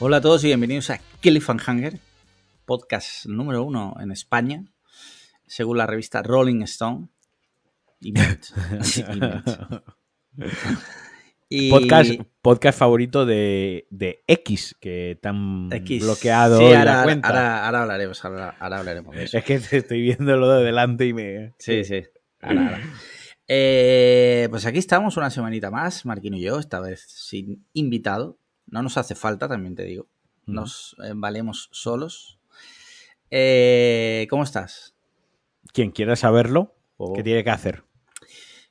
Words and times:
Hola 0.00 0.18
a 0.18 0.20
todos 0.20 0.44
y 0.44 0.48
bienvenidos 0.48 0.90
a 0.90 1.00
Cliffhanger, 1.20 1.98
podcast 2.64 3.26
número 3.26 3.62
uno 3.64 3.96
en 4.00 4.12
España, 4.12 4.64
según 5.46 5.78
la 5.78 5.86
revista 5.86 6.22
Rolling 6.22 6.62
Stone. 6.62 7.08
Y. 8.00 8.14
Y 11.50 11.70
Podcast, 11.70 12.10
podcast 12.42 12.78
favorito 12.78 13.24
de, 13.24 13.86
de 13.88 14.22
X, 14.26 14.76
que 14.78 15.18
tan 15.22 15.70
X. 15.72 16.02
bloqueado 16.04 16.58
Sí, 16.58 16.64
ahora, 16.66 16.96
la 16.98 17.02
cuenta. 17.04 17.28
ahora- 17.28 17.64
ahora 17.64 17.82
hablaremos, 17.84 18.22
ahora, 18.22 18.54
ahora 18.60 18.78
hablaremos 18.80 19.16
de 19.16 19.24
eso. 19.24 19.38
Es 19.38 19.44
que 19.44 19.58
te 19.58 19.78
estoy 19.78 20.02
viéndolo 20.02 20.50
de 20.52 20.62
delante 20.64 21.06
y 21.06 21.14
me... 21.14 21.54
Sí, 21.58 21.84
sí. 21.84 22.02
Ahora, 22.42 22.66
ahora. 22.66 22.82
Eh, 23.48 24.46
pues 24.50 24.66
aquí 24.66 24.76
estamos 24.78 25.16
una 25.16 25.30
semanita 25.30 25.70
más, 25.70 26.04
Marquino 26.04 26.36
y 26.36 26.42
yo, 26.42 26.58
esta 26.58 26.80
vez 26.80 27.00
sin 27.08 27.66
invitado. 27.72 28.38
No 28.70 28.82
nos 28.82 28.96
hace 28.96 29.14
falta, 29.14 29.48
también 29.48 29.74
te 29.74 29.84
digo. 29.84 30.08
Nos 30.46 30.96
eh, 31.04 31.12
valemos 31.14 31.68
solos. 31.72 32.38
Eh, 33.30 34.26
¿Cómo 34.30 34.42
estás? 34.42 34.94
Quien 35.72 35.90
quiera 35.90 36.16
saberlo, 36.16 36.74
Oh. 36.98 37.12
¿qué 37.12 37.22
tiene 37.22 37.44
que 37.44 37.50
hacer? 37.50 37.84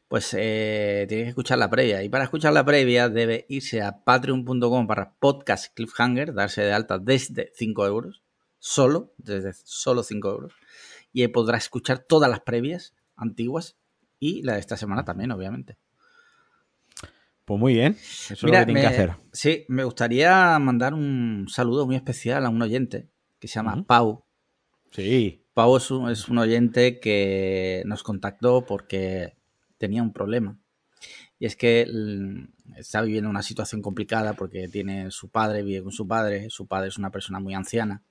Pues 0.09 0.33
eh, 0.37 1.05
tienes 1.07 1.25
que 1.25 1.29
escuchar 1.29 1.57
la 1.57 1.69
previa. 1.69 2.03
Y 2.03 2.09
para 2.09 2.25
escuchar 2.25 2.53
la 2.53 2.65
previa 2.65 3.09
debe 3.09 3.45
irse 3.49 3.81
a 3.81 4.03
patreon.com 4.03 4.85
para 4.87 5.13
podcast 5.15 5.73
cliffhanger, 5.73 6.33
darse 6.33 6.61
de 6.61 6.73
alta 6.73 6.99
desde 6.99 7.51
5 7.55 7.85
euros. 7.87 8.21
Solo, 8.59 9.13
desde 9.17 9.53
solo 9.53 10.03
5 10.03 10.29
euros. 10.29 10.53
Y 11.13 11.21
ahí 11.21 11.27
podrá 11.29 11.57
escuchar 11.57 11.99
todas 11.99 12.29
las 12.29 12.41
previas 12.41 12.93
antiguas 13.15 13.77
y 14.19 14.41
la 14.43 14.53
de 14.53 14.59
esta 14.59 14.77
semana 14.77 15.05
también, 15.05 15.31
obviamente. 15.31 15.77
Pues 17.47 17.61
muy 17.61 17.75
bien, 17.75 17.93
eso 17.93 18.33
es 18.33 18.43
Mira, 18.43 18.59
lo 18.59 18.65
que 18.65 18.73
tiene 18.73 18.81
me- 18.81 18.89
que 18.89 18.93
hacer. 18.93 19.15
Sí, 19.31 19.63
me 19.69 19.85
gustaría 19.85 20.59
mandar 20.59 20.93
un 20.93 21.45
saludo 21.49 21.85
muy 21.85 21.95
especial 21.95 22.45
a 22.45 22.49
un 22.49 22.61
oyente 22.61 23.07
que 23.39 23.47
se 23.47 23.55
llama. 23.55 23.85
Pau. 23.87 24.25
Sí, 24.91 25.45
Pau 25.53 25.77
es 25.77 25.89
un, 25.89 26.09
es 26.11 26.27
un 26.27 26.39
oyente 26.39 26.99
que 26.99 27.83
nos 27.85 28.03
contactó 28.03 28.65
porque 28.65 29.37
tenía 29.77 30.03
un 30.03 30.11
problema. 30.11 30.57
Y 31.39 31.45
es 31.45 31.55
que 31.55 31.87
está 32.75 33.01
viviendo 33.01 33.29
una 33.29 33.41
situación 33.43 33.81
complicada 33.81 34.33
porque 34.33 34.67
tiene 34.67 35.09
su 35.11 35.29
padre, 35.29 35.63
vive 35.63 35.83
con 35.83 35.93
su 35.93 36.05
padre. 36.05 36.49
Su 36.49 36.67
padre 36.67 36.89
es 36.89 36.97
una 36.97 37.11
persona 37.11 37.39
muy 37.39 37.53
anciana. 37.53 38.03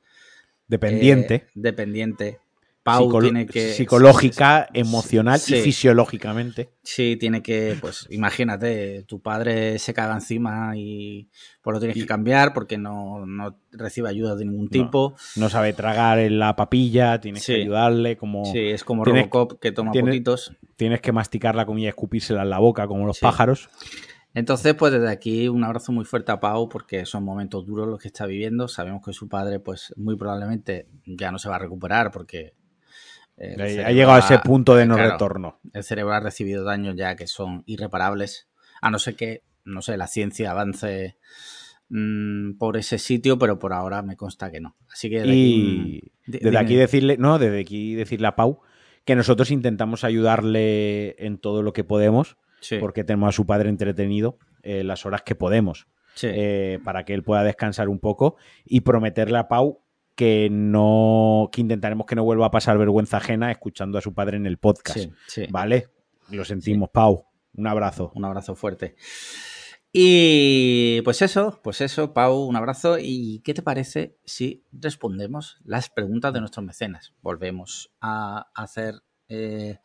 dependiente, 0.66 1.34
eh, 1.34 1.46
dependiente. 1.54 2.40
Pau 2.86 3.20
tiene 3.20 3.46
que. 3.46 3.72
psicológica, 3.74 4.68
emocional 4.72 5.38
Sí. 5.38 5.56
y 5.56 5.60
fisiológicamente. 5.60 6.70
Sí, 6.82 7.16
tiene 7.18 7.42
que, 7.42 7.76
pues 7.80 8.06
imagínate, 8.10 9.02
tu 9.02 9.20
padre 9.20 9.78
se 9.78 9.92
caga 9.92 10.14
encima 10.14 10.72
y 10.76 11.28
pues 11.62 11.74
lo 11.74 11.80
tienes 11.80 11.96
Y- 11.96 12.00
que 12.00 12.06
cambiar 12.06 12.52
porque 12.54 12.78
no, 12.78 13.26
no 13.26 13.58
recibe 13.72 14.08
ayuda 14.08 14.36
de 14.36 14.44
ningún 14.44 14.68
tipo. 14.68 15.14
No 15.36 15.48
sabe 15.48 15.72
tragar 15.72 16.18
en 16.20 16.38
la 16.38 16.54
papilla, 16.56 17.20
tienes 17.20 17.42
Sí. 17.42 17.54
que 17.54 17.62
ayudarle, 17.62 18.16
como 18.16 18.44
Sí, 18.46 18.58
es 18.60 18.84
como 18.84 19.02
Tienes- 19.04 19.24
Robocop 19.24 19.60
que 19.60 19.72
toma 19.72 19.90
tiene- 19.92 20.10
poquitos. 20.12 20.56
tienes 20.76 21.00
que 21.00 21.12
masticar 21.12 21.54
la 21.56 21.66
comida 21.66 21.86
y 21.86 21.88
escupírsela 21.88 22.42
en 22.42 22.50
la 22.50 22.58
boca, 22.60 22.86
como 22.86 23.04
los 23.06 23.18
pájaros. 23.18 23.68
Entonces, 24.34 24.74
pues 24.74 24.92
desde 24.92 25.08
aquí 25.08 25.48
un 25.48 25.64
abrazo 25.64 25.92
muy 25.92 26.04
fuerte 26.04 26.30
a 26.30 26.38
Pau 26.40 26.68
porque 26.68 27.06
son 27.06 27.24
momentos 27.24 27.64
duros 27.66 27.88
los 27.88 27.98
que 27.98 28.08
está 28.08 28.26
viviendo. 28.26 28.68
Sabemos 28.68 29.00
que 29.02 29.14
su 29.14 29.28
padre, 29.28 29.60
pues 29.60 29.94
muy 29.96 30.16
probablemente 30.16 30.88
ya 31.06 31.32
no 31.32 31.38
se 31.38 31.48
va 31.48 31.56
a 31.56 31.58
recuperar 31.58 32.10
porque 32.10 32.52
el 33.36 33.60
Ha- 33.84 33.90
llegado 33.92 34.12
a 34.14 34.18
ese 34.20 34.38
punto 34.38 34.74
de 34.76 34.86
no 34.86 34.94
claro, 34.96 35.12
retorno. 35.12 35.60
El 35.72 35.84
cerebro 35.84 36.12
ha 36.14 36.20
recibido 36.20 36.64
daños 36.64 36.94
ya 36.96 37.16
que 37.16 37.26
son 37.26 37.62
irreparables, 37.66 38.48
a 38.80 38.90
no 38.90 38.98
ser 38.98 39.14
que, 39.16 39.42
no 39.64 39.82
sé, 39.82 39.96
la 39.96 40.06
ciencia 40.06 40.50
avance 40.52 41.16
mm, 41.88 42.58
por 42.58 42.76
ese 42.76 42.98
sitio, 42.98 43.38
pero 43.38 43.58
por 43.58 43.72
ahora 43.72 44.02
me 44.02 44.16
consta 44.16 44.50
que 44.50 44.60
no. 44.60 44.76
Así 44.92 45.08
que 45.10 45.20
desde 45.20 45.30
aquí, 45.30 45.38
Y 45.38 46.00
di- 46.26 46.38
desde 46.38 46.44
dime. 46.50 46.58
aquí 46.58 46.74
decirle, 46.76 47.16
no, 47.18 47.38
desde 47.38 47.60
aquí 47.60 47.94
decirle 47.94 48.26
a 48.28 48.36
Pau 48.36 48.60
que 49.04 49.14
nosotros 49.14 49.50
intentamos 49.50 50.02
ayudarle 50.02 51.14
en 51.24 51.38
todo 51.38 51.62
lo 51.62 51.72
que 51.72 51.84
podemos, 51.84 52.36
Sí, 52.60 52.78
porque 52.78 53.04
tenemos 53.04 53.28
a 53.28 53.32
su 53.32 53.46
padre 53.46 53.68
entretenido 53.68 54.38
eh, 54.62 54.82
las 54.82 55.06
horas 55.06 55.22
que 55.22 55.34
podemos, 55.36 55.86
sí. 56.14 56.26
eh, 56.30 56.80
para 56.82 57.04
que 57.04 57.14
él 57.14 57.22
pueda 57.22 57.44
descansar 57.44 57.88
un 57.88 58.00
poco 58.00 58.36
y 58.64 58.80
prometerle 58.80 59.38
a 59.38 59.46
Pau 59.46 59.82
que 60.16 60.48
no, 60.50 61.48
que 61.52 61.60
intentaremos 61.60 62.06
que 62.06 62.16
no 62.16 62.24
vuelva 62.24 62.46
a 62.46 62.50
pasar 62.50 62.78
vergüenza 62.78 63.18
ajena 63.18 63.50
escuchando 63.52 63.98
a 63.98 64.00
su 64.00 64.14
padre 64.14 64.38
en 64.38 64.46
el 64.46 64.58
podcast. 64.58 64.98
sí, 64.98 65.12
sí. 65.26 65.46
¿Vale? 65.50 65.88
Lo 66.30 66.44
sentimos, 66.44 66.88
Pau. 66.90 67.26
Un 67.54 67.66
abrazo. 67.66 68.10
Un 68.14 68.24
abrazo 68.24 68.56
fuerte. 68.56 68.96
Y 69.92 71.00
pues 71.02 71.22
eso, 71.22 71.60
pues 71.62 71.80
eso, 71.80 72.12
Pau, 72.12 72.42
un 72.44 72.56
abrazo. 72.56 72.98
¿Y 73.00 73.40
qué 73.44 73.54
te 73.54 73.62
parece 73.62 74.18
si 74.24 74.64
respondemos 74.72 75.58
las 75.64 75.88
preguntas 75.88 76.32
de 76.34 76.40
nuestros 76.40 76.66
mecenas? 76.66 77.14
Volvemos 77.22 77.92
a 78.00 78.50
hacer, 78.54 78.96
eh, 79.28 79.78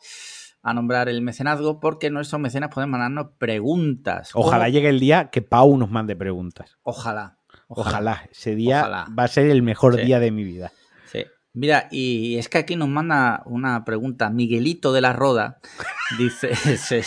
a 0.63 0.73
nombrar 0.73 1.07
el 1.07 1.21
mecenazgo 1.21 1.79
porque 1.79 2.09
nuestros 2.09 2.41
mecenas 2.41 2.71
pueden 2.73 2.89
mandarnos 2.89 3.37
preguntas. 3.37 4.31
Ojalá 4.33 4.65
¿Cómo? 4.65 4.73
llegue 4.73 4.89
el 4.89 4.99
día 4.99 5.29
que 5.29 5.41
Pau 5.41 5.77
nos 5.77 5.89
mande 5.89 6.15
preguntas. 6.15 6.77
Ojalá. 6.83 7.37
Ojalá. 7.75 8.27
Ese 8.31 8.55
día 8.55 8.79
Ojalá. 8.81 9.07
va 9.17 9.23
a 9.23 9.27
ser 9.27 9.49
el 9.49 9.61
mejor 9.61 9.95
Sí. 9.97 10.03
día 10.05 10.19
de 10.19 10.31
mi 10.31 10.43
vida. 10.43 10.71
Sí. 11.11 11.25
Mira, 11.53 11.87
y 11.91 12.37
es 12.37 12.49
que 12.49 12.57
aquí 12.57 12.75
nos 12.75 12.87
manda 12.89 13.43
una 13.45 13.83
pregunta 13.85 14.29
Miguelito 14.29 14.93
de 14.93 15.01
la 15.01 15.13
Roda. 15.13 15.59
Dice, 16.17 16.55
se, 16.55 16.77
se- 16.77 17.03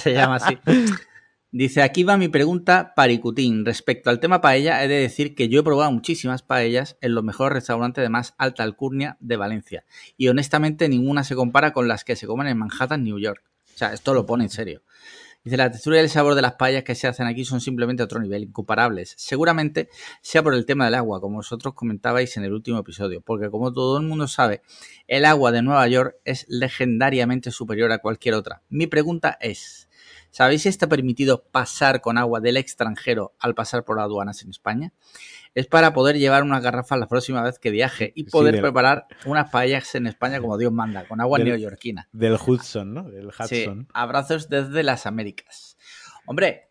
se 0.00 0.12
llama 0.12 0.36
así. 0.36 0.58
Dice, 1.52 1.82
aquí 1.82 2.04
va 2.04 2.16
mi 2.16 2.28
pregunta 2.28 2.92
paricutín. 2.94 3.64
Respecto 3.64 4.08
al 4.10 4.20
tema 4.20 4.40
paella, 4.40 4.84
he 4.84 4.88
de 4.88 5.00
decir 5.00 5.34
que 5.34 5.48
yo 5.48 5.60
he 5.60 5.64
probado 5.64 5.90
muchísimas 5.90 6.42
paellas 6.42 6.96
en 7.00 7.14
los 7.14 7.24
mejores 7.24 7.52
restaurantes 7.54 8.02
de 8.02 8.08
más 8.08 8.34
alta 8.38 8.62
alcurnia 8.62 9.16
de 9.18 9.36
Valencia. 9.36 9.84
Y 10.16 10.28
honestamente 10.28 10.88
ninguna 10.88 11.24
se 11.24 11.34
compara 11.34 11.72
con 11.72 11.88
las 11.88 12.04
que 12.04 12.14
se 12.14 12.28
comen 12.28 12.46
en 12.46 12.56
Manhattan, 12.58 13.02
New 13.02 13.18
York. 13.18 13.42
O 13.74 13.78
sea, 13.80 13.92
esto 13.92 14.14
lo 14.14 14.26
pone 14.26 14.44
en 14.44 14.50
serio. 14.50 14.82
Dice, 15.42 15.56
la 15.56 15.70
textura 15.70 15.96
y 15.96 16.00
el 16.00 16.10
sabor 16.10 16.34
de 16.34 16.42
las 16.42 16.54
paellas 16.54 16.84
que 16.84 16.94
se 16.94 17.08
hacen 17.08 17.26
aquí 17.26 17.46
son 17.46 17.62
simplemente 17.62 18.02
a 18.02 18.04
otro 18.04 18.20
nivel, 18.20 18.42
incomparables. 18.42 19.14
Seguramente 19.16 19.88
sea 20.20 20.42
por 20.42 20.54
el 20.54 20.66
tema 20.66 20.84
del 20.84 20.94
agua, 20.94 21.20
como 21.20 21.36
vosotros 21.36 21.72
comentabais 21.74 22.36
en 22.36 22.44
el 22.44 22.52
último 22.52 22.78
episodio, 22.78 23.22
porque 23.22 23.48
como 23.48 23.72
todo 23.72 23.96
el 23.98 24.06
mundo 24.06 24.28
sabe, 24.28 24.60
el 25.06 25.24
agua 25.24 25.50
de 25.50 25.62
Nueva 25.62 25.88
York 25.88 26.16
es 26.26 26.44
legendariamente 26.48 27.50
superior 27.50 27.90
a 27.90 27.98
cualquier 27.98 28.34
otra. 28.34 28.62
Mi 28.68 28.86
pregunta 28.86 29.38
es, 29.40 29.88
¿sabéis 30.30 30.62
si 30.62 30.68
está 30.68 30.86
permitido 30.88 31.42
pasar 31.44 32.00
con 32.00 32.18
agua 32.18 32.40
del 32.40 32.56
extranjero 32.56 33.34
al 33.38 33.54
pasar 33.54 33.84
por 33.84 33.98
aduanas 34.00 34.42
en 34.42 34.50
España? 34.50 34.92
Es 35.54 35.66
para 35.66 35.92
poder 35.92 36.16
llevar 36.16 36.44
unas 36.44 36.62
garrafas 36.62 36.98
la 36.98 37.08
próxima 37.08 37.42
vez 37.42 37.58
que 37.58 37.70
viaje 37.70 38.12
y 38.14 38.22
Sí, 38.24 38.30
poder 38.30 38.52
del- 38.54 38.62
preparar 38.62 39.06
unas 39.26 39.50
paellas 39.50 39.92
en 39.96 40.06
España 40.06 40.40
como 40.40 40.56
Dios 40.56 40.72
manda, 40.72 41.08
con 41.08 41.20
agua 41.20 41.38
Del- 41.38 41.48
neoyorquina. 41.48 42.08
Del 42.12 42.34
Hudson, 42.34 42.94
¿no? 42.94 43.10
Del 43.10 43.30
Sí, 43.48 43.62
Hudson. 43.64 43.88
abrazos 43.92 44.48
desde 44.48 44.84
las 44.84 45.06
Américas. 45.06 45.76
Hombre, 46.26 46.68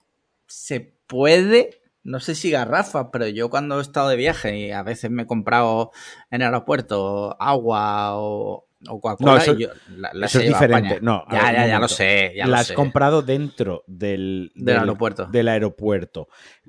se 0.47 0.79
puede, 1.07 1.81
no 2.03 2.21
sé 2.21 2.35
si 2.35 2.51
garrafa, 2.51 3.11
pero 3.11 3.27
yo 3.27 3.49
cuando 3.49 3.79
he 3.79 3.81
estado 3.81 4.07
de 4.07 4.15
viaje 4.15 4.57
y 4.57 4.71
a 4.71 4.81
veces 4.83 5.11
me 5.11 5.23
he 5.23 5.27
comprado 5.27 5.91
en 6.31 6.41
el 6.41 6.45
aeropuerto 6.47 7.35
agua 7.41 8.11
o, 8.17 8.68
o 8.87 8.99
Coca-Cola, 9.01 9.31
No, 9.33 9.37
eso- 9.37 9.53
y 9.53 9.63
yo 9.63 9.69
la- 9.97 10.25
eso 10.25 10.39
es 10.39 10.47
diferente. 10.47 10.99
No, 11.01 11.25
ya, 11.31 11.43
ver, 11.45 11.55
ya, 11.55 11.67
ya 11.67 11.79
lo 11.79 11.87
sé, 11.87 12.33
ya 12.35 12.45
la 12.45 12.51
lo 12.51 12.57
has 12.57 12.67
sé. 12.67 12.73
comprado 12.73 13.21
dentro 13.21 13.83
del, 13.87 14.51
Del 14.55 14.77
aeropuerto. 14.77 15.25
del 15.25 15.47
aeropuerto. 15.49 16.27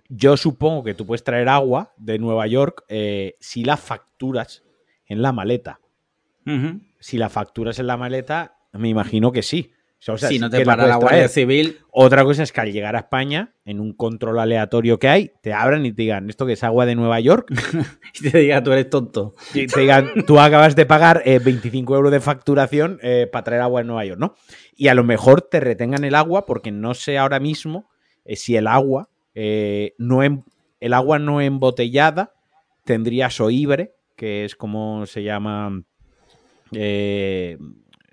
Yo 0.08 0.36
supongo 0.36 0.82
que 0.82 0.94
tú 0.94 1.06
puedes 1.06 1.22
traer 1.22 1.48
agua 1.48 1.92
de 1.96 2.18
Nueva 2.18 2.46
York 2.48 2.84
eh, 2.88 3.36
si 3.40 3.64
la 3.64 3.76
facturas 3.76 4.64
en 5.06 5.22
la 5.22 5.32
maleta. 5.32 5.80
Si 6.98 7.16
la 7.16 7.28
facturas 7.28 7.78
en 7.78 7.86
la 7.86 7.96
maleta, 7.96 8.56
me 8.72 8.88
imagino 8.88 9.30
que 9.30 9.42
sí. 9.42 9.72
O 10.08 10.16
sea, 10.16 10.30
si 10.30 10.38
no 10.38 10.48
te 10.48 10.64
para 10.64 10.86
la 10.86 10.96
Guardia. 10.96 11.28
Civil, 11.28 11.78
Otra 11.90 12.24
cosa 12.24 12.42
es 12.42 12.52
que 12.52 12.60
al 12.62 12.72
llegar 12.72 12.96
a 12.96 13.00
España, 13.00 13.52
en 13.66 13.80
un 13.80 13.92
control 13.92 14.38
aleatorio 14.38 14.98
que 14.98 15.08
hay, 15.08 15.32
te 15.42 15.52
abran 15.52 15.84
y 15.84 15.92
te 15.92 16.02
digan, 16.02 16.30
¿esto 16.30 16.46
que 16.46 16.54
es 16.54 16.64
agua 16.64 16.86
de 16.86 16.94
Nueva 16.94 17.20
York? 17.20 17.50
y 18.14 18.30
te 18.30 18.38
diga 18.38 18.62
tú 18.62 18.72
eres 18.72 18.88
tonto. 18.88 19.34
Y 19.52 19.66
te 19.66 19.80
digan, 19.80 20.24
tú 20.26 20.40
acabas 20.40 20.74
de 20.74 20.86
pagar 20.86 21.22
eh, 21.26 21.38
25 21.38 21.94
euros 21.94 22.10
de 22.12 22.20
facturación 22.20 22.98
eh, 23.02 23.28
para 23.30 23.44
traer 23.44 23.60
agua 23.60 23.82
de 23.82 23.88
Nueva 23.88 24.06
York, 24.06 24.18
¿no? 24.18 24.34
Y 24.74 24.88
a 24.88 24.94
lo 24.94 25.04
mejor 25.04 25.42
te 25.42 25.60
retengan 25.60 26.04
el 26.04 26.14
agua 26.14 26.46
porque 26.46 26.70
no 26.70 26.94
sé 26.94 27.18
ahora 27.18 27.38
mismo 27.38 27.90
eh, 28.24 28.36
si 28.36 28.56
el 28.56 28.68
agua, 28.68 29.10
eh, 29.34 29.94
no 29.98 30.22
em- 30.22 30.44
el 30.80 30.94
agua 30.94 31.18
no 31.18 31.42
embotellada 31.42 32.32
tendría 32.86 33.28
soibre, 33.28 33.92
que 34.16 34.46
es 34.46 34.56
como 34.56 35.04
se 35.04 35.22
llama... 35.22 35.82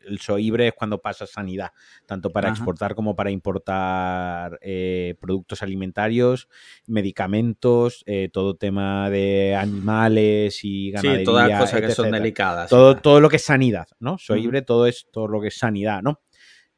el 0.08 0.20
soibre 0.20 0.68
es 0.68 0.74
cuando 0.74 1.00
pasa 1.00 1.26
sanidad, 1.28 1.72
tanto 2.06 2.32
para 2.32 2.50
Ajá. 2.50 2.56
exportar 2.56 2.96
como 2.96 3.16
para 3.16 3.32
importar 3.32 4.58
eh, 4.62 5.16
productos 5.20 5.62
alimentarios, 5.62 6.48
medicamentos, 6.88 8.04
eh, 8.06 8.30
todo 8.32 8.56
tema 8.56 9.10
de 9.10 9.56
animales 9.56 10.64
y 10.64 10.92
ganadería. 10.92 11.20
Sí, 11.20 11.26
todas 11.26 11.60
cosas 11.60 11.82
que 11.82 11.92
son 11.92 12.08
etc. 12.08 12.16
delicadas. 12.16 12.70
Todo, 12.70 12.98
todo 12.98 13.20
lo 13.20 13.30
que 13.30 13.38
es 13.38 13.44
sanidad, 13.44 13.88
¿no? 14.00 14.18
Soibre, 14.18 14.62
todo 14.62 14.88
es 14.88 15.08
todo 15.12 15.28
lo 15.28 15.42
que 15.42 15.48
es 15.50 15.58
sanidad, 15.58 16.02
¿no? 16.02 16.22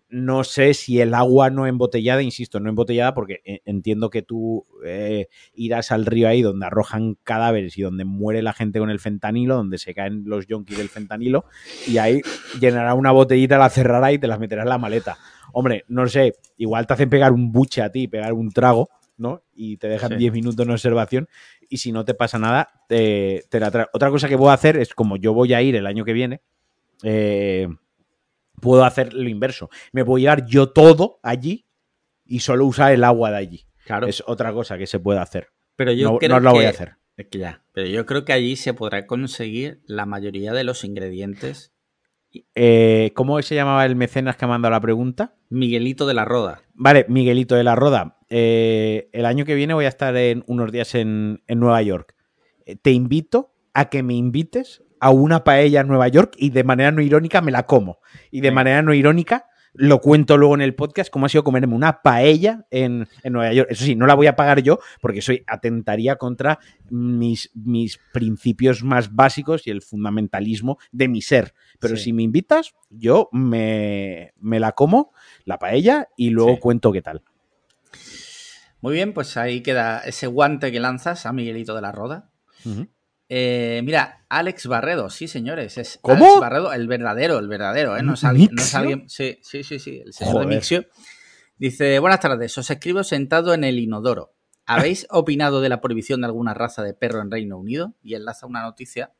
No 0.09 0.43
sé 0.43 0.73
si 0.73 0.99
el 0.99 1.13
agua 1.13 1.49
no 1.49 1.67
embotellada, 1.67 2.21
insisto, 2.23 2.59
no 2.59 2.69
embotellada, 2.69 3.13
porque 3.13 3.41
eh, 3.45 3.61
entiendo 3.65 4.09
que 4.09 4.21
tú 4.21 4.65
eh, 4.83 5.27
irás 5.53 5.91
al 5.91 6.05
río 6.05 6.27
ahí 6.27 6.41
donde 6.41 6.65
arrojan 6.65 7.15
cadáveres 7.23 7.77
y 7.77 7.83
donde 7.83 8.05
muere 8.05 8.41
la 8.41 8.53
gente 8.53 8.79
con 8.79 8.89
el 8.89 8.99
fentanilo, 8.99 9.55
donde 9.55 9.77
se 9.77 9.93
caen 9.93 10.23
los 10.25 10.47
yonkis 10.47 10.77
del 10.77 10.89
fentanilo, 10.89 11.45
y 11.87 11.99
ahí 11.99 12.21
llenará 12.59 12.95
una 12.95 13.11
botellita, 13.11 13.57
la 13.57 13.69
cerrará 13.69 14.11
y 14.11 14.17
te 14.17 14.27
la 14.27 14.37
meterás 14.37 14.63
en 14.63 14.69
la 14.69 14.77
maleta. 14.77 15.17
Hombre, 15.53 15.85
no 15.87 16.07
sé, 16.07 16.33
igual 16.57 16.87
te 16.87 16.93
hacen 16.93 17.09
pegar 17.09 17.31
un 17.31 17.51
buche 17.51 17.81
a 17.81 17.91
ti, 17.91 18.07
pegar 18.07 18.33
un 18.33 18.51
trago, 18.51 18.89
¿no? 19.17 19.43
Y 19.53 19.77
te 19.77 19.87
dejan 19.87 20.17
10 20.17 20.31
minutos 20.31 20.65
en 20.65 20.71
observación 20.71 21.27
y 21.69 21.77
si 21.77 21.91
no 21.91 22.05
te 22.05 22.13
pasa 22.13 22.39
nada, 22.39 22.69
te, 22.87 23.43
te 23.49 23.59
la 23.59 23.69
trae. 23.69 23.85
Otra 23.93 24.09
cosa 24.09 24.27
que 24.27 24.37
puedo 24.37 24.51
hacer 24.51 24.77
es, 24.77 24.93
como 24.93 25.17
yo 25.17 25.33
voy 25.33 25.53
a 25.53 25.61
ir 25.61 25.75
el 25.75 25.85
año 25.85 26.05
que 26.05 26.13
viene, 26.13 26.41
eh, 27.03 27.67
puedo 28.59 28.83
hacer 28.83 29.13
lo 29.13 29.29
inverso. 29.29 29.69
Me 29.91 30.05
puedo 30.05 30.17
llevar 30.17 30.45
yo 30.45 30.69
todo 30.69 31.19
allí 31.23 31.67
y 32.25 32.39
solo 32.39 32.65
usar 32.65 32.93
el 32.93 33.03
agua 33.03 33.31
de 33.31 33.37
allí. 33.37 33.65
Claro. 33.85 34.07
Es 34.07 34.23
otra 34.27 34.53
cosa 34.53 34.77
que 34.77 34.87
se 34.87 34.99
puede 34.99 35.19
hacer. 35.19 35.47
Pero 35.75 35.91
yo 35.91 36.11
no, 36.11 36.17
creo 36.17 36.29
no 36.29 36.39
lo 36.39 36.51
que, 36.51 36.57
voy 36.57 36.65
a 36.65 36.69
hacer. 36.69 36.97
Es 37.17 37.27
que 37.27 37.39
ya. 37.39 37.63
Pero 37.73 37.87
yo 37.87 38.05
creo 38.05 38.25
que 38.25 38.33
allí 38.33 38.55
se 38.55 38.73
podrá 38.73 39.07
conseguir 39.07 39.81
la 39.85 40.05
mayoría 40.05 40.53
de 40.53 40.63
los 40.63 40.83
ingredientes. 40.83 41.73
Eh, 42.53 43.11
¿Cómo 43.15 43.41
se 43.41 43.55
llamaba 43.55 43.85
el 43.85 43.95
mecenas 43.95 44.37
que 44.37 44.45
ha 44.45 44.47
mandado 44.47 44.71
la 44.71 44.81
pregunta? 44.81 45.35
Miguelito 45.49 46.05
de 46.05 46.13
la 46.13 46.25
Roda. 46.25 46.61
Vale, 46.73 47.05
Miguelito 47.09 47.55
de 47.55 47.63
la 47.63 47.75
Roda. 47.75 48.19
Eh, 48.29 49.09
el 49.13 49.25
año 49.25 49.45
que 49.45 49.55
viene 49.55 49.73
voy 49.73 49.85
a 49.85 49.89
estar 49.89 50.15
en 50.15 50.43
unos 50.47 50.71
días 50.71 50.93
en, 50.95 51.43
en 51.47 51.59
Nueva 51.59 51.81
York. 51.81 52.15
Eh, 52.65 52.75
Te 52.75 52.91
invito 52.91 53.55
a 53.73 53.89
que 53.89 54.03
me 54.03 54.13
invites 54.13 54.83
a 54.99 55.09
una 55.11 55.43
paella 55.43 55.81
en 55.81 55.87
Nueva 55.87 56.07
York 56.07 56.33
y 56.37 56.49
de 56.49 56.63
manera 56.63 56.91
no 56.91 57.01
irónica 57.01 57.41
me 57.41 57.51
la 57.51 57.65
como. 57.65 57.99
Y 58.31 58.41
de 58.41 58.51
manera 58.51 58.81
no 58.81 58.93
irónica 58.93 59.45
lo 59.73 60.01
cuento 60.01 60.35
luego 60.35 60.55
en 60.55 60.61
el 60.61 60.73
podcast 60.73 61.11
cómo 61.11 61.27
ha 61.27 61.29
sido 61.29 61.43
comerme 61.43 61.75
una 61.75 62.01
paella 62.01 62.65
en, 62.71 63.07
en 63.21 63.33
Nueva 63.33 63.53
York. 63.53 63.69
Eso 63.69 63.85
sí, 63.85 63.95
no 63.95 64.07
la 64.07 64.15
voy 64.15 64.25
a 64.25 64.35
pagar 64.35 64.63
yo 64.63 64.79
porque 64.99 65.21
soy 65.21 65.43
atentaría 65.45 66.15
contra 66.15 66.57
mis, 66.89 67.51
mis 67.53 67.99
principios 68.11 68.83
más 68.83 69.13
básicos 69.13 69.67
y 69.67 69.69
el 69.69 69.83
fundamentalismo 69.83 70.79
de 70.91 71.07
mi 71.07 71.21
ser. 71.21 71.53
Pero 71.79 71.95
Sí. 71.97 72.05
si 72.05 72.13
me 72.13 72.23
invitas, 72.23 72.73
yo 72.89 73.29
me, 73.31 74.33
me 74.39 74.59
la 74.59 74.71
como, 74.71 75.13
la 75.45 75.59
paella, 75.59 76.09
y 76.17 76.31
luego 76.31 76.55
Sí. 76.55 76.59
cuento 76.59 76.91
qué 76.91 77.03
tal. 77.03 77.21
Muy 78.81 78.93
bien, 78.93 79.13
pues 79.13 79.37
ahí 79.37 79.61
queda 79.61 79.99
ese 79.99 80.25
guante 80.27 80.71
que 80.71 80.79
lanzas 80.79 81.25
a 81.27 81.31
Miguelito 81.31 81.75
de 81.75 81.81
la 81.81 81.91
Roda. 81.91 82.31
Eh, 83.31 83.81
mira, 83.83 84.25
Alex 84.27 84.65
Barredo, 84.65 85.09
sí, 85.11 85.27
señores. 85.27 85.77
Es 85.77 85.99
¿Cómo? 86.01 86.25
Alex 86.25 86.39
Barredo, 86.39 86.73
el 86.73 86.87
verdadero, 86.87 87.37
el 87.37 87.47
verdadero, 87.47 87.95
¿eh? 87.95 88.01
No 88.03 88.15
es 88.15 88.23
alguien. 88.23 88.49
No 88.51 88.61
es 88.61 88.65
¿Mixio? 88.65 88.79
alguien 88.79 89.09
sí, 89.09 89.37
sí, 89.43 89.63
sí, 89.63 89.77
sí, 89.79 90.01
el 90.03 90.13
señor 90.13 90.33
Joder. 90.33 90.47
de 90.49 90.55
Mixio. 90.55 90.85
Dice: 91.57 91.99
Buenas 91.99 92.19
tardes, 92.21 92.57
os 92.57 92.69
escribo 92.69 93.03
sentado 93.03 93.53
en 93.53 93.63
el 93.63 93.77
inodoro. 93.79 94.33
¿Habéis 94.65 95.05
opinado 95.11 95.61
de 95.61 95.69
la 95.69 95.79
prohibición 95.79 96.21
de 96.21 96.27
alguna 96.27 96.53
raza 96.55 96.81
de 96.83 96.93
perro 96.95 97.21
en 97.21 97.29
Reino 97.29 97.57
Unido? 97.59 97.93
Y 98.01 98.15
enlaza 98.15 98.47
una 98.47 98.61
noticia. 98.63 99.13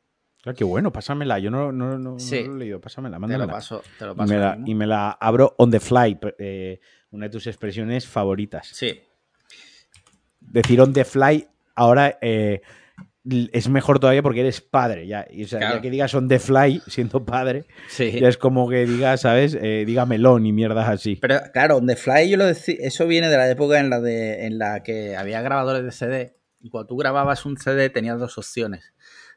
Ah, 0.44 0.54
qué 0.54 0.64
bueno, 0.64 0.90
pásamela. 0.90 1.38
Yo 1.38 1.50
no, 1.50 1.70
no, 1.70 1.98
no, 1.98 2.12
no 2.12 2.18
Sí. 2.18 2.42
lo 2.42 2.54
he 2.56 2.58
leído. 2.58 2.80
Pásamela, 2.80 3.16
Te 3.16 3.20
mándamela. 3.20 3.46
lo 3.46 3.52
paso, 3.52 3.82
te 3.98 4.06
lo 4.06 4.12
y, 4.12 4.16
paso. 4.16 4.32
me 4.32 4.40
la, 4.40 4.58
y 4.66 4.74
me 4.74 4.86
la 4.86 5.10
abro 5.12 5.54
on 5.58 5.70
the 5.70 5.78
fly. 5.80 6.18
eh, 6.38 6.80
una 7.12 7.26
de 7.26 7.30
tus 7.30 7.46
expresiones 7.46 8.06
favoritas. 8.08 8.66
Sí, 8.68 9.00
Decir 10.40 10.80
on 10.80 10.92
the 10.92 11.04
fly 11.04 11.46
ahora 11.76 12.18
eh, 12.22 12.62
es 13.52 13.68
mejor 13.68 13.98
todavía 13.98 14.22
porque 14.22 14.40
eres 14.40 14.60
padre. 14.60 15.06
Ya, 15.06 15.26
y, 15.30 15.44
o 15.44 15.48
sea, 15.48 15.58
Claro. 15.60 15.74
ya 15.76 15.80
que 15.82 15.90
digas 15.90 16.14
on 16.14 16.28
the 16.28 16.38
fly 16.38 16.82
siendo 16.86 17.24
padre, 17.24 17.64
sí. 17.88 18.18
ya 18.20 18.28
es 18.28 18.36
como 18.36 18.68
que 18.68 18.86
digas, 18.86 19.22
¿sabes? 19.22 19.56
Eh, 19.60 19.84
diga 19.86 20.06
melón 20.06 20.46
y 20.46 20.52
mierdas 20.52 20.88
así. 20.88 21.16
Pero 21.16 21.40
claro, 21.52 21.76
On 21.78 21.86
The 21.86 21.96
Fly 21.96 22.28
yo 22.30 22.36
lo 22.36 22.46
decía, 22.46 22.76
eso 22.80 23.06
viene 23.06 23.28
de 23.28 23.36
la 23.36 23.50
época 23.50 23.78
en 23.80 23.90
la 23.90 24.00
de 24.00 24.46
en 24.46 24.58
la 24.58 24.82
que 24.82 25.16
había 25.16 25.40
grabadores 25.42 25.84
de 25.84 25.92
CD 25.92 26.36
y 26.60 26.68
cuando 26.70 26.88
tú 26.88 26.96
grababas 26.96 27.44
un 27.46 27.56
CD 27.56 27.88
tenías 27.90 28.18
dos 28.18 28.36
opciones. 28.38 28.92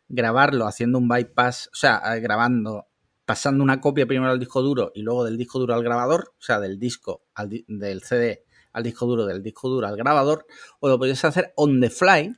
Grabarlo 0.10 0.68
haciendo 0.68 0.98
un 1.00 1.08
bypass, 1.08 1.70
o 1.72 1.76
sea, 1.76 2.02
eh, 2.16 2.20
grabando, 2.20 2.88
pasando 3.26 3.64
una 3.64 3.80
copia 3.80 4.06
primero 4.06 4.32
al 4.32 4.40
disco 4.40 4.62
duro 4.62 4.92
y 4.94 5.02
luego 5.02 5.24
del 5.24 5.38
disco 5.38 5.60
duro 5.60 5.74
al 5.74 5.84
grabador, 5.84 6.34
o 6.38 6.42
sea, 6.42 6.60
del 6.60 6.78
disco 6.78 7.24
al 7.36 7.50
di- 7.50 7.66
del 7.68 8.02
CD 8.04 8.44
al 8.74 8.82
disco 8.82 9.06
duro, 9.06 9.28
del 9.28 9.44
disco 9.44 9.70
duro 9.70 9.86
al 9.86 9.96
grabador, 9.96 10.48
o 10.80 10.90
lo 10.90 10.98
podías 10.98 11.24
hacer 11.26 11.54
on 11.56 11.80
the 11.80 11.92
fly, 11.92 12.36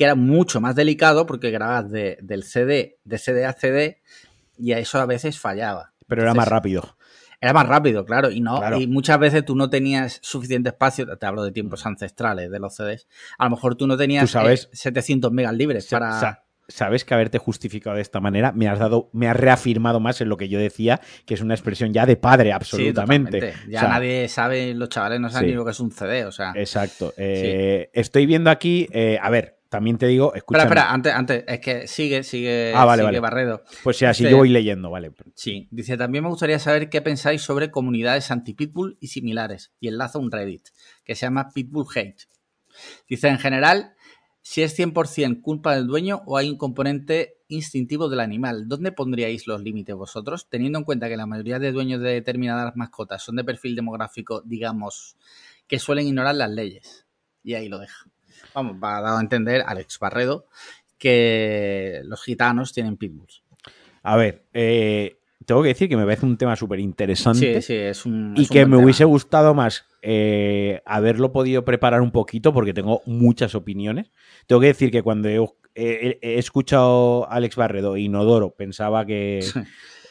que 0.00 0.04
era 0.04 0.14
mucho 0.14 0.62
más 0.62 0.74
delicado 0.74 1.26
porque 1.26 1.50
grababas 1.50 1.90
de- 1.90 2.16
del 2.22 2.42
CD, 2.42 2.96
de 3.04 3.18
CD 3.18 3.44
a 3.44 3.52
CD, 3.52 4.00
y 4.56 4.72
a 4.72 4.78
eso 4.78 4.98
a 4.98 5.04
veces 5.04 5.38
fallaba. 5.38 5.92
Pero 6.08 6.22
era 6.22 6.32
más 6.32 6.48
rápido. 6.48 6.96
era 7.38 7.52
más 7.52 7.66
rápido, 7.68 8.06
claro, 8.06 8.30
y 8.30 8.40
no 8.40 8.58
Claro. 8.60 8.80
y 8.80 8.86
muchas 8.86 9.18
veces 9.18 9.44
tú 9.44 9.54
no 9.56 9.68
tenías 9.68 10.18
suficiente 10.22 10.70
espacio, 10.70 11.06
te 11.18 11.26
hablo 11.26 11.42
de 11.42 11.52
tiempos 11.52 11.84
ancestrales 11.84 12.50
de 12.50 12.58
los 12.60 12.74
CDs, 12.76 13.08
a 13.36 13.44
lo 13.44 13.50
mejor 13.50 13.74
tú 13.76 13.86
no 13.86 13.98
tenías 13.98 14.22
Tú 14.24 14.28
sabes- 14.28 14.64
eh, 14.72 14.76
700 14.76 15.32
megas 15.32 15.52
libres 15.54 15.86
Sa- 15.86 15.98
para... 15.98 16.18
sa- 16.20 16.44
Sabes 16.68 17.04
que 17.04 17.12
haberte 17.14 17.36
justificado 17.38 17.96
de 17.96 18.02
esta 18.02 18.20
manera 18.20 18.52
me 18.52 18.68
has 18.68 18.78
dado, 18.78 19.10
me 19.12 19.26
has 19.28 19.36
reafirmado 19.36 19.98
más 20.00 20.20
en 20.22 20.28
lo 20.30 20.36
que 20.36 20.48
yo 20.48 20.58
decía, 20.60 21.00
que 21.26 21.34
es 21.34 21.40
una 21.42 21.52
expresión 21.54 21.92
ya 21.92 22.06
de 22.06 22.16
padre, 22.16 22.52
absolutamente. 22.52 23.54
Ya 23.68 23.80
O 23.80 23.82
sea, 23.82 23.88
nadie 23.90 24.28
sabe, 24.28 24.72
los 24.74 24.88
chavales 24.88 25.18
no 25.20 25.28
saben 25.30 25.48
Sí. 25.48 25.50
ni 25.50 25.56
lo 25.56 25.64
que 25.64 25.72
es 25.72 25.80
un 25.80 25.90
CD, 25.90 26.24
o 26.26 26.32
sea... 26.32 26.52
Exacto. 26.54 27.12
Eh, 27.16 27.90
Estoy 27.92 28.24
viendo 28.26 28.50
aquí, 28.50 28.86
eh, 28.92 29.18
a 29.20 29.28
ver, 29.30 29.58
también 29.70 29.96
te 29.96 30.06
digo, 30.06 30.34
escucha. 30.34 30.58
Espera, 30.62 30.80
espera, 30.80 30.92
antes, 30.92 31.14
antes, 31.14 31.44
es 31.46 31.60
que 31.60 31.86
sigue, 31.86 32.22
sigue, 32.24 32.72
Ah, 32.74 32.84
vale, 32.84 33.02
sigue 33.02 33.06
vale. 33.06 33.20
Barredo. 33.20 33.62
Pues 33.84 33.96
sí, 33.96 34.04
así 34.04 34.28
yo 34.28 34.36
voy 34.36 34.48
leyendo, 34.48 34.90
vale. 34.90 35.12
Sí, 35.34 35.68
dice, 35.70 35.96
también 35.96 36.24
me 36.24 36.30
gustaría 36.30 36.58
saber 36.58 36.90
qué 36.90 37.00
pensáis 37.00 37.40
sobre 37.40 37.70
comunidades 37.70 38.30
anti-pitbull 38.30 38.98
y 39.00 39.06
similares. 39.06 39.72
Y 39.78 39.86
enlaza 39.86 40.18
un 40.18 40.30
Reddit 40.30 40.68
que 41.04 41.14
se 41.14 41.24
llama 41.24 41.50
Pitbull 41.54 41.86
Hate. 41.94 42.24
Dice, 43.08 43.28
en 43.28 43.38
general, 43.38 43.94
si 44.42 44.62
es 44.62 44.76
100% 44.76 45.40
culpa 45.40 45.76
del 45.76 45.86
dueño 45.86 46.22
o 46.26 46.36
hay 46.36 46.50
un 46.50 46.58
componente 46.58 47.36
instintivo 47.46 48.08
del 48.08 48.20
animal. 48.20 48.66
¿Dónde 48.66 48.90
pondríais 48.90 49.46
los 49.46 49.62
límites 49.62 49.94
vosotros? 49.94 50.48
Teniendo 50.48 50.78
en 50.80 50.84
cuenta 50.84 51.08
que 51.08 51.16
la 51.16 51.26
mayoría 51.26 51.60
de 51.60 51.70
dueños 51.70 52.00
de 52.00 52.10
determinadas 52.10 52.74
mascotas 52.74 53.22
son 53.22 53.36
de 53.36 53.44
perfil 53.44 53.76
demográfico, 53.76 54.42
digamos, 54.44 55.16
que 55.68 55.78
suelen 55.78 56.08
ignorar 56.08 56.34
las 56.34 56.50
leyes. 56.50 57.06
Y 57.44 57.54
ahí 57.54 57.68
lo 57.68 57.78
deja. 57.78 58.09
Vamos, 58.54 58.76
va 58.82 58.98
a 58.98 59.00
dar 59.00 59.18
a 59.18 59.20
entender 59.20 59.62
Alex 59.66 59.98
Barredo 59.98 60.46
que 60.98 62.00
los 62.04 62.22
gitanos 62.22 62.72
tienen 62.72 62.96
pitbulls. 62.96 63.42
A 64.02 64.16
ver, 64.16 64.44
eh, 64.52 65.18
tengo 65.46 65.62
que 65.62 65.68
decir 65.68 65.88
que 65.88 65.96
me 65.96 66.04
parece 66.04 66.26
un 66.26 66.36
tema 66.36 66.54
súper 66.56 66.78
interesante. 66.80 67.60
Sí, 67.60 67.62
sí, 67.62 67.74
es 67.74 68.04
un. 68.06 68.34
y 68.36 68.42
es 68.42 68.48
que 68.50 68.64
me 68.66 68.72
tema. 68.76 68.84
hubiese 68.84 69.04
gustado 69.04 69.54
más 69.54 69.86
eh, 70.02 70.82
haberlo 70.84 71.32
podido 71.32 71.64
preparar 71.64 72.00
un 72.02 72.10
poquito 72.12 72.52
porque 72.52 72.74
tengo 72.74 73.02
muchas 73.06 73.54
opiniones. 73.54 74.10
Tengo 74.46 74.60
que 74.60 74.68
decir 74.68 74.90
que 74.90 75.02
cuando 75.02 75.28
he, 75.28 75.36
he- 75.74 76.18
he 76.22 76.38
escuchado 76.38 77.26
a 77.30 77.34
Alex 77.36 77.56
Barredo 77.56 77.96
e 77.96 78.02
Inodoro 78.02 78.50
pensaba 78.54 79.04
que 79.06 79.40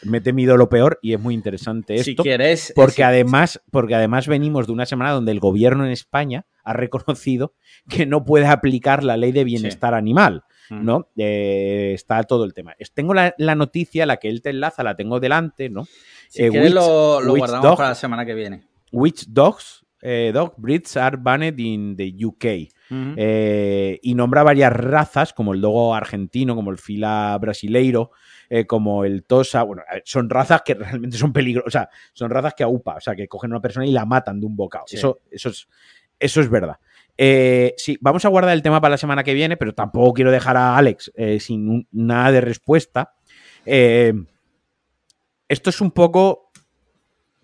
me 0.04 0.20
he 0.20 0.22
temido 0.22 0.56
lo 0.58 0.70
peor 0.70 1.00
y 1.02 1.14
es 1.14 1.20
muy 1.20 1.34
interesante 1.34 1.98
Si 2.04 2.12
esto. 2.12 2.24
quieres. 2.24 2.72
Porque 2.76 2.94
si- 2.96 3.02
además, 3.04 3.62
porque 3.72 3.96
además 3.96 4.28
venimos 4.28 4.68
de 4.68 4.74
una 4.74 4.86
semana 4.86 5.12
donde 5.12 5.32
el 5.32 5.40
gobierno 5.40 5.86
en 5.86 5.92
España 5.92 6.46
ha 6.64 6.74
reconocido 6.74 7.54
que 7.90 8.06
no 8.06 8.24
puede 8.26 8.46
aplicar 8.48 9.04
la 9.04 9.18
ley 9.18 9.32
de 9.32 9.44
bienestar 9.44 9.94
animal. 9.94 10.44
Mm. 10.72 10.86
¿no? 10.86 11.08
Eh, 11.18 11.94
está 11.96 12.22
todo 12.24 12.44
el 12.44 12.54
tema. 12.54 12.76
Tengo 12.94 13.16
la, 13.16 13.34
la 13.40 13.56
noticia, 13.56 14.06
la 14.06 14.18
que 14.18 14.30
él 14.30 14.44
te 14.44 14.52
enlaza, 14.52 14.84
la 14.84 14.96
tengo 14.96 15.20
delante, 15.20 15.68
¿no? 15.68 15.86
Si 16.30 16.44
Eh, 16.44 16.70
lo, 16.70 17.22
guardamos 17.36 17.64
Dog. 17.70 17.78
para 17.78 17.90
la 17.90 17.96
semana 17.96 18.24
que 18.24 18.36
viene. 18.36 18.62
Which 18.92 19.26
dogs, 19.30 19.84
eh, 20.04 20.30
dog 20.32 20.54
breeds 20.58 20.96
are 20.96 21.18
banned 21.20 21.58
in 21.60 21.96
the 21.98 22.14
UK. 22.24 22.70
Eh, 23.18 24.00
y 24.02 24.14
nombra 24.16 24.44
varias 24.44 24.72
razas, 24.72 25.34
como 25.34 25.54
el 25.54 25.62
dogo 25.62 25.96
argentino, 25.96 26.56
como 26.56 26.70
el 26.72 26.78
fila 26.78 27.36
brasileiro, 27.42 28.12
eh, 28.50 28.66
como 28.66 29.06
el 29.06 29.24
tosa. 29.24 29.64
Bueno, 29.64 29.84
son 30.04 30.30
razas 30.30 30.62
que 30.64 30.74
realmente 30.76 31.18
son 31.18 31.32
peligrosas. 31.34 31.68
O 31.68 31.72
sea, 31.72 31.90
son 32.14 32.30
razas 32.32 32.54
que 32.56 32.64
aupa, 32.64 32.96
o 32.96 33.00
sea, 33.02 33.16
que 33.16 33.28
cogen 33.28 33.52
a 33.52 33.56
una 33.56 33.62
persona 33.62 33.86
y 33.86 33.92
la 33.92 34.06
matan 34.06 34.40
de 34.40 34.46
un 34.46 34.56
bocado. 34.56 34.86
Sí. 34.88 34.98
Eso, 34.98 35.20
eso, 35.32 35.50
es, 35.50 35.68
eso 36.20 36.42
es 36.42 36.50
verdad. 36.50 36.78
Eh, 37.22 37.74
sí, 37.78 37.98
vamos 38.02 38.24
a 38.24 38.30
guardar 38.30 38.54
el 38.54 38.62
tema 38.62 38.80
para 38.80 38.92
la 38.92 38.98
semana 38.98 39.24
que 39.24 39.34
viene, 39.34 39.58
pero 39.58 39.74
tampoco 39.76 40.14
quiero 40.14 40.32
dejar 40.32 40.56
a 40.56 40.78
Alex 40.78 41.12
eh, 41.16 41.40
sin 41.40 41.70
un- 41.70 41.88
nada 41.92 42.32
de 42.32 42.42
respuesta. 42.42 43.14
Eh, 43.66 44.14
esto 45.48 45.70
es 45.70 45.82
un 45.82 45.92
poco 45.92 46.52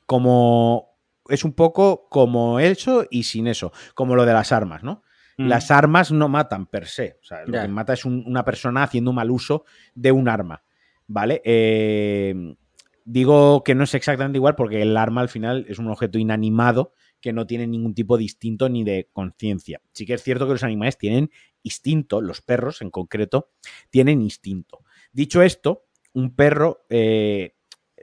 como. 0.05 0.93
Es 1.27 1.43
un 1.43 1.53
poco 1.53 2.07
como 2.07 2.59
eso 2.59 3.05
y 3.09 3.23
sin 3.23 3.47
eso, 3.47 3.71
como 3.95 4.15
lo 4.15 4.25
de 4.25 4.33
las 4.33 4.51
armas, 4.51 4.83
¿no? 4.83 5.01
Mm. 5.37 5.47
Las 5.47 5.71
armas 5.71 6.11
no 6.11 6.29
matan 6.29 6.67
per 6.67 6.85
se. 6.85 7.17
O 7.19 7.25
sea, 7.25 7.39
lo 7.45 7.53
que 7.63 7.67
mata 7.67 7.93
es 7.93 8.05
un- 8.05 8.23
una 8.27 8.45
persona 8.45 8.83
haciendo 8.83 9.11
mal 9.11 9.31
uso 9.31 9.65
de 9.95 10.11
un 10.11 10.29
arma. 10.29 10.61
¿Vale? 11.07 11.41
Eh, 11.45 12.55
digo 13.03 13.63
que 13.63 13.75
no 13.75 13.83
es 13.83 13.93
exactamente 13.93 14.37
igual 14.37 14.55
porque 14.55 14.81
el 14.81 14.97
arma 14.97 15.21
al 15.21 15.29
final 15.29 15.65
es 15.69 15.79
un 15.79 15.89
objeto 15.89 16.17
inanimado 16.17 16.93
que 17.21 17.33
no 17.33 17.47
tiene 17.47 17.67
ningún 17.67 17.93
tipo 17.93 18.17
de 18.17 18.23
instinto 18.23 18.69
ni 18.69 18.83
de 18.83 19.09
conciencia. 19.13 19.81
Sí 19.93 20.05
que 20.05 20.13
es 20.13 20.23
cierto 20.23 20.45
que 20.45 20.53
los 20.53 20.63
animales 20.63 20.97
tienen 20.97 21.31
instinto, 21.63 22.21
los 22.21 22.41
perros 22.41 22.81
en 22.81 22.91
concreto, 22.91 23.49
tienen 23.89 24.21
instinto. 24.21 24.83
Dicho 25.11 25.41
esto, 25.41 25.85
un 26.13 26.35
perro, 26.35 26.85
eh, 26.89 27.55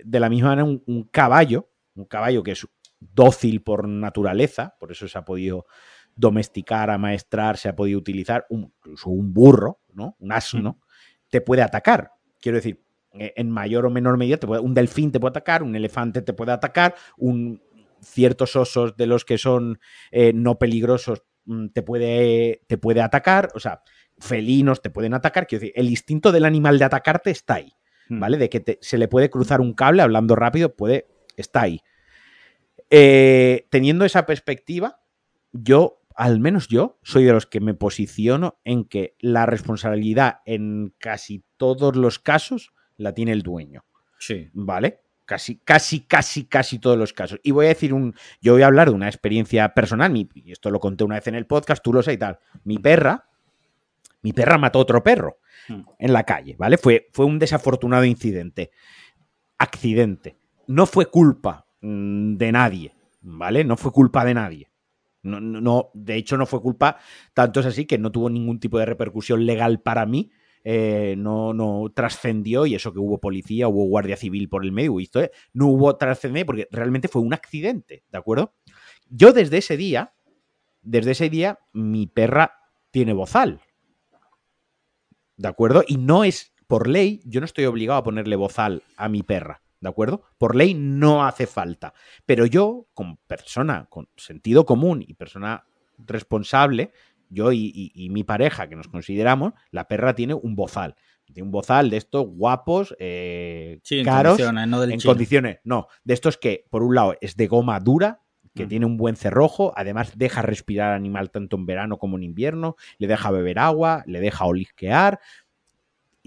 de 0.04 0.20
la 0.20 0.28
misma 0.28 0.50
manera, 0.50 0.64
un, 0.64 0.82
un 0.86 1.04
caballo, 1.04 1.70
un 1.94 2.06
caballo 2.06 2.42
que 2.42 2.52
es 2.52 2.66
dócil 2.98 3.62
por 3.62 3.86
naturaleza, 3.88 4.76
por 4.78 4.92
eso 4.92 5.06
se 5.08 5.18
ha 5.18 5.24
podido 5.24 5.66
domesticar, 6.14 6.90
amaestrar, 6.90 7.56
se 7.56 7.68
ha 7.68 7.76
podido 7.76 7.98
utilizar, 7.98 8.46
un, 8.50 8.72
incluso 8.78 9.10
un 9.10 9.32
burro, 9.32 9.80
¿no? 9.92 10.16
Un 10.18 10.32
asno, 10.32 10.80
te 11.30 11.40
puede 11.40 11.62
atacar. 11.62 12.12
Quiero 12.40 12.56
decir, 12.56 12.81
en 13.14 13.50
mayor 13.50 13.86
o 13.86 13.90
menor 13.90 14.16
medida, 14.16 14.36
te 14.36 14.46
puede, 14.46 14.60
un 14.62 14.74
delfín 14.74 15.12
te 15.12 15.20
puede 15.20 15.30
atacar, 15.30 15.62
un 15.62 15.74
elefante 15.76 16.22
te 16.22 16.32
puede 16.32 16.52
atacar, 16.52 16.94
un, 17.16 17.62
ciertos 18.00 18.56
osos 18.56 18.96
de 18.96 19.06
los 19.06 19.24
que 19.24 19.38
son 19.38 19.78
eh, 20.10 20.32
no 20.34 20.58
peligrosos 20.58 21.22
mm, 21.44 21.68
te 21.68 21.82
puede, 21.82 22.62
te 22.66 22.78
puede 22.78 23.00
atacar, 23.00 23.50
o 23.54 23.60
sea, 23.60 23.82
felinos 24.18 24.82
te 24.82 24.90
pueden 24.90 25.14
atacar, 25.14 25.46
quiero 25.46 25.60
decir, 25.60 25.72
el 25.76 25.88
instinto 25.88 26.32
del 26.32 26.44
animal 26.44 26.78
de 26.78 26.84
atacarte 26.84 27.30
está 27.30 27.54
ahí, 27.54 27.72
Hmm. 28.08 28.18
¿vale? 28.18 28.36
De 28.36 28.50
que 28.50 28.58
te- 28.58 28.78
se 28.82 28.98
le 28.98 29.06
puede 29.06 29.30
cruzar 29.30 29.60
un 29.60 29.74
cable, 29.74 30.02
hablando 30.02 30.34
rápido, 30.34 30.74
puede, 30.74 31.06
está 31.36 31.62
ahí. 31.62 31.80
Eh, 32.90 33.66
teniendo 33.70 34.04
esa 34.04 34.26
perspectiva, 34.26 35.00
yo, 35.52 36.02
al 36.14 36.40
menos 36.40 36.68
yo, 36.68 36.98
soy 37.02 37.24
de 37.24 37.32
los 37.32 37.46
que 37.46 37.60
me 37.60 37.74
posiciono 37.74 38.58
en 38.64 38.84
que 38.84 39.16
la 39.20 39.46
responsabilidad 39.46 40.40
en 40.44 40.94
casi 40.98 41.44
todos 41.56 41.96
los 41.96 42.18
casos 42.18 42.72
la 43.02 43.12
tiene 43.12 43.32
el 43.32 43.42
dueño. 43.42 43.84
Sí. 44.18 44.48
¿Vale? 44.52 45.00
Casi, 45.24 45.56
casi, 45.56 46.00
casi, 46.00 46.44
casi 46.44 46.78
todos 46.78 46.98
los 46.98 47.12
casos. 47.12 47.38
Y 47.42 47.50
voy 47.52 47.66
a 47.66 47.68
decir 47.70 47.94
un. 47.94 48.14
Yo 48.40 48.54
voy 48.54 48.62
a 48.62 48.66
hablar 48.66 48.88
de 48.90 48.94
una 48.94 49.08
experiencia 49.08 49.72
personal, 49.72 50.10
mi- 50.10 50.28
y 50.34 50.52
esto 50.52 50.70
lo 50.70 50.80
conté 50.80 51.04
una 51.04 51.14
vez 51.16 51.26
en 51.28 51.34
el 51.36 51.46
podcast, 51.46 51.82
tú 51.82 51.92
lo 51.92 52.02
sabes 52.02 52.16
y 52.16 52.18
tal. 52.20 52.38
Mi 52.64 52.78
perra, 52.78 53.28
mi 54.22 54.32
perra 54.32 54.58
mató 54.58 54.78
a 54.78 54.82
otro 54.82 55.02
perro 55.02 55.38
Hmm. 55.68 55.82
en 55.98 56.12
la 56.12 56.24
calle, 56.24 56.56
¿vale? 56.58 56.76
Fue, 56.76 57.08
fue 57.12 57.24
un 57.24 57.38
desafortunado 57.38 58.04
incidente. 58.04 58.72
Accidente. 59.58 60.36
No 60.66 60.86
fue 60.86 61.06
culpa 61.06 61.66
mm, 61.80 62.34
de 62.36 62.52
nadie, 62.52 62.94
¿vale? 63.20 63.64
No 63.64 63.76
fue 63.76 63.92
culpa 63.92 64.24
de 64.24 64.34
nadie. 64.34 64.68
No, 65.22 65.40
no- 65.40 65.90
de 65.94 66.16
hecho, 66.16 66.36
no 66.36 66.46
fue 66.46 66.60
culpa, 66.60 66.98
tanto 67.32 67.60
es 67.60 67.66
así 67.66 67.84
que 67.86 67.96
no 67.98 68.10
tuvo 68.10 68.28
ningún 68.28 68.58
tipo 68.58 68.78
de 68.78 68.86
repercusión 68.86 69.46
legal 69.46 69.80
para 69.80 70.04
mí. 70.06 70.30
Eh, 70.64 71.14
no, 71.18 71.52
no 71.52 71.90
trascendió, 71.94 72.66
y 72.66 72.74
eso 72.74 72.92
que 72.92 72.98
hubo 72.98 73.18
policía, 73.18 73.68
hubo 73.68 73.84
guardia 73.84 74.16
civil 74.16 74.48
por 74.48 74.64
el 74.64 74.72
medio, 74.72 75.00
esto, 75.00 75.20
eh, 75.20 75.30
no 75.52 75.66
hubo 75.66 75.96
trascendencia 75.96 76.46
porque 76.46 76.68
realmente 76.70 77.08
fue 77.08 77.22
un 77.22 77.34
accidente, 77.34 78.04
¿de 78.10 78.18
acuerdo? 78.18 78.54
Yo 79.08 79.32
desde 79.32 79.58
ese 79.58 79.76
día, 79.76 80.14
desde 80.82 81.12
ese 81.12 81.30
día, 81.30 81.58
mi 81.72 82.06
perra 82.06 82.58
tiene 82.90 83.12
bozal. 83.12 83.60
¿De 85.36 85.48
acuerdo? 85.48 85.82
Y 85.86 85.96
no 85.96 86.24
es, 86.24 86.52
por 86.66 86.88
ley, 86.88 87.20
yo 87.24 87.40
no 87.40 87.46
estoy 87.46 87.64
obligado 87.64 87.98
a 87.98 88.04
ponerle 88.04 88.36
bozal 88.36 88.82
a 88.96 89.08
mi 89.08 89.22
perra. 89.22 89.62
¿De 89.80 89.88
acuerdo? 89.88 90.22
Por 90.38 90.54
ley 90.54 90.74
no 90.74 91.24
hace 91.24 91.48
falta. 91.48 91.92
Pero 92.24 92.46
yo, 92.46 92.86
como 92.94 93.18
persona 93.26 93.86
con 93.90 94.08
sentido 94.16 94.64
común 94.64 95.04
y 95.04 95.14
persona 95.14 95.66
responsable, 95.98 96.92
yo 97.32 97.52
y, 97.52 97.72
y- 97.74 97.92
y 97.94 98.10
mi 98.10 98.24
pareja, 98.24 98.68
que 98.68 98.76
nos 98.76 98.88
consideramos, 98.88 99.52
la 99.70 99.88
perra 99.88 100.14
tiene 100.14 100.34
un 100.34 100.54
bozal. 100.54 100.94
Tiene 101.24 101.42
un 101.42 101.50
bozal 101.50 101.88
de 101.90 101.96
estos 101.96 102.26
guapos, 102.26 102.94
eh, 102.98 103.80
Sí, 103.84 103.98
en 104.00 104.04
caros, 104.04 104.32
condiciones, 104.32 104.68
no 104.68 104.80
del 104.80 104.92
en 104.92 105.00
condiciones. 105.00 105.58
No, 105.64 105.86
de 106.04 106.14
estos 106.14 106.36
que, 106.36 106.66
por 106.68 106.82
un 106.82 106.94
lado, 106.94 107.14
es 107.20 107.36
de 107.36 107.46
goma 107.46 107.78
dura, 107.80 108.20
que 108.54 108.66
Mm. 108.66 108.68
tiene 108.68 108.86
un 108.86 108.96
buen 108.98 109.16
cerrojo, 109.16 109.72
además 109.76 110.12
deja 110.18 110.42
respirar 110.42 110.90
al 110.90 110.96
animal 110.96 111.30
tanto 111.30 111.56
en 111.56 111.64
verano 111.64 111.96
como 111.98 112.18
en 112.18 112.24
invierno, 112.24 112.76
le 112.98 113.06
deja 113.06 113.30
beber 113.30 113.58
agua, 113.58 114.02
le 114.06 114.20
deja 114.20 114.44
olisquear, 114.44 115.20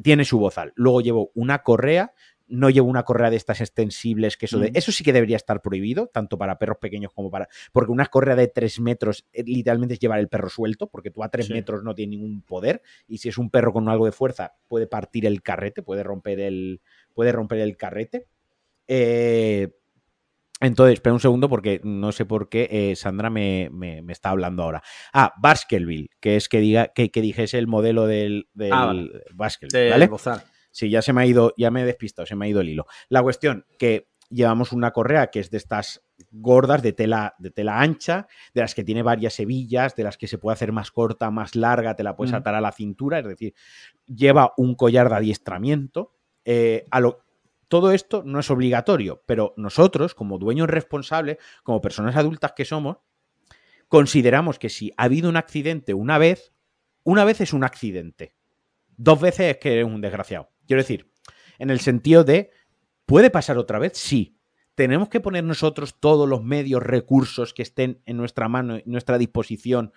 tiene 0.02 0.26
su 0.26 0.40
bozal. 0.40 0.74
Luego 0.76 1.02
llevo 1.02 1.32
una 1.36 1.60
correa, 1.60 2.14
no 2.48 2.70
llevo 2.70 2.88
una 2.88 3.04
correa 3.04 3.30
de 3.30 3.38
estas 3.38 3.60
extensibles, 3.62 4.38
que 4.38 4.46
eso 4.46 4.60
de. 4.60 4.70
Mm. 4.72 4.76
Eso 4.76 4.92
sí 4.92 5.04
que 5.04 5.14
debería 5.14 5.36
estar 5.38 5.62
prohibido, 5.62 6.08
tanto 6.08 6.38
para 6.38 6.58
perros 6.60 6.78
pequeños 6.80 7.12
como 7.14 7.32
para. 7.32 7.48
Porque 7.72 7.92
una 7.92 8.06
correa 8.06 8.36
de 8.36 8.48
tres 8.48 8.80
metros 8.80 9.26
eh, 9.34 9.44
literalmente 9.46 9.96
es 9.96 10.00
llevar 10.00 10.20
el 10.20 10.28
perro 10.28 10.50
suelto, 10.50 10.88
porque 10.88 11.10
tú 11.12 11.24
a 11.24 11.30
tres 11.30 11.48
Sí. 11.48 11.54
metros 11.54 11.84
no 11.84 11.96
tienes 11.96 12.20
ningún 12.20 12.42
poder. 12.44 12.82
Y 13.08 13.18
si 13.18 13.30
es 13.30 13.38
un 13.38 13.50
perro 13.50 13.74
con 13.74 13.90
algo 13.90 14.06
de 14.06 14.12
fuerza, 14.12 14.54
puede 14.68 14.86
partir 14.88 15.26
el 15.26 15.42
carrete, 15.42 15.82
puede 15.82 16.04
romper 16.04 16.40
el. 16.40 16.82
Puede 17.14 17.32
romper 17.32 17.60
el 17.60 17.78
carrete. 17.78 18.28
Eh, 18.88 19.70
entonces, 20.62 20.94
espera 20.94 21.14
un 21.14 21.20
segundo 21.20 21.50
porque 21.50 21.82
no 21.84 22.12
sé 22.12 22.26
por 22.26 22.48
qué 22.48 22.70
eh, 22.72 22.96
Sandra 22.96 23.30
me, 23.30 23.70
me- 23.74 24.02
me 24.02 24.14
está 24.14 24.30
hablando 24.30 24.64
ahora. 24.64 24.82
Ah, 25.12 25.34
Baskerville, 25.42 26.10
que 26.22 26.38
es 26.38 26.48
que 26.48 26.60
diga 26.60 26.88
que, 26.96 27.12
que 27.12 27.22
dijese 27.22 27.58
el 27.58 27.68
modelo 27.68 28.08
del, 28.08 28.48
del 28.54 28.72
Ah, 28.72 28.86
vale. 28.86 29.10
Baskerville. 29.34 29.90
Sí, 30.76 30.90
ya 30.90 31.02
se 31.02 31.14
me 31.14 31.22
ha 31.22 31.26
ido, 31.26 31.54
ya 31.58 31.72
me 31.72 31.84
he 31.84 31.86
despistado, 31.86 32.26
se 32.26 32.36
me 32.36 32.46
ha 32.46 32.50
ido 32.50 32.60
el 32.60 32.68
hilo. 32.68 32.86
La 33.08 33.24
cuestión 33.24 33.66
que 33.80 34.10
llevamos 34.30 34.74
una 34.74 34.92
correa 34.92 35.28
que 35.28 35.40
es 35.40 35.50
de 35.50 35.56
estas 35.58 36.02
gordas 36.32 36.82
de 36.82 36.92
tela, 36.92 37.34
de 37.40 37.50
tela 37.50 37.80
ancha, 37.80 38.28
de 38.54 38.60
las 38.60 38.76
que 38.76 38.84
tiene 38.84 39.02
varias 39.02 39.40
hebillas, 39.40 39.96
de 39.96 40.04
las 40.04 40.18
que 40.18 40.28
se 40.28 40.38
puede 40.38 40.56
hacer 40.56 40.74
más 40.74 40.92
corta, 40.92 41.32
más 41.32 41.56
larga, 41.56 41.96
te 41.96 42.04
la 42.04 42.18
puedes 42.18 42.34
Mm. 42.34 42.36
atar 42.36 42.56
a 42.56 42.60
la 42.62 42.74
cintura, 42.74 43.20
es 43.20 43.26
decir, 43.26 43.54
lleva 44.06 44.52
un 44.58 44.76
collar 44.76 45.08
de 45.10 45.16
adiestramiento. 45.16 46.12
eh, 46.44 46.86
a 46.92 47.00
lo, 47.00 47.24
todo 47.70 47.92
esto 47.92 48.22
no 48.26 48.40
es 48.40 48.52
obligatorio, 48.52 49.24
pero 49.26 49.54
nosotros, 49.58 50.14
como 50.14 50.38
dueños 50.38 50.70
responsables, 50.70 51.38
como 51.64 51.80
personas 51.82 52.16
adultas 52.18 52.52
que 52.56 52.66
somos, 52.66 52.98
consideramos 53.88 54.60
que 54.60 54.70
si 54.70 54.92
ha 54.98 55.04
habido 55.06 55.30
un 55.30 55.38
accidente 55.38 55.94
una 55.94 56.18
vez, 56.18 56.54
una 57.04 57.24
vez 57.24 57.42
es 57.42 57.54
un 57.54 57.64
accidente. 57.64 58.36
Dos 58.98 59.20
veces 59.20 59.52
es 59.52 59.58
que 59.58 59.74
eres 59.74 59.86
un 59.86 60.02
desgraciado. 60.02 60.50
Quiero 60.68 60.82
decir, 60.82 61.12
en 61.60 61.70
el 61.70 61.80
sentido 61.80 62.24
de, 62.24 62.52
¿puede 63.06 63.30
pasar 63.30 63.58
otra 63.58 63.80
vez? 63.80 63.94
Sí. 63.96 64.38
¿Tenemos 64.76 65.08
que 65.08 65.22
poner 65.22 65.44
nosotros 65.44 66.00
todos 66.00 66.28
los 66.28 66.44
medios, 66.44 66.84
recursos 66.84 67.54
que 67.54 67.62
estén 67.62 68.02
en 68.06 68.18
nuestra 68.18 68.50
mano, 68.50 68.76
en 68.76 68.84
nuestra 68.86 69.18
disposición 69.18 69.94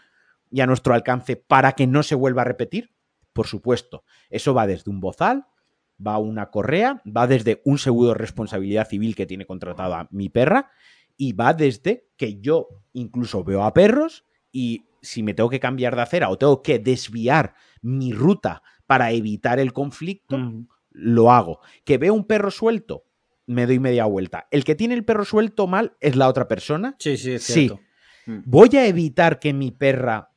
y 0.50 0.60
a 0.60 0.66
nuestro 0.66 0.94
alcance 0.94 1.36
para 1.36 1.72
que 1.72 1.88
no 1.88 2.04
se 2.04 2.14
vuelva 2.14 2.42
a 2.42 2.44
repetir? 2.44 2.94
Por 3.32 3.48
supuesto. 3.48 4.04
Eso 4.30 4.54
va 4.54 4.68
desde 4.68 4.90
un 4.90 5.00
bozal, 5.00 5.46
va 6.04 6.18
una 6.18 6.50
correa, 6.50 7.02
va 7.04 7.26
desde 7.26 7.60
un 7.64 7.78
seguro 7.78 8.10
de 8.10 8.18
responsabilidad 8.18 8.88
civil 8.88 9.16
que 9.16 9.26
tiene 9.26 9.46
contratado 9.46 9.94
a 9.94 10.08
mi 10.12 10.28
perra 10.28 10.70
y 11.16 11.32
va 11.32 11.54
desde 11.54 12.08
que 12.16 12.40
yo 12.40 12.68
incluso 12.92 13.42
veo 13.42 13.64
a 13.64 13.74
perros 13.74 14.24
y 14.52 14.86
si 15.02 15.22
me 15.22 15.34
tengo 15.34 15.50
que 15.50 15.60
cambiar 15.60 15.96
de 15.96 16.02
acera 16.02 16.28
o 16.30 16.38
tengo 16.38 16.62
que 16.62 16.78
desviar 16.78 17.54
mi 17.82 18.12
ruta 18.12 18.62
para 18.88 19.12
evitar 19.12 19.60
el 19.60 19.72
conflicto, 19.72 20.36
lo 20.90 21.30
hago. 21.30 21.60
Que 21.84 21.98
veo 21.98 22.14
un 22.14 22.24
perro 22.24 22.50
suelto, 22.50 23.04
me 23.46 23.66
doy 23.66 23.78
media 23.78 24.06
vuelta. 24.06 24.48
El 24.50 24.64
que 24.64 24.74
tiene 24.74 24.94
el 24.94 25.04
perro 25.04 25.24
suelto 25.24 25.66
mal 25.68 25.96
es 26.00 26.16
la 26.16 26.26
otra 26.26 26.48
persona. 26.48 26.96
Sí, 26.98 27.16
sí, 27.16 27.32
es 27.34 27.44
Sí. 27.44 27.52
cierto. 27.52 27.80
Mm. 28.26 28.38
¿Voy 28.46 28.70
a 28.76 28.86
evitar 28.86 29.38
que 29.38 29.52
mi 29.52 29.70
perra 29.70 30.30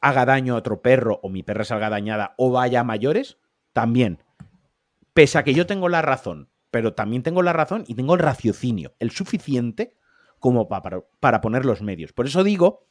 haga 0.00 0.26
daño 0.26 0.54
a 0.54 0.58
otro 0.58 0.82
perro 0.82 1.20
o 1.22 1.30
mi 1.30 1.42
perra 1.42 1.64
salga 1.64 1.88
dañada 1.88 2.34
o 2.36 2.50
vaya 2.50 2.80
a 2.80 2.84
mayores? 2.84 3.38
También. 3.72 4.18
Pese 5.14 5.38
a 5.38 5.44
que 5.44 5.54
yo 5.54 5.64
tengo 5.66 5.88
la 5.88 6.02
razón, 6.02 6.50
pero 6.70 6.92
también 6.94 7.22
tengo 7.22 7.42
la 7.42 7.52
razón 7.52 7.84
y 7.86 7.94
tengo 7.94 8.14
el 8.14 8.20
raciocinio, 8.20 8.94
el 8.98 9.12
suficiente 9.12 9.94
como 10.40 10.68
pa- 10.68 10.82
para, 10.82 11.02
para 11.20 11.40
poner 11.40 11.64
los 11.64 11.82
medios. 11.82 12.12
Por 12.12 12.26
eso 12.26 12.44
digo, 12.44 12.86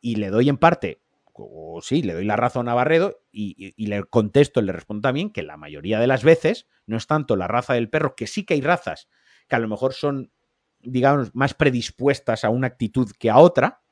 y 0.00 0.16
le 0.16 0.28
doy 0.28 0.48
en 0.48 0.58
parte, 0.58 1.00
o 1.32 1.80
sí, 1.82 2.02
le 2.02 2.12
doy 2.14 2.24
la 2.26 2.36
razón 2.36 2.68
a 2.68 2.74
Barredo 2.74 3.22
y, 3.34 3.54
y- 3.58 3.74
y 3.76 3.86
le 3.88 4.04
contesto, 4.04 4.62
le 4.62 4.72
respondo 4.72 5.02
también 5.02 5.30
que 5.30 5.42
la 5.42 5.56
mayoría 5.56 5.98
de 5.98 6.06
las 6.06 6.22
veces 6.24 6.66
no 6.86 6.96
es 6.96 7.06
tanto 7.06 7.34
la 7.36 7.48
raza 7.48 7.74
del 7.74 7.90
perro, 7.90 8.14
que 8.14 8.26
sí 8.26 8.44
que 8.44 8.54
hay 8.54 8.60
razas 8.60 9.08
que 9.48 9.56
a 9.56 9.58
lo 9.58 9.68
mejor 9.68 9.92
son, 9.92 10.30
digamos, 10.80 11.34
más 11.34 11.52
predispuestas 11.54 12.44
a 12.44 12.50
una 12.50 12.68
actitud 12.68 13.10
que 13.18 13.28
a 13.30 13.38
otra, 13.38 13.82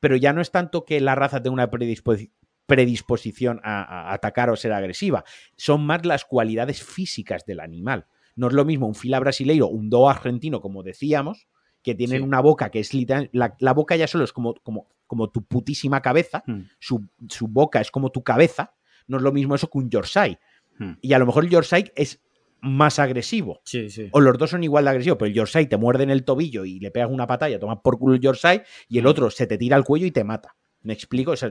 pero 0.00 0.16
ya 0.16 0.32
no 0.32 0.40
es 0.40 0.50
tanto 0.50 0.84
que 0.84 1.00
la 1.00 1.14
raza 1.14 1.42
tenga 1.42 1.54
una 1.54 1.70
predisposi- 1.70 2.30
predisposición 2.66 3.60
a, 3.64 3.82
a 3.82 4.12
atacar 4.14 4.50
o 4.50 4.56
ser 4.56 4.72
agresiva, 4.72 5.24
son 5.56 5.84
más 5.86 6.04
las 6.04 6.24
cualidades 6.24 6.82
físicas 6.82 7.44
del 7.46 7.60
animal. 7.60 8.06
No 8.34 8.48
es 8.48 8.54
lo 8.54 8.64
mismo 8.64 8.86
un 8.86 8.94
fila 8.94 9.20
brasileiro, 9.20 9.68
un 9.68 9.90
do 9.90 10.08
argentino, 10.08 10.60
como 10.60 10.82
decíamos, 10.82 11.46
que 11.82 11.94
tienen 11.94 12.18
Sí. 12.18 12.24
una 12.24 12.40
boca 12.40 12.70
que 12.70 12.80
es 12.80 12.94
literal, 12.94 13.28
la, 13.32 13.54
la 13.58 13.72
boca 13.74 13.94
ya 13.96 14.06
solo 14.06 14.24
es 14.24 14.32
como, 14.32 14.54
como, 14.62 14.88
como 15.06 15.30
tu 15.30 15.44
putísima 15.44 16.00
cabeza, 16.00 16.42
Mm. 16.46 16.60
su, 16.78 17.08
su 17.28 17.48
boca 17.48 17.80
es 17.80 17.90
como 17.90 18.10
tu 18.10 18.22
cabeza, 18.22 18.74
no 19.06 19.16
es 19.18 19.22
lo 19.22 19.32
mismo 19.32 19.54
eso 19.54 19.68
que 19.70 19.78
un 19.78 19.90
Yorkshire. 19.90 20.38
Mm. 20.78 20.92
Y 21.00 21.12
a 21.12 21.18
lo 21.18 21.26
mejor 21.26 21.44
el 21.44 21.50
Yorkshire 21.50 21.92
es 21.96 22.20
más 22.60 22.98
agresivo. 22.98 23.60
Sí, 23.64 23.90
sí. 23.90 24.08
O 24.12 24.20
los 24.20 24.38
dos 24.38 24.50
son 24.50 24.62
igual 24.62 24.84
de 24.84 24.90
agresivos, 24.90 25.18
pero 25.18 25.26
el 25.28 25.34
Yorkshire 25.34 25.66
te 25.66 25.76
muerde 25.76 26.04
en 26.04 26.10
el 26.10 26.24
tobillo 26.24 26.64
y 26.64 26.78
le 26.80 26.90
pegas 26.90 27.10
una 27.10 27.26
patalla, 27.26 27.58
tomas 27.58 27.78
por 27.82 27.98
culo 27.98 28.14
el 28.14 28.20
Yorkshire, 28.20 28.64
y 28.88 28.98
el 28.98 29.06
otro 29.06 29.30
se 29.30 29.46
te 29.46 29.58
tira 29.58 29.76
al 29.76 29.84
cuello 29.84 30.06
y 30.06 30.10
te 30.12 30.22
mata. 30.24 30.54
¿Me 30.82 30.92
explico? 30.92 31.32
O 31.32 31.36
sea, 31.36 31.50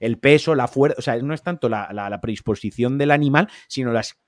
el 0.00 0.18
peso, 0.18 0.54
la 0.54 0.66
fuerza, 0.68 0.96
o 0.98 1.02
sea, 1.02 1.16
no 1.22 1.32
es 1.34 1.42
tanto 1.42 1.68
la, 1.68 1.88
la- 1.92 2.10
la 2.10 2.20
predisposición 2.20 2.98
del 2.98 3.10
animal, 3.12 3.48
sino 3.68 3.92
las 3.92 4.18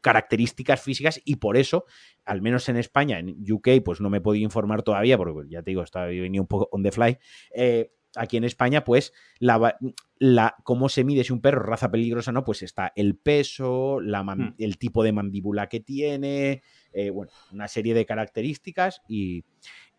características 0.00 0.80
físicas 0.80 1.20
y 1.24 1.36
por 1.36 1.56
eso, 1.56 1.84
al 2.24 2.40
menos 2.40 2.68
en 2.68 2.76
España, 2.76 3.18
en 3.18 3.36
UK, 3.50 3.68
pues 3.84 4.00
no 4.00 4.10
me 4.10 4.18
he 4.18 4.20
podido 4.20 4.44
informar 4.44 4.82
todavía, 4.82 5.18
porque 5.18 5.48
ya 5.50 5.62
te 5.62 5.72
digo, 5.72 5.82
estaba 5.82 6.06
venido 6.06 6.42
un 6.42 6.46
poco 6.46 6.68
on 6.70 6.82
the 6.82 6.92
fly, 6.92 7.18
eh, 7.52 7.90
aquí 8.16 8.36
en 8.36 8.44
España, 8.44 8.84
pues, 8.84 9.12
la, 9.38 9.76
la, 10.18 10.56
cómo 10.64 10.88
se 10.88 11.04
mide 11.04 11.24
si 11.24 11.32
un 11.32 11.40
perro 11.40 11.62
raza 11.62 11.90
peligrosa 11.90 12.32
no, 12.32 12.44
pues 12.44 12.62
está 12.62 12.92
el 12.96 13.16
peso, 13.16 14.00
la 14.00 14.22
Hmm. 14.22 14.54
el 14.58 14.78
tipo 14.78 15.02
de 15.02 15.12
mandíbula 15.12 15.68
que 15.68 15.80
tiene, 15.80 16.62
eh, 16.92 17.10
bueno, 17.10 17.32
una 17.52 17.68
serie 17.68 17.94
de 17.94 18.04
características 18.06 19.02
y, 19.08 19.44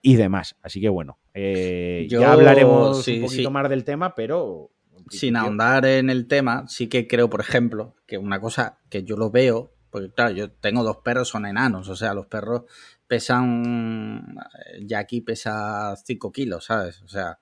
y 0.01 0.16
demás. 0.16 0.56
Así 0.62 0.80
que 0.82 0.89
bueno, 0.89 1.18
eh, 1.34 2.08
Yo- 2.10 2.22
ya 2.22 2.34
hablaremos 2.34 3.04
sí, 3.04 3.18
un 3.18 3.22
poquito 3.25 3.50
sí. 3.50 3.54
más 3.54 3.70
del 3.70 3.84
tema, 3.84 4.16
pero... 4.16 4.72
Sin 5.10 5.38
ahondar 5.38 5.86
en 5.86 6.10
el 6.10 6.28
tema, 6.28 6.68
sí 6.68 6.88
que 6.88 7.08
creo, 7.08 7.30
por 7.30 7.39
ejemplo, 7.42 7.96
que 8.06 8.18
una 8.18 8.39
cosa 8.42 8.80
que 8.89 9.04
yo 9.04 9.16
lo 9.16 9.32
veo, 9.32 9.74
porque 9.89 10.12
claro, 10.12 10.32
yo 10.36 10.51
tengo 10.51 10.84
dos 10.84 10.98
perros, 10.98 11.30
son 11.30 11.46
enanos, 11.48 11.88
o 11.89 11.96
sea, 11.96 12.13
los 12.13 12.28
perros 12.28 12.63
pesan, 13.08 14.36
eh, 14.74 14.86
Jackie 14.86 15.22
pesa 15.22 15.96
5 15.96 16.32
kilos, 16.32 16.66
¿sabes? 16.66 17.01
O 17.01 17.08
sea, 17.08 17.39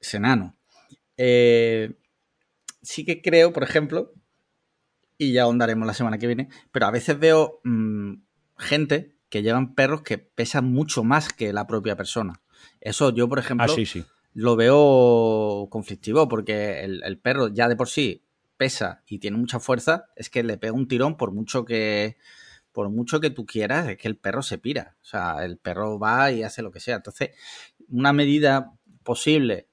es 0.00 0.14
enano. 0.14 0.56
Eh, 1.16 1.94
sí 2.82 3.04
que 3.04 3.20
creo, 3.22 3.52
por 3.52 3.62
ejemplo, 3.62 4.12
y 5.18 5.32
ya 5.32 5.42
ahondaremos 5.42 5.86
la 5.86 5.94
semana 5.94 6.18
que 6.18 6.26
viene, 6.26 6.48
pero 6.72 6.86
a 6.86 6.90
veces 6.90 7.18
veo 7.18 7.60
mm, 7.64 8.14
gente 8.56 9.14
que 9.28 9.42
llevan 9.42 9.74
perros 9.74 10.02
que 10.02 10.18
pesan 10.18 10.72
mucho 10.72 11.04
más 11.04 11.32
que 11.32 11.52
la 11.52 11.66
propia 11.66 11.96
persona. 11.96 12.40
Eso 12.80 13.10
yo, 13.14 13.28
por 13.28 13.38
ejemplo, 13.38 13.66
Ah, 13.66 13.74
sí, 13.74 13.86
sí. 13.86 14.04
lo 14.34 14.56
veo 14.56 15.68
conflictivo 15.70 16.28
porque 16.28 16.80
el, 16.80 17.02
el 17.04 17.18
perro 17.18 17.48
ya 17.48 17.68
de 17.68 17.76
por 17.76 17.88
sí 17.88 18.24
pesa 18.56 19.02
y 19.06 19.18
tiene 19.18 19.36
mucha 19.36 19.60
fuerza, 19.60 20.06
es 20.16 20.28
que 20.30 20.42
le 20.42 20.58
pega 20.58 20.72
un 20.72 20.88
tirón 20.88 21.16
por 21.16 21.32
mucho 21.32 21.64
que 21.64 22.16
por 22.72 22.88
mucho 22.88 23.20
que 23.20 23.30
tú 23.30 23.46
quieras, 23.46 23.88
es 23.88 23.96
que 23.98 24.06
el 24.06 24.16
perro 24.16 24.42
se 24.42 24.56
pira. 24.58 24.96
O 25.02 25.04
sea, 25.04 25.44
el 25.44 25.56
perro 25.58 25.98
va 25.98 26.30
y 26.30 26.44
hace 26.44 26.62
lo 26.62 26.70
que 26.70 26.78
sea. 26.78 26.96
Entonces, 26.96 27.30
una 27.88 28.12
medida 28.12 28.72
posible, 29.02 29.66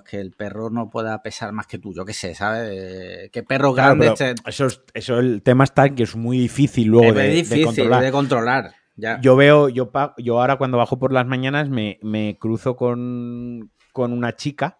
pues 0.00 0.10
que 0.10 0.20
el 0.20 0.32
perro 0.32 0.70
no 0.70 0.90
pueda 0.90 1.22
pesar 1.22 1.52
más 1.52 1.66
que 1.68 1.78
tú, 1.78 1.94
yo 1.94 2.04
qué 2.04 2.12
sé, 2.12 2.34
¿sabes? 2.34 2.68
Eh, 2.72 3.30
Que 3.32 3.42
perros 3.44 3.74
Claro, 3.74 3.96
grandes 3.96 4.18
te- 4.18 4.34
eso, 4.50 4.66
es- 4.66 4.82
eso 4.92 5.18
el 5.20 5.42
tema 5.42 5.62
está 5.64 5.88
que 5.90 6.02
es 6.02 6.16
muy 6.16 6.36
difícil 6.38 6.88
luego 6.88 7.10
es 7.10 7.14
de, 7.14 7.22
de 7.22 7.30
difícil 7.34 7.64
controlar. 7.66 8.02
de 8.02 8.10
controlar. 8.12 8.70
Ya. 8.96 9.20
Yo 9.20 9.36
veo, 9.36 9.68
yo, 9.68 9.90
yo 10.18 10.40
ahora 10.40 10.56
cuando 10.56 10.78
bajo 10.78 10.98
por 10.98 11.12
las 11.12 11.26
mañanas 11.26 11.68
me, 11.68 11.98
me 12.02 12.36
cruzo 12.40 12.74
con, 12.76 13.70
con 13.92 14.12
una 14.12 14.34
chica 14.36 14.78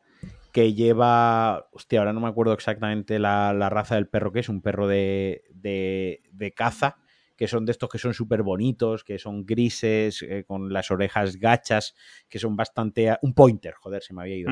que 0.52 0.72
lleva, 0.74 1.66
hostia, 1.72 1.98
ahora 2.00 2.12
no 2.12 2.20
me 2.20 2.28
acuerdo 2.28 2.52
exactamente 2.52 3.18
la, 3.18 3.52
la 3.52 3.70
raza 3.70 3.94
del 3.96 4.06
perro 4.08 4.32
que 4.32 4.40
es, 4.40 4.48
un 4.48 4.62
perro 4.62 4.86
de, 4.88 5.42
de, 5.52 6.22
de 6.32 6.52
caza, 6.52 6.96
que 7.36 7.48
son 7.48 7.64
de 7.66 7.72
estos 7.72 7.88
que 7.88 7.98
son 7.98 8.14
súper 8.14 8.42
bonitos, 8.42 9.02
que 9.04 9.18
son 9.18 9.44
grises, 9.44 10.22
eh, 10.22 10.44
con 10.46 10.72
las 10.72 10.90
orejas 10.90 11.36
gachas, 11.36 11.94
que 12.28 12.38
son 12.38 12.56
bastante... 12.56 13.10
a- 13.10 13.18
Un 13.22 13.34
pointer, 13.34 13.74
joder, 13.74 14.02
se 14.02 14.14
me 14.14 14.22
había 14.22 14.36
ido. 14.36 14.50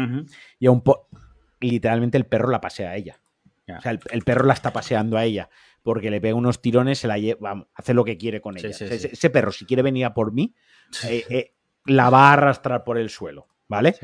Y 0.59 0.67
a 0.67 0.71
un 0.71 0.83
po- 0.83 1.09
literalmente 1.61 2.19
el 2.19 2.27
perro 2.27 2.49
la 2.51 2.61
pasea 2.61 2.91
a 2.91 2.97
ella. 2.97 3.21
O 3.79 3.81
sea, 3.81 3.93
el, 3.93 4.01
el 4.11 4.23
perro 4.23 4.45
la 4.47 4.55
está 4.55 4.73
paseando 4.73 5.17
a 5.17 5.25
ella. 5.25 5.49
Porque 5.83 6.11
le 6.11 6.21
pega 6.21 6.35
unos 6.35 6.61
tirones, 6.63 6.99
se 6.99 7.09
la 7.09 7.19
lleva, 7.19 7.67
hace 7.75 7.95
lo 7.95 8.05
que 8.05 8.17
quiere 8.17 8.41
con 8.41 8.57
ella. 8.57 8.73
sí, 8.73 8.85
O 8.85 8.89
sea, 8.89 8.89
sí. 8.89 8.95
Ese, 9.07 9.15
ese 9.15 9.31
perro, 9.31 9.51
si 9.53 9.65
quiere 9.65 9.83
venir 9.83 10.05
a 10.05 10.15
por 10.15 10.33
mí, 10.33 10.55
eh, 11.09 11.25
eh, 11.29 11.55
la 11.87 12.09
va 12.11 12.31
a 12.31 12.33
arrastrar 12.35 12.85
por 12.85 12.99
el 12.99 13.11
suelo, 13.11 13.49
¿vale? 13.69 13.95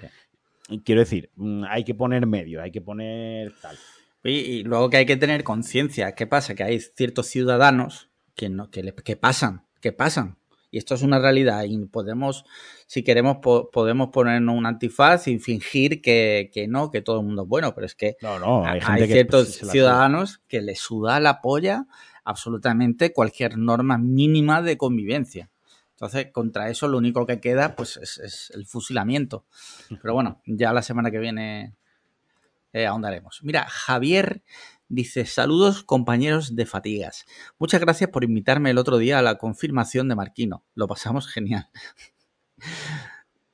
Quiero 0.85 1.01
decir, 1.01 1.31
mm, 1.37 1.65
hay 1.69 1.85
que 1.85 1.95
poner 1.95 2.27
medio, 2.27 2.61
hay 2.63 2.71
que 2.73 2.81
poner 2.81 3.55
tal. 3.61 3.77
Y, 4.25 4.31
y 4.31 4.63
luego 4.65 4.91
que 4.91 4.97
hay 4.99 5.07
que 5.07 5.17
tener 5.17 5.45
conciencia. 5.45 6.15
¿Qué 6.15 6.27
pasa? 6.27 6.55
Que 6.57 6.65
hay 6.65 6.81
ciertos 6.81 7.27
ciudadanos 7.29 8.08
que, 8.39 8.49
no, 8.49 8.71
que, 8.71 8.85
le- 8.85 8.95
que 8.95 9.17
pasan, 9.17 9.67
que 9.81 9.91
pasan. 9.93 10.39
Y 10.71 10.79
esto 10.79 10.95
es 10.95 11.03
una 11.03 11.19
realidad. 11.19 11.65
Y 11.65 11.77
podemos, 11.87 12.45
si 12.87 13.03
queremos, 13.03 13.39
po- 13.39 13.69
podemos 13.71 14.11
ponernos 14.11 14.55
un 14.55 14.65
antifaz 14.65 15.27
y 15.27 15.39
fingir 15.41 16.01
que, 16.01 16.51
que 16.55 16.69
no, 16.69 16.91
que 16.93 17.03
todo 17.03 17.19
el 17.21 17.27
mundo 17.27 17.43
es 17.43 17.49
bueno. 17.49 17.75
Pero 17.75 17.87
es 17.87 17.95
que 17.97 18.17
No, 18.23 18.39
no, 18.39 18.65
hay, 18.65 18.75
hay, 18.75 18.81
gente 18.81 19.07
que 19.09 19.13
ciertos 19.13 19.49
ciudadanos 19.73 20.41
que 20.47 20.61
les 20.61 20.79
suda 20.79 21.19
la 21.21 21.41
polla 21.41 21.87
absolutamente 22.23 23.13
cualquier 23.13 23.59
norma 23.59 23.99
mínima 23.99 24.63
de 24.63 24.77
convivencia. 24.77 25.51
Entonces, 25.93 26.29
contra 26.31 26.71
eso 26.71 26.87
lo 26.87 26.99
único 26.99 27.27
que 27.27 27.41
queda 27.41 27.75
pues 27.75 27.97
es, 27.97 28.19
es 28.19 28.51
el 28.55 28.67
fusilamiento. 28.67 29.47
Pero 30.03 30.15
bueno, 30.15 30.41
ya 30.47 30.73
la 30.73 30.83
semana 30.83 31.11
que 31.11 31.19
viene 31.19 31.75
eh, 32.73 32.87
ahondaremos. 32.87 33.41
Mira, 33.43 33.65
Javier 33.69 34.43
dice, 34.89 35.27
saludos 35.27 35.83
compañeros 35.83 36.57
de 36.57 36.67
fatigas. 36.67 37.25
Muchas 37.59 37.81
gracias 37.81 38.11
por 38.11 38.25
invitarme 38.25 38.71
el 38.71 38.79
otro 38.79 38.99
día 38.99 39.19
a 39.19 39.23
la 39.23 39.37
confirmación 39.37 40.09
de 40.09 40.17
Marquino. 40.17 40.65
Lo 40.75 40.87
pasamos 40.87 41.27
genial. 41.33 41.69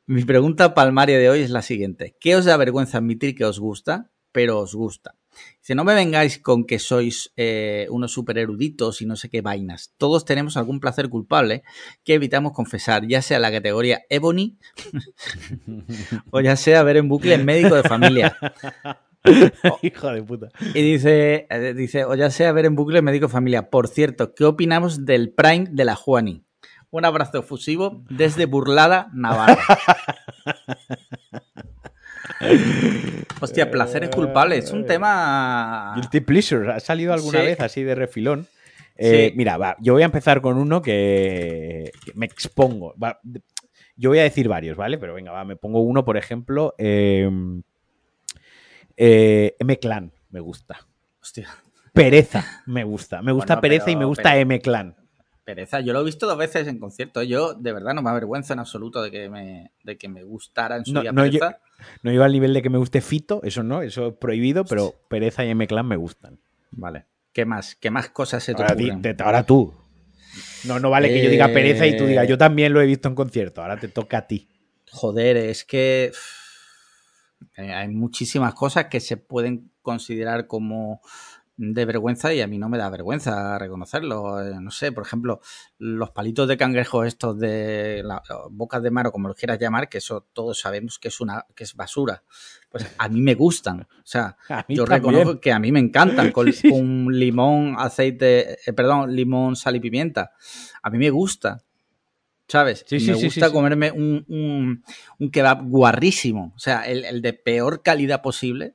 Mi 0.07 0.25
pregunta 0.25 0.75
palmaria 0.75 1.19
de 1.19 1.31
hoy 1.31 1.41
es 1.41 1.51
la 1.51 1.63
siguiente. 1.63 2.17
¿Qué 2.21 2.37
os 2.37 2.45
da 2.45 2.57
vergüenza 2.57 2.99
admitir 2.99 3.35
que 3.35 3.45
os 3.45 3.59
gusta, 3.59 4.11
pero 4.33 4.59
os 4.59 4.75
gusta? 4.75 5.17
Dice, 5.61 5.75
no 5.75 5.85
me 5.85 5.95
vengáis 5.95 6.39
con 6.39 6.65
que 6.65 6.79
sois 6.79 7.33
eh, 7.37 7.87
unos 7.91 8.13
super 8.13 8.39
eruditos 8.39 9.03
y 9.03 9.07
no 9.07 9.17
sé 9.17 9.29
qué 9.29 9.41
vainas. 9.41 9.93
Todos 9.97 10.25
tenemos 10.25 10.57
algún 10.57 10.79
placer 10.79 11.09
culpable 11.09 11.63
que 12.05 12.15
evitamos 12.15 12.53
confesar, 12.53 13.07
ya 13.09 13.23
sea 13.23 13.39
la 13.39 13.51
categoría 13.51 14.03
Ebony 14.11 14.59
o 16.31 16.41
ya 16.41 16.57
sea 16.57 16.83
ver 16.83 16.99
en 16.99 17.09
bucle 17.09 17.39
médico 17.39 17.75
de 17.75 17.83
familia. 17.83 18.37
Hijo 19.83 20.13
de 20.13 20.23
puta. 20.23 20.49
Y 20.75 20.83
dice, 20.83 21.47
eh, 21.51 21.75
dice, 21.75 22.05
o 22.05 22.15
ya 22.15 22.31
sea 22.31 22.53
ver 22.53 22.67
en 22.67 22.77
bucle 22.77 23.03
médico 23.03 23.29
familia. 23.29 23.71
Por 23.71 23.89
cierto, 23.89 24.35
¿qué 24.35 24.45
opinamos 24.45 25.05
del 25.07 25.33
Prime 25.33 25.67
de 25.71 25.85
la 25.85 25.97
Juani? 25.97 26.45
Un 26.91 27.05
abrazo 27.05 27.41
efusivo 27.41 28.05
desde 28.11 28.47
Burlada, 28.47 29.11
Navarra. 29.15 29.59
Hostia, 33.41 33.71
placeres 33.71 34.11
culpables. 34.11 34.65
Es 34.67 34.71
un 34.73 34.87
tema. 34.87 35.93
Guilty 35.97 36.21
Pleasure, 36.21 36.73
¿ha 36.73 36.81
salido 36.81 37.13
alguna 37.13 37.41
Sí. 37.41 37.47
vez 37.47 37.61
así 37.61 37.83
de 37.83 37.95
refilón? 37.95 38.47
Eh, 38.97 39.29
Sí. 39.31 39.37
Mira, 39.37 39.57
va, 39.57 39.77
yo 39.81 39.93
voy 39.95 40.03
a 40.03 40.07
empezar 40.07 40.41
con 40.41 40.57
uno 40.57 40.81
que, 40.83 41.91
que 42.05 42.13
me 42.15 42.27
expongo. 42.27 42.95
Va, 43.03 43.21
yo 43.97 44.11
voy 44.11 44.19
a 44.21 44.25
decir 44.25 44.49
varios, 44.49 44.77
¿vale? 44.77 44.99
Pero 44.99 45.15
venga, 45.15 45.33
va, 45.33 45.45
me 45.45 45.57
pongo 45.57 45.81
uno, 45.81 46.05
por 46.05 46.17
ejemplo, 46.17 46.75
eh, 46.79 47.29
eh, 48.97 49.57
M-Clan, 49.59 50.13
me 50.31 50.41
gusta. 50.41 50.79
Hostia, 51.21 51.49
Pereza, 51.93 52.63
me 52.67 52.85
gusta. 52.85 53.23
Me 53.23 53.33
gusta 53.33 53.55
Bueno, 53.55 53.61
Pereza 53.63 53.91
y 53.91 53.97
me 53.97 54.05
gusta 54.05 54.31
pero- 54.31 54.41
M-Clan. 54.41 54.97
pereza. 55.45 55.81
Yo 55.81 55.93
lo 55.93 56.01
he 56.01 56.05
visto 56.05 56.27
dos 56.27 56.37
veces 56.39 56.67
en 56.69 56.79
concierto. 56.79 57.23
Yo, 57.23 57.55
de 57.55 57.73
verdad, 57.73 57.93
no 57.95 58.03
me 58.03 58.11
avergüenza 58.11 58.55
en 58.55 58.61
absoluto 58.61 59.03
de 59.03 59.11
que 59.11 59.29
me, 59.29 59.71
de 59.85 59.97
que 59.99 60.09
me 60.09 60.23
gustara 60.25 60.77
en 60.77 60.85
su 60.87 60.93
No, 60.93 61.03
día 61.03 61.13
no, 61.13 61.23
pereza. 61.23 61.59
No 62.03 62.13
iba 62.13 62.25
al 62.25 62.33
nivel 62.33 62.55
de 62.55 62.63
que 62.63 62.71
me 62.71 62.79
guste 62.79 63.01
Fito, 63.01 63.41
eso 63.45 63.63
no, 63.63 63.83
eso 63.83 64.09
es 64.09 64.15
prohibido, 64.15 64.65
pero 64.65 64.95
Pereza 65.09 65.45
y 65.45 65.51
M-Clan 65.51 65.87
me 65.87 65.97
gustan. 65.97 66.39
Vale. 66.73 67.05
¿Qué 67.33 67.45
más? 67.45 67.75
¿Qué 67.77 67.91
más 67.91 68.09
cosas 68.11 68.43
se 68.43 68.55
te 68.55 68.63
Ahora, 68.63 68.75
di- 68.75 68.91
ocurren? 68.91 69.17
te- 69.17 69.23
ahora 69.23 69.45
tú. 69.45 69.75
No, 70.65 70.81
no 70.81 70.89
vale 70.91 71.09
que 71.11 71.23
yo 71.23 71.31
diga 71.31 71.49
pereza 71.49 71.87
y 71.87 71.97
tú 71.97 72.07
digas, 72.07 72.25
Eh. 72.25 72.29
yo 72.29 72.39
también 72.39 72.73
lo 72.73 72.81
he 72.81 72.87
visto 72.87 73.09
en 73.09 73.15
concierto, 73.15 73.61
ahora 73.63 73.77
te 73.79 73.89
toca 73.89 74.19
a 74.19 74.27
ti. 74.27 74.49
Joder, 74.91 75.37
es 75.37 75.65
que 75.65 76.07
eh, 76.07 76.13
hay 77.57 77.89
muchísimas 77.89 78.55
cosas 78.55 78.87
que 78.87 79.01
se 79.01 79.17
pueden 79.17 79.71
considerar 79.83 80.47
como 80.47 81.01
de 81.57 81.85
vergüenza 81.85 82.35
y 82.35 82.41
a 82.41 82.49
mí 82.49 82.59
no 82.59 82.69
me 82.69 82.79
da 82.79 82.91
vergüenza 82.91 83.59
reconocerlo. 83.59 84.43
Eh, 84.43 84.57
no 84.61 84.71
sé, 84.71 84.93
por 84.93 85.07
ejemplo, 85.07 85.41
los 85.79 86.11
palitos 86.11 86.49
de 86.49 86.57
cangrejo 86.57 87.05
estos 87.05 87.39
de 87.39 88.03
la, 88.05 88.23
bocas 88.51 88.83
de 88.83 88.91
mar 88.91 89.07
o 89.07 89.13
como 89.13 89.29
los 89.29 89.37
quieras 89.37 89.59
llamar, 89.59 89.89
que 89.89 89.99
eso 89.99 90.27
todos 90.33 90.59
sabemos 90.59 90.99
que 90.99 91.09
es 91.09 91.21
una 91.21 91.47
que 91.55 91.65
es 91.65 91.75
basura. 91.75 92.25
Pues 92.71 92.87
a 92.99 93.09
mí 93.09 93.21
me 93.21 93.35
gustan. 93.35 93.83
O 93.83 94.07
sea, 94.07 94.37
yo 94.69 94.85
también. 94.85 94.87
reconozco 94.87 95.41
que 95.41 95.53
a 95.53 95.59
mí 95.59 95.71
me 95.71 95.81
encantan 95.81 96.33
con, 96.33 96.51
con 96.71 97.07
limón, 97.13 97.77
aceite, 97.79 98.59
eh, 98.69 98.73
perdón, 98.73 99.15
limón, 99.15 99.55
sal 99.55 99.77
y 99.77 99.81
pimienta. 99.81 100.33
A 100.83 100.91
mí 100.91 100.99
me 100.99 101.11
gusta. 101.11 101.63
¿Sabes? 102.49 102.85
Sí, 102.87 103.01
sí, 103.01 103.11
me 103.11 103.17
gusta 103.17 103.47
sí, 103.49 103.53
comerme 103.53 103.91
un, 103.91 104.25
un, 104.29 104.85
un 105.19 105.31
kebab 105.31 105.67
guarrísimo. 105.69 106.53
O 106.55 106.59
sea, 106.59 106.83
el, 106.87 107.05
el 107.05 107.23
de 107.23 107.33
peor 107.33 107.83
calidad 107.83 108.21
posible, 108.23 108.75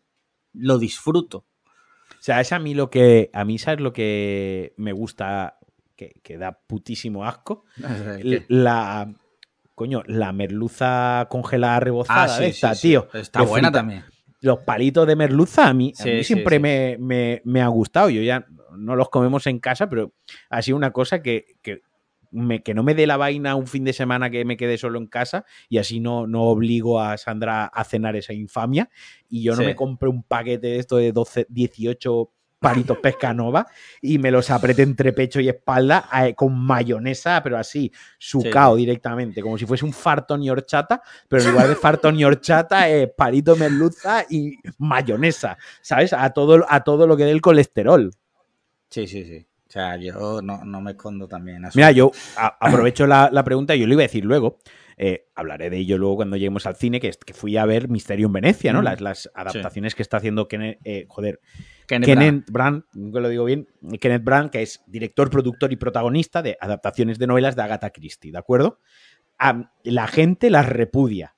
lo 0.54 0.80
disfruto. 0.80 1.46
O 2.12 2.22
sea, 2.22 2.42
es 2.42 2.52
a 2.52 2.60
mí 2.60 2.74
lo 2.74 2.90
que. 2.90 3.30
A 3.34 3.46
mí, 3.46 3.58
¿sabes 3.60 3.80
lo 3.80 3.94
que 3.94 4.74
me 4.78 4.92
gusta? 4.92 5.58
Que, 5.96 6.16
que 6.24 6.38
da 6.38 6.60
putísimo 6.68 7.26
asco. 7.26 7.66
La. 8.50 9.14
Coño, 9.76 10.04
la 10.08 10.34
merluza 10.34 11.28
congelada 11.30 11.80
rebozada 11.80 12.36
Ah, 12.38 12.44
esta, 12.46 12.76
tío. 12.76 13.08
Está 13.14 13.44
buena 13.44 13.70
frita- 13.70 13.78
también. 13.80 14.04
Los 14.42 14.60
palitos 14.60 15.08
de 15.08 15.16
merluza 15.16 15.68
a 15.68 15.74
mí, 15.74 15.94
a 16.00 16.04
mí 16.06 16.24
siempre. 16.24 16.60
Me, 16.60 16.98
me- 17.00 17.42
me 17.46 17.62
ha 17.62 17.68
gustado. 17.68 18.10
Yo 18.10 18.22
ya 18.22 18.46
no 18.76 18.96
los 18.98 19.10
comemos 19.10 19.48
en 19.48 19.60
casa, 19.60 19.90
pero 19.90 20.14
ha 20.50 20.62
sido 20.62 20.76
una 20.76 20.92
cosa 20.92 21.22
que, 21.22 21.56
que, 21.62 21.82
me, 22.32 22.62
que 22.64 22.74
no 22.74 22.84
me 22.84 22.96
dé 22.96 23.08
la 23.08 23.18
vaina 23.18 23.56
un 23.56 23.68
fin 23.68 23.84
de 23.84 23.94
semana 23.94 24.30
que 24.30 24.46
me 24.46 24.58
quede 24.58 24.78
solo 24.78 25.00
en 25.00 25.08
casa 25.08 25.46
y 25.68 25.78
así 25.78 26.00
no, 26.00 26.28
no 26.28 26.44
obligo 26.44 27.00
a 27.02 27.18
Sandra 27.18 27.66
a 27.66 27.84
cenar 27.84 28.16
esa 28.16 28.34
infamia. 28.34 28.90
Y 29.30 29.44
yo 29.44 29.54
no 29.56 29.62
Sí. 29.62 29.66
me 29.66 29.76
compré 29.76 30.10
un 30.10 30.24
paquete 30.24 30.68
de 30.68 30.80
esto 30.80 30.98
de 30.98 31.12
12, 31.12 31.48
18 31.50 32.32
palitos 32.60 32.98
pescanova 32.98 33.66
y 34.02 34.18
me 34.18 34.32
los 34.32 34.50
apreté 34.50 34.82
entre 34.82 35.14
pecho 35.14 35.40
y 35.40 35.48
espalda 35.48 36.10
eh, 36.22 36.36
con 36.36 36.54
mayonesa, 36.60 37.42
pero 37.42 37.58
así, 37.58 37.90
sucao 38.18 38.76
directamente, 38.76 39.42
como 39.42 39.58
si 39.58 39.66
fuese 39.66 39.86
un 39.86 39.94
fartón 39.94 40.44
y 40.44 40.50
horchata, 40.50 41.02
pero 41.30 41.42
en 41.42 41.52
lugar 41.52 41.70
de 41.70 41.76
fartón 41.76 42.20
y 42.20 42.26
horchata, 42.26 42.90
eh, 42.90 43.08
palito 43.08 43.56
merluza 43.56 44.26
y 44.30 44.56
mayonesa, 44.78 45.58
¿sabes? 45.82 46.12
A 46.12 46.32
todo, 46.32 46.66
a 46.68 46.84
todo 46.84 47.08
lo 47.08 47.16
que 47.16 47.24
dé 47.24 47.32
el 47.32 47.40
colesterol. 47.40 48.12
Sí, 48.90 49.08
sí, 49.08 49.24
sí. 49.24 49.46
O 49.70 49.72
sea, 49.72 49.98
yo 49.98 50.42
no, 50.42 50.82
me 50.82 50.92
escondo 50.92 51.28
también. 51.28 51.62
Mira, 51.76 51.92
yo 51.92 52.12
aprovecho 52.36 53.06
la, 53.06 53.44
pregunta 53.44 53.76
y 53.76 53.80
yo 53.80 53.86
lo 53.86 53.94
iba 53.94 54.02
a 54.02 54.08
decir 54.08 54.26
luego. 54.26 54.58
Eh, 54.98 55.28
hablaré 55.36 55.70
de 55.70 55.78
ello 55.78 56.00
luego 56.00 56.18
cuando 56.18 56.38
lleguemos 56.38 56.66
al 56.66 56.76
cine, 56.76 57.00
que, 57.00 57.12
que 57.12 57.34
fui 57.36 57.56
a 57.56 57.66
ver 57.66 57.88
Misterio 57.88 58.26
en 58.26 58.34
Venecia, 58.34 58.74
¿no? 58.74 58.82
Mm. 58.82 58.84
Las, 58.84 59.02
las, 59.02 59.32
adaptaciones 59.36 59.94
que 59.94 60.02
está 60.02 60.18
haciendo 60.18 60.48
Kenneth, 60.48 60.80
eh, 60.84 61.06
joder, 61.08 61.40
Kenneth, 61.86 62.50
Brandt, 62.50 62.88
nunca 62.94 63.20
lo 63.20 63.30
digo 63.30 63.46
bien, 63.46 63.68
Kenneth 64.02 64.24
Brandt, 64.24 64.52
que 64.52 64.64
es 64.64 64.82
director, 64.88 65.30
productor 65.30 65.72
y 65.72 65.76
protagonista 65.76 66.42
de 66.42 66.58
adaptaciones 66.60 67.20
de 67.20 67.28
novelas 67.28 67.56
de 67.56 67.62
Agatha 67.62 67.92
Christie, 67.92 68.32
¿de 68.32 68.40
acuerdo? 68.40 68.80
A 69.38 69.72
la 69.84 70.08
gente 70.08 70.50
las 70.50 70.68
repudia, 70.68 71.36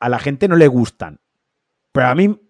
a 0.00 0.08
la 0.08 0.18
gente 0.18 0.48
no 0.48 0.56
le 0.56 0.68
gustan, 0.68 1.20
pero 1.92 2.08
a 2.08 2.14
mí 2.14 2.43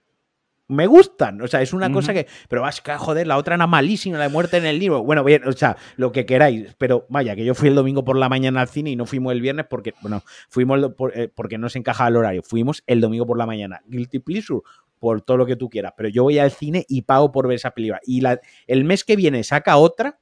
me 0.68 0.86
gustan. 0.86 1.40
O 1.42 1.48
sea, 1.48 1.62
es 1.62 1.72
una 1.72 1.90
cosa 1.92 2.12
que. 2.12 2.26
Pero 2.48 2.62
vas 2.62 2.82
a 2.84 2.98
joder, 2.98 3.26
la 3.26 3.36
otra 3.36 3.54
era 3.54 3.66
malísima, 3.66 4.18
la 4.18 4.24
de 4.24 4.30
muerte 4.30 4.56
en 4.56 4.66
el 4.66 4.78
libro. 4.78 5.02
Bueno, 5.02 5.24
bien, 5.24 5.46
o 5.46 5.52
sea, 5.52 5.76
lo 5.96 6.12
que 6.12 6.26
queráis. 6.26 6.74
Pero 6.78 7.06
vaya, 7.08 7.36
que 7.36 7.44
yo 7.44 7.54
fui 7.54 7.68
el 7.68 7.74
domingo 7.74 8.04
por 8.04 8.16
la 8.16 8.28
mañana 8.28 8.60
al 8.60 8.68
cine 8.68 8.90
y 8.90 8.96
no 8.96 9.06
fuimos 9.06 9.32
el 9.32 9.40
viernes 9.40 9.66
porque, 9.68 9.94
bueno, 10.00 10.22
fuimos 10.48 10.80
eh, 11.14 11.28
porque 11.34 11.58
no 11.58 11.68
se 11.68 11.78
encajaba 11.78 12.08
el 12.08 12.16
horario. 12.16 12.42
Fuimos 12.42 12.82
el 12.86 13.00
domingo 13.00 13.26
por 13.26 13.38
la 13.38 13.46
mañana. 13.46 13.82
Guilty 13.86 14.20
Pleasure, 14.20 14.62
por 14.98 15.20
todo 15.22 15.36
lo 15.36 15.46
que 15.46 15.56
tú 15.56 15.68
quieras. 15.68 15.92
Pero 15.96 16.08
yo 16.08 16.22
voy 16.22 16.38
al 16.38 16.50
cine 16.50 16.84
y 16.88 17.02
pago 17.02 17.30
por 17.30 17.46
ver 17.46 17.56
esa 17.56 17.72
película. 17.72 18.00
Y 18.04 18.20
la, 18.20 18.40
el 18.66 18.84
mes 18.84 19.04
que 19.04 19.16
viene 19.16 19.44
saca 19.44 19.76
otra 19.76 20.18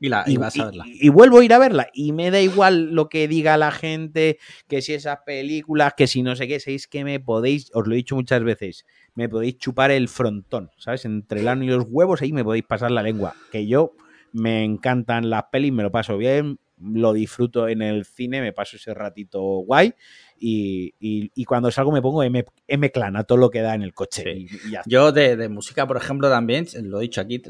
y, 0.00 0.08
la, 0.08 0.24
vas 0.38 0.58
a 0.58 0.66
verla. 0.66 0.84
Y, 0.86 1.08
vuelvo 1.08 1.38
a 1.38 1.44
ir 1.44 1.52
a 1.54 1.58
verla. 1.58 1.88
Y 1.92 2.12
me 2.12 2.30
da 2.30 2.40
igual 2.40 2.94
lo 2.94 3.08
que 3.08 3.28
diga 3.28 3.56
la 3.56 3.70
gente, 3.70 4.38
que 4.68 4.82
si 4.82 4.94
esas 4.94 5.18
películas, 5.24 5.94
que 5.96 6.06
si 6.06 6.22
no 6.22 6.36
sé 6.36 6.48
qué, 6.48 6.60
sabéis 6.60 6.86
que 6.88 7.04
me 7.04 7.20
podéis, 7.20 7.70
os 7.74 7.86
lo 7.86 7.94
he 7.94 7.96
dicho 7.96 8.14
muchas 8.16 8.42
veces, 8.42 8.84
me 9.14 9.28
podéis 9.28 9.58
chupar 9.58 9.90
el 9.90 10.08
frontón, 10.08 10.70
¿sabes? 10.76 11.04
Entre 11.04 11.40
el 11.40 11.48
ano 11.48 11.64
y 11.64 11.68
los 11.68 11.86
huevos, 11.88 12.22
ahí 12.22 12.32
me 12.32 12.44
podéis 12.44 12.64
pasar 12.64 12.90
la 12.90 13.02
lengua. 13.02 13.34
Que 13.50 13.66
yo 13.66 13.92
me 14.32 14.64
encantan 14.64 15.30
las 15.30 15.44
pelis, 15.50 15.72
me 15.72 15.82
lo 15.82 15.92
paso 15.92 16.18
bien, 16.18 16.58
lo 16.78 17.12
disfruto 17.12 17.68
en 17.68 17.82
el 17.82 18.04
cine, 18.04 18.40
me 18.40 18.52
paso 18.52 18.76
ese 18.76 18.94
ratito 18.94 19.40
guay 19.40 19.94
y, 20.38 21.44
cuando 21.46 21.70
salgo 21.70 21.92
me 21.92 22.02
pongo 22.02 22.22
M, 22.22 22.44
M 22.66 22.92
a 22.94 23.24
todo 23.24 23.38
lo 23.38 23.50
que 23.50 23.62
da 23.62 23.74
en 23.74 23.82
el 23.82 23.94
coche. 23.94 24.46
yo 24.86 25.12
de, 25.12 25.48
música, 25.48 25.86
por 25.86 25.96
ejemplo, 25.96 26.28
también, 26.28 26.66
lo 26.82 26.98
he 26.98 27.02
dicho 27.02 27.20
aquí, 27.20 27.42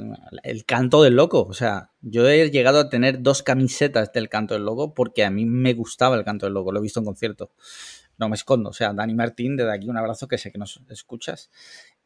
el 0.42 0.64
canto 0.64 1.02
del 1.02 1.14
loco. 1.14 1.42
O 1.42 1.54
sea, 1.54 1.90
yo 2.02 2.28
he 2.28 2.50
llegado 2.50 2.80
a 2.80 2.88
tener 2.88 3.22
dos 3.22 3.42
camisetas 3.42 4.12
del 4.12 4.28
canto 4.28 4.54
del 4.54 4.64
loco 4.64 4.94
porque 4.94 5.24
a 5.24 5.30
mí 5.30 5.44
me 5.44 5.74
gustaba 5.74 6.16
el 6.16 6.24
canto 6.24 6.46
del 6.46 6.54
loco, 6.54 6.72
lo 6.72 6.78
he 6.78 6.82
visto 6.82 7.00
en 7.00 7.06
concierto. 7.06 7.50
No 8.16 8.28
me 8.28 8.36
escondo. 8.36 8.70
O 8.70 8.72
sea, 8.72 8.92
Dani 8.92 9.14
Martín, 9.14 9.56
desde 9.56 9.72
aquí 9.72 9.88
un 9.88 9.96
abrazo 9.96 10.28
que 10.28 10.38
sé 10.38 10.52
que 10.52 10.58
nos 10.58 10.80
escuchas. 10.88 11.50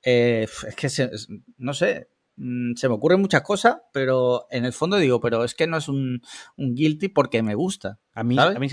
Eh, 0.03 0.47
es 0.67 0.75
que, 0.75 1.11
no 1.59 1.75
sé, 1.75 2.09
mm, 2.39 2.75
se 2.75 2.89
me 2.89 2.95
ocurren 2.95 3.21
muchas 3.21 3.43
cosas, 3.43 3.77
pero 3.93 4.47
en 4.51 4.65
el 4.65 4.73
fondo 4.73 4.97
digo, 4.97 5.21
pero 5.21 5.45
es 5.45 5.55
que 5.55 5.67
no 5.67 5.77
es 5.77 5.89
un, 5.89 6.23
guilty 6.57 7.09
porque 7.09 7.43
me 7.43 7.55
gusta. 7.55 7.99
A 8.15 8.25
mí, 8.25 8.39
a 8.39 8.59
mí, 8.59 8.69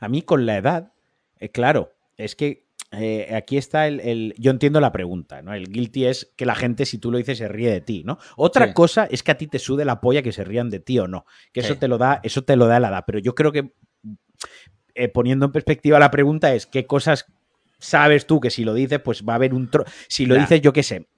a 0.00 0.08
mí 0.08 0.22
con 0.22 0.46
la 0.46 0.56
edad 0.56 0.92
eh, 1.40 1.50
claro, 1.50 1.94
es 2.16 2.36
que 2.36 2.66
eh, 2.92 3.34
aquí 3.34 3.56
está 3.56 3.88
el, 3.88 4.34
Yo 4.36 4.50
entiendo 4.50 4.80
la 4.80 4.92
pregunta, 4.92 5.42
¿no? 5.42 5.54
El 5.54 5.68
guilty 5.68 6.06
es 6.06 6.32
que 6.36 6.44
la 6.44 6.54
gente, 6.54 6.84
si 6.84 6.98
tú 6.98 7.10
lo 7.10 7.18
dices, 7.18 7.38
se 7.38 7.48
ríe 7.48 7.70
de 7.70 7.80
ti, 7.80 8.02
¿no? 8.04 8.18
Otra 8.36 8.74
cosa 8.74 9.06
es 9.10 9.22
que 9.22 9.30
a 9.30 9.38
ti 9.38 9.46
te 9.46 9.58
sude 9.58 9.84
la 9.84 10.00
polla 10.00 10.22
que 10.22 10.32
se 10.32 10.44
rían 10.44 10.70
de 10.70 10.80
ti 10.80 10.98
o 10.98 11.08
no. 11.08 11.24
Que 11.52 11.60
eso 11.60 11.76
te 11.76 11.88
lo 11.88 11.98
da, 11.98 12.20
eso 12.22 12.42
te 12.42 12.56
lo 12.56 12.66
da 12.66 12.78
la 12.78 12.88
edad. 12.88 13.04
Pero 13.06 13.18
yo 13.18 13.34
creo 13.34 13.52
que 13.52 13.72
eh, 14.94 15.08
poniendo 15.08 15.46
en 15.46 15.52
perspectiva 15.52 15.98
la 15.98 16.10
pregunta 16.10 16.54
es 16.54 16.66
qué 16.66 16.86
cosas 16.86 17.26
sabes 17.78 18.26
tú 18.26 18.40
que 18.40 18.50
si 18.50 18.64
lo 18.64 18.74
dices, 18.74 19.00
pues 19.00 19.24
va 19.24 19.34
a 19.34 19.36
haber 19.36 19.54
un 19.54 19.70
Si 20.08 20.26
lo 20.26 20.34
dices, 20.34 20.60
yo 20.60 20.72
qué 20.72 20.82
sé, 20.82 21.08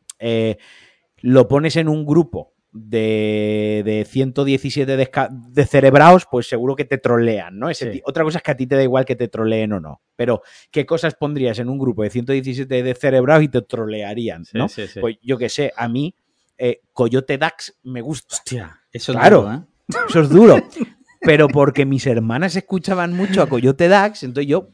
lo 1.23 1.49
pones 1.49 1.77
en 1.77 1.89
un 1.89 2.05
grupo 2.05 2.53
de, 2.73 3.83
de 3.85 4.05
117 4.05 4.97
de, 4.97 5.67
cerebraos, 5.67 6.27
pues 6.31 6.49
seguro 6.49 6.75
que 6.75 6.85
te 6.85 6.99
trolean, 6.99 7.59
¿no? 7.59 7.69
Otra 8.05 8.25
cosa 8.25 8.39
es 8.39 8.43
que 8.43 8.51
a 8.51 8.57
ti 8.57 8.67
te 8.67 8.77
da 8.77 8.83
igual 8.83 9.05
que 9.05 9.15
te 9.15 9.29
troleen 9.29 9.73
o 9.75 9.81
no. 9.81 10.03
Pero, 10.17 10.43
¿qué 10.71 10.87
cosas 10.87 11.15
pondrías 11.15 11.59
en 11.59 11.69
un 11.69 11.79
grupo 11.79 12.03
de 12.03 12.11
117 12.11 12.83
de 12.83 12.95
cerebraos 12.95 13.43
y 13.43 13.49
te 13.49 13.63
trolearían, 13.63 14.45
¿no? 14.55 14.67
pues 15.01 15.17
yo 15.23 15.39
que 15.39 15.49
sé, 15.49 15.73
a 15.77 15.89
mí, 15.89 16.15
eh, 16.57 16.81
Coyote 16.93 17.39
Dax 17.39 17.79
me 17.83 18.01
gusta. 18.01 18.37
Hostia, 18.37 18.81
eso 18.91 19.13
es 19.13 19.19
duro, 19.23 19.53
¿eh? 19.53 19.61
Eso 20.09 20.21
es 20.21 20.29
duro. 20.31 20.57
Pero 21.21 21.49
porque 21.49 21.85
mis 21.87 22.07
hermanas 22.07 22.57
escuchaban 22.57 23.13
mucho 23.13 23.43
a 23.43 23.49
Coyote 23.49 23.87
Dax, 23.89 24.25
entonces 24.25 24.49
yo 24.49 24.71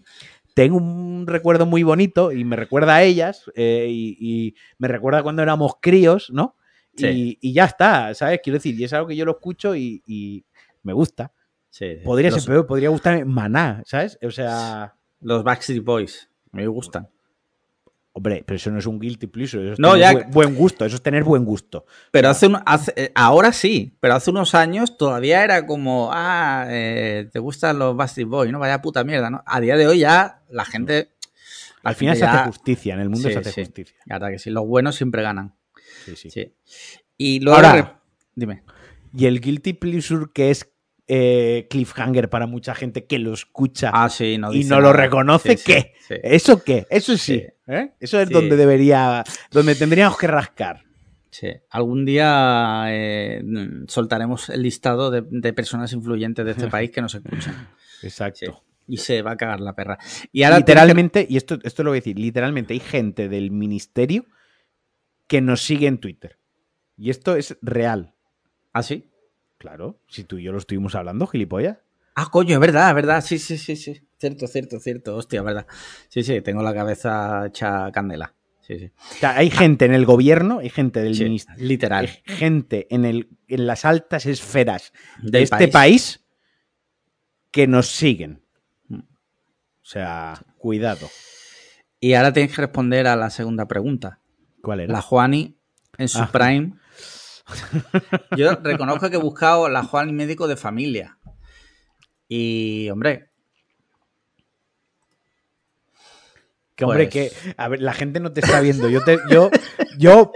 tengo 0.58 0.76
un 0.76 1.24
recuerdo 1.28 1.66
muy 1.66 1.84
bonito 1.84 2.32
y 2.32 2.42
me 2.42 2.56
recuerda 2.56 2.96
a 2.96 3.04
ellas 3.04 3.44
eh, 3.54 3.86
y, 3.88 4.56
me 4.76 4.88
recuerda 4.88 5.22
cuando 5.22 5.40
éramos 5.40 5.74
críos, 5.80 6.30
¿no? 6.32 6.56
Y, 6.96 7.52
ya 7.52 7.66
está, 7.66 8.12
¿sabes? 8.14 8.40
Quiero 8.42 8.56
decir, 8.56 8.74
y 8.74 8.82
es 8.82 8.92
algo 8.92 9.06
que 9.06 9.14
yo 9.14 9.24
lo 9.24 9.30
escucho 9.30 9.76
y, 9.76 10.44
me 10.82 10.92
gusta. 10.92 11.32
podría 12.04 12.32
ser 12.32 12.42
peor, 12.42 12.66
podría 12.66 12.88
gustarme 12.88 13.24
Maná, 13.24 13.84
¿sabes? 13.86 14.18
O 14.20 14.32
sea. 14.32 14.96
Los 15.20 15.44
Backstreet 15.44 15.84
Boys, 15.84 16.28
me 16.50 16.66
gustan. 16.66 17.08
Hombre, 18.12 18.42
pero 18.44 18.56
eso 18.56 18.70
no 18.70 18.78
es 18.78 18.86
un 18.86 18.98
guilty 18.98 19.28
pleasure, 19.28 19.62
eso 19.62 19.72
es 19.74 19.78
no, 19.78 19.96
ya... 19.96 20.26
buen, 20.30 20.54
gusto, 20.54 20.84
eso 20.84 20.96
es 20.96 21.02
tener 21.02 21.22
buen 21.22 21.44
gusto. 21.44 21.86
Pero 22.10 22.30
hace, 22.30 22.46
un, 22.46 22.58
eh, 22.96 23.12
ahora 23.14 23.52
sí, 23.52 23.96
pero 24.00 24.14
hace 24.14 24.30
unos 24.30 24.54
años 24.54 24.96
todavía 24.96 25.44
era 25.44 25.66
como, 25.66 26.10
ah, 26.12 26.66
eh, 26.68 27.28
te 27.32 27.38
gustan 27.38 27.78
los 27.78 27.96
Backstreet 27.96 28.28
Boys, 28.28 28.50
¿no? 28.50 28.58
Vaya 28.58 28.82
puta 28.82 29.04
mierda, 29.04 29.30
¿no? 29.30 29.44
A 29.46 29.60
día 29.60 29.76
de 29.76 29.86
hoy 29.86 30.00
ya 30.00 30.42
la 30.50 30.64
gente... 30.64 31.10
Al 31.84 31.94
final 31.94 32.16
se 32.16 32.24
hace 32.24 32.46
justicia, 32.46 32.94
en 32.94 33.00
el 33.00 33.08
mundo 33.08 33.28
se 33.28 33.38
hace 33.38 33.64
justicia. 33.64 33.96
Hasta 34.10 34.30
que 34.30 34.38
sí, 34.40 34.50
los 34.50 34.66
buenos 34.66 34.96
siempre 34.96 35.22
ganan. 35.22 35.54
Sí, 36.04 36.30
sí. 36.30 36.54
Y 37.16 37.40
luego. 37.40 37.56
Ahora, 37.56 38.00
dime. 38.34 38.62
Y 39.16 39.26
el 39.26 39.40
Guilty 39.40 39.74
Pleasure, 39.74 40.26
que 40.32 40.50
es 40.50 40.68
eh, 41.10 41.66
cliffhanger 41.70 42.28
para 42.28 42.46
mucha 42.46 42.74
gente 42.74 43.06
que 43.06 43.18
lo 43.18 43.32
escucha 43.32 43.90
ah, 43.94 44.10
y 44.20 44.36
no 44.36 44.80
lo 44.80 44.92
reconoce, 44.92 45.56
¿qué? 45.56 45.94
¿Eso 46.22 46.62
qué? 46.62 46.86
Eso 46.90 47.16
sí. 47.16 47.44
¿eh? 47.66 47.92
Eso 47.98 48.20
es 48.20 48.28
donde 48.28 48.56
debería. 48.56 49.24
donde 49.50 49.74
tendríamos 49.74 50.18
que 50.18 50.26
rascar. 50.26 50.84
Sí. 51.30 51.48
Algún 51.70 52.04
día 52.04 52.84
eh, 52.88 53.42
soltaremos 53.86 54.50
el 54.50 54.62
listado 54.62 55.10
de, 55.10 55.52
personas 55.54 55.94
influyentes 55.94 56.44
de 56.44 56.50
este 56.50 56.66
país 56.70 56.90
que 56.90 57.00
nos 57.00 57.14
escuchan. 57.14 57.70
Exacto. 58.02 58.62
Y 58.86 58.98
se 58.98 59.22
va 59.22 59.32
a 59.32 59.36
cagar 59.38 59.60
la 59.60 59.74
perra. 59.74 59.98
Y 60.30 60.42
ahora 60.42 60.58
literalmente, 60.58 61.26
y 61.28 61.38
esto, 61.38 61.58
esto 61.62 61.84
lo 61.84 61.90
voy 61.90 61.98
a 61.98 62.00
decir, 62.00 62.18
literalmente 62.18 62.74
hay 62.74 62.80
gente 62.80 63.30
del 63.30 63.50
ministerio 63.50 64.26
que 65.26 65.40
nos 65.40 65.62
sigue 65.62 65.86
en 65.86 65.98
Twitter. 65.98 66.38
Y 66.98 67.08
esto 67.08 67.34
es 67.36 67.56
real. 67.62 68.14
¿Ah, 68.74 68.82
sí? 68.82 69.07
Claro, 69.58 70.00
si 70.08 70.24
tú 70.24 70.38
y 70.38 70.44
yo 70.44 70.52
lo 70.52 70.58
estuvimos 70.58 70.94
hablando, 70.94 71.26
gilipollas. 71.26 71.78
Ah, 72.14 72.28
coño, 72.30 72.54
es 72.54 72.60
verdad, 72.60 72.88
es 72.88 72.94
verdad. 72.94 73.20
Sí, 73.24 73.38
sí, 73.38 73.58
sí, 73.58 73.76
sí. 73.76 74.00
Cierto, 74.18 74.46
cierto, 74.46 74.80
cierto. 74.80 75.16
Hostia, 75.16 75.42
verdad. 75.42 75.66
Sí, 76.08 76.22
sí, 76.22 76.40
tengo 76.40 76.62
la 76.62 76.74
cabeza 76.74 77.46
hecha 77.46 77.90
candela. 77.92 78.34
Sí, 78.60 78.78
sí. 78.78 78.86
O 78.86 79.14
sea, 79.14 79.36
hay 79.36 79.50
gente 79.50 79.84
en 79.84 79.94
el 79.94 80.04
gobierno, 80.04 80.58
hay 80.58 80.68
gente 80.68 81.00
del 81.00 81.18
ministerio. 81.18 81.64
Literal. 81.64 82.06
Hay 82.06 82.34
gente 82.36 82.86
en, 82.90 83.04
el, 83.04 83.28
en 83.46 83.66
las 83.66 83.84
altas 83.84 84.26
esferas 84.26 84.92
de 85.22 85.42
este 85.42 85.68
país. 85.68 86.24
que 87.50 87.66
nos 87.66 87.88
siguen. 87.88 88.42
O 88.90 89.04
sea, 89.82 90.44
cuidado. 90.58 91.08
Y 92.00 92.14
ahora 92.14 92.32
tienes 92.32 92.54
que 92.54 92.60
responder 92.60 93.06
a 93.06 93.16
la 93.16 93.30
segunda 93.30 93.66
pregunta. 93.66 94.20
¿Cuál 94.62 94.80
era? 94.80 94.92
La 94.92 95.02
Juani 95.02 95.56
en 95.96 96.08
su 96.08 96.20
ah. 96.20 96.30
prime. 96.30 96.74
Yo 98.36 98.54
reconozco 98.62 99.10
que 99.10 99.16
he 99.16 99.20
buscado 99.20 99.68
la 99.68 99.82
Juani 99.82 100.12
médico 100.12 100.48
de 100.48 100.56
familia. 100.56 101.18
Y, 102.28 102.88
hombre. 102.90 103.30
Que, 106.74 106.84
hombre, 106.84 107.08
pues 107.10 107.32
que. 107.32 107.54
A 107.56 107.68
ver, 107.68 107.80
la 107.80 107.92
gente 107.92 108.20
no 108.20 108.32
te 108.32 108.40
está 108.40 108.60
viendo. 108.60 108.88
Yo, 108.88 109.02
te, 109.02 109.18
yo, 109.30 109.50
yo 109.98 110.32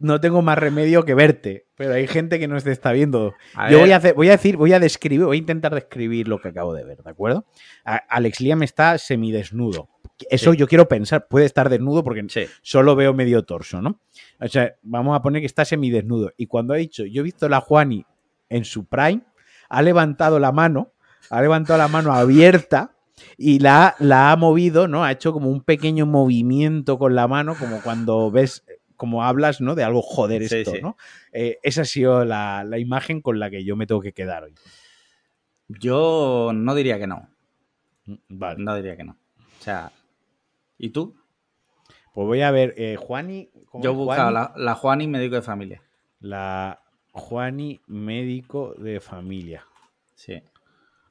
no 0.00 0.20
tengo 0.20 0.40
más 0.42 0.58
remedio 0.58 1.04
que 1.04 1.14
verte, 1.14 1.66
pero 1.76 1.94
hay 1.94 2.06
gente 2.06 2.38
que 2.38 2.48
no 2.48 2.60
te 2.60 2.72
está 2.72 2.92
viendo. 2.92 3.34
Yo 3.70 3.80
voy 3.80 3.92
a, 3.92 3.96
hacer, 3.96 4.14
voy 4.14 4.28
a 4.28 4.32
decir, 4.32 4.56
voy 4.56 4.72
a 4.72 4.80
describir, 4.80 5.26
voy 5.26 5.36
a 5.36 5.40
intentar 5.40 5.74
describir 5.74 6.26
lo 6.26 6.40
que 6.40 6.48
acabo 6.48 6.74
de 6.74 6.84
ver, 6.84 6.98
¿de 7.02 7.10
acuerdo? 7.10 7.46
Alex 7.84 8.40
Liam 8.40 8.62
está 8.62 8.96
semidesnudo. 8.98 9.88
Eso 10.28 10.54
yo 10.54 10.66
quiero 10.66 10.88
pensar, 10.88 11.28
puede 11.28 11.46
estar 11.46 11.68
desnudo 11.68 12.04
porque 12.04 12.26
solo 12.62 12.96
veo 12.96 13.14
medio 13.14 13.42
torso, 13.44 13.80
¿no? 13.80 14.00
O 14.40 14.48
sea, 14.48 14.74
vamos 14.82 15.16
a 15.16 15.22
poner 15.22 15.40
que 15.40 15.46
está 15.46 15.64
semidesnudo. 15.64 16.32
Y 16.36 16.46
cuando 16.46 16.74
ha 16.74 16.76
dicho, 16.76 17.04
yo 17.06 17.20
he 17.20 17.24
visto 17.24 17.46
a 17.46 17.48
la 17.48 17.60
Juani 17.60 18.04
en 18.48 18.64
su 18.64 18.84
prime, 18.84 19.22
ha 19.68 19.82
levantado 19.82 20.38
la 20.38 20.52
mano, 20.52 20.92
ha 21.30 21.40
levantado 21.40 21.78
la 21.78 21.88
mano 21.88 22.12
abierta 22.12 22.92
y 23.38 23.58
la, 23.60 23.94
la 23.98 24.32
ha 24.32 24.36
movido, 24.36 24.88
¿no? 24.88 25.04
Ha 25.04 25.12
hecho 25.12 25.32
como 25.32 25.48
un 25.48 25.62
pequeño 25.62 26.06
movimiento 26.06 26.98
con 26.98 27.14
la 27.14 27.28
mano, 27.28 27.54
como 27.58 27.80
cuando 27.80 28.30
ves 28.30 28.64
como 28.96 29.24
hablas, 29.24 29.62
¿no? 29.62 29.74
De 29.74 29.82
algo 29.82 30.02
joder 30.02 30.46
Sí, 30.46 30.56
esto, 30.56 30.72
sí. 30.72 30.82
¿no? 30.82 30.98
Eh, 31.32 31.58
esa 31.62 31.82
ha 31.82 31.84
sido 31.86 32.24
la, 32.26 32.64
la 32.64 32.78
imagen 32.78 33.22
con 33.22 33.38
la 33.38 33.48
que 33.48 33.64
yo 33.64 33.74
me 33.74 33.86
tengo 33.86 34.02
que 34.02 34.12
quedar 34.12 34.44
hoy. 34.44 34.54
Yo 35.68 36.50
no 36.54 36.74
diría 36.74 36.98
que 36.98 37.06
no. 37.06 37.28
Vale. 38.28 38.62
No 38.62 38.74
diría 38.74 38.96
que 38.96 39.04
no. 39.04 39.16
O 39.38 39.62
sea, 39.62 39.90
¿y 40.80 40.90
tú? 40.90 41.14
Pues 42.14 42.26
voy 42.26 42.42
a 42.42 42.50
ver, 42.50 42.74
eh, 42.76 42.96
Juani. 42.98 43.50
¿cómo 43.70 43.84
Yo 43.84 43.94
buscaba 43.94 44.30
la, 44.30 44.52
la 44.56 44.74
Juani 44.74 45.06
médico 45.06 45.36
de 45.36 45.42
familia. 45.42 45.82
La 46.20 46.80
Juani, 47.12 47.80
médico 47.86 48.74
de 48.78 49.00
familia. 49.00 49.64
Sí. 50.14 50.42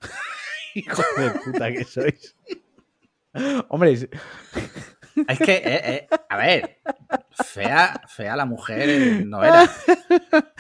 Hijo 0.76 1.02
de 1.18 1.32
puta 1.32 1.72
que 1.72 1.84
sois. 1.86 2.36
Hombre, 3.70 3.92
es- 3.94 4.10
Es 5.28 5.40
que, 5.40 5.56
eh, 5.56 5.62
eh, 5.66 6.08
a 6.30 6.38
ver, 6.38 6.78
fea, 7.32 8.02
fea 8.08 8.36
la 8.38 8.46
mujer 8.46 9.26
no 9.26 9.44
era. 9.44 9.70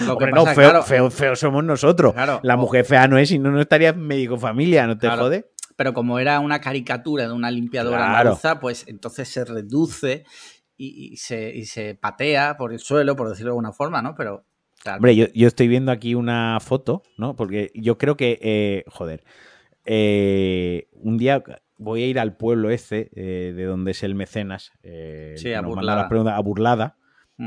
Lo 0.06 0.17
que 0.17 0.28
no, 0.32 0.45
feo, 0.45 0.56
claro, 0.56 0.84
feo, 0.84 1.10
feo 1.10 1.36
somos 1.36 1.63
nosotros. 1.63 2.13
Claro. 2.13 2.39
La 2.43 2.58
mujer 2.58 2.84
fea 2.86 3.08
no 3.08 3.17
es, 3.17 3.30
si 3.30 3.39
no, 3.39 3.52
no 3.52 3.62
estaría 3.62 3.93
médico 3.93 4.38
familia, 4.38 4.86
¿no 4.88 4.98
te 4.98 5.08
Claro. 5.08 5.24
jode? 5.24 5.50
Pero 5.80 5.94
como 5.94 6.20
era 6.20 6.42
una 6.42 6.60
caricatura 6.60 7.26
de 7.26 7.32
una 7.32 7.50
limpiadora 7.50 8.00
Claro. 8.00 8.18
andaluza, 8.20 8.60
pues 8.60 8.84
entonces 8.89 9.30
se 9.30 9.46
reduce 9.46 10.26
y, 10.76 11.13
y 11.13 11.15
se, 11.15 11.56
y 11.56 11.63
se 11.68 11.96
patea 11.96 12.58
por 12.58 12.74
el 12.74 12.80
suelo, 12.80 13.15
por 13.15 13.30
decirlo 13.30 13.52
de 13.52 13.54
alguna 13.54 13.72
forma, 13.72 14.02
¿no? 14.02 14.13
Pero, 14.13 14.44
claro, 14.84 14.98
Hombre, 14.98 15.15
yo, 15.15 15.28
yo 15.34 15.48
estoy 15.48 15.70
viendo 15.70 15.94
aquí 15.94 16.15
una 16.15 16.60
foto, 16.60 17.02
¿no? 17.18 17.38
Porque 17.38 17.72
yo 17.76 17.98
creo 17.98 18.18
que, 18.18 18.39
eh, 18.42 18.84
joder, 18.89 19.24
eh, 19.86 20.89
un 20.92 21.18
día 21.18 21.42
voy 21.78 22.04
a 22.04 22.08
ir 22.08 22.20
al 22.20 22.36
pueblo 22.36 22.72
este, 22.72 23.10
eh, 23.15 23.54
de 23.54 23.63
donde 23.63 23.92
es 23.92 24.04
el 24.04 24.15
mecenas, 24.15 24.74
eh, 24.84 25.36
Sí, 25.38 25.54
a 25.54 25.62
Burlada. 25.62 26.02
las 26.02 26.10
preguntas, 26.10 26.34
a 26.38 26.42
Burlada, 26.42 26.98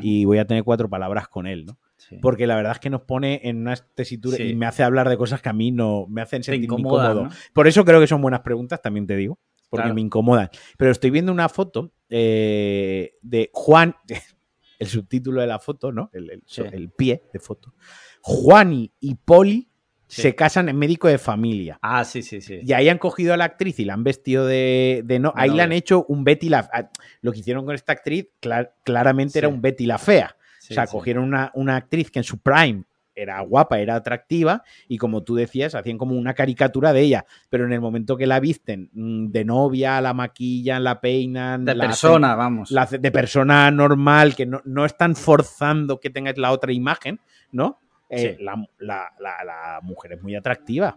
y 0.00 0.24
voy 0.24 0.38
a 0.38 0.46
tener 0.46 0.64
cuatro 0.64 0.88
palabras 0.88 1.28
con 1.28 1.46
él, 1.46 1.66
¿no? 1.66 1.78
Sí. 2.12 2.18
Porque 2.22 2.46
la 2.46 2.56
verdad 2.56 2.72
es 2.72 2.78
que 2.80 2.90
nos 2.90 3.02
pone 3.02 3.40
en 3.44 3.58
una 3.58 3.74
tesitura 3.76 4.36
Sí. 4.36 4.42
y 4.44 4.54
me 4.54 4.66
hace 4.66 4.82
hablar 4.82 5.08
de 5.08 5.16
cosas 5.16 5.40
que 5.42 5.48
a 5.48 5.52
mí 5.52 5.70
no 5.70 6.06
me 6.08 6.22
hacen 6.22 6.42
sentir 6.42 6.64
incomoda, 6.64 7.10
incómodo. 7.12 7.28
¿no? 7.28 7.34
Por 7.52 7.66
eso 7.68 7.84
creo 7.84 8.00
que 8.00 8.06
son 8.06 8.22
buenas 8.22 8.40
preguntas, 8.40 8.80
también 8.82 9.06
te 9.06 9.16
digo, 9.16 9.38
porque 9.70 9.82
Claro. 9.84 9.94
me 9.94 10.00
incomodan. 10.00 10.48
Pero 10.78 10.90
estoy 10.90 11.10
viendo 11.10 11.32
una 11.32 11.48
foto 11.48 11.92
eh, 12.14 13.14
de 13.22 13.50
Juan, 13.52 13.94
el 14.78 14.86
subtítulo 14.86 15.40
de 15.40 15.46
la 15.46 15.58
foto, 15.58 15.92
¿no? 15.92 16.10
El, 16.12 16.30
el- 16.30 16.42
Sí. 16.46 16.62
el 16.72 16.90
pie 16.90 17.22
de 17.32 17.38
foto. 17.38 17.74
Juani 18.20 18.92
y 19.00 19.14
Poli 19.16 19.68
Sí. 20.06 20.20
se 20.20 20.34
casan 20.34 20.68
en 20.68 20.76
médico 20.78 21.08
de 21.08 21.16
familia. 21.16 21.78
Ah, 21.80 22.04
sí, 22.04 22.20
sí, 22.22 22.42
sí. 22.42 22.60
Y 22.62 22.72
ahí 22.74 22.90
han 22.90 22.98
cogido 22.98 23.32
a 23.32 23.38
la 23.38 23.44
actriz 23.46 23.78
y 23.80 23.86
la 23.86 23.94
han 23.94 24.04
vestido 24.04 24.46
de, 24.46 25.00
de 25.06 25.18
no. 25.18 25.32
Ahí 25.34 25.48
le 25.48 25.52
novia. 25.54 25.64
han 25.64 25.72
hecho 25.72 26.04
un 26.06 26.22
Betty 26.22 26.50
la. 26.50 26.68
ah, 26.70 26.90
Lo 27.22 27.32
que 27.32 27.38
hicieron 27.38 27.64
con 27.64 27.74
esta 27.74 27.94
actriz 27.94 28.26
clar- 28.42 28.74
claramente 28.84 29.38
era 29.38 29.48
un 29.48 29.62
Betty 29.62 29.86
la 29.86 29.96
fea. 29.96 30.36
Sí, 30.62 30.72
o 30.72 30.74
sea, 30.74 30.86
sí. 30.86 30.92
cogieron 30.92 31.24
una, 31.24 31.50
una 31.54 31.74
actriz 31.76 32.10
que 32.10 32.20
en 32.20 32.24
su 32.24 32.38
prime 32.38 32.84
era 33.14 33.40
guapa, 33.40 33.78
era 33.80 33.96
atractiva, 33.96 34.62
y 34.88 34.96
como 34.96 35.22
tú 35.22 35.34
decías, 35.34 35.74
hacían 35.74 35.98
como 35.98 36.14
una 36.14 36.32
caricatura 36.34 36.92
de 36.92 37.00
ella. 37.02 37.26
Pero 37.50 37.66
en 37.66 37.72
el 37.72 37.80
momento 37.80 38.16
que 38.16 38.26
la 38.26 38.40
visten 38.40 38.88
mm, 38.92 39.26
de 39.32 39.44
novia, 39.44 40.00
la 40.00 40.14
maquillan, 40.14 40.82
la 40.84 41.00
peinan. 41.00 41.64
De 41.64 41.74
la 41.74 41.84
hacen- 41.84 41.88
persona, 41.90 42.34
vamos. 42.36 42.70
la 42.70 42.86
de 42.86 43.10
persona 43.10 43.70
normal, 43.70 44.34
que 44.36 44.46
no, 44.46 44.62
no 44.64 44.84
están 44.86 45.14
forzando 45.16 45.98
que 46.00 46.10
tengáis 46.10 46.38
la 46.38 46.52
otra 46.52 46.72
imagen, 46.72 47.20
¿no? 47.50 47.80
Eh, 48.08 48.36
Sí. 48.38 48.44
la- 48.44 48.64
la- 48.78 49.12
la 49.44 49.80
mujer 49.82 50.12
es 50.12 50.22
muy 50.22 50.34
atractiva. 50.36 50.96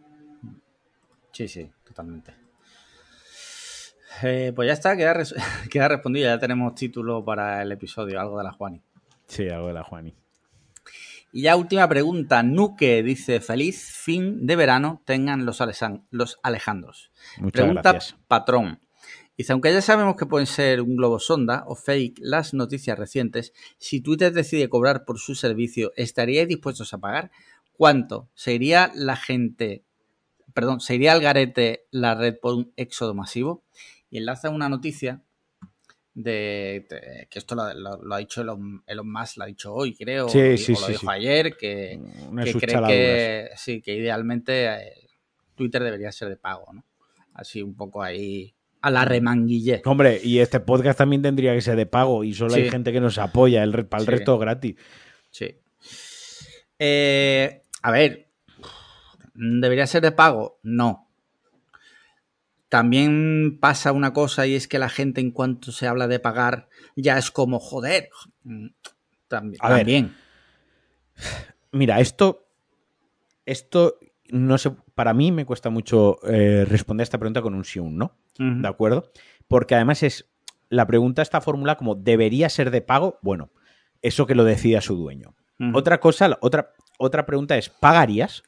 Sí, 1.31 1.47
sí, 1.49 1.69
totalmente. 1.83 2.33
Eh, 4.23 4.53
pues 4.55 4.67
ya 4.67 4.73
está, 4.73 4.95
queda, 4.95 5.13
res- 5.13 5.35
queda 5.71 5.87
respondido. 5.89 6.27
Ya 6.27 6.39
tenemos 6.39 6.73
título 6.75 7.25
para 7.25 7.61
el 7.61 7.71
episodio, 7.71 8.19
algo 8.21 8.37
de 8.37 8.43
la 8.45 8.51
Juani. 8.51 8.81
Sí, 9.27 9.49
algo 9.49 9.67
de 9.67 9.73
la 9.73 9.83
Juani. 9.83 10.15
Y 11.31 11.41
ya 11.41 11.55
última 11.57 11.87
pregunta. 11.89 12.43
Nuke 12.43 13.03
dice: 13.03 13.41
Feliz 13.41 13.91
fin 13.91 14.45
de 14.45 14.55
verano 14.55 15.01
tengan 15.05 15.45
los, 15.45 15.61
los 16.11 16.39
Alejandros. 16.43 17.11
Muchas 17.37 17.51
Pregunta 17.51 17.91
gracias. 17.91 18.19
patrón. 18.27 18.79
Dice, 19.37 19.51
aunque 19.51 19.73
ya 19.73 19.81
sabemos 19.81 20.15
que 20.15 20.25
pueden 20.25 20.47
ser 20.47 20.79
un 20.79 20.95
globo 20.95 21.19
sonda 21.19 21.65
o 21.67 21.75
fake 21.75 22.19
las 22.21 22.53
noticias 22.53 22.97
recientes, 22.97 23.51
si 23.77 23.99
Twitter 23.99 24.31
decide 24.31 24.69
cobrar 24.69 25.03
por 25.03 25.19
su 25.19 25.35
servicio, 25.35 25.91
¿estaríais 25.97 26.47
dispuestos 26.47 26.93
a 26.93 26.99
pagar? 26.99 27.31
¿Cuánto? 27.73 28.29
¿Se 28.33 28.53
iría 28.53 28.91
la 28.95 29.17
gente, 29.17 29.83
perdón, 30.53 30.79
se 30.79 30.95
iría 30.95 31.11
al 31.11 31.19
garete 31.19 31.85
la 31.91 32.15
red 32.15 32.37
por 32.41 32.53
un 32.53 32.71
éxodo 32.77 33.13
masivo? 33.13 33.65
Y 34.09 34.19
enlaza 34.19 34.49
una 34.49 34.69
noticia 34.69 35.21
de, 36.17 36.87
de- 36.89 37.27
que 37.29 37.39
esto 37.39 37.53
lo, 37.55 37.71
lo- 37.73 38.01
lo 38.01 38.15
ha 38.15 38.17
dicho 38.19 38.41
Elon, 38.41 38.81
Elon 38.87 39.11
Musk, 39.11 39.37
lo 39.37 39.43
ha 39.43 39.47
dicho 39.47 39.73
hoy, 39.73 39.93
creo, 39.95 40.27
Sí, 40.29 40.39
o, 40.39 40.51
lo- 40.51 40.57
sí, 40.57 40.71
o 40.73 40.79
lo 40.79 40.85
sí, 40.87 40.91
dijo 40.93 41.09
ayer, 41.11 41.57
que, 41.57 41.99
que 42.43 42.53
cree 42.53 42.81
que 42.87 43.49
sí, 43.57 43.81
que 43.81 43.93
idealmente 43.95 44.65
eh, 44.65 44.93
Twitter 45.55 45.83
debería 45.83 46.11
ser 46.11 46.29
de 46.29 46.37
pago, 46.37 46.71
¿no? 46.73 46.83
Así 47.33 47.61
un 47.61 47.75
poco 47.75 48.01
ahí 48.01 48.53
a 48.81 48.89
la 48.91 49.03
remanguille. 49.03 49.81
Hombre, 49.85 50.21
y 50.23 50.39
este 50.39 50.59
podcast 50.61 50.97
también 50.99 51.21
tendría 51.21 51.53
que 51.53 51.59
ser 51.61 51.75
de 51.75 51.85
pago 51.85 52.23
y 52.23 52.33
solo 52.33 52.55
hay 52.55 52.69
gente 52.69 52.93
que 52.93 53.01
nos 53.01 53.17
apoya, 53.17 53.61
el, 53.63 53.85
para 53.85 54.01
el 54.01 54.07
resto 54.07 54.37
gratis. 54.37 54.75
Sí. 55.31 55.53
Eh, 56.79 57.63
a 57.81 57.91
ver, 57.91 58.29
¿debería 59.33 59.87
ser 59.87 60.01
de 60.01 60.11
pago? 60.11 60.59
No. 60.63 61.04
También 62.69 63.57
pasa 63.59 63.91
una 63.91 64.13
cosa 64.13 64.47
y 64.47 64.55
es 64.55 64.67
que 64.67 64.79
la 64.79 64.89
gente 64.89 65.21
en 65.21 65.31
cuanto 65.31 65.71
se 65.71 65.87
habla 65.87 66.07
de 66.07 66.19
pagar 66.19 66.67
ya 66.95 67.17
es 67.17 67.31
como 67.31 67.59
joder. 67.59 68.09
Mm, 68.43 68.67
También. 69.27 69.59
A 69.61 69.69
ver, 69.69 69.77
también. 69.79 70.15
Mira, 71.71 71.99
esto, 71.99 72.47
esto 73.45 73.99
no 74.29 74.57
sé, 74.57 74.71
para 74.95 75.13
mí 75.13 75.31
me 75.31 75.45
cuesta 75.45 75.69
mucho 75.69 76.17
eh, 76.27 76.65
responder 76.65 77.03
esta 77.03 77.17
pregunta 77.17 77.41
con 77.41 77.53
un 77.53 77.63
sí 77.63 77.79
o 77.79 77.83
un 77.83 77.97
no. 77.97 78.17
¿De 78.37 78.67
acuerdo? 78.67 79.11
Porque 79.47 79.75
además 79.75 80.03
es. 80.03 80.29
La 80.67 80.87
pregunta 80.87 81.21
está 81.21 81.41
formulada 81.41 81.77
como 81.77 81.95
¿debería 81.95 82.49
ser 82.49 82.71
de 82.71 82.81
pago? 82.81 83.19
Bueno, 83.21 83.51
eso 84.01 84.25
que 84.25 84.35
lo 84.35 84.43
decida 84.43 84.81
su 84.81 84.95
dueño. 84.95 85.35
Otra 85.73 85.99
cosa, 85.99 86.37
otra, 86.41 86.73
otra 86.97 87.25
pregunta 87.25 87.55
es: 87.55 87.69
¿pagarías? 87.69 88.43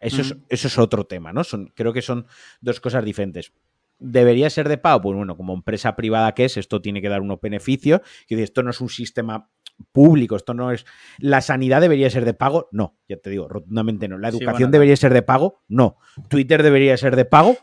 Eso, 0.00 0.20
es, 0.22 0.32
Ujú. 0.32 0.40
eso 0.48 0.68
es 0.68 0.78
otro 0.78 1.04
tema, 1.04 1.32
¿no? 1.32 1.44
Son, 1.44 1.72
creo 1.74 1.92
que 1.92 2.02
son 2.02 2.26
dos 2.60 2.80
cosas 2.80 3.04
diferentes. 3.04 3.52
¿Debería 3.98 4.50
ser 4.50 4.68
de 4.68 4.76
pago? 4.78 5.00
Pues 5.02 5.16
bueno, 5.16 5.36
como 5.36 5.54
empresa 5.54 5.96
privada 5.96 6.34
que 6.34 6.44
es, 6.44 6.56
esto 6.56 6.82
tiene 6.82 7.00
que 7.00 7.08
dar 7.08 7.22
unos 7.22 7.40
beneficios. 7.40 8.00
Y 8.28 8.40
esto 8.40 8.62
no 8.62 8.70
es 8.70 8.80
un 8.80 8.90
sistema 8.90 9.48
público, 9.92 10.36
esto 10.36 10.54
no 10.54 10.70
es. 10.70 10.84
¿La 11.18 11.40
sanidad 11.40 11.80
debería 11.80 12.10
ser 12.10 12.24
de 12.24 12.34
pago? 12.34 12.68
No, 12.72 12.98
ya 13.08 13.16
te 13.16 13.30
digo, 13.30 13.48
rotundamente 13.48 14.08
no. 14.08 14.18
¿La 14.18 14.30
Sí, 14.30 14.36
educación 14.38 14.68
bueno, 14.68 14.72
debería 14.72 14.96
ser 14.96 15.14
de 15.14 15.22
pago? 15.22 15.62
No. 15.68 15.96
¿Twitter 16.28 16.62
debería 16.62 16.96
ser 16.96 17.16
de 17.16 17.24
pago? 17.24 17.56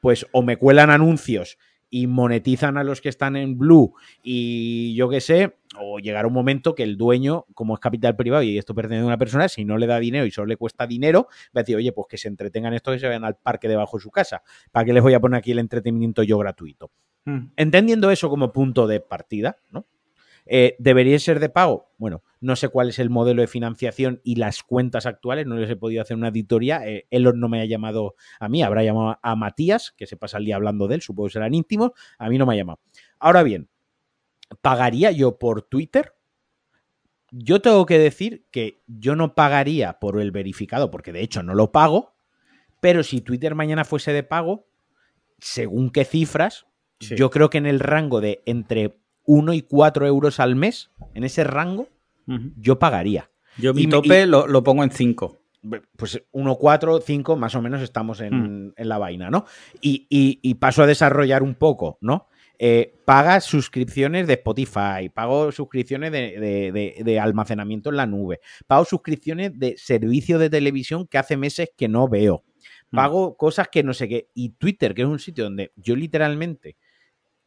Pues 0.00 0.26
o 0.32 0.42
me 0.42 0.56
cuelan 0.56 0.90
anuncios 0.90 1.58
y 1.94 2.06
monetizan 2.06 2.78
a 2.78 2.84
los 2.84 3.02
que 3.02 3.10
están 3.10 3.36
en 3.36 3.58
Blue 3.58 3.94
y 4.22 4.94
yo 4.94 5.10
qué 5.10 5.20
sé, 5.20 5.58
o 5.78 5.98
llegará 5.98 6.26
un 6.26 6.32
momento 6.32 6.74
que 6.74 6.82
el 6.82 6.96
dueño, 6.96 7.44
como 7.52 7.74
es 7.74 7.80
capital 7.80 8.16
privado 8.16 8.42
y 8.42 8.56
esto 8.56 8.74
pertenece 8.74 9.02
a 9.02 9.06
una 9.06 9.18
persona, 9.18 9.46
si 9.46 9.66
no 9.66 9.76
le 9.76 9.86
da 9.86 10.00
dinero 10.00 10.24
y 10.24 10.30
solo 10.30 10.46
le 10.46 10.56
cuesta 10.56 10.86
dinero, 10.86 11.28
va 11.54 11.60
a 11.60 11.62
decir, 11.62 11.76
oye, 11.76 11.92
pues 11.92 12.06
que 12.08 12.16
se 12.16 12.28
entretengan 12.28 12.72
esto, 12.72 12.92
que 12.92 12.98
se 12.98 13.06
vayan 13.06 13.24
al 13.24 13.36
parque 13.36 13.68
debajo 13.68 13.98
de 13.98 14.02
su 14.02 14.10
casa. 14.10 14.42
¿Para 14.70 14.86
qué 14.86 14.94
les 14.94 15.02
voy 15.02 15.12
a 15.12 15.20
poner 15.20 15.38
aquí 15.38 15.52
el 15.52 15.58
entretenimiento 15.58 16.22
yo 16.22 16.38
gratuito? 16.38 16.90
Mm. 17.26 17.48
Entendiendo 17.56 18.10
eso 18.10 18.30
como 18.30 18.52
punto 18.52 18.86
de 18.86 19.00
partida, 19.00 19.58
¿no? 19.70 19.84
Eh, 20.46 20.74
¿Debería 20.78 21.18
ser 21.18 21.38
de 21.38 21.48
pago? 21.48 21.90
Bueno, 21.98 22.22
no 22.40 22.56
sé 22.56 22.68
cuál 22.68 22.88
es 22.88 22.98
el 22.98 23.10
modelo 23.10 23.42
de 23.42 23.46
financiación 23.46 24.20
y 24.24 24.34
las 24.36 24.62
cuentas 24.62 25.06
actuales, 25.06 25.46
no 25.46 25.54
les 25.56 25.70
he 25.70 25.76
podido 25.76 26.02
hacer 26.02 26.16
una 26.16 26.28
auditoría. 26.28 26.86
Eh, 26.86 27.06
Elon 27.10 27.38
no 27.38 27.48
me 27.48 27.60
ha 27.60 27.64
llamado 27.64 28.16
a 28.40 28.48
mí, 28.48 28.62
habrá 28.62 28.82
llamado 28.82 29.18
a 29.22 29.36
Matías, 29.36 29.92
que 29.96 30.06
se 30.06 30.16
pasa 30.16 30.38
el 30.38 30.44
día 30.44 30.56
hablando 30.56 30.88
de 30.88 30.96
él, 30.96 31.02
supongo 31.02 31.28
que 31.28 31.34
serán 31.34 31.54
íntimos, 31.54 31.92
a 32.18 32.28
mí 32.28 32.38
no 32.38 32.46
me 32.46 32.54
ha 32.54 32.56
llamado. 32.56 32.80
Ahora 33.20 33.42
bien, 33.44 33.68
¿pagaría 34.60 35.12
yo 35.12 35.38
por 35.38 35.62
Twitter? 35.62 36.14
Yo 37.30 37.62
tengo 37.62 37.86
que 37.86 37.98
decir 37.98 38.44
que 38.50 38.82
yo 38.86 39.16
no 39.16 39.34
pagaría 39.34 39.98
por 40.00 40.20
el 40.20 40.32
verificado, 40.32 40.90
porque 40.90 41.12
de 41.12 41.22
hecho 41.22 41.42
no 41.42 41.54
lo 41.54 41.72
pago, 41.72 42.14
pero 42.80 43.02
si 43.02 43.20
Twitter 43.20 43.54
mañana 43.54 43.84
fuese 43.84 44.12
de 44.12 44.22
pago, 44.22 44.66
según 45.38 45.90
qué 45.90 46.04
cifras, 46.04 46.66
Sí. 47.00 47.16
yo 47.16 47.30
creo 47.30 47.50
que 47.50 47.58
en 47.58 47.66
el 47.66 47.80
rango 47.80 48.20
de 48.20 48.42
entre 48.46 48.96
1 49.24 49.52
y 49.54 49.62
4 49.62 50.06
euros 50.06 50.40
al 50.40 50.56
mes, 50.56 50.90
en 51.14 51.24
ese 51.24 51.44
rango, 51.44 51.88
yo 52.56 52.78
pagaría. 52.78 53.30
Yo 53.58 53.74
mi 53.74 53.82
Y 53.82 53.86
me- 53.86 53.90
tope 53.90 54.26
lo, 54.26 54.46
lo 54.46 54.62
pongo 54.62 54.82
en 54.84 54.90
5. 54.90 55.38
Pues 55.96 56.20
1, 56.32 56.56
4, 56.56 57.00
5, 57.00 57.36
más 57.36 57.54
o 57.54 57.62
menos 57.62 57.82
estamos 57.82 58.20
en, 58.20 58.72
en 58.76 58.88
la 58.88 58.98
vaina, 58.98 59.30
¿no? 59.30 59.44
Y, 59.80 60.06
y- 60.10 60.54
paso 60.54 60.82
a 60.82 60.86
desarrollar 60.86 61.42
un 61.42 61.54
poco, 61.54 61.98
¿no? 62.00 62.26
Eh, 62.58 62.94
paga 63.04 63.40
suscripciones 63.40 64.26
de 64.26 64.34
Spotify, 64.34 65.08
pago 65.12 65.50
suscripciones 65.52 66.10
de, 66.12 66.38
de- 66.40 66.72
de- 66.72 67.02
de 67.04 67.20
almacenamiento 67.20 67.90
en 67.90 67.96
la 67.96 68.06
nube, 68.06 68.40
pago 68.66 68.84
suscripciones 68.84 69.58
de 69.58 69.76
servicio 69.76 70.38
de 70.38 70.48
televisión 70.50 71.06
que 71.06 71.18
hace 71.18 71.36
meses 71.36 71.70
que 71.76 71.88
no 71.88 72.08
veo, 72.08 72.44
Hmm. 72.90 72.96
pago 72.96 73.36
cosas 73.36 73.68
que 73.68 73.82
no 73.82 73.94
sé 73.94 74.08
qué. 74.08 74.28
Y 74.34 74.50
Twitter, 74.50 74.94
que 74.94 75.02
es 75.02 75.08
un 75.08 75.18
sitio 75.18 75.44
donde 75.44 75.72
yo 75.76 75.96
literalmente 75.96 76.76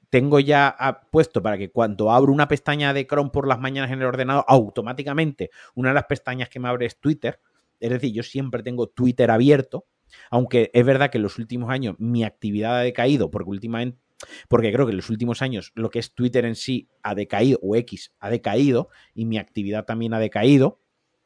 tengo 0.09 0.39
ya 0.39 0.75
ah, 0.77 1.01
puesto 1.11 1.41
para 1.41 1.57
que 1.57 1.71
cuando 1.71 2.11
abro 2.11 2.31
una 2.31 2.47
pestaña 2.47 2.93
de 2.93 3.05
Chrome 3.07 3.29
por 3.31 3.47
las 3.47 3.59
mañanas 3.59 3.91
en 3.91 3.99
el 3.99 4.05
ordenador, 4.05 4.45
automáticamente 4.47 5.49
una 5.73 5.89
de 5.89 5.95
las 5.95 6.05
pestañas 6.05 6.49
que 6.49 6.59
me 6.59 6.67
abre 6.67 6.85
es 6.85 6.99
Twitter. 6.99 7.39
Es 7.79 7.89
decir, 7.89 8.13
yo 8.13 8.23
siempre 8.23 8.63
tengo 8.63 8.87
Twitter 8.87 9.29
abierto, 9.31 9.85
aunque 10.29 10.71
es 10.73 10.85
verdad 10.85 11.09
que 11.09 11.17
en 11.17 11.23
los 11.23 11.37
últimos 11.39 11.69
años 11.69 11.95
mi 11.99 12.23
actividad 12.23 12.77
ha 12.77 12.81
decaído, 12.81 13.29
porque 13.29 13.49
últimamente, 13.49 13.99
porque 14.47 14.71
creo 14.71 14.85
que 14.85 14.91
en 14.91 14.97
los 14.97 15.09
últimos 15.09 15.41
años 15.41 15.71
lo 15.75 15.89
que 15.89 15.99
es 15.99 16.13
Twitter 16.15 16.45
en 16.45 16.55
sí 16.55 16.87
ha 17.03 17.15
decaído, 17.15 17.59
o 17.61 17.75
X 17.75 18.13
ha 18.19 18.29
decaído, 18.29 18.89
y 19.13 19.25
mi 19.25 19.37
actividad 19.37 19.85
también 19.85 20.13
ha 20.13 20.19
decaído. 20.19 20.79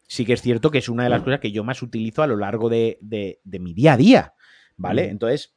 Sí 0.07 0.25
que 0.25 0.33
es 0.33 0.41
cierto 0.41 0.71
que 0.71 0.79
es 0.79 0.89
una 0.89 1.03
de 1.03 1.09
las 1.11 1.21
cosas 1.21 1.39
que 1.39 1.51
yo 1.51 1.63
más 1.63 1.83
utilizo 1.83 2.23
a 2.23 2.27
lo 2.27 2.35
largo 2.35 2.67
de, 2.67 2.97
de- 2.99 3.39
de 3.43 3.59
mi 3.59 3.73
día 3.75 3.93
a 3.93 3.97
día, 3.97 4.33
¿vale? 4.75 5.05
Mm. 5.07 5.11
Entonces, 5.11 5.55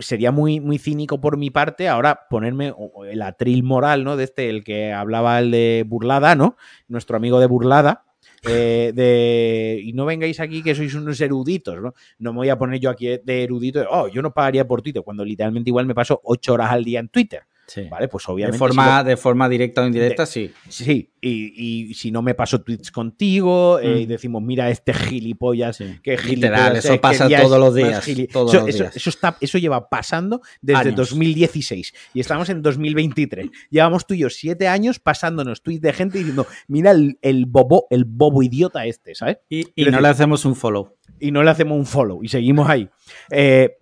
sería 0.00 0.32
muy, 0.32 0.60
muy 0.60 0.78
cínico 0.78 1.20
por 1.20 1.36
mi 1.36 1.50
parte 1.50 1.88
ahora 1.88 2.26
ponerme 2.28 2.74
el 3.10 3.22
atril 3.22 3.62
moral, 3.62 4.04
¿no? 4.04 4.16
De 4.16 4.24
este, 4.24 4.50
el 4.50 4.64
que 4.64 4.92
hablaba 4.92 5.38
el 5.38 5.50
de 5.50 5.84
Burlada, 5.86 6.34
¿no? 6.34 6.56
Nuestro 6.88 7.16
amigo 7.16 7.40
de 7.40 7.46
Burlada. 7.46 8.04
eh, 8.46 8.92
de 8.94 9.80
y 9.82 9.92
no 9.94 10.04
vengáis 10.04 10.40
aquí 10.40 10.62
que 10.62 10.74
sois 10.74 10.94
unos 10.94 11.20
eruditos, 11.20 11.80
¿no? 11.80 11.94
No 12.18 12.32
me 12.32 12.38
voy 12.38 12.48
a 12.50 12.58
poner 12.58 12.78
yo 12.80 12.90
aquí 12.90 13.18
de 13.24 13.42
erudito, 13.44 13.80
de, 13.80 13.86
oh, 13.90 14.08
yo 14.08 14.22
no 14.22 14.32
pagaría 14.32 14.66
por 14.66 14.82
Twitter, 14.82 15.02
cuando 15.02 15.24
literalmente 15.24 15.70
igual 15.70 15.86
me 15.86 15.94
paso 15.94 16.20
ocho 16.24 16.54
horas 16.54 16.70
al 16.70 16.84
día 16.84 17.00
en 17.00 17.08
Twitter, 17.08 17.42
Sí. 17.68 17.82
¿vale? 17.90 18.08
Pues 18.08 18.24
De 18.26 18.32
obviamente. 18.32 18.58
forma, 18.58 19.04
de 19.04 19.16
forma 19.18 19.48
directa 19.48 19.82
o 19.82 19.86
indirecta, 19.86 20.24
sí. 20.24 20.50
sí, 20.68 21.10
y, 21.20 21.88
y 21.90 21.94
si 21.94 22.10
no 22.10 22.22
me 22.22 22.34
paso 22.34 22.62
tweets 22.62 22.90
contigo, 22.90 23.78
eh, 23.78 23.94
Mm. 23.94 23.98
y 23.98 24.06
decimos, 24.06 24.42
mira, 24.42 24.70
este 24.70 24.94
gilipollas, 24.94 25.76
sí. 25.76 25.98
que 26.02 26.12
Literal, 26.16 26.24
gilipollas 26.72 26.84
eso 26.86 26.94
es, 26.94 27.00
pasa 27.00 27.28
todos 27.28 27.60
los 27.60 27.74
días, 27.74 28.04
todos 28.32 28.54
eso, 28.54 28.60
los 28.64 28.68
eso- 28.74 28.82
días. 28.84 28.96
eso 28.96 29.10
está, 29.10 29.36
eso 29.40 29.58
lleva 29.58 29.88
pasando 29.90 30.40
desde 30.62 30.80
Años. 30.80 30.96
2016 30.96 31.92
y 32.14 32.20
estamos 32.20 32.48
en 32.48 32.62
2023. 32.62 33.50
Llevamos 33.70 34.06
tú 34.06 34.14
y 34.14 34.18
yo 34.20 34.30
siete 34.30 34.66
años 34.66 34.98
pasándonos 34.98 35.62
tweets 35.62 35.82
de 35.82 35.92
gente 35.92 36.18
diciendo, 36.18 36.46
mira 36.68 36.90
el, 36.92 37.18
el 37.22 37.46
bobo, 37.46 37.86
el 37.90 38.04
bobo 38.06 38.42
idiota 38.42 38.86
este, 38.86 39.14
¿sabes? 39.14 39.38
Y, 39.50 39.60
y 39.74 39.84
no 39.84 39.90
decir- 39.90 40.00
le 40.02 40.08
hacemos 40.08 40.44
un 40.44 40.56
follow. 40.56 40.94
y 41.20 41.30
no 41.32 41.42
le 41.42 41.50
hacemos 41.50 41.76
un 41.76 41.86
follow 41.86 42.22
y 42.22 42.28
seguimos 42.28 42.68
ahí. 42.68 42.88
Eh, 43.30 43.77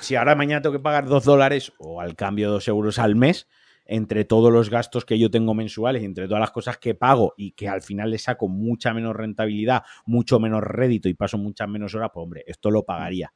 si 0.00 0.16
ahora 0.16 0.34
mañana 0.34 0.62
tengo 0.62 0.72
que 0.74 0.82
pagar 0.82 1.06
dos 1.06 1.24
dólares 1.24 1.72
o 1.78 2.00
al 2.00 2.14
cambio 2.16 2.50
dos 2.50 2.68
euros 2.68 2.98
al 2.98 3.16
mes, 3.16 3.48
entre 3.86 4.24
todos 4.24 4.50
los 4.52 4.70
gastos 4.70 5.04
que 5.04 5.18
yo 5.18 5.30
tengo 5.30 5.52
mensuales, 5.54 6.02
y 6.02 6.06
entre 6.06 6.26
todas 6.26 6.40
las 6.40 6.50
cosas 6.52 6.78
que 6.78 6.94
pago 6.94 7.34
y 7.36 7.52
que 7.52 7.68
al 7.68 7.82
final 7.82 8.10
le 8.10 8.18
saco 8.18 8.48
mucha 8.48 8.94
menos 8.94 9.14
rentabilidad, 9.14 9.82
mucho 10.06 10.40
menos 10.40 10.62
rédito 10.62 11.08
y 11.08 11.14
paso 11.14 11.36
muchas 11.36 11.68
menos 11.68 11.94
horas, 11.94 12.10
pues 12.12 12.22
hombre, 12.24 12.44
esto 12.46 12.70
lo 12.70 12.84
pagaría. 12.84 13.32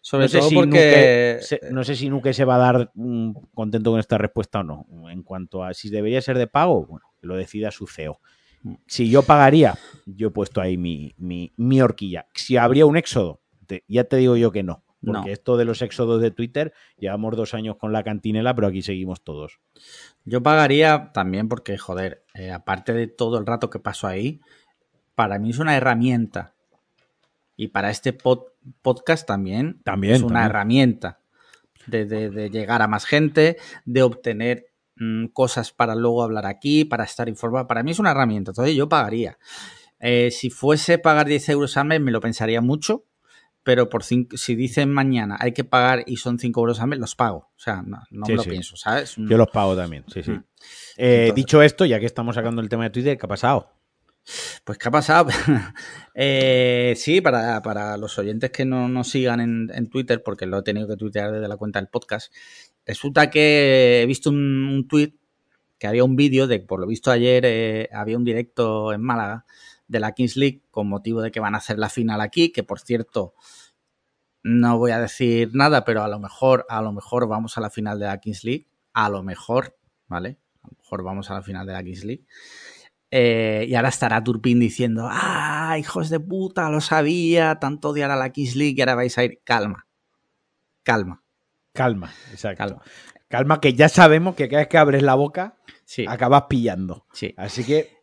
Sobre 0.00 0.24
no 0.24 0.28
sé 0.28 0.38
todo 0.38 0.48
si 0.48 0.54
porque... 0.54 0.68
Nuke 1.40 1.44
no 1.72 1.82
sé 1.84 1.96
si 1.96 2.08
Nuke 2.08 2.32
se 2.32 2.44
va 2.44 2.54
a 2.56 2.58
dar 2.58 2.90
mm, 2.94 3.32
contento 3.52 3.90
con 3.90 3.98
esta 4.00 4.16
respuesta 4.16 4.60
o 4.60 4.62
no. 4.62 4.86
En 5.10 5.22
cuanto 5.22 5.64
a 5.64 5.74
si 5.74 5.90
debería 5.90 6.22
ser 6.22 6.38
de 6.38 6.46
pago, 6.46 6.86
bueno, 6.86 7.06
que 7.20 7.26
lo 7.26 7.36
decida 7.36 7.70
su 7.70 7.86
CEO. 7.86 8.20
Si 8.86 9.10
yo 9.10 9.22
pagaría, 9.22 9.74
yo 10.06 10.28
he 10.28 10.30
puesto 10.30 10.60
ahí 10.60 10.76
mi, 10.76 11.14
mi, 11.18 11.52
mi 11.56 11.82
horquilla. 11.82 12.26
Si 12.34 12.56
habría 12.56 12.86
un 12.86 12.96
éxodo, 12.96 13.40
te- 13.66 13.84
ya 13.88 14.04
te 14.04 14.16
digo 14.16 14.36
yo 14.36 14.52
que 14.52 14.62
no. 14.62 14.83
Porque 15.04 15.26
No. 15.28 15.32
esto 15.32 15.56
de 15.56 15.64
los 15.64 15.82
éxodos 15.82 16.20
de 16.22 16.30
Twitter, 16.30 16.72
llevamos 16.98 17.36
dos 17.36 17.54
años 17.54 17.76
con 17.76 17.92
la 17.92 18.02
cantinela, 18.02 18.54
pero 18.54 18.68
aquí 18.68 18.82
seguimos 18.82 19.22
todos. 19.22 19.60
Yo 20.24 20.42
pagaría 20.42 21.10
también 21.12 21.48
porque, 21.48 21.76
joder, 21.78 22.24
eh, 22.34 22.50
aparte 22.50 22.92
de 22.92 23.06
todo 23.06 23.38
el 23.38 23.46
rato 23.46 23.70
que 23.70 23.78
paso 23.78 24.06
ahí, 24.06 24.40
para 25.14 25.38
mí 25.38 25.50
es 25.50 25.58
una 25.58 25.76
herramienta. 25.76 26.54
Y 27.56 27.68
para 27.68 27.90
este 27.90 28.16
pod- 28.16 28.46
podcast 28.82 29.26
también, 29.26 29.80
También, 29.84 30.14
es 30.14 30.22
una 30.22 30.28
también. 30.40 30.50
herramienta 30.50 31.20
de, 31.86 32.04
de- 32.06 32.30
de 32.30 32.50
llegar 32.50 32.82
a 32.82 32.88
más 32.88 33.04
gente, 33.04 33.58
de 33.84 34.02
obtener 34.02 34.66
mm, 34.96 35.26
cosas 35.32 35.72
para 35.72 35.94
luego 35.96 36.22
hablar 36.22 36.46
aquí, 36.46 36.84
para 36.84 37.04
estar 37.04 37.28
informado. 37.28 37.66
Para 37.66 37.82
mí 37.82 37.90
es 37.90 37.98
una 37.98 38.12
herramienta, 38.12 38.52
entonces 38.52 38.74
yo 38.76 38.88
pagaría. 38.88 39.38
Eh, 40.00 40.30
si 40.30 40.50
fuese 40.50 40.98
pagar 40.98 41.26
10 41.26 41.48
euros 41.48 41.76
al 41.76 41.86
mes, 41.86 42.00
me 42.00 42.10
lo 42.12 42.20
pensaría 42.20 42.60
mucho, 42.60 43.04
pero 43.64 43.88
por 43.88 44.04
cinco- 44.04 44.36
si 44.36 44.54
dicen 44.54 44.92
mañana 44.92 45.36
hay 45.40 45.52
que 45.52 45.64
pagar 45.64 46.04
y 46.06 46.18
son 46.18 46.38
5 46.38 46.60
euros 46.60 46.80
al 46.80 46.88
mes, 46.88 46.98
los 47.00 47.16
pago. 47.16 47.48
O 47.56 47.58
sea, 47.58 47.82
no, 47.82 47.98
no 48.10 48.26
Sí, 48.26 48.32
me 48.32 48.36
lo 48.36 48.42
sí. 48.44 48.50
pienso, 48.50 48.76
¿sabes? 48.76 49.14
Yo 49.16 49.36
los 49.36 49.48
pago 49.48 49.74
también, 49.74 50.04
sí, 50.12 50.22
sí. 50.22 50.30
Mm. 50.30 50.44
Eh, 50.96 51.14
Entonces- 51.22 51.34
dicho 51.34 51.62
esto, 51.62 51.84
ya 51.84 51.98
que 51.98 52.06
estamos 52.06 52.36
sacando 52.36 52.60
el 52.62 52.68
tema 52.68 52.84
de 52.84 52.90
Twitter, 52.90 53.18
¿qué 53.18 53.26
ha 53.26 53.28
pasado? 53.28 53.70
Pues, 54.64 54.78
¿qué 54.78 54.88
ha 54.88 54.92
pasado? 54.92 55.28
Eh, 56.14 56.94
sí, 56.96 57.20
para, 57.20 57.60
para 57.62 57.96
los 57.96 58.16
oyentes 58.18 58.50
que 58.50 58.64
no 58.64 58.88
nos 58.88 59.08
sigan 59.10 59.40
en, 59.40 59.70
en 59.74 59.88
Twitter, 59.90 60.22
porque 60.22 60.46
lo 60.46 60.58
he 60.58 60.62
tenido 60.62 60.86
que 60.86 60.96
tuitear 60.96 61.32
desde 61.32 61.48
la 61.48 61.56
cuenta 61.56 61.80
del 61.80 61.88
podcast, 61.88 62.32
resulta 62.86 63.30
que 63.30 64.02
he 64.02 64.06
visto 64.06 64.30
un, 64.30 64.36
un 64.68 64.86
tweet 64.88 65.14
que 65.78 65.86
había 65.88 66.04
un 66.04 66.14
vídeo 66.16 66.46
de, 66.46 66.60
por 66.60 66.78
lo 66.80 66.86
visto 66.86 67.10
ayer, 67.10 67.42
eh, 67.46 67.88
había 67.92 68.16
un 68.16 68.24
directo 68.24 68.92
en 68.92 69.02
Málaga 69.02 69.44
de 69.86 70.00
la 70.00 70.12
Kings 70.12 70.36
League 70.36 70.62
con 70.70 70.88
motivo 70.88 71.20
de 71.22 71.30
que 71.30 71.40
van 71.40 71.54
a 71.54 71.58
hacer 71.58 71.78
la 71.78 71.88
final 71.88 72.20
aquí, 72.20 72.50
que 72.50 72.62
por 72.62 72.80
cierto, 72.80 73.34
no 74.42 74.78
voy 74.78 74.90
a 74.90 75.00
decir 75.00 75.50
nada, 75.54 75.84
pero 75.84 76.02
a 76.02 76.08
lo 76.08 76.18
mejor, 76.18 76.66
a 76.68 76.82
lo 76.82 76.92
mejor 76.92 77.26
vamos 77.28 77.56
a 77.56 77.60
la 77.60 77.70
final 77.70 77.98
de 77.98 78.06
la 78.06 78.18
Kings 78.18 78.44
League, 78.44 78.66
a 78.92 79.08
lo 79.08 79.22
mejor, 79.22 79.76
¿vale? 80.06 80.38
A 80.62 80.68
lo 80.68 80.76
mejor 80.78 81.02
vamos 81.02 81.30
a 81.30 81.34
la 81.34 81.42
final 81.42 81.66
de 81.66 81.72
la 81.72 81.82
Kings 81.82 82.04
League. 82.04 82.24
Eh, 83.10 83.66
y 83.68 83.74
ahora 83.74 83.90
estará 83.90 84.22
Turpin 84.24 84.58
diciendo, 84.58 85.06
ah, 85.10 85.76
hijos 85.78 86.10
de 86.10 86.18
puta, 86.20 86.68
lo 86.68 86.80
sabía, 86.80 87.58
tanto 87.60 87.90
odiar 87.90 88.10
a 88.10 88.16
la 88.16 88.30
Kings 88.30 88.56
League 88.56 88.74
y 88.76 88.80
ahora 88.80 88.96
vais 88.96 89.16
a 89.18 89.24
ir. 89.24 89.40
Calma, 89.44 89.86
calma, 90.82 91.22
Calma, 91.72 92.12
exacto. 92.32 92.58
calma. 92.58 92.82
Calma, 93.28 93.60
que 93.60 93.72
ya 93.74 93.88
sabemos 93.88 94.34
que 94.36 94.48
cada 94.48 94.60
vez 94.62 94.68
que 94.68 94.78
abres 94.78 95.02
la 95.02 95.14
boca, 95.14 95.56
Sí, 95.84 96.04
acabas 96.08 96.44
pillando. 96.48 97.06
sí. 97.12 97.34
Así 97.36 97.64
que 97.64 97.93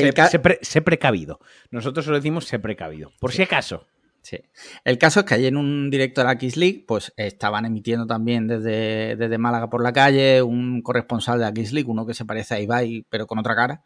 sé, 0.00 0.12
ca- 0.12 0.28
sé 0.28 0.38
pre- 0.38 0.58
sé 0.62 0.82
precavido. 0.82 1.40
Nosotros 1.70 2.04
solo 2.04 2.16
decimos 2.18 2.44
sé 2.46 2.58
precavido. 2.58 3.12
Por 3.20 3.32
si 3.32 3.42
acaso. 3.42 3.86
Sí. 4.22 4.38
El 4.84 4.98
caso 4.98 5.20
es 5.20 5.26
que 5.26 5.34
ayer 5.34 5.48
en 5.48 5.56
un 5.56 5.90
directo 5.90 6.20
de 6.20 6.28
la 6.28 6.38
Kings 6.38 6.56
League, 6.56 6.84
pues 6.86 7.12
estaban 7.16 7.64
emitiendo 7.64 8.06
también 8.06 8.46
desde, 8.46 9.16
desde 9.16 9.36
Málaga 9.38 9.68
por 9.68 9.82
la 9.82 9.92
calle 9.92 10.40
un 10.42 10.80
corresponsal 10.80 11.40
de 11.40 11.44
la 11.46 11.52
Kings 11.52 11.72
League, 11.72 11.90
uno 11.90 12.06
que 12.06 12.14
se 12.14 12.24
parece 12.24 12.54
a 12.54 12.60
Ibai, 12.60 13.04
pero 13.10 13.26
con 13.26 13.38
otra 13.40 13.56
cara. 13.56 13.82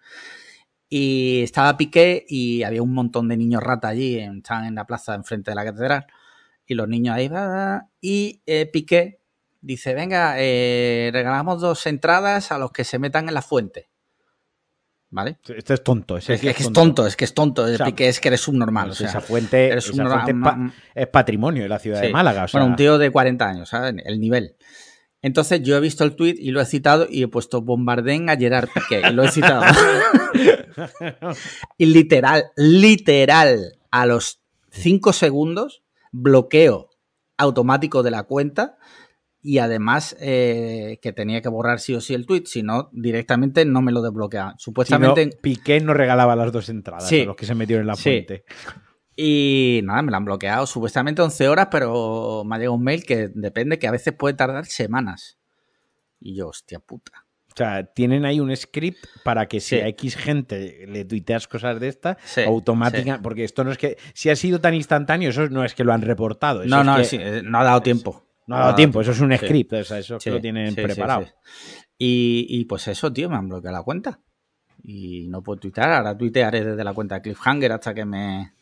Y 0.88 1.40
estaba 1.42 1.76
Piqué 1.76 2.24
y 2.28 2.62
había 2.62 2.82
un 2.82 2.92
montón 2.92 3.28
de 3.28 3.36
niños 3.36 3.62
rata 3.62 3.88
allí, 3.88 4.18
estaban 4.18 4.66
en 4.66 4.74
la 4.74 4.86
plaza 4.86 5.14
enfrente 5.14 5.50
de 5.50 5.54
la 5.54 5.64
catedral. 5.64 6.06
Y 6.66 6.74
los 6.74 6.88
niños 6.88 7.14
ahí, 7.16 7.28
va, 7.28 7.88
y 8.00 8.42
eh, 8.46 8.66
Piqué 8.66 9.20
dice, 9.62 9.94
venga, 9.94 10.34
eh, 10.38 11.10
regalamos 11.12 11.60
dos 11.60 11.86
entradas 11.86 12.52
a 12.52 12.58
los 12.58 12.72
que 12.72 12.84
se 12.84 12.98
metan 12.98 13.28
en 13.28 13.34
la 13.34 13.42
fuente. 13.42 13.88
¿Vale? 15.08 15.38
Este 15.48 15.74
es 15.74 15.84
tonto. 15.84 16.16
ese 16.16 16.34
Es, 16.34 16.42
es 16.44 16.56
que 16.56 16.62
es 16.64 16.72
tonto, 16.72 17.06
es 17.06 17.16
que 17.16 17.24
es 17.24 17.32
tonto. 17.32 17.66
Sea, 17.68 17.86
Piqué 17.86 18.08
es 18.08 18.20
que 18.20 18.28
eres 18.28 18.40
subnormal. 18.40 18.90
o 18.90 18.94
sea, 18.94 19.08
esa 19.08 19.20
fuente, 19.20 19.68
eres 19.68 19.88
esa 19.88 20.02
un- 20.02 20.10
fuente 20.10 20.30
es, 20.32 20.36
pa- 20.42 20.72
es 20.94 21.06
patrimonio 21.08 21.62
de 21.62 21.68
la 21.68 21.78
ciudad 21.78 22.00
de. 22.02 22.10
Málaga. 22.10 22.44
o 22.44 22.48
sea, 22.48 22.60
Bueno, 22.60 22.72
un 22.72 22.76
tío 22.76 22.98
de 22.98 23.10
40 23.10 23.48
años, 23.48 23.68
¿sabes? 23.68 23.94
El 24.04 24.20
nivel. 24.20 24.56
Entonces 25.22 25.62
yo 25.62 25.76
he 25.76 25.80
visto 25.80 26.04
el 26.04 26.14
tweet 26.16 26.34
y 26.38 26.50
lo 26.50 26.60
he 26.60 26.66
citado 26.66 27.06
y 27.08 27.22
he 27.22 27.28
puesto 27.28 27.62
bombardén 27.62 28.28
a 28.30 28.36
Gerard 28.36 28.68
Piqué 28.74 29.02
y 29.08 29.12
lo 29.12 29.24
he 29.24 29.28
citado. 29.30 29.62
y 31.78 31.86
literal, 31.86 32.44
literal, 32.56 33.78
a 33.90 34.06
los 34.06 34.40
5 34.70 35.12
segundos, 35.12 35.82
bloqueo 36.12 36.90
automático 37.38 38.02
de 38.02 38.10
la 38.10 38.22
cuenta 38.24 38.76
y 39.48 39.58
además 39.58 40.16
eh, 40.20 40.98
que 41.00 41.12
tenía 41.12 41.40
que 41.40 41.48
borrar 41.48 41.78
sí 41.78 41.94
o 41.94 42.00
sí 42.00 42.14
el 42.14 42.26
tweet, 42.26 42.42
si 42.46 42.62
no, 42.64 42.88
directamente 42.92 43.64
no 43.64 43.80
me 43.80 43.92
lo 43.92 44.02
desbloqueaban. 44.02 44.52
si 44.52 44.54
no, 44.54 44.58
Supuestamente... 44.64 45.30
Piqué 45.40 45.80
nos 45.80 45.96
regalaba 45.96 46.34
las 46.34 46.50
dos 46.50 46.68
entradas 46.68 47.06
Sí. 47.08 47.20
a 47.22 47.26
los 47.26 47.36
que 47.36 47.46
se 47.46 47.54
metieron 47.54 47.82
en 47.82 47.86
la 47.86 47.94
Sí. 47.94 48.02
fuente. 48.02 48.44
Y 49.14 49.80
nada, 49.84 50.02
me 50.02 50.10
lo 50.10 50.16
han 50.16 50.24
bloqueado 50.24 50.66
supuestamente 50.66 51.22
11 51.22 51.48
horas, 51.48 51.68
pero 51.70 52.42
me 52.44 52.56
ha 52.56 52.58
llegado 52.58 52.74
un 52.74 52.82
mail 52.82 53.04
que 53.04 53.28
depende, 53.34 53.78
que 53.78 53.86
a 53.86 53.92
veces 53.92 54.12
puede 54.14 54.34
tardar 54.34 54.66
semanas. 54.66 55.38
Y 56.20 56.34
yo, 56.36 56.48
hostia 56.48 56.80
puta. 56.80 57.24
O 57.48 57.56
sea, 57.56 57.84
tienen 57.86 58.26
ahí 58.26 58.38
un 58.40 58.54
script 58.54 59.06
para 59.24 59.46
que 59.46 59.60
si 59.60 59.76
Sí. 59.76 59.80
a 59.80 59.88
X 59.88 60.16
gente 60.16 60.84
le 60.86 61.06
tuiteas 61.06 61.48
cosas 61.48 61.80
de 61.80 61.88
estas, 61.88 62.16
Sí, 62.24 62.42
automática, 62.42 63.20
porque 63.22 63.44
esto 63.44 63.64
no 63.64 63.70
es 63.72 63.78
que, 63.78 63.96
si 64.12 64.28
ha 64.28 64.36
sido 64.36 64.60
tan 64.60 64.74
instantáneo, 64.74 65.30
eso 65.30 65.48
no 65.48 65.64
es 65.64 65.74
que 65.74 65.84
lo 65.84 65.94
han 65.94 66.02
reportado. 66.02 66.62
eso 66.64 66.68
No, 66.84 66.98
es 66.98 67.12
no, 67.14 67.18
que 67.18 67.38
eh, 67.38 67.42
no 67.42 67.58
ha 67.58 67.64
dado 67.64 67.80
tiempo. 67.80 68.25
No 68.46 68.56
ha 68.56 68.60
dado 68.60 68.74
tiempo, 68.74 69.00
eso 69.00 69.10
es 69.12 69.20
un 69.20 69.36
script, 69.36 69.72
o 69.72 69.84
sea, 69.84 69.98
eso 69.98 70.16
es 70.16 70.24
que 70.24 70.30
lo 70.30 70.40
tienen 70.40 70.74
preparado. 70.74 71.26
Y, 71.98 72.46
y 72.48 72.64
pues 72.66 72.86
eso, 72.88 73.12
tío, 73.12 73.28
me 73.30 73.36
han 73.36 73.48
bloqueado 73.48 73.76
la 73.76 73.82
cuenta. 73.82 74.20
Y 74.84 75.26
no 75.28 75.42
puedo 75.42 75.58
tuitear, 75.58 75.90
ahora 75.90 76.16
tuitearé 76.16 76.64
desde 76.64 76.84
la 76.84 76.92
cuenta 76.92 77.16
de 77.16 77.22
Cliffhanger 77.22 77.72
hasta 77.72 77.94
que 77.94 78.04
me. 78.04 78.52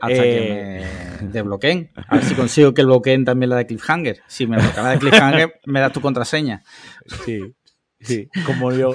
Hasta 0.00 0.24
Eh. 0.24 0.84
que 1.18 1.24
me 1.24 1.28
desbloqueen. 1.32 1.90
A 2.08 2.16
ver 2.16 2.24
si 2.24 2.34
consigo 2.34 2.72
que 2.72 2.84
bloqueen 2.84 3.24
también 3.24 3.50
la 3.50 3.56
de 3.56 3.66
Cliffhanger. 3.66 4.20
Si 4.26 4.46
me 4.46 4.56
bloquean 4.56 4.84
la 4.84 4.90
de 4.92 4.98
Cliffhanger, 4.98 5.60
me 5.66 5.80
das 5.80 5.92
tu 5.92 6.00
contraseña. 6.00 6.62
Sí, 7.24 7.40
sí. 8.00 8.28
Como 8.46 8.72
yo, 8.72 8.94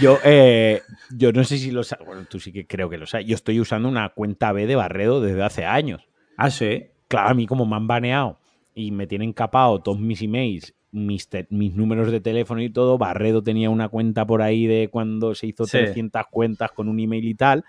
yo, 0.00 0.18
eh, 0.24 0.82
yo 1.16 1.32
no 1.32 1.44
sé 1.44 1.58
si 1.58 1.70
lo 1.70 1.84
sabes, 1.84 2.06
bueno, 2.06 2.24
tú 2.28 2.40
sí 2.40 2.52
que 2.52 2.66
creo 2.66 2.90
que 2.90 2.98
lo 2.98 3.06
sabes. 3.06 3.26
Yo 3.26 3.34
estoy 3.36 3.60
usando 3.60 3.88
una 3.88 4.08
cuenta 4.10 4.52
B 4.52 4.66
de 4.66 4.74
Barredo 4.76 5.20
desde 5.20 5.42
hace 5.44 5.64
años. 5.64 6.02
Ah, 6.36 6.50
sí. 6.50 6.86
Claro, 7.08 7.28
a 7.28 7.34
mí 7.34 7.46
como 7.46 7.64
me 7.66 7.76
han 7.76 7.86
baneado 7.86 8.40
y 8.74 8.90
me 8.90 9.06
tienen 9.06 9.32
capado 9.32 9.80
todos 9.80 10.00
mis 10.00 10.22
emails 10.22 10.74
mis, 10.94 11.28
mis, 11.50 11.74
números 11.74 12.10
de 12.10 12.20
teléfono 12.20 12.62
y 12.62 12.70
todo. 12.70 12.96
Barredo 12.96 13.42
tenía 13.42 13.68
una 13.68 13.88
cuenta 13.88 14.26
por 14.26 14.42
ahí 14.42 14.66
de 14.66 14.88
cuando 14.88 15.34
se 15.34 15.48
hizo 15.48 15.66
300 15.66 16.22
cuentas 16.30 16.70
con 16.72 16.88
un 16.88 17.00
email 17.00 17.24
y 17.24 17.34
tal. 17.34 17.64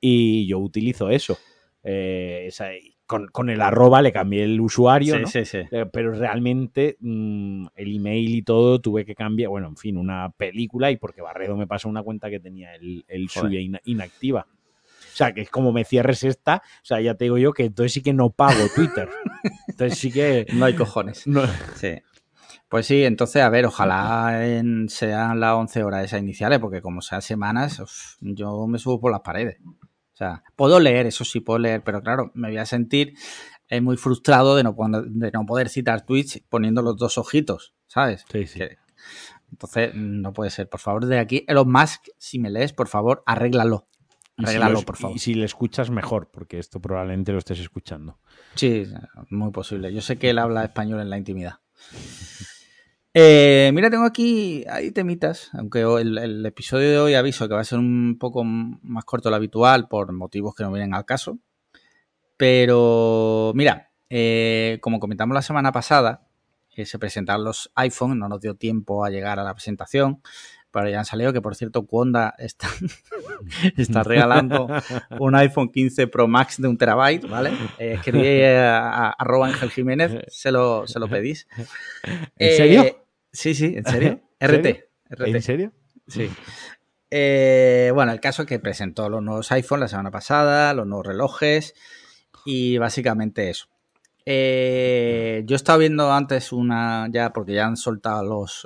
Y 0.00 0.46
yo 0.46 0.58
utilizo 0.58 1.10
eso. 1.10 1.38
Eh, 1.82 2.50
con, 3.06 3.48
el 3.48 3.62
arroba 3.62 4.02
le 4.02 4.12
cambié 4.12 4.44
el 4.44 4.60
usuario, 4.60 5.16
eh, 5.16 5.86
pero 5.90 6.12
realmente 6.12 6.98
mm, 7.00 7.68
el 7.74 7.96
email 7.96 8.34
y 8.34 8.42
todo 8.42 8.80
tuve 8.82 9.06
que 9.06 9.14
cambiar, 9.14 9.48
bueno, 9.48 9.68
en 9.68 9.76
fin, 9.78 9.96
una 9.96 10.28
película 10.36 10.90
y 10.90 10.98
porque 10.98 11.22
Barredo 11.22 11.56
me 11.56 11.66
pasó 11.66 11.88
una 11.88 12.02
cuenta 12.02 12.28
que 12.28 12.38
tenía 12.38 12.74
el, 12.74 13.06
el 13.08 13.30
suya 13.30 13.60
inactiva. 13.84 14.46
O 15.18 15.24
sea, 15.24 15.34
que 15.34 15.40
es 15.40 15.50
como 15.50 15.72
me 15.72 15.84
cierres 15.84 16.22
esta, 16.22 16.62
o 16.64 16.84
sea, 16.84 17.00
ya 17.00 17.16
te 17.16 17.24
digo 17.24 17.38
yo 17.38 17.52
que 17.52 17.64
entonces 17.64 17.92
sí 17.92 18.02
que 18.04 18.12
no 18.12 18.30
pago 18.30 18.68
Twitter. 18.72 19.08
Entonces 19.66 19.98
sí 19.98 20.12
que... 20.12 20.46
No 20.52 20.64
hay 20.64 20.76
cojones. 20.76 21.24
Sí. 21.74 21.96
Pues 22.68 22.86
sí, 22.86 23.02
entonces, 23.02 23.42
a 23.42 23.48
ver, 23.48 23.66
ojalá 23.66 24.40
sean 24.86 25.40
las 25.40 25.54
11 25.54 25.82
horas 25.82 26.04
esas 26.04 26.20
iniciales, 26.20 26.60
porque 26.60 26.80
como 26.80 27.00
sean 27.00 27.20
semanas, 27.20 27.82
yo 28.20 28.68
me 28.68 28.78
subo 28.78 29.00
por 29.00 29.10
las 29.10 29.22
paredes. 29.22 29.58
O 29.64 30.16
sea, 30.16 30.44
puedo 30.54 30.78
leer, 30.78 31.06
eso 31.06 31.24
sí 31.24 31.40
puedo 31.40 31.58
leer, 31.58 31.82
pero 31.82 32.00
claro, 32.00 32.30
me 32.34 32.46
voy 32.46 32.58
a 32.58 32.64
sentir 32.64 33.14
eh, 33.66 33.80
muy 33.80 33.96
frustrado 33.96 34.54
de 34.54 34.62
no, 34.62 34.76
de 35.04 35.30
no 35.32 35.46
poder 35.46 35.68
citar 35.68 36.06
tweets 36.06 36.44
poniendo 36.48 36.80
los 36.80 36.96
dos 36.96 37.18
ojitos, 37.18 37.74
¿sabes? 37.88 38.24
Sí, 38.30 38.46
sí. 38.46 38.60
entonces, 39.50 39.90
no 39.96 40.32
puede 40.32 40.50
ser. 40.50 40.68
Por 40.68 40.78
favor, 40.78 41.06
de 41.06 41.18
aquí, 41.18 41.44
Elon 41.48 41.72
Musk, 41.72 42.08
si 42.18 42.38
me 42.38 42.50
lees, 42.50 42.72
por 42.72 42.86
favor, 42.86 43.24
arréglalo. 43.26 43.88
Arréglalo, 44.38 44.82
por 44.82 44.96
favor. 44.96 45.16
Y 45.16 45.18
si 45.18 45.34
le 45.34 45.44
escuchas, 45.44 45.90
mejor, 45.90 46.30
porque 46.30 46.58
esto 46.58 46.80
probablemente 46.80 47.32
lo 47.32 47.38
estés 47.38 47.58
escuchando. 47.58 48.18
Sí, 48.54 48.86
muy 49.30 49.50
posible. 49.50 49.92
Yo 49.92 50.00
sé 50.00 50.18
que 50.18 50.30
él 50.30 50.38
habla 50.38 50.64
español 50.64 51.00
en 51.00 51.10
la 51.10 51.18
intimidad. 51.18 51.60
Eh, 53.14 53.72
mira, 53.74 53.90
tengo 53.90 54.04
aquí 54.04 54.64
ahí 54.68 54.92
temitas, 54.92 55.50
aunque 55.54 55.80
el, 55.80 56.46
episodio 56.46 56.88
de 56.88 56.98
hoy 56.98 57.14
aviso 57.14 57.48
que 57.48 57.54
va 57.54 57.62
a 57.62 57.64
ser 57.64 57.80
un 57.80 58.16
poco 58.16 58.44
más 58.44 59.04
corto 59.04 59.28
de 59.28 59.30
lo 59.30 59.36
habitual 59.36 59.88
por 59.88 60.12
motivos 60.12 60.54
que 60.54 60.62
no 60.62 60.70
vienen 60.70 60.94
al 60.94 61.04
caso. 61.04 61.38
Pero 62.36 63.50
mira, 63.56 63.90
eh, 64.08 64.78
como 64.82 65.00
comentamos 65.00 65.34
la 65.34 65.42
semana 65.42 65.72
pasada, 65.72 66.28
que 66.70 66.86
se 66.86 66.98
presentaron 67.00 67.44
los 67.44 67.72
iPhone, 67.74 68.20
no 68.20 68.28
nos 68.28 68.40
dio 68.40 68.54
tiempo 68.54 69.04
a 69.04 69.10
llegar 69.10 69.40
a 69.40 69.42
la 69.42 69.52
presentación, 69.52 70.22
pero 70.78 70.90
ya 70.90 71.00
han 71.00 71.04
salido 71.04 71.32
que 71.32 71.40
por 71.40 71.56
cierto 71.56 71.86
Cuonda 71.86 72.36
está, 72.38 72.68
está 73.76 74.04
regalando 74.04 74.68
un 75.18 75.34
iPhone 75.34 75.70
15 75.72 76.06
Pro 76.06 76.28
Max 76.28 76.62
de 76.62 76.68
un 76.68 76.78
terabyte, 76.78 77.28
¿vale? 77.28 77.50
Eh, 77.78 77.94
escribí 77.94 78.44
a, 78.44 79.10
arroba 79.10 79.48
Ángel 79.48 79.70
Jiménez, 79.70 80.24
se 80.28 80.52
lo, 80.52 80.86
se 80.86 81.00
lo 81.00 81.08
pedís. 81.08 81.48
¿En 82.36 82.56
serio? 82.56 83.04
Sí, 83.32 83.54
sí, 83.54 83.74
en 83.76 83.84
serio. 83.86 84.20
RT, 84.40 84.66
¿En 85.26 85.42
serio? 85.42 85.72
Sí. 86.06 86.30
Eh, 87.10 87.90
bueno, 87.92 88.12
el 88.12 88.20
caso 88.20 88.42
es 88.42 88.48
que 88.48 88.60
presentó 88.60 89.08
los 89.08 89.20
nuevos 89.20 89.50
iPhones 89.50 89.80
la 89.80 89.88
semana 89.88 90.12
pasada, 90.12 90.74
los 90.74 90.86
nuevos 90.86 91.08
relojes 91.08 91.74
y 92.44 92.78
básicamente 92.78 93.50
eso. 93.50 93.66
Eh, 94.24 95.42
yo 95.44 95.56
estaba 95.56 95.78
viendo 95.78 96.12
antes 96.12 96.52
una, 96.52 97.08
ya 97.10 97.32
porque 97.32 97.54
ya 97.54 97.66
han 97.66 97.76
soltado 97.76 98.22
los, 98.22 98.64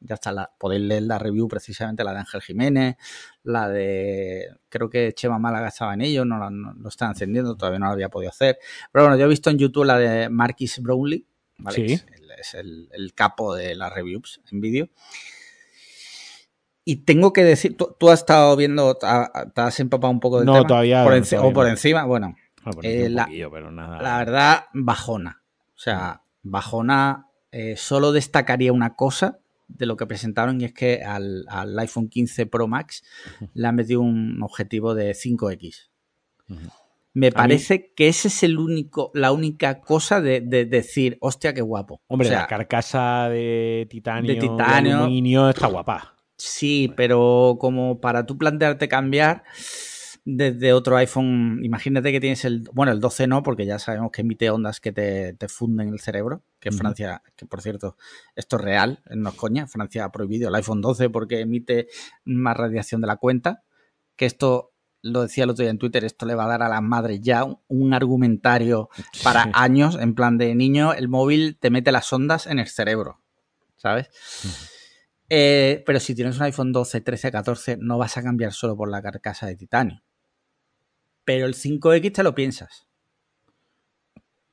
ya 0.00 0.14
está, 0.14 0.32
la, 0.32 0.50
podéis 0.58 0.82
leer 0.82 1.02
la 1.02 1.18
review 1.18 1.46
precisamente, 1.48 2.02
la 2.04 2.12
de 2.12 2.18
Ángel 2.18 2.42
Jiménez, 2.42 2.96
la 3.42 3.68
de, 3.68 4.48
creo 4.68 4.90
que 4.90 5.12
Chema 5.12 5.38
Málaga 5.38 5.68
estaba 5.68 5.94
en 5.94 6.00
ello, 6.00 6.24
no 6.24 6.38
lo 6.50 6.88
están 6.88 7.10
encendiendo, 7.10 7.56
todavía 7.56 7.78
no 7.78 7.86
lo 7.86 7.92
había 7.92 8.08
podido 8.08 8.30
hacer. 8.30 8.58
Pero 8.92 9.04
bueno, 9.04 9.16
yo 9.18 9.26
he 9.26 9.28
visto 9.28 9.50
en 9.50 9.58
YouTube 9.58 9.84
la 9.84 9.98
de 9.98 10.28
Marquis 10.28 10.80
Brownlee, 10.80 11.26
¿vale? 11.58 11.88
Sí 11.88 12.00
es 12.40 12.54
el, 12.54 13.12
capo 13.14 13.54
de 13.54 13.74
las 13.74 13.92
reviews 13.92 14.40
en 14.50 14.60
vídeo. 14.60 14.88
Y 16.84 17.04
tengo 17.04 17.32
que 17.32 17.44
decir, 17.44 17.76
tú, 17.76 18.10
has 18.10 18.20
estado 18.20 18.56
viendo, 18.56 18.96
te 18.96 19.06
has 19.06 19.80
empapado 19.80 20.10
un 20.10 20.20
poco 20.20 20.38
del 20.38 20.46
no, 20.46 20.54
tema. 20.54 20.66
Todavía, 20.66 21.04
por 21.04 21.14
o 21.44 21.52
por 21.52 21.68
encima, 21.68 22.04
bueno. 22.04 22.34
Ah, 22.64 22.72
eh, 22.82 23.08
la, 23.08 23.28
la, 23.28 24.18
verdad, 24.18 24.64
bajona. 24.72 25.42
O 25.74 25.78
sea, 25.78 26.22
bajona, 26.42 27.28
eh, 27.52 27.76
solo 27.76 28.12
destacaría 28.12 28.72
una 28.72 28.96
cosa 28.96 29.38
de 29.76 29.86
lo 29.86 29.96
que 29.96 30.06
presentaron 30.06 30.60
y 30.60 30.64
es 30.64 30.72
que 30.72 31.02
al, 31.02 31.46
iPhone 31.78 32.08
15 32.08 32.46
Pro 32.46 32.68
Max 32.68 33.02
le 33.54 33.66
han 33.66 33.76
metido 33.76 34.00
un 34.00 34.42
objetivo 34.42 34.94
de 34.94 35.12
5X. 35.12 35.88
Me 37.12 37.32
parece 37.32 37.92
que 37.94 38.08
ese 38.08 38.28
es 38.28 38.42
el 38.42 38.58
único, 38.58 39.10
la 39.14 39.32
única 39.32 39.80
cosa 39.80 40.20
de, 40.20 40.40
decir, 40.40 41.18
hostia, 41.20 41.54
qué 41.54 41.60
guapo. 41.60 42.02
Hombre, 42.06 42.30
la 42.30 42.46
carcasa 42.46 43.28
de 43.28 43.86
titanio, 43.90 44.34
de 44.34 44.40
titanio 44.40 45.48
está 45.48 45.66
guapa. 45.66 46.16
Sí, 46.36 46.92
pero 46.96 47.58
como 47.60 48.00
para 48.00 48.24
tú 48.24 48.38
plantearte 48.38 48.88
cambiar 48.88 49.44
desde 50.24 50.72
otro 50.72 50.96
iPhone, 50.96 51.60
imagínate 51.62 52.12
que 52.12 52.20
tienes 52.20 52.44
el, 52.44 52.68
bueno, 52.72 52.92
el 52.92 53.00
12 53.00 53.26
no, 53.26 53.42
porque 53.42 53.66
ya 53.66 53.78
sabemos 53.78 54.10
que 54.12 54.20
emite 54.20 54.50
ondas 54.50 54.80
que 54.80 54.92
te, 54.92 55.48
funden 55.48 55.88
el 55.88 56.00
cerebro, 56.00 56.42
que 56.58 56.70
Francia, 56.72 57.22
que 57.36 57.46
por 57.46 57.62
cierto, 57.62 57.96
esto 58.36 58.56
es 58.56 58.62
real, 58.62 59.02
no 59.10 59.30
es 59.30 59.34
coña, 59.34 59.66
Francia 59.66 60.04
ha 60.04 60.12
prohibido 60.12 60.48
el 60.48 60.54
iPhone 60.54 60.80
12 60.80 61.10
porque 61.10 61.40
emite 61.40 61.88
más 62.24 62.56
radiación 62.56 63.00
de 63.00 63.06
la 63.06 63.16
cuenta, 63.16 63.62
que 64.16 64.26
esto 64.26 64.72
lo 65.02 65.22
decía 65.22 65.44
el 65.44 65.50
otro 65.50 65.62
día 65.62 65.70
en 65.70 65.78
Twitter, 65.78 66.04
esto 66.04 66.26
le 66.26 66.34
va 66.34 66.44
a 66.44 66.48
dar 66.48 66.62
a 66.62 66.68
las 66.68 66.82
madres 66.82 67.20
ya 67.22 67.44
un, 67.68 67.94
argumentario 67.94 68.90
para 69.22 69.48
años, 69.54 69.96
en 69.98 70.14
plan 70.14 70.36
de 70.36 70.54
niño, 70.54 70.92
el 70.92 71.08
móvil 71.08 71.56
te 71.58 71.70
mete 71.70 71.92
las 71.92 72.12
ondas 72.12 72.46
en 72.46 72.58
el 72.58 72.68
cerebro, 72.68 73.20
¿sabes? 73.76 74.10
Eh, 75.30 75.82
pero 75.86 76.00
si 76.00 76.14
tienes 76.14 76.36
un 76.36 76.42
iPhone 76.42 76.72
12, 76.72 77.00
13, 77.00 77.32
14, 77.32 77.76
no 77.80 77.96
vas 77.96 78.18
a 78.18 78.22
cambiar 78.22 78.52
solo 78.52 78.76
por 78.76 78.90
la 78.90 79.00
carcasa 79.00 79.46
de 79.46 79.56
titanio. 79.56 80.02
Pero 81.30 81.46
el 81.46 81.54
5X 81.54 82.12
te 82.12 82.24
lo 82.24 82.34
piensas. 82.34 82.88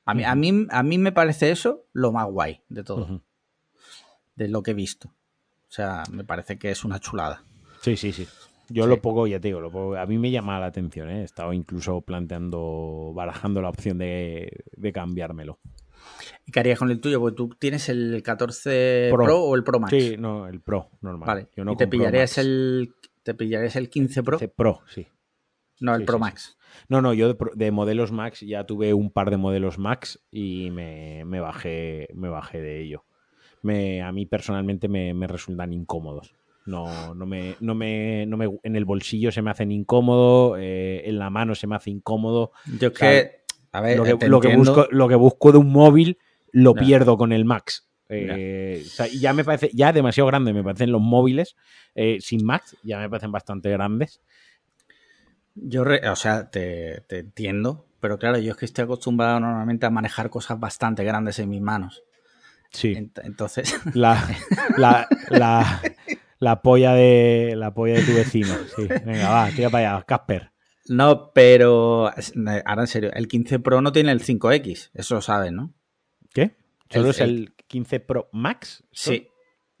A 0.04 0.14
mí, 0.14 0.22
a 0.22 0.36
mí, 0.36 0.66
a 0.70 0.82
mí 0.84 0.96
me 0.96 1.10
parece 1.10 1.50
eso 1.50 1.86
lo 1.92 2.12
más 2.12 2.26
guay 2.30 2.62
de 2.68 2.84
todo. 2.84 3.20
De 4.36 4.46
lo 4.46 4.62
que 4.62 4.70
he 4.70 4.74
visto. 4.74 5.08
O 5.08 5.70
sea, 5.72 6.04
me 6.12 6.22
parece 6.22 6.56
que 6.56 6.70
es 6.70 6.84
una 6.84 7.00
chulada. 7.00 7.42
Sí, 7.80 7.96
sí, 7.96 8.12
sí. 8.12 8.28
Yo 8.68 8.86
lo 8.86 9.02
pongo, 9.02 9.26
ya 9.26 9.40
te 9.40 9.48
digo, 9.48 9.58
lo 9.58 9.98
a 9.98 10.06
mí 10.06 10.18
me 10.18 10.30
llama 10.30 10.60
la 10.60 10.66
atención, 10.66 11.10
¿eh? 11.10 11.22
he 11.22 11.24
estado 11.24 11.52
incluso 11.52 12.00
planteando, 12.02 13.10
barajando 13.12 13.60
la 13.60 13.70
opción 13.70 13.98
de, 13.98 14.62
cambiármelo. 14.94 15.58
¿Y 16.46 16.52
qué 16.52 16.60
harías 16.60 16.78
con 16.78 16.92
el 16.92 17.00
tuyo? 17.00 17.18
Porque 17.18 17.34
tú 17.34 17.48
tienes 17.58 17.88
el 17.88 18.22
14 18.22 19.10
Pro, 19.10 19.40
o 19.40 19.56
el 19.56 19.64
Pro 19.64 19.80
Max. 19.80 19.90
Sí, 19.90 20.14
no, 20.16 20.46
el 20.46 20.60
Pro, 20.60 20.90
normal. 21.00 21.26
Vale. 21.26 21.72
¿Y 21.72 21.76
te 21.76 21.88
pillarías, 21.88 22.38
el, 22.38 22.94
te 23.24 23.34
pillarías 23.34 23.74
el 23.74 23.90
15 23.90 24.22
Pro? 24.22 24.38
Pro, 24.54 24.82
sí. 24.86 25.08
No, 25.80 25.94
el 25.94 26.04
Pro 26.04 26.18
Max. 26.18 26.57
No, 26.88 27.02
no, 27.02 27.12
yo 27.14 27.34
de, 27.34 27.70
modelos 27.70 28.12
Max 28.12 28.40
ya 28.40 28.64
tuve 28.64 28.94
un 28.94 29.10
par 29.10 29.30
de 29.30 29.36
modelos 29.36 29.78
Max 29.78 30.20
y 30.30 30.70
me, 30.70 31.24
bajé, 31.40 32.08
me 32.14 32.28
bajé 32.28 32.60
de 32.60 32.82
ello. 32.82 33.04
Me, 33.62 34.02
a 34.02 34.12
mí 34.12 34.26
personalmente 34.26 34.88
me, 34.88 35.14
me 35.14 35.26
resultan 35.26 35.72
incómodos. 35.72 36.34
No, 36.68 37.14
no 37.14 37.24
me, 37.24 37.56
no 37.60 37.74
me, 37.74 38.26
no 38.26 38.36
me, 38.36 38.46
en 38.62 38.76
el 38.76 38.84
bolsillo 38.84 39.32
se 39.32 39.40
me 39.40 39.50
hacen 39.50 39.72
incómodo, 39.72 40.58
eh, 40.58 41.02
en 41.06 41.18
la 41.18 41.30
mano 41.30 41.54
se 41.54 41.66
me 41.66 41.74
hace 41.74 41.90
incómodo. 41.90 42.52
Yo 42.78 42.92
que, 42.92 43.40
a 43.72 43.80
ver, 43.80 43.96
lo 43.96 44.40
que, 44.40 44.54
busco, 44.54 44.86
lo 44.90 45.08
que 45.08 45.14
busco 45.14 45.50
de 45.50 45.58
un 45.58 45.72
móvil 45.72 46.18
lo 46.52 46.74
pierdo 46.74 47.16
con 47.16 47.32
el 47.32 47.46
Max. 47.46 47.88
Eh, 48.10 48.84
ya 49.18 49.32
me 49.32 49.44
parece, 49.44 49.70
ya 49.74 49.92
demasiado 49.92 50.26
grande 50.28 50.54
me 50.54 50.64
parecen 50.64 50.92
los 50.92 51.00
móviles 51.00 51.56
eh, 51.94 52.18
sin 52.20 52.44
Max, 52.44 52.76
ya 52.82 52.98
me 52.98 53.08
parecen 53.08 53.32
bastante 53.32 53.70
grandes. 53.70 54.20
Yo, 55.60 55.82
o 55.82 56.16
sea, 56.16 56.50
te, 56.50 57.02
te, 57.08 57.18
entiendo, 57.18 57.86
pero 58.00 58.18
claro, 58.18 58.38
yo 58.38 58.52
es 58.52 58.56
que 58.56 58.64
estoy 58.64 58.84
acostumbrado 58.84 59.40
normalmente 59.40 59.86
a 59.86 59.90
manejar 59.90 60.30
cosas 60.30 60.58
bastante 60.60 61.04
grandes 61.04 61.38
en 61.38 61.48
mis 61.48 61.60
manos. 61.60 62.04
Sí. 62.70 62.94
Entonces. 63.22 63.74
La, 63.94 64.28
la, 64.76 65.08
la, 65.30 65.82
la 66.38 66.62
polla 66.62 66.94
de 66.94 67.54
la 67.56 67.72
polla 67.72 67.94
de 67.94 68.02
tu 68.02 68.14
vecino. 68.14 68.54
Sí, 68.76 68.86
venga, 69.04 69.30
va, 69.30 69.50
tira 69.50 69.70
para 69.70 69.94
allá, 69.94 70.04
Casper. 70.04 70.52
No, 70.88 71.32
pero 71.32 72.10
ahora 72.64 72.82
en 72.82 72.86
serio, 72.86 73.10
el 73.12 73.28
15 73.28 73.58
Pro 73.58 73.82
no 73.82 73.92
tiene 73.92 74.12
el 74.12 74.22
5X, 74.22 74.90
eso 74.94 75.14
lo 75.16 75.20
sabes, 75.20 75.52
¿no? 75.52 75.74
¿Qué? 76.32 76.56
¿Solo 76.90 77.10
es 77.10 77.20
el 77.20 77.54
15 77.66 78.00
Pro 78.00 78.30
Max? 78.32 78.84
Sí, 78.92 79.28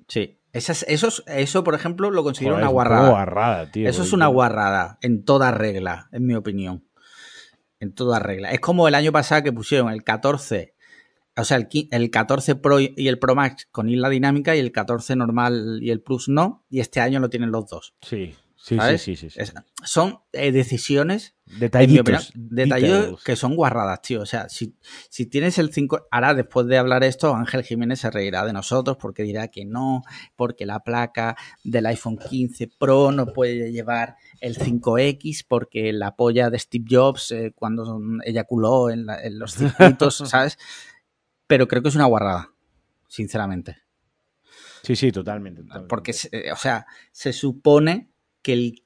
sí. 0.06 0.37
Eso, 0.58 1.64
por 1.64 1.74
ejemplo, 1.74 2.10
lo 2.10 2.22
considero 2.22 2.56
una 2.56 2.68
guarrada. 2.68 3.10
guarrada 3.10 3.70
tío, 3.70 3.88
eso 3.88 4.02
es 4.02 4.12
una 4.12 4.26
guarrada, 4.26 4.98
en 5.02 5.24
toda 5.24 5.50
regla, 5.50 6.08
en 6.12 6.26
mi 6.26 6.34
opinión. 6.34 6.84
En 7.80 7.94
toda 7.94 8.18
regla. 8.18 8.50
Es 8.50 8.60
como 8.60 8.88
el 8.88 8.94
año 8.94 9.12
pasado 9.12 9.42
que 9.44 9.52
pusieron 9.52 9.90
el 9.90 10.02
14 10.02 10.74
o 11.38 11.44
sea, 11.44 11.56
el, 11.56 12.10
14 12.10 12.56
Pro 12.56 12.80
y 12.80 13.08
el 13.08 13.18
Pro 13.18 13.36
Max 13.36 13.68
con 13.70 13.88
isla 13.88 14.08
dinámica 14.08 14.56
y 14.56 14.58
el 14.58 14.72
14 14.72 15.14
normal 15.14 15.78
y 15.80 15.90
el 15.90 16.00
Plus 16.00 16.28
no, 16.28 16.64
y 16.68 16.80
este 16.80 17.00
año 17.00 17.20
lo 17.20 17.30
tienen 17.30 17.52
los 17.52 17.68
dos. 17.68 17.94
Sí. 18.02 18.34
Sí, 18.60 18.76
¿sabes? 18.76 19.00
sí, 19.02 19.14
sí, 19.14 19.30
sí, 19.30 19.38
son 19.84 20.18
eh, 20.32 20.50
decisiones 20.50 21.36
Detallitos. 21.46 22.30
opinión, 22.30 22.56
details. 22.56 23.22
que 23.22 23.36
son 23.36 23.54
guarradas, 23.54 24.02
tío. 24.02 24.20
O 24.20 24.26
sea, 24.26 24.48
si, 24.48 24.74
si 25.08 25.26
tienes 25.26 25.58
el 25.58 25.72
5. 25.72 26.08
Ahora, 26.10 26.34
después 26.34 26.66
de 26.66 26.76
hablar 26.76 27.04
esto, 27.04 27.34
Ángel 27.34 27.62
Jiménez 27.62 28.00
se 28.00 28.10
reirá 28.10 28.44
de 28.44 28.52
nosotros 28.52 28.96
porque 29.00 29.22
dirá 29.22 29.46
que 29.48 29.64
no, 29.64 30.02
porque 30.34 30.66
la 30.66 30.80
placa 30.80 31.36
del 31.62 31.86
iPhone 31.86 32.18
15 32.18 32.68
Pro 32.78 33.12
no 33.12 33.26
puede 33.32 33.70
llevar 33.70 34.16
el 34.40 34.58
5X 34.58 35.44
porque 35.46 35.92
la 35.92 36.16
polla 36.16 36.50
de 36.50 36.58
Steve 36.58 36.84
Jobs 36.90 37.30
eh, 37.30 37.52
cuando 37.54 38.00
eyaculó 38.24 38.90
en, 38.90 39.06
la- 39.06 39.22
en 39.22 39.38
los 39.38 39.54
circuitos, 39.54 40.16
¿sabes? 40.26 40.58
Pero 41.46 41.68
creo 41.68 41.80
que 41.82 41.88
es 41.90 41.94
una 41.94 42.06
guarrada, 42.06 42.50
sinceramente. 43.06 43.78
Sí, 44.82 44.96
sí, 44.96 45.12
totalmente. 45.12 45.62
totalmente. 45.62 45.88
Porque, 45.88 46.14
eh, 46.32 46.50
o 46.52 46.56
sea, 46.56 46.86
se 47.12 47.32
supone 47.32 48.10
que 48.48 48.54
el 48.54 48.82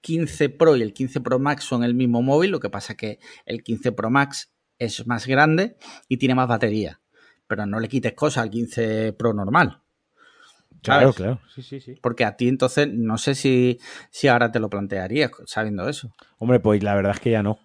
15 0.00 0.48
Pro 0.48 0.74
y 0.74 0.80
el 0.80 0.94
15 0.94 1.20
Pro 1.20 1.38
Max 1.38 1.64
son 1.64 1.84
el 1.84 1.92
mismo 1.92 2.22
móvil, 2.22 2.50
lo 2.50 2.60
que 2.60 2.70
pasa 2.70 2.96
que 2.96 3.18
el 3.44 3.62
15 3.62 3.92
Pro 3.92 4.08
Max 4.08 4.54
es 4.78 5.06
más 5.06 5.26
grande 5.26 5.76
y 6.08 6.16
tiene 6.16 6.34
más 6.34 6.48
batería. 6.48 7.02
Pero 7.46 7.66
no 7.66 7.78
le 7.78 7.90
quites 7.90 8.14
cosas 8.14 8.44
al 8.44 8.50
15 8.50 9.12
Pro 9.12 9.34
normal. 9.34 9.82
Claro, 10.82 11.12
claro. 11.12 11.40
Sí, 11.54 11.62
sí, 11.62 11.78
sí. 11.78 11.98
Porque 12.00 12.24
a 12.24 12.38
ti 12.38 12.48
entonces 12.48 12.88
no 12.90 13.18
sé 13.18 13.34
si, 13.34 13.78
si 14.10 14.28
ahora 14.28 14.50
te 14.50 14.60
lo 14.60 14.70
plantearías 14.70 15.30
sabiendo 15.44 15.86
eso. 15.90 16.10
Hombre, 16.38 16.58
pues 16.58 16.82
la 16.82 16.94
verdad 16.94 17.12
es 17.12 17.20
que 17.20 17.32
ya 17.32 17.42
no. 17.42 17.58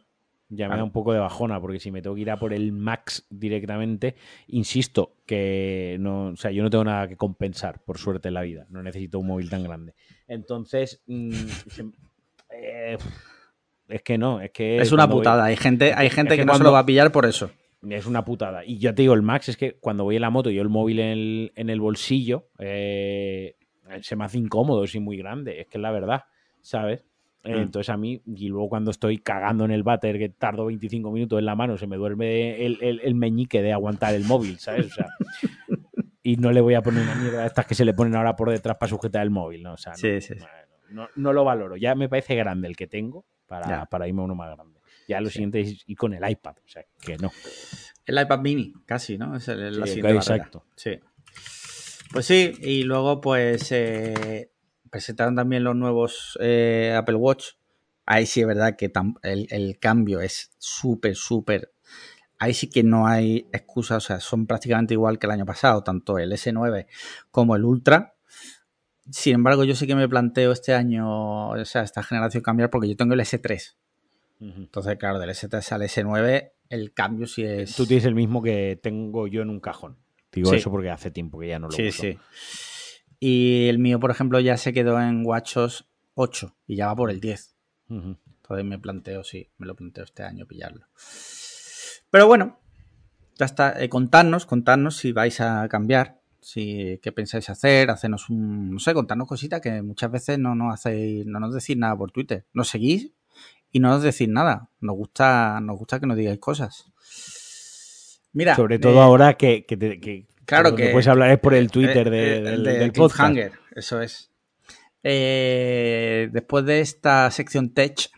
Ya 0.49 0.69
me 0.69 0.77
da 0.77 0.83
un 0.83 0.91
poco 0.91 1.11
de 1.11 1.19
bajona, 1.19 1.59
porque 1.59 1.79
si 1.79 1.91
me 1.91 2.01
tengo 2.01 2.15
que 2.15 2.21
ir 2.21 2.31
a 2.31 2.37
por 2.37 2.53
el 2.53 2.71
Max 2.71 3.25
directamente, 3.29 4.15
insisto 4.47 5.15
que 5.25 5.97
no, 5.99 6.27
o 6.27 6.35
sea, 6.37 6.51
yo 6.51 6.63
no 6.63 6.69
tengo 6.69 6.85
nada 6.85 7.07
que 7.09 7.17
compensar, 7.17 7.81
por 7.83 7.97
suerte 7.97 8.29
en 8.29 8.33
la 8.35 8.41
vida. 8.43 8.65
No 8.69 8.81
necesito 8.81 9.19
un 9.19 9.27
móvil 9.27 9.49
tan 9.49 9.63
grande. 9.63 9.93
Entonces, 10.27 11.03
mm, 11.07 11.31
eh, 12.51 12.97
es 13.89 14.01
que 14.03 14.17
no, 14.17 14.39
es 14.41 14.51
que 14.51 14.77
es 14.77 14.91
una 14.91 15.05
voy- 15.05 15.17
putada. 15.17 15.45
Hay 15.45 15.57
gente, 15.57 15.93
hay 15.93 16.09
gente 16.09 16.33
es 16.33 16.37
que, 16.37 16.41
que 16.43 16.45
no 16.45 16.55
se 16.55 16.63
lo 16.63 16.71
va 16.71 16.79
a 16.79 16.85
pillar 16.85 17.11
por 17.11 17.25
eso. 17.25 17.51
es 17.89 18.05
una 18.05 18.23
putada. 18.23 18.63
Y 18.65 18.79
ya 18.79 18.93
te 18.95 19.01
digo, 19.01 19.13
el 19.13 19.21
Max 19.21 19.49
es 19.49 19.57
que 19.57 19.73
cuando 19.79 20.03
voy 20.05 20.15
en 20.15 20.21
la 20.21 20.29
moto 20.29 20.49
y 20.49 20.55
yo 20.55 20.61
el 20.61 20.69
móvil 20.69 20.99
en 20.99 21.09
el, 21.09 21.51
en 21.55 21.69
el 21.69 21.79
bolsillo, 21.79 22.49
eh, 22.59 23.55
se 24.01 24.15
me 24.15 24.25
hace 24.25 24.37
incómodo, 24.37 24.83
es 24.83 24.95
muy 24.99 25.17
grande. 25.17 25.59
Es 25.61 25.67
que 25.67 25.77
es 25.77 25.81
la 25.81 25.91
verdad, 25.91 26.23
¿sabes? 26.61 27.05
Eh, 27.43 27.55
Mm. 27.55 27.61
Entonces 27.61 27.89
a 27.89 27.97
mí, 27.97 28.21
y 28.25 28.47
luego 28.49 28.67
cuando 28.69 28.91
estoy 28.91 29.19
cagando 29.19 29.63
en 29.65 29.71
el 29.71 29.83
váter, 29.83 30.17
que 30.17 30.29
tardo 30.29 30.65
25 30.65 31.11
minutos 31.11 31.39
en 31.39 31.45
la 31.45 31.55
mano, 31.55 31.77
se 31.77 31.88
me 31.88 31.95
duerme 31.95 32.65
el, 32.65 32.77
el- 32.81 32.99
el 33.01 33.15
meñique 33.15 33.61
de 33.61 33.71
aguantar 33.73 34.13
el 34.15 34.23
móvil, 34.25 34.59
¿sabes? 34.59 34.88
O 34.88 34.89
sea, 34.89 35.07
y 36.23 36.35
no 36.38 36.51
le 36.51 36.59
voy 36.61 36.73
a 36.73 36.81
poner 36.81 37.03
una 37.03 37.15
mierda 37.15 37.41
de 37.41 37.47
estas 37.47 37.65
que 37.65 37.75
se 37.75 37.85
le 37.85 37.93
ponen 37.93 38.15
ahora 38.15 38.35
por 38.35 38.49
detrás 38.49 38.75
para 38.77 38.89
sujetar 38.89 39.23
el 39.23 39.29
móvil, 39.29 39.63
¿no? 39.63 39.73
O 39.73 39.77
sea, 39.77 39.93
no, 39.93 39.97
Sí, 39.97 40.19
sí, 40.19 40.33
no, 40.89 41.07
no 41.15 41.33
lo 41.33 41.43
valoro. 41.45 41.77
Ya 41.77 41.95
me 41.95 42.09
parece 42.09 42.35
grande 42.35 42.67
el 42.67 42.75
que 42.75 42.88
tengo 42.88 43.25
para, 43.45 43.85
para 43.85 44.07
irme 44.07 44.21
a 44.21 44.25
uno 44.25 44.35
más 44.35 44.53
grande. 44.55 44.79
Ya 45.07 45.21
lo 45.21 45.29
siguiente 45.29 45.61
es 45.61 45.83
ir 45.88 45.97
con 45.97 46.13
el 46.13 46.29
iPad, 46.29 46.55
o 46.65 46.67
sea, 46.67 46.83
que 47.01 47.17
no. 47.17 47.31
El 48.05 48.19
iPad 48.21 48.39
mini, 48.41 48.73
casi, 48.85 49.17
¿no? 49.17 49.35
Es 49.38 49.47
el, 49.47 49.79
la 49.79 49.85
siguiente 49.88 50.15
exacto. 50.15 50.65
Sí. 50.75 50.99
Pues 52.11 52.25
sí, 52.25 52.53
y 52.61 52.83
luego 52.83 53.21
pues 53.21 53.71
eh, 53.71 54.49
presentaron 54.89 55.35
también 55.35 55.63
los 55.63 55.75
nuevos 55.75 56.38
eh, 56.41 56.93
Apple 56.97 57.15
Watch. 57.15 57.53
Ahí 58.05 58.25
sí 58.25 58.41
es 58.41 58.47
verdad 58.47 58.75
que 58.77 58.91
el, 59.23 59.47
el 59.49 59.79
cambio 59.79 60.21
es 60.21 60.51
súper, 60.57 61.15
súper... 61.15 61.73
Ahí 62.39 62.53
sí 62.53 62.69
que 62.69 62.83
no 62.83 63.07
hay 63.07 63.47
excusa, 63.51 63.97
o 63.97 63.99
sea, 63.99 64.19
son 64.19 64.45
prácticamente 64.45 64.93
igual 64.93 65.17
que 65.17 65.25
el 65.25 65.31
año 65.31 65.45
pasado, 65.45 65.83
tanto 65.83 66.19
el 66.19 66.31
S9 66.31 66.85
como 67.31 67.55
el 67.55 67.65
Ultra. 67.65 68.13
Sin 69.09 69.33
embargo, 69.35 69.63
yo 69.63 69.75
sí 69.75 69.88
que 69.88 69.95
me 69.95 70.07
planteo 70.07 70.51
este 70.51 70.73
año, 70.73 71.49
o 71.49 71.65
sea, 71.65 71.81
esta 71.81 72.03
generación 72.03 72.43
cambiar 72.43 72.69
porque 72.69 72.88
yo 72.89 72.95
tengo 72.95 73.13
el 73.15 73.21
S3. 73.21 73.75
Ujú. 74.39 74.51
Entonces, 74.55 74.97
claro, 74.97 75.17
del 75.17 75.31
S3 75.31 75.71
al 75.71 75.81
S9 75.81 76.51
el 76.69 76.93
cambio 76.93 77.25
sí 77.27 77.43
es... 77.43 77.75
Tú 77.75 77.85
tienes 77.88 78.05
el 78.05 78.13
mismo 78.13 78.43
que 78.43 78.77
tengo 78.83 79.25
yo 79.27 79.41
en 79.41 79.49
un 79.49 79.59
cajón. 79.59 79.97
Digo 80.31 80.51
Sí. 80.51 80.57
eso 80.57 80.69
porque 80.69 80.89
hace 80.91 81.09
tiempo 81.09 81.39
que 81.39 81.47
ya 81.47 81.57
no 81.59 81.67
lo 81.67 81.73
Sí, 81.73 81.88
uso. 81.88 82.01
sí. 82.03 82.19
Y 83.20 83.68
el 83.68 83.80
mío, 83.80 83.99
por 83.99 84.11
ejemplo, 84.11 84.39
ya 84.39 84.57
se 84.57 84.74
quedó 84.74 85.01
en 85.01 85.26
WatchOS 85.26 85.88
8 86.15 86.55
y 86.68 86.76
ya 86.76 86.88
va 86.88 86.95
por 86.95 87.09
el 87.11 87.20
10. 87.20 87.55
Ujú. 87.89 88.18
Entonces 88.41 88.65
me 88.65 88.78
planteo, 88.80 89.24
sí, 89.24 89.49
me 89.57 89.65
lo 89.68 89.76
planteo 89.76 90.03
este 90.03 90.24
año 90.24 90.45
pillarlo. 90.45 90.86
Pero 92.09 92.28
bueno, 92.28 92.59
ya 93.38 93.45
está. 93.45 93.82
Eh, 93.84 93.89
contadnos, 93.89 94.45
contadnos 94.45 94.97
si 94.97 95.11
vais 95.11 95.41
a 95.41 95.68
cambiar, 95.68 96.22
si 96.41 96.99
qué 97.01 97.11
pensáis 97.11 97.49
hacer, 97.49 97.89
hacernos 97.89 98.30
un, 98.30 98.72
no 98.72 98.80
sé, 98.80 98.93
contarnos 98.93 99.28
cositas 99.28 99.59
que 99.61 99.82
muchas 99.82 100.11
veces 100.11 100.39
no 100.39 100.55
nos 100.55 100.74
hacéis, 100.74 101.26
no 101.26 101.39
nos 101.39 101.53
decís 101.53 101.76
nada 101.76 101.97
por 101.97 102.11
Twitter. 102.11 102.45
Nos 102.53 102.70
seguís 102.70 103.11
y 103.72 103.80
no 103.80 103.89
nos 103.89 104.03
decís 104.03 104.30
nada. 104.30 104.70
Nos 104.80 104.95
gusta, 104.95 105.59
nos 105.59 105.78
gusta 105.78 105.99
que 105.99 106.05
nos 106.07 106.15
digáis 106.18 106.39
cosas. 106.39 106.86
Mira, 108.34 108.55
Sobre 108.55 108.80
todo 108.80 108.99
eh, 108.99 109.03
ahora 109.03 109.34
que, 109.36 109.65
que, 109.65 109.78
que- 109.99 110.28
Claro 110.47 110.75
que- 110.75 110.89
puedes 110.89 111.07
hablar 111.07 111.29
es 111.31 111.39
por 111.39 111.53
el 111.53 111.69
Twitter 111.69 112.07
Eh, 112.07 112.09
de- 112.11 112.37
eh, 112.37 112.41
del, 112.41 112.63
de 112.63 112.79
del 112.79 112.91
podcast. 112.93 113.31
Cliffhanger, 113.31 113.59
eso 113.75 114.01
es. 114.01 114.31
Eh, 115.03 116.29
después 116.31 116.65
de 116.65 116.79
esta 116.81 117.29
sección 117.31 117.73
Tech, 117.73 118.09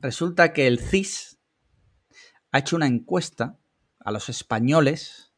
resulta 0.00 0.52
que 0.52 0.66
el 0.66 0.78
CIS 0.80 1.38
ha 2.52 2.58
hecho 2.58 2.76
una 2.76 2.86
encuesta 2.86 3.58
a 4.00 4.10
los 4.10 4.28
españoles 4.28 5.32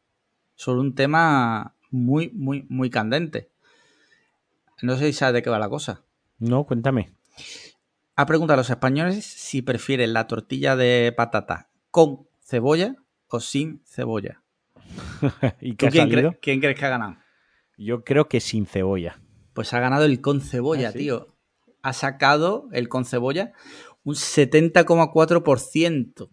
sobre 0.55 0.81
un 0.81 0.95
tema 0.95 1.75
muy, 1.91 2.29
muy, 2.33 2.65
muy 2.69 2.89
candente. 2.89 3.49
No 4.81 4.97
sé 4.97 5.07
si 5.07 5.13
sabes 5.13 5.33
de 5.35 5.43
qué 5.43 5.49
va 5.49 5.59
la 5.59 5.69
cosa. 5.69 6.03
No, 6.37 6.65
cuéntame. 6.65 7.11
Ha 8.15 8.25
preguntado 8.25 8.55
a 8.55 8.61
los 8.61 8.69
españoles 8.69 9.25
si 9.25 9.61
prefieren 9.61 10.13
la 10.13 10.27
tortilla 10.27 10.75
de 10.75 11.13
patata 11.15 11.69
con 11.91 12.27
cebolla 12.41 12.95
o 13.27 13.39
sin 13.39 13.81
cebolla. 13.85 14.41
¿Y 15.61 15.71
¿Tú 15.73 15.77
qué 15.77 15.87
ha 15.87 15.91
quién, 15.91 16.09
cre- 16.09 16.37
quién 16.41 16.59
crees 16.59 16.77
que 16.79 16.85
ha 16.85 16.89
ganado? 16.89 17.17
Yo 17.77 18.03
creo 18.03 18.27
que 18.27 18.39
sin 18.39 18.65
cebolla. 18.65 19.19
Pues 19.53 19.73
ha 19.73 19.79
ganado 19.79 20.05
el 20.05 20.21
con 20.21 20.41
cebolla, 20.41 20.89
¿Ah, 20.89 20.91
sí? 20.91 20.99
tío. 20.99 21.35
Ha 21.81 21.93
sacado 21.93 22.67
el 22.73 22.89
con 22.89 23.05
cebolla 23.05 23.53
un 24.03 24.15
70,4%. 24.15 26.29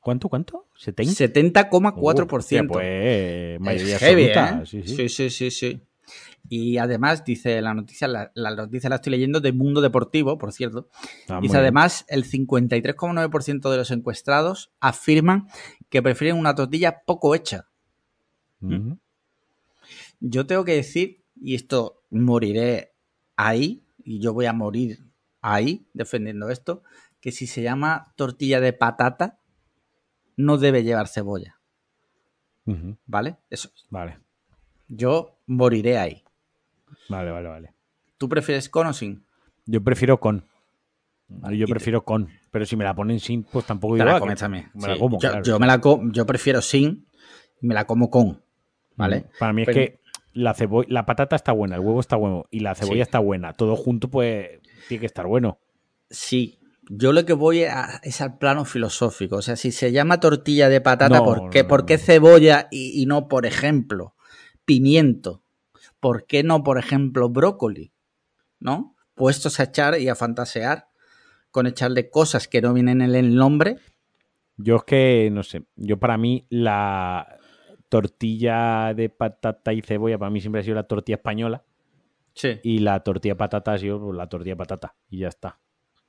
¿Cuánto, 0.00 0.28
cuánto? 0.28 0.66
¿70? 0.76 1.14
70,4%. 1.14 2.36
Hostia, 2.36 2.64
pues 2.64 3.60
mayoría 3.60 3.96
es 3.96 4.02
heavy, 4.02 4.30
absoluta. 4.32 4.62
¿eh? 4.62 4.66
Sí, 4.66 4.82
sí. 4.82 4.96
sí, 4.96 5.08
sí, 5.08 5.30
sí, 5.30 5.50
sí. 5.50 5.82
Y 6.54 6.76
además, 6.76 7.24
dice 7.24 7.62
la 7.62 7.72
noticia, 7.72 8.06
la, 8.08 8.30
la 8.34 8.54
noticia 8.54 8.90
la 8.90 8.96
estoy 8.96 9.12
leyendo 9.12 9.40
de 9.40 9.52
Mundo 9.52 9.80
Deportivo, 9.80 10.36
por 10.36 10.52
cierto. 10.52 10.90
Ah, 11.26 11.38
dice 11.40 11.56
además, 11.56 12.04
el 12.08 12.30
53,9% 12.30 13.70
de 13.70 13.76
los 13.78 13.90
encuestados 13.90 14.70
afirman 14.78 15.48
que 15.88 16.02
prefieren 16.02 16.36
una 16.36 16.54
tortilla 16.54 17.04
poco 17.06 17.34
hecha. 17.34 17.70
Yo 20.20 20.46
tengo 20.46 20.66
que 20.66 20.74
decir, 20.74 21.24
y 21.40 21.54
esto 21.54 22.02
moriré 22.10 22.92
ahí, 23.36 23.82
y 24.04 24.20
yo 24.20 24.34
voy 24.34 24.44
a 24.44 24.52
morir 24.52 25.06
ahí 25.40 25.86
defendiendo 25.94 26.50
esto, 26.50 26.82
que 27.22 27.32
si 27.32 27.46
se 27.46 27.62
llama 27.62 28.12
tortilla 28.14 28.60
de 28.60 28.74
patata, 28.74 29.38
no 30.36 30.58
debe 30.58 30.84
llevar 30.84 31.08
cebolla. 31.08 31.58
¿vale? 33.06 33.38
Eso. 33.48 33.70
Vale, 33.88 34.18
Yo 34.88 35.38
moriré 35.46 35.96
ahí. 35.96 36.21
Vale, 37.08 37.30
vale, 37.30 37.48
vale. 37.48 37.74
¿Tú 38.18 38.28
prefieres 38.28 38.68
con 38.68 38.86
o 38.86 38.92
sin? 38.92 39.24
Yo 39.66 39.82
prefiero 39.82 40.18
con. 40.20 40.44
Vale, 41.28 41.56
Yo 41.56 41.66
te- 41.66 41.70
prefiero 41.70 42.04
con. 42.04 42.28
Pero 42.50 42.66
si 42.66 42.76
me 42.76 42.84
la 42.84 42.94
ponen 42.94 43.18
sin, 43.20 43.44
pues 43.44 43.64
tampoco 43.64 43.94
Te 43.94 44.02
digo. 44.02 44.10
la 44.10 44.16
ah, 44.16 44.20
comes 44.20 44.38
también. 44.38 44.70
Me 44.74 44.88
la 44.88 44.98
como, 44.98 45.18
yo, 45.18 45.30
claro. 45.30 45.42
yo 45.44 45.58
me 45.58 45.66
la 45.66 45.80
co- 45.80 46.00
yo 46.12 46.26
prefiero 46.26 46.60
sin 46.60 47.06
y 47.60 47.66
me 47.66 47.74
la 47.74 47.86
como 47.86 48.10
con, 48.10 48.42
¿vale? 48.96 49.18
Ujú. 49.18 49.28
Para 49.38 49.52
mí 49.52 49.62
es 49.62 49.68
que 49.68 50.00
la 50.34 50.52
cebolla, 50.54 50.88
la 50.90 51.06
patata 51.06 51.36
está 51.36 51.52
buena, 51.52 51.76
el 51.76 51.80
huevo 51.80 52.00
está 52.00 52.16
bueno 52.16 52.44
y 52.50 52.60
la 52.60 52.74
cebolla 52.74 52.96
Sí. 52.96 53.00
está 53.02 53.18
buena. 53.18 53.52
Todo 53.54 53.76
junto, 53.76 54.08
pues, 54.08 54.60
tiene 54.88 55.00
que 55.00 55.06
estar 55.06 55.26
bueno. 55.26 55.58
Sí. 56.10 56.58
Yo 56.90 57.12
lo 57.12 57.24
que 57.24 57.32
voy 57.32 57.64
a- 57.64 58.00
es 58.02 58.20
al 58.20 58.36
plano 58.38 58.64
filosófico. 58.66 59.36
O 59.36 59.42
sea, 59.42 59.56
si 59.56 59.70
se 59.72 59.92
llama 59.92 60.20
tortilla 60.20 60.68
de 60.68 60.80
patata, 60.80 61.18
No, 61.18 61.24
¿por 61.24 61.48
qué, 61.50 61.62
no, 61.62 61.68
por 61.68 61.80
no, 61.80 61.86
qué 61.86 61.96
no. 61.96 62.02
cebolla 62.02 62.68
y, 62.70 63.00
y 63.00 63.06
no, 63.06 63.28
por 63.28 63.46
ejemplo, 63.46 64.14
pimiento? 64.66 65.42
¿Por 66.02 66.26
qué 66.26 66.42
no, 66.42 66.64
por 66.64 66.78
ejemplo, 66.78 67.28
brócoli? 67.28 67.92
¿No? 68.58 68.96
Puestos 69.14 69.60
a 69.60 69.62
echar 69.62 70.00
y 70.00 70.08
a 70.08 70.16
fantasear 70.16 70.88
con 71.52 71.68
echarle 71.68 72.10
cosas 72.10 72.48
que 72.48 72.60
no 72.60 72.74
vienen 72.74 73.02
en 73.02 73.14
el 73.14 73.36
nombre. 73.36 73.76
Yo 74.56 74.74
es 74.76 74.82
que, 74.82 75.30
no 75.30 75.44
sé, 75.44 75.62
yo 75.76 76.00
para 76.00 76.18
mí 76.18 76.44
la 76.50 77.38
tortilla 77.88 78.94
de 78.94 79.10
patata 79.10 79.72
y 79.72 79.80
cebolla, 79.80 80.18
para 80.18 80.30
mí 80.32 80.40
siempre 80.40 80.60
ha 80.60 80.64
sido 80.64 80.74
la 80.74 80.88
tortilla 80.88 81.16
española 81.16 81.62
Sí. 82.34 82.58
y 82.64 82.78
la 82.80 82.98
tortilla 83.04 83.34
de 83.34 83.38
patata 83.38 83.74
ha 83.74 83.78
sido 83.78 84.00
pues, 84.00 84.16
la 84.16 84.26
tortilla 84.28 84.54
de 84.54 84.56
patata 84.56 84.96
y 85.08 85.18
ya 85.20 85.28
está. 85.28 85.60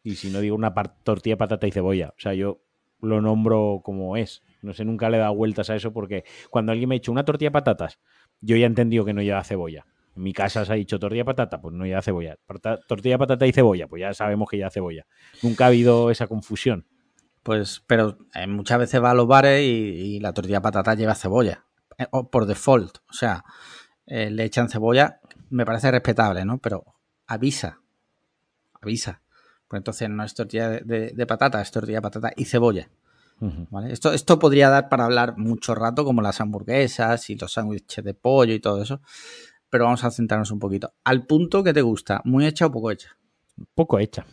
Y 0.02 0.16
si 0.16 0.32
no 0.32 0.40
digo 0.40 0.56
una 0.56 0.74
tortilla 0.74 1.34
de 1.34 1.38
patata 1.38 1.68
y 1.68 1.72
cebolla, 1.72 2.10
o 2.18 2.20
sea, 2.20 2.34
yo 2.34 2.62
lo 3.00 3.22
nombro 3.22 3.82
como 3.84 4.18
es. 4.18 4.42
No 4.64 4.74
sé, 4.74 4.86
nunca 4.86 5.10
le 5.12 5.18
he 5.18 5.20
dado 5.20 5.36
vueltas 5.36 5.70
a 5.70 5.76
eso 5.76 5.94
porque 5.94 6.24
cuando 6.50 6.72
alguien 6.72 6.90
me 6.90 6.96
ha 6.96 6.98
dicho 7.00 7.12
una 7.12 7.26
tortilla 7.26 7.50
de 7.50 7.54
patatas, 7.54 8.00
yo 8.44 8.56
ya 8.58 8.64
he 8.64 8.68
entendido 8.68 9.06
que 9.06 9.14
no 9.14 9.22
lleva 9.22 9.44
cebolla. 9.44 9.86
En 10.16 10.24
mi 10.24 10.34
casa 10.34 10.64
se 10.64 10.72
ha 10.72 10.76
dicho 10.76 11.00
tortilla 11.00 11.26
patata, 11.26 11.60
pues 11.60 11.74
no 11.74 11.86
ya 11.86 12.02
cebolla. 12.02 12.38
Tortilla 12.88 13.18
patata 13.18 13.48
y 13.48 13.52
cebolla, 13.52 13.88
pues 13.88 14.02
ya 14.02 14.14
sabemos 14.14 14.48
que 14.50 14.58
ya 14.60 14.70
cebolla. 14.70 15.06
Nunca 15.42 15.64
ha 15.66 15.68
habido 15.68 16.12
esa 16.12 16.28
confusión. 16.28 16.86
Pues, 17.42 17.84
pero 17.88 18.18
eh, 18.36 18.46
muchas 18.48 18.78
veces 18.80 19.02
va 19.04 19.12
a 19.12 19.14
los 19.16 19.28
bares 19.28 19.62
y, 19.64 20.20
la 20.20 20.32
tortilla 20.34 20.62
patata 20.62 20.94
lleva 20.94 21.16
cebolla. 21.16 21.66
eh, 21.98 22.06
o 22.12 22.30
por 22.30 22.46
default. 22.46 22.98
O 23.10 23.14
sea, 23.14 23.44
eh, 24.06 24.30
le 24.30 24.44
echan 24.44 24.70
cebolla, 24.70 25.20
me 25.50 25.66
parece 25.66 25.90
respetable, 25.92 26.46
¿no? 26.46 26.58
Pero 26.60 26.84
avisa. 27.28 27.80
Avisa. 28.82 29.22
Pues 29.68 29.80
entonces 29.80 30.10
no 30.10 30.24
es 30.24 30.34
tortilla 30.36 30.70
de, 30.70 30.80
de- 30.82 31.12
de 31.14 31.26
patata, 31.26 31.62
es 31.62 31.72
tortilla 31.72 31.98
de 31.98 32.02
patata 32.04 32.32
y 32.36 32.46
cebolla. 32.46 32.90
Esto, 33.90 34.14
esto 34.14 34.40
podría 34.40 34.70
dar 34.70 34.90
para 34.90 35.06
hablar 35.06 35.38
mucho 35.38 35.76
rato, 35.76 36.06
como 36.06 36.22
las 36.22 36.40
hamburguesas 36.40 37.30
y 37.30 37.36
los 37.36 37.54
sándwiches 37.54 38.04
de 38.04 38.14
pollo 38.14 38.54
y 38.54 38.60
todo 38.60 38.82
eso. 38.82 39.02
Pero 39.70 39.86
vamos 39.86 40.04
a 40.04 40.12
centrarnos 40.12 40.52
un 40.52 40.60
poquito. 40.60 40.94
Al 41.04 41.26
punto 41.26 41.64
que 41.64 41.74
te 41.74 41.82
gusta, 41.82 42.22
¿muy 42.26 42.46
hecha 42.46 42.68
o 42.68 42.72
poco 42.72 42.92
hecha? 42.92 43.18
Poco 43.76 44.00
hecha. 44.00 44.26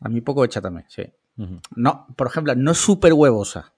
A 0.00 0.08
mí 0.08 0.20
poco 0.20 0.44
hecha 0.44 0.60
también, 0.60 0.86
sí. 0.88 1.04
No, 1.74 2.06
por 2.16 2.28
ejemplo, 2.28 2.54
no 2.54 2.72
súper 2.72 3.12
huevosa, 3.12 3.74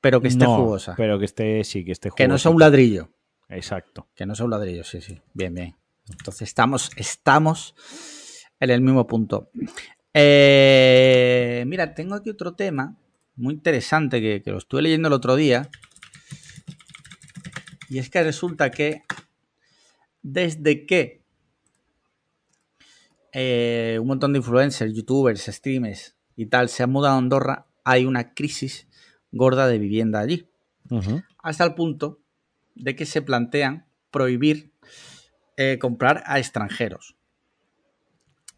pero 0.00 0.20
que 0.20 0.28
esté 0.28 0.44
No, 0.44 0.56
jugosa. 0.56 0.94
Pero 0.96 1.18
que 1.18 1.26
esté, 1.26 1.62
sí, 1.64 1.84
que 1.84 1.92
esté 1.92 2.10
Que 2.16 2.26
no 2.28 2.38
sea 2.38 2.50
un 2.50 2.60
ladrillo. 2.60 3.10
Exacto. 3.48 4.08
Que 4.14 4.24
no 4.24 4.34
sea 4.34 4.44
un 4.44 4.50
ladrillo, 4.52 4.82
sí, 4.82 5.00
sí. 5.00 5.20
Bien, 5.34 5.52
bien. 5.54 5.76
Entonces 6.08 6.48
estamos, 6.48 6.90
estamos 6.96 7.74
en 8.58 8.70
el 8.70 8.80
mismo 8.80 9.06
punto. 9.06 9.50
Eh, 10.14 11.64
mira, 11.66 11.94
tengo 11.94 12.14
aquí 12.14 12.30
otro 12.30 12.54
tema 12.54 12.96
muy 13.36 13.54
interesante 13.54 14.20
que, 14.20 14.42
que 14.42 14.50
lo 14.50 14.58
estuve 14.58 14.82
leyendo 14.82 15.08
el 15.08 15.14
otro 15.14 15.36
día. 15.36 15.68
Y 17.88 17.98
es 17.98 18.10
que 18.10 18.22
resulta 18.22 18.70
que 18.70 19.02
desde 20.22 20.86
que 20.86 21.22
eh, 23.32 23.98
un 24.00 24.08
montón 24.08 24.32
de 24.32 24.38
influencers, 24.38 24.94
youtubers, 24.94 25.44
streamers 25.44 26.16
y 26.36 26.46
tal 26.46 26.68
se 26.68 26.82
han 26.82 26.90
mudado 26.90 27.14
a 27.14 27.18
Andorra, 27.18 27.66
hay 27.84 28.04
una 28.04 28.34
crisis 28.34 28.88
gorda 29.30 29.68
de 29.68 29.78
vivienda 29.78 30.20
allí 30.20 30.48
hasta 31.42 31.64
el 31.64 31.74
punto 31.74 32.20
de 32.74 32.96
que 32.96 33.06
se 33.06 33.22
plantean 33.22 33.86
prohibir 34.10 34.72
eh, 35.56 35.78
comprar 35.80 36.22
a 36.26 36.38
extranjeros. 36.38 37.15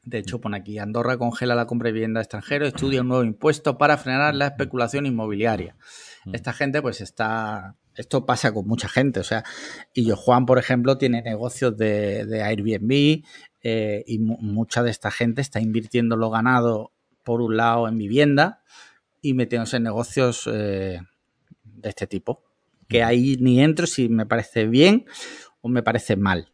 De 0.08 0.18
hecho, 0.18 0.40
pone 0.40 0.56
aquí, 0.56 0.78
Andorra 0.78 1.18
congela 1.18 1.54
la 1.54 1.66
compra 1.66 1.88
de 1.88 1.92
vivienda 1.92 2.20
a 2.20 2.22
extranjeros, 2.22 2.68
estudia 2.68 3.02
un 3.02 3.08
nuevo 3.08 3.24
impuesto 3.24 3.76
para 3.76 3.98
frenar 3.98 4.34
la 4.34 4.46
especulación 4.46 5.04
inmobiliaria. 5.04 5.76
Esta 6.32 6.52
gente, 6.52 6.80
pues 6.80 7.00
está... 7.00 7.76
Esto 7.94 8.24
pasa 8.24 8.52
con 8.54 8.66
mucha 8.66 8.88
gente, 8.88 9.20
o 9.20 9.24
sea, 9.24 9.44
y 9.92 10.06
yo 10.06 10.16
Juan, 10.16 10.46
por 10.46 10.58
ejemplo, 10.58 10.98
tiene 10.98 11.20
negocios 11.20 11.76
de, 11.76 12.24
de 12.26 12.42
Airbnb 12.42 13.24
eh, 13.62 14.04
y 14.06 14.18
mu- 14.20 14.38
mucha 14.40 14.82
de 14.84 14.90
esta 14.90 15.10
gente 15.10 15.40
está 15.42 15.60
invirtiendo 15.60 16.16
lo 16.16 16.30
ganado, 16.30 16.92
por 17.24 17.42
un 17.42 17.56
lado, 17.56 17.88
en 17.88 17.98
vivienda 17.98 18.62
y 19.20 19.34
metiéndose 19.34 19.78
en 19.78 19.82
negocios 19.82 20.48
eh, 20.50 21.00
de 21.64 21.88
este 21.88 22.06
tipo. 22.06 22.44
Que 22.88 23.02
ahí 23.02 23.36
ni 23.40 23.60
entro 23.60 23.86
si 23.86 24.08
me 24.08 24.26
parece 24.26 24.66
bien 24.66 25.04
o 25.60 25.68
me 25.68 25.82
parece 25.82 26.16
mal. 26.16 26.52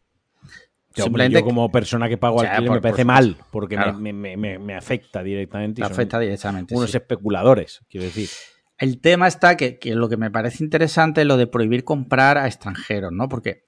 Yo, 0.95 1.03
Simplemente 1.05 1.39
yo 1.39 1.45
como 1.45 1.71
persona 1.71 2.07
que 2.07 2.17
pago 2.17 2.37
O 2.37 2.39
sea, 2.41 2.51
alquiler 2.51 2.67
por- 2.69 2.77
me 2.77 2.81
parece 2.81 3.05
por 3.05 3.13
mal, 3.13 3.37
porque 3.51 3.75
Claro. 3.75 3.99
me, 3.99 4.13
me- 4.13 4.37
me- 4.37 4.59
me 4.59 4.75
afecta 4.75 5.21
directamente. 5.23 5.81
son 5.83 5.91
afecta 5.91 6.19
directamente. 6.19 6.73
unos 6.75 6.91
sí. 6.91 6.97
especuladores, 6.97 7.81
quiero 7.89 8.05
decir. 8.05 8.29
El 8.77 8.99
tema 8.99 9.27
está 9.27 9.55
que, 9.57 9.77
que 9.79 9.95
lo 9.95 10.09
que 10.09 10.17
me 10.17 10.31
parece 10.31 10.63
interesante 10.63 11.21
es 11.21 11.27
lo 11.27 11.37
de 11.37 11.47
prohibir 11.47 11.83
comprar 11.83 12.37
a 12.37 12.47
extranjeros, 12.47 13.11
¿no? 13.11 13.27
Porque 13.29 13.65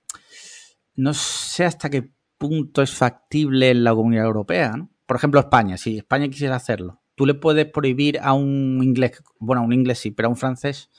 no 0.95 1.13
sé 1.13 1.63
hasta 1.65 1.89
qué 1.89 2.11
punto 2.38 2.82
es 2.82 2.91
factible 2.93 3.69
en 3.71 3.84
la 3.84 3.93
comunidad 3.93 4.25
europea, 4.25 4.71
¿no? 4.78 4.89
Por 5.05 5.15
ejemplo, 5.17 5.39
España, 5.39 5.78
si 5.78 5.97
España 5.97 6.28
quisiera 6.28 6.55
hacerlo, 6.57 7.01
tú 7.15 7.25
le 7.25 7.34
puedes 7.34 7.65
prohibir 7.65 8.19
a 8.21 8.34
un 8.34 8.80
inglés, 8.84 9.23
bueno, 9.39 9.61
a 9.61 9.65
un 9.65 9.73
inglés 9.73 9.99
sí, 9.99 10.11
pero 10.11 10.28
a 10.28 10.32
un 10.32 10.38
francés, 10.38 10.89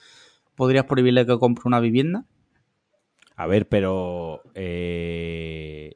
¿podrías 0.54 0.84
prohibirle 0.86 1.26
que 1.26 1.38
compre 1.38 1.62
una 1.66 1.78
vivienda? 1.80 2.24
A 3.36 3.46
ver, 3.46 3.68
pero 3.68 4.40
eh, 4.54 5.94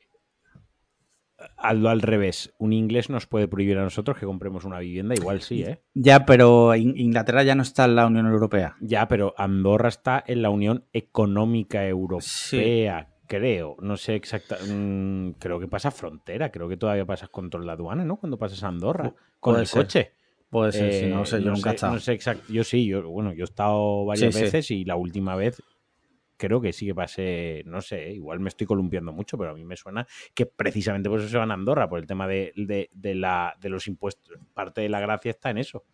hazlo 1.63 1.89
al 1.89 2.03
revés. 2.03 2.55
Un 2.59 2.73
inglés 2.73 3.09
nos 3.11 3.27
puede 3.27 3.49
prohibir 3.49 3.79
a 3.79 3.83
nosotros 3.83 4.19
que 4.19 4.27
compremos 4.27 4.65
una 4.65 4.79
vivienda, 4.81 5.15
igual 5.15 5.41
sí, 5.41 5.63
¿eh? 5.63 5.81
Ya, 5.95 6.25
pero 6.27 6.75
In- 6.75 6.97
Inglaterra 6.97 7.43
ya 7.43 7.55
no 7.55 7.63
está 7.63 7.85
en 7.87 7.97
la 7.97 8.07
Unión 8.07 8.27
Europea. 8.27 8.77
Ya, 8.81 9.09
pero 9.09 9.35
Andorra 9.39 9.89
está 9.89 10.23
en 10.27 10.43
la 10.43 10.51
Unión 10.51 10.85
Económica 10.93 11.87
Europea, 11.87 13.09
creo. 13.27 13.77
No 13.81 13.97
sé 13.97 14.15
exacta. 14.17 14.57
mm, 14.69 15.33
creo 15.39 15.59
que 15.61 15.69
pasa 15.69 15.91
frontera. 15.91 16.51
Creo 16.51 16.69
que 16.69 16.77
todavía 16.77 17.07
pasas 17.07 17.29
control 17.31 17.67
la 17.67 17.73
aduana, 17.75 18.05
¿no? 18.05 18.17
Cuando 18.17 18.39
pasas 18.39 18.63
a 18.65 18.69
Andorra 18.69 19.15
con 19.41 19.59
el 19.59 19.67
ser. 19.67 19.83
coche. 19.83 20.13
Puede 20.51 20.73
ser, 20.73 20.93
Eh, 21.05 21.09
no 21.09 21.21
lo 21.21 21.25
sé, 21.25 21.43
yo 21.43 21.51
nunca 21.51 21.71
he 21.71 21.75
estado. 21.75 21.95
No 21.95 21.99
sé 22.01 22.13
exacto. 22.13 22.53
Yo 22.53 22.63
sí, 22.63 22.85
yo, 22.87 23.09
bueno, 23.09 23.33
yo 23.33 23.45
he 23.45 23.45
estado 23.45 24.05
varias 24.05 24.35
sí. 24.35 24.43
veces 24.43 24.71
y 24.71 24.85
la 24.85 24.97
última 24.97 25.35
vez 25.35 25.63
creo 26.47 26.61
que 26.61 26.73
sí 26.73 26.87
que 26.87 26.95
pasé, 26.95 27.63
no 27.67 27.81
sé, 27.81 28.11
igual 28.13 28.41
me 28.41 28.49
estoy 28.49 28.67
columpiando 28.67 29.13
mucho, 29.13 29.39
pero 29.39 29.51
a 29.51 29.55
mí 29.55 29.65
me 29.65 29.77
suena 29.77 30.07
que 30.35 30.45
precisamente 30.47 31.09
por 31.09 31.21
eso 31.21 31.29
se 31.29 31.39
van 31.39 31.51
a 31.51 31.55
Andorra, 31.55 31.89
por 31.89 32.01
el 32.01 32.07
tema 32.07 32.27
de, 32.27 32.53
de- 32.57 32.91
de 32.93 33.15
la, 33.15 33.57
de 33.61 33.69
los 33.69 33.87
impuestos. 33.87 34.37
Parte 34.53 34.81
de 34.81 34.89
la 34.89 34.99
gracia 35.01 35.31
está 35.31 35.51
en 35.51 35.59
eso. 35.59 35.85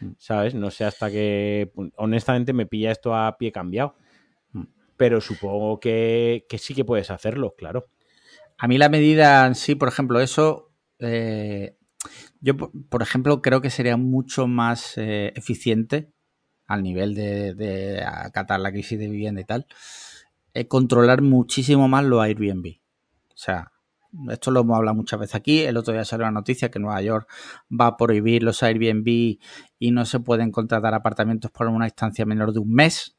Mm. 0.00 0.08
¿Sabes? 0.18 0.54
No 0.54 0.70
sé 0.72 0.84
hasta 0.84 1.10
que. 1.10 1.70
Honestamente 1.96 2.52
me 2.52 2.66
pilla 2.66 2.90
esto 2.90 3.14
a 3.14 3.36
pie 3.38 3.52
cambiado. 3.52 3.94
Mm. 4.52 4.64
Pero 4.96 5.20
supongo 5.20 5.78
que, 5.78 6.44
que 6.48 6.58
sí 6.58 6.74
que 6.74 6.84
puedes 6.84 7.10
hacerlo, 7.10 7.54
claro. 7.56 7.86
A 8.58 8.66
mí 8.68 8.78
la 8.78 8.88
medida 8.88 9.46
en 9.46 9.54
sí, 9.54 9.74
por 9.76 9.88
ejemplo, 9.88 10.20
eso, 10.20 10.72
eh, 10.98 11.76
yo, 12.40 12.56
por- 12.56 12.70
por 12.88 13.02
ejemplo, 13.02 13.40
creo 13.42 13.60
que 13.60 13.70
sería 13.70 13.96
mucho 13.96 14.46
más 14.48 14.98
eh, 14.98 15.32
eficiente 15.36 16.10
al 16.72 16.82
nivel 16.82 17.14
de, 17.14 17.54
de 17.54 18.02
acatar 18.02 18.60
la 18.60 18.72
crisis 18.72 18.98
de 18.98 19.08
vivienda 19.08 19.40
y 19.40 19.44
tal, 19.44 19.66
eh, 20.54 20.66
controlar 20.66 21.22
muchísimo 21.22 21.86
más 21.88 22.04
los 22.04 22.22
Airbnb. 22.22 22.76
O 23.28 23.36
sea, 23.36 23.72
esto 24.30 24.50
lo 24.50 24.60
hemos 24.60 24.76
hablado 24.76 24.94
muchas 24.94 25.20
veces 25.20 25.34
aquí. 25.34 25.60
El 25.60 25.76
otro 25.76 25.92
día 25.92 26.04
salió 26.04 26.24
una 26.24 26.32
noticia 26.32 26.70
que 26.70 26.78
Nueva 26.78 27.00
York 27.02 27.28
va 27.70 27.86
a 27.88 27.96
prohibir 27.96 28.42
los 28.42 28.62
Airbnb 28.62 29.06
y 29.78 29.90
no 29.90 30.04
se 30.04 30.20
pueden 30.20 30.50
contratar 30.50 30.94
apartamentos 30.94 31.50
por 31.50 31.66
una 31.66 31.86
estancia 31.86 32.24
menor 32.26 32.52
de 32.52 32.60
un 32.60 32.72
mes. 32.72 33.16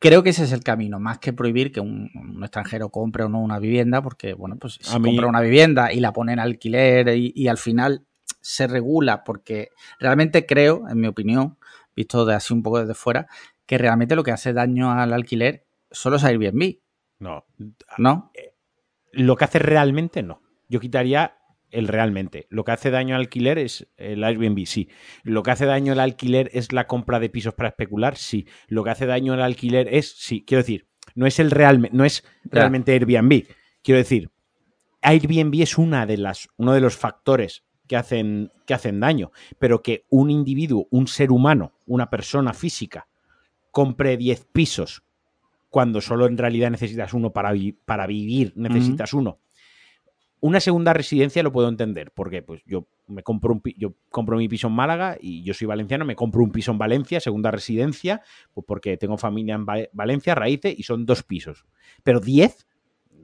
Creo 0.00 0.22
que 0.22 0.30
ese 0.30 0.44
es 0.44 0.52
el 0.52 0.62
camino, 0.62 1.00
más 1.00 1.18
que 1.18 1.32
prohibir 1.32 1.72
que 1.72 1.80
un, 1.80 2.08
un 2.14 2.42
extranjero 2.44 2.88
compre 2.90 3.24
o 3.24 3.28
no 3.28 3.40
una 3.40 3.58
vivienda, 3.58 4.00
porque, 4.00 4.32
bueno, 4.32 4.56
pues 4.56 4.78
si 4.80 4.94
A 4.94 5.00
mí- 5.00 5.10
compra 5.10 5.26
una 5.26 5.40
vivienda 5.40 5.92
y 5.92 5.98
la 5.98 6.12
pone 6.12 6.32
en 6.34 6.38
alquiler 6.38 7.08
y, 7.16 7.32
y 7.34 7.48
al 7.48 7.58
final 7.58 8.04
se 8.40 8.68
regula, 8.68 9.24
porque 9.24 9.70
realmente 9.98 10.46
creo, 10.46 10.88
en 10.88 11.00
mi 11.00 11.08
opinión, 11.08 11.58
visto 11.98 12.24
de 12.24 12.34
así 12.34 12.52
un 12.54 12.62
poco 12.62 12.80
desde 12.80 12.94
fuera, 12.94 13.26
que 13.66 13.78
realmente 13.78 14.16
lo 14.16 14.22
que 14.22 14.32
hace 14.32 14.52
daño 14.52 14.90
al 14.90 15.12
alquiler 15.12 15.66
son 15.90 16.12
los 16.12 16.24
Airbnb, 16.24 16.78
No. 17.18 17.44
¿no? 17.98 18.32
Lo 19.12 19.36
que 19.36 19.44
hace 19.44 19.58
realmente 19.58 20.22
no. 20.22 20.42
Yo 20.68 20.80
quitaría 20.80 21.38
el 21.70 21.88
realmente. 21.88 22.46
Lo 22.50 22.64
que 22.64 22.72
hace 22.72 22.90
daño 22.90 23.14
al 23.14 23.22
alquiler 23.22 23.58
es 23.58 23.88
el 23.96 24.24
Airbnb, 24.24 24.66
sí. 24.66 24.88
Lo 25.22 25.42
que 25.42 25.50
hace 25.50 25.66
daño 25.66 25.92
al 25.92 26.00
alquiler 26.00 26.50
es 26.52 26.72
la 26.72 26.86
compra 26.86 27.20
de 27.20 27.28
pisos 27.28 27.54
para 27.54 27.70
especular, 27.70 28.16
sí. 28.16 28.46
Lo 28.68 28.84
que 28.84 28.90
hace 28.90 29.06
daño 29.06 29.32
al 29.34 29.42
alquiler 29.42 29.88
es, 29.92 30.12
sí. 30.12 30.44
Quiero 30.46 30.62
decir, 30.62 30.88
no 31.14 31.26
es 31.26 31.38
el 31.38 31.50
realmente, 31.50 31.96
no 31.96 32.04
es 32.04 32.24
realmente 32.44 32.92
Airbnb. 32.92 33.44
Quiero 33.82 33.98
decir, 33.98 34.30
Airbnb 35.02 35.62
es 35.62 35.78
una 35.78 36.06
de 36.06 36.18
las, 36.18 36.48
uno 36.56 36.72
de 36.72 36.80
los 36.80 36.96
factores 36.96 37.64
que 37.88 37.96
hacen, 37.96 38.52
que 38.66 38.74
hacen 38.74 39.00
daño. 39.00 39.32
Pero 39.58 39.82
que 39.82 40.04
un 40.10 40.30
individuo, 40.30 40.86
un 40.90 41.06
ser 41.08 41.32
humano, 41.32 41.72
una 41.86 42.08
persona 42.10 42.52
física, 42.52 43.08
compre 43.72 44.16
10 44.16 44.44
pisos 44.52 45.02
cuando 45.70 46.00
solo 46.00 46.26
en 46.26 46.38
realidad 46.38 46.70
necesitas 46.70 47.12
uno 47.14 47.30
para, 47.32 47.52
vi- 47.52 47.72
para 47.72 48.06
vivir, 48.06 48.52
necesitas 48.56 49.12
uno. 49.12 49.38
Una 50.40 50.60
segunda 50.60 50.92
residencia 50.92 51.42
lo 51.42 51.50
puedo 51.50 51.68
entender, 51.68 52.12
porque 52.12 52.42
pues 52.42 52.62
yo 52.64 52.86
me 53.08 53.24
compro 53.24 53.52
un 53.54 53.62
yo 53.76 53.94
compro 54.08 54.36
mi 54.36 54.48
piso 54.48 54.68
en 54.68 54.74
Málaga 54.74 55.16
y 55.20 55.42
yo 55.42 55.52
soy 55.52 55.66
valenciano, 55.66 56.04
me 56.04 56.14
compro 56.14 56.42
un 56.44 56.52
piso 56.52 56.70
en 56.70 56.78
Valencia, 56.78 57.18
segunda 57.18 57.50
residencia, 57.50 58.22
pues 58.54 58.64
porque 58.64 58.96
tengo 58.96 59.18
familia 59.18 59.56
en 59.56 59.66
Va- 59.66 59.88
Valencia, 59.92 60.36
raíces 60.36 60.78
y 60.78 60.84
son 60.84 61.04
dos 61.06 61.24
pisos. 61.24 61.66
Pero 62.04 62.20
10, 62.20 62.68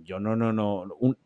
yo 0.03 0.19
no, 0.19 0.35
no, 0.35 0.53
no, 0.53 0.87
un- 0.99 1.17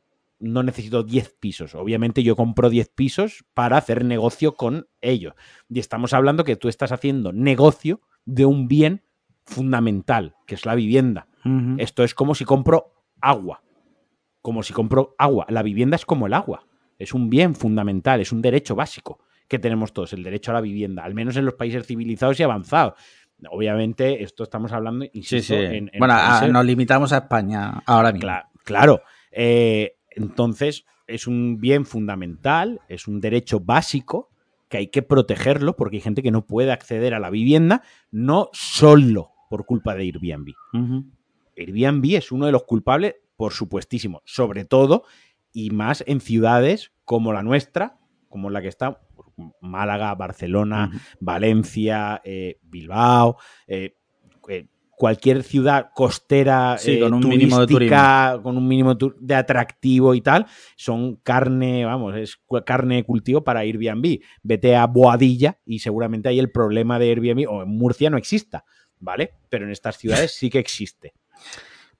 no 0.40 0.62
necesito 0.62 1.02
10 1.02 1.36
pisos. 1.40 1.74
Obviamente 1.74 2.22
yo 2.22 2.36
compro 2.36 2.70
10 2.70 2.88
pisos 2.94 3.44
para 3.54 3.76
hacer 3.76 4.04
negocio 4.04 4.54
con 4.54 4.86
ellos. 5.00 5.34
Y 5.68 5.78
estamos 5.80 6.12
hablando 6.12 6.44
que 6.44 6.56
tú 6.56 6.68
estás 6.68 6.92
haciendo 6.92 7.32
negocio 7.32 8.00
de 8.24 8.44
un 8.46 8.68
bien 8.68 9.02
fundamental, 9.44 10.34
que 10.46 10.54
es 10.54 10.64
la 10.66 10.74
vivienda. 10.74 11.26
Esto 11.78 12.04
es 12.04 12.14
como 12.14 12.34
si 12.34 12.44
compro 12.44 12.92
agua. 13.22 13.62
Como 14.42 14.62
si 14.62 14.72
compro 14.74 15.14
agua. 15.18 15.46
La 15.48 15.62
vivienda 15.62 15.96
es 15.96 16.04
como 16.04 16.26
el 16.26 16.34
agua. 16.34 16.66
Es 16.98 17.14
un 17.14 17.30
bien 17.30 17.54
fundamental, 17.54 18.20
es 18.20 18.32
un 18.32 18.42
derecho 18.42 18.74
básico 18.74 19.20
que 19.48 19.58
tenemos 19.58 19.92
todos, 19.94 20.12
el 20.12 20.22
derecho 20.22 20.50
a 20.50 20.54
la 20.54 20.60
vivienda, 20.60 21.04
al 21.04 21.14
menos 21.14 21.36
en 21.36 21.46
los 21.46 21.54
países 21.54 21.86
civilizados 21.86 22.38
y 22.38 22.42
avanzados. 22.42 22.94
Obviamente, 23.50 24.22
esto 24.22 24.42
estamos 24.42 24.72
hablando, 24.72 25.04
Sí, 25.06 25.10
insisto, 25.14 25.54
sí. 25.54 25.60
en, 25.60 25.90
en 25.92 25.98
bueno, 25.98 26.14
a- 26.14 26.28
países- 26.30 26.52
nos 26.52 26.64
limitamos 26.66 27.12
a 27.12 27.18
España 27.18 27.82
ahora 27.86 28.12
mismo. 28.12 28.28
Cla- 28.28 28.48
Claro, 28.64 29.00
eh, 29.30 29.96
entonces 30.18 30.84
es 31.06 31.26
un 31.26 31.58
bien 31.60 31.86
fundamental, 31.86 32.80
es 32.88 33.08
un 33.08 33.20
derecho 33.20 33.60
básico 33.60 34.30
que 34.68 34.78
hay 34.78 34.86
que 34.88 35.02
protegerlo 35.02 35.76
porque 35.76 35.96
hay 35.96 36.02
gente 36.02 36.22
que 36.22 36.30
no 36.30 36.46
puede 36.46 36.72
acceder 36.72 37.14
a 37.14 37.20
la 37.20 37.30
vivienda, 37.30 37.82
no 38.10 38.50
solo 38.52 39.32
por 39.48 39.64
culpa 39.64 39.94
de 39.94 40.02
Airbnb. 40.02 40.52
Airbnb 41.56 42.16
es 42.16 42.30
uno 42.30 42.46
de 42.46 42.52
los 42.52 42.64
culpables, 42.64 43.16
por 43.36 43.52
supuestísimo, 43.52 44.22
sobre 44.24 44.64
todo 44.64 45.04
y 45.52 45.70
más 45.70 46.04
en 46.06 46.20
ciudades 46.20 46.92
como 47.04 47.32
la 47.32 47.42
nuestra, 47.42 47.98
como 48.28 48.50
la 48.50 48.60
que 48.60 48.68
está 48.68 49.00
Málaga, 49.60 50.14
Barcelona, 50.14 50.90
Valencia, 51.20 52.20
eh, 52.24 52.58
Bilbao, 52.62 53.36
eh, 53.66 53.94
eh, 54.48 54.66
cualquier 54.98 55.44
ciudad 55.44 55.90
costera 55.94 56.76
con 57.00 57.14
un 57.14 57.28
mínimo 57.28 57.64
de 57.64 58.40
con 58.42 58.56
un 58.56 58.66
mínimo 58.66 58.94
de 58.94 59.34
atractivo 59.34 60.14
y 60.14 60.20
tal, 60.20 60.46
son 60.76 61.16
carne, 61.16 61.84
vamos, 61.84 62.16
es 62.16 62.40
carne 62.66 62.96
de 62.96 63.04
cultivo 63.04 63.44
para 63.44 63.60
Airbnb. 63.60 64.18
Vete 64.42 64.76
a 64.76 64.86
Boadilla 64.86 65.58
y 65.64 65.78
seguramente 65.78 66.28
ahí 66.28 66.38
el 66.38 66.50
problema 66.50 66.98
de 66.98 67.10
Airbnb, 67.10 67.48
o 67.48 67.62
en 67.62 67.68
Murcia 67.68 68.10
no 68.10 68.18
exista, 68.18 68.64
¿vale? 68.98 69.34
Pero 69.48 69.64
en 69.64 69.70
estas 69.70 69.96
ciudades 69.96 70.34
sí 70.34 70.50
que 70.50 70.58
existe. 70.58 71.14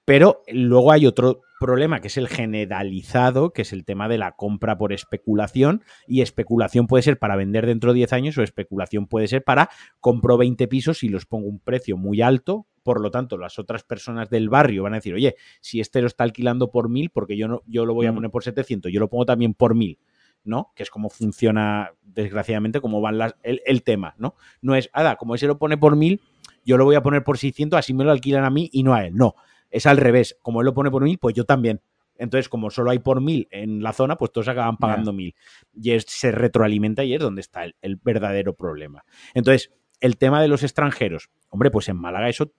Pero 0.09 0.41
luego 0.47 0.91
hay 0.91 1.05
otro 1.05 1.41
problema 1.59 1.99
que 1.99 2.07
es 2.07 2.17
el 2.17 2.27
generalizado, 2.27 3.53
que 3.53 3.61
es 3.61 3.73
el 3.73 3.85
tema 3.85 4.07
de 4.07 4.17
la 4.17 4.31
compra 4.31 4.75
por 4.75 4.91
especulación. 4.91 5.83
Y 6.07 6.21
especulación 6.21 6.87
puede 6.87 7.03
ser 7.03 7.19
para 7.19 7.35
vender 7.35 7.67
dentro 7.67 7.93
de 7.93 7.97
10 7.97 8.13
años 8.13 8.37
o 8.37 8.41
especulación 8.41 9.05
puede 9.05 9.27
ser 9.27 9.43
para 9.43 9.69
compro 9.99 10.37
20 10.37 10.67
pisos 10.67 11.03
y 11.03 11.09
los 11.09 11.27
pongo 11.27 11.47
un 11.47 11.59
precio 11.59 11.95
muy 11.95 12.23
alto. 12.23 12.65
Por 12.89 13.01
lo 13.01 13.11
tanto, 13.11 13.37
las 13.37 13.59
otras 13.59 13.83
personas 13.83 14.31
del 14.31 14.49
barrio 14.49 14.81
van 14.81 14.93
a 14.93 14.95
decir, 14.95 15.13
oye, 15.13 15.35
si 15.61 15.79
este 15.79 16.01
lo 16.01 16.07
está 16.07 16.23
alquilando 16.23 16.71
por 16.71 16.89
1000, 16.89 17.11
porque 17.11 17.37
yo, 17.37 17.47
no, 17.47 17.61
yo 17.67 17.85
lo 17.85 17.93
voy 17.93 18.07
a 18.07 18.11
mm. 18.11 18.15
poner 18.15 18.31
por 18.31 18.43
700, 18.43 18.91
yo 18.91 18.99
lo 18.99 19.09
pongo 19.09 19.27
también 19.27 19.53
por 19.53 19.75
1000. 19.75 19.99
¿no? 20.45 20.71
Que 20.73 20.83
es 20.83 20.89
como 20.89 21.09
funciona, 21.09 21.91
desgraciadamente, 22.01 22.79
como 22.81 23.01
van 23.01 23.17
las, 23.17 23.35
el, 23.43 23.61
el, 23.65 23.83
tema, 23.83 24.15
¿no? 24.17 24.35
No 24.61 24.73
es, 24.73 24.89
ada, 24.93 25.17
como 25.17 25.35
ese 25.35 25.45
lo 25.45 25.59
pone 25.59 25.77
por 25.77 25.97
1000, 25.97 26.19
yo 26.65 26.77
lo 26.77 26.85
voy 26.85 26.95
a 26.95 27.03
poner 27.03 27.23
por 27.23 27.37
600, 27.37 27.77
así 27.77 27.93
me 27.93 28.05
lo 28.05 28.11
alquilan 28.11 28.45
a 28.45 28.49
mí 28.49 28.69
y 28.71 28.81
no 28.81 28.95
a 28.95 29.05
él. 29.05 29.15
No, 29.15 29.35
es 29.69 29.85
al 29.85 29.97
revés. 29.97 30.37
Como 30.41 30.61
él 30.61 30.65
lo 30.65 30.73
pone 30.73 30.89
por 30.89 31.03
mil, 31.03 31.17
pues 31.19 31.35
yo 31.35 31.45
también. 31.45 31.81
Entonces, 32.17 32.49
como 32.49 32.69
solo 32.69 32.91
hay 32.91 32.99
por 32.99 33.21
mil 33.21 33.47
en 33.49 33.81
la 33.81 33.93
zona, 33.93 34.17
pues 34.17 34.31
todos 34.31 34.47
acaban 34.49 34.77
pagando 34.77 35.13
mil. 35.13 35.35
Y 35.73 35.97
se 35.99 36.31
retroalimenta 36.31 37.03
y 37.03 37.13
es 37.13 37.21
donde 37.21 37.41
está 37.41 37.63
el, 37.63 37.95
verdadero 37.97 38.55
problema. 38.55 39.05
Entonces, 39.33 39.71
el 40.01 40.17
tema 40.17 40.41
de 40.41 40.49
los 40.49 40.63
extranjeros. 40.63 41.29
Hombre, 41.49 41.71
pues 41.71 41.87
en 41.87 41.97
Málaga 41.97 42.27
eso, 42.27 42.51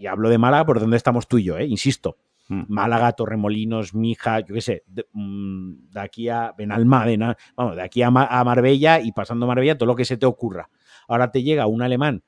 y 0.00 0.06
hablo 0.06 0.30
de 0.30 0.38
Málaga 0.38 0.64
por 0.64 0.80
donde 0.80 0.96
estamos 0.96 1.28
tú 1.28 1.38
y 1.38 1.44
yo, 1.44 1.58
¿eh? 1.58 1.66
insisto. 1.66 2.16
Mm. 2.48 2.62
Málaga, 2.68 3.12
Torremolinos, 3.12 3.94
Mija, 3.94 4.40
yo 4.40 4.54
qué 4.54 4.60
sé, 4.60 4.84
mm, 5.12 5.90
de, 5.90 6.00
aquí 6.00 6.28
a 6.28 6.52
Benalmádena, 6.56 7.36
vamos, 7.54 7.76
de 7.76 7.82
aquí 7.82 8.02
a, 8.02 8.08
a 8.08 8.44
Marbella 8.44 9.00
y 9.00 9.12
pasando 9.12 9.44
a 9.46 9.48
Marbella, 9.48 9.78
todo 9.78 9.86
lo 9.86 9.94
que 9.94 10.04
se 10.04 10.16
te 10.16 10.26
ocurra. 10.26 10.70
Ahora 11.06 11.30
te 11.30 11.42
llega 11.42 11.66
un 11.66 11.82
alemán, 11.82 12.24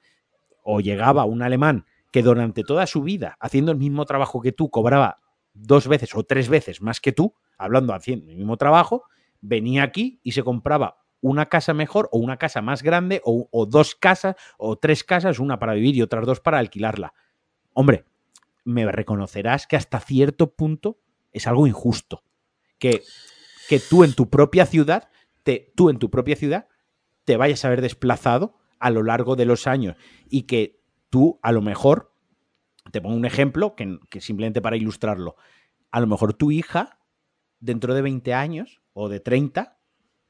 o 0.62 0.80
llegaba 0.80 1.24
un 1.24 1.42
alemán 1.42 1.86
que 2.10 2.22
durante 2.22 2.62
toda 2.62 2.86
su 2.86 3.02
vida, 3.02 3.36
haciendo 3.40 3.72
el 3.72 3.78
mismo 3.78 4.04
trabajo 4.04 4.40
que 4.40 4.52
tú, 4.52 4.70
cobraba 4.70 5.18
dos 5.54 5.88
veces 5.88 6.14
o 6.14 6.22
tres 6.22 6.48
veces 6.48 6.80
más 6.82 7.00
que 7.00 7.12
tú, 7.12 7.34
hablando, 7.58 7.94
haciendo 7.94 8.30
el 8.30 8.36
mismo 8.36 8.56
trabajo, 8.56 9.04
venía 9.40 9.82
aquí 9.82 10.20
y 10.22 10.32
se 10.32 10.42
compraba 10.42 10.98
una 11.20 11.46
casa 11.46 11.72
mejor 11.72 12.08
o 12.12 12.18
una 12.18 12.36
casa 12.36 12.62
más 12.62 12.82
grande 12.82 13.22
o, 13.24 13.66
dos 13.66 13.94
casas 13.94 14.36
o 14.58 14.76
tres 14.76 15.04
casas, 15.04 15.38
una 15.38 15.58
para 15.58 15.74
vivir 15.74 15.96
y 15.96 16.02
otras 16.02 16.26
dos 16.26 16.40
para 16.40 16.58
alquilarla. 16.58 17.14
Hombre, 17.74 18.04
me 18.64 18.90
reconocerás 18.90 19.66
que 19.66 19.76
hasta 19.76 20.00
cierto 20.00 20.54
punto 20.54 20.98
es 21.32 21.46
algo 21.46 21.66
injusto. 21.66 22.24
Que, 22.78 23.02
que 23.68 23.80
tú 23.80 24.04
en 24.04 24.14
tu 24.14 24.28
propia 24.28 24.66
ciudad, 24.66 25.08
te, 25.42 25.72
tú 25.76 25.90
en 25.90 25.98
tu 25.98 26.10
propia 26.10 26.36
ciudad, 26.36 26.68
te 27.24 27.36
vayas 27.36 27.64
a 27.64 27.68
ver 27.68 27.80
desplazado 27.80 28.56
a 28.78 28.90
lo 28.90 29.02
largo 29.02 29.36
de 29.36 29.44
los 29.44 29.66
años 29.66 29.96
y 30.28 30.42
que 30.42 30.80
tú 31.08 31.38
a 31.42 31.52
lo 31.52 31.62
mejor, 31.62 32.12
te 32.90 33.00
pongo 33.00 33.14
un 33.14 33.24
ejemplo 33.24 33.76
que, 33.76 34.20
simplemente 34.20 34.60
para 34.60 34.76
ilustrarlo, 34.76 35.36
a 35.90 36.00
lo 36.00 36.06
mejor 36.06 36.34
tu 36.34 36.50
hija, 36.50 36.98
dentro 37.60 37.94
de 37.94 38.02
20 38.02 38.34
años 38.34 38.82
o 38.92 39.08
de 39.08 39.20
30, 39.20 39.78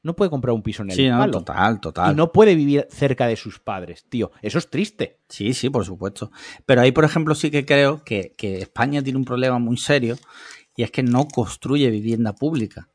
no 0.03 0.15
puede 0.15 0.29
comprar 0.29 0.53
un 0.53 0.61
piso 0.61 0.83
en 0.83 0.91
el 0.91 0.95
sí, 0.95 1.09
total, 1.31 1.79
total. 1.79 2.11
Y 2.11 2.15
no 2.15 2.31
puede 2.31 2.55
vivir 2.55 2.87
cerca 2.89 3.25
de 3.25 3.37
sus 3.37 3.59
padres, 3.59 4.05
tío. 4.09 4.31
Eso 4.41 4.59
es 4.59 4.69
triste. 4.69 5.21
Sí, 5.29 5.53
sí, 5.53 5.69
por 5.69 5.85
supuesto. 5.85 6.29
Pero 6.65 6.81
ahí, 6.81 6.91
por 6.91 7.05
ejemplo, 7.05 7.33
sí 7.35 7.49
que 7.49 7.65
creo 7.65 8.03
que, 8.03 8.35
que 8.37 8.59
España 8.59 9.01
tiene 9.01 9.17
un 9.17 9.25
problema 9.25 9.59
muy 9.59 9.77
serio 9.77 10.17
y 10.75 10.83
es 10.83 10.91
que 10.91 11.03
no 11.03 11.27
construye 11.27 11.89
vivienda 11.89 12.33
pública 12.33 12.89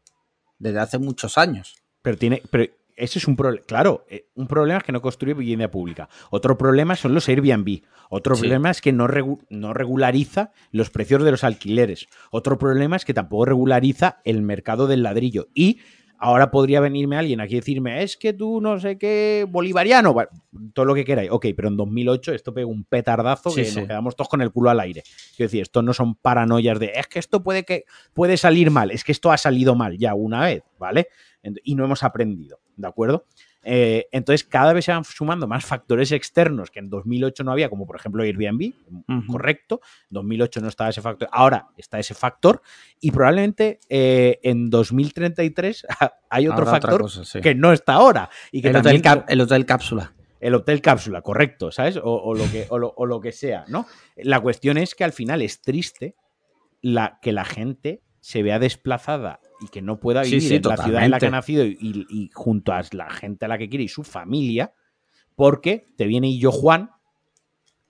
desde 0.59 0.81
hace 0.81 0.99
muchos 0.99 1.39
años. 1.39 1.77
Pero 2.03 2.19
tiene, 2.19 2.43
pero 2.51 2.67
ese 2.99 3.19
es 3.19 3.27
un 3.27 3.37
problema. 3.37 3.65
Claro, 3.67 4.05
eh, 4.11 4.29
un 4.35 4.47
problema 4.47 4.79
es 4.79 4.85
que 4.85 4.93
no 4.93 5.01
construye 5.01 5.33
vivienda 5.33 5.71
pública. 5.71 6.09
Otro 6.31 6.59
problema 6.59 6.97
son 6.97 7.15
los 7.15 7.29
Airbnb. 7.29 7.83
Otro 8.11 8.35
problema 8.35 8.71
es 8.71 8.81
que 8.81 8.93
no, 8.93 9.07
no 9.51 9.73
regulariza 9.73 10.53
los 10.73 10.91
precios 10.91 11.23
de 11.23 11.31
los 11.31 11.45
alquileres. 11.45 12.09
Otro 12.31 12.59
problema 12.59 12.97
es 12.97 13.05
que 13.05 13.15
tampoco 13.15 13.45
regulariza 13.47 14.21
el 14.25 14.43
mercado 14.43 14.87
del 14.87 15.03
ladrillo. 15.03 15.49
Y 15.55 15.81
ahora 16.19 16.51
podría 16.51 16.81
venirme 16.81 17.17
alguien 17.17 17.41
aquí 17.41 17.55
y 17.55 17.61
decirme, 17.61 18.03
es 18.03 18.17
que 18.17 18.33
tú 18.33 18.61
no 18.61 18.79
sé 18.79 18.99
qué, 18.99 19.47
bolivariano, 19.49 20.15
todo 20.73 20.85
lo 20.85 20.95
que 20.95 21.05
queráis. 21.05 21.31
Ok, 21.31 21.47
pero 21.57 21.69
en 21.69 21.77
2008 21.77 22.35
esto 22.35 22.53
pegó 22.53 22.71
un 22.71 22.85
petardazo 22.85 23.55
que 23.55 23.63
nos 23.63 23.87
quedamos 23.87 24.17
todos 24.17 24.29
con 24.29 24.43
el 24.43 24.51
culo 24.51 24.71
al 24.71 24.81
aire. 24.81 25.03
Quiero 25.37 25.49
decir, 25.49 25.63
esto 25.63 25.83
no 25.83 25.95
son 25.95 26.15
paranoias 26.17 26.79
de, 26.79 26.93
es 26.95 27.07
que 27.07 27.19
esto 27.19 27.43
puede, 27.43 27.65
que, 27.65 27.85
puede 28.13 28.37
salir 28.37 28.71
mal, 28.71 28.91
es 28.91 29.05
que 29.05 29.13
esto 29.13 29.31
ha 29.31 29.39
salido 29.39 29.75
mal 29.75 29.97
ya 29.97 30.15
una 30.15 30.45
vez, 30.45 30.63
¿vale? 30.79 31.09
Y 31.63 31.75
no 31.75 31.85
hemos 31.85 32.03
aprendido. 32.03 32.59
¿de 32.79 32.89
acuerdo? 32.89 33.27
Eh, 33.71 34.09
entonces, 34.13 34.49
cada 34.49 34.73
vez 34.73 34.87
se 34.87 34.93
van 34.93 35.05
sumando 35.05 35.47
más 35.47 35.63
factores 35.63 36.11
externos 36.13 36.71
que 36.71 36.79
en 36.79 36.89
2008 36.89 37.45
no 37.45 37.53
había, 37.53 37.69
como 37.69 37.87
por 37.87 37.97
ejemplo 37.97 38.23
Airbnb, 38.23 38.73
correcto. 39.27 39.83
En 40.05 40.15
2008 40.15 40.63
no 40.63 40.69
estaba 40.69 40.89
ese 40.89 41.03
factor, 41.03 41.29
ahora 41.31 41.67
está 41.77 41.99
ese 41.99 42.15
factor. 42.15 42.63
Y 42.99 43.11
probablemente 43.11 43.79
eh, 43.91 44.41
en 44.43 44.71
2033 44.71 45.87
hay 46.31 46.49
otro 46.49 46.65
factor 46.65 47.05
que 47.43 47.55
no 47.55 47.75
está 47.75 47.93
ahora. 47.93 48.31
Y 48.51 48.63
que 48.63 48.69
el, 48.69 48.77
hotel 48.77 49.03
el 49.29 49.41
hotel 49.43 49.67
cápsula. 49.67 50.15
El 50.41 50.55
hotel 50.55 50.81
cápsula, 50.81 51.21
correcto, 51.21 51.71
¿sabes? 51.71 52.01
O, 52.03 52.33
lo, 52.33 52.51
que, 52.51 52.67
o 52.71 53.07
lo, 53.07 53.21
que 53.21 53.33
sea, 53.33 53.67
¿no? 53.69 53.87
La 54.17 54.41
cuestión 54.41 54.79
es 54.79 54.95
que 54.95 55.05
al 55.05 55.13
final 55.13 55.43
es 55.43 55.61
triste 55.61 56.17
la, 56.81 57.19
que 57.21 57.33
la 57.33 57.45
gente 57.45 58.01
se 58.21 58.43
vea 58.43 58.59
desplazada 58.59 59.41
y 59.61 59.69
que 59.69 59.83
no 59.83 59.99
pueda 59.99 60.23
vivir 60.23 60.53
en 60.53 60.63
la 60.63 60.77
ciudad 60.77 61.05
en 61.05 61.11
la 61.11 61.19
que 61.19 61.27
ha 61.27 61.31
nacido 61.31 61.65
y, 61.65 62.31
junto 62.35 62.73
a 62.73 62.83
la 62.93 63.11
gente 63.11 63.45
a 63.45 63.49
la 63.49 63.59
que 63.59 63.69
quiere 63.69 63.85
y 63.85 63.89
su 63.89 64.05
familia, 64.05 64.73
porque 65.35 65.87
te 65.97 66.07
viene 66.07 66.29
y 66.29 66.39
yo 66.39 66.53
Juan, 66.53 66.91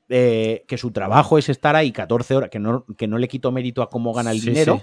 eh, 0.08 0.64
que 0.66 0.78
su 0.78 0.90
trabajo 0.90 1.38
es 1.38 1.48
estar 1.48 1.76
ahí 1.76 1.92
14 1.92 2.36
horas, 2.36 2.50
que 2.50 2.58
no, 2.58 2.86
que 2.96 3.06
no 3.06 3.18
le 3.18 3.28
quito 3.28 3.52
mérito 3.52 3.82
a 3.82 3.90
cómo 3.90 4.12
gana 4.12 4.32
el 4.32 4.40
dinero, 4.40 4.82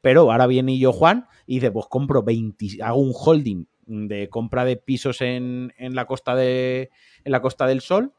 pero 0.00 0.32
ahora 0.32 0.46
viene 0.46 0.72
y 0.72 0.78
yo 0.78 0.92
Juan 0.92 1.26
y 1.46 1.56
dice, 1.56 1.70
pues 1.70 1.86
compro 1.88 2.22
20, 2.22 2.82
hago 2.82 3.00
un 3.00 3.12
holding 3.14 3.66
de 3.86 4.28
compra 4.28 4.64
de 4.64 4.76
pisos 4.76 5.20
en, 5.20 5.72
la 5.78 6.06
costa 6.06 6.34
de 6.34 6.90
en 7.24 7.32
la 7.32 7.42
Costa 7.42 7.66
del 7.66 7.80
Sol, 7.80 8.14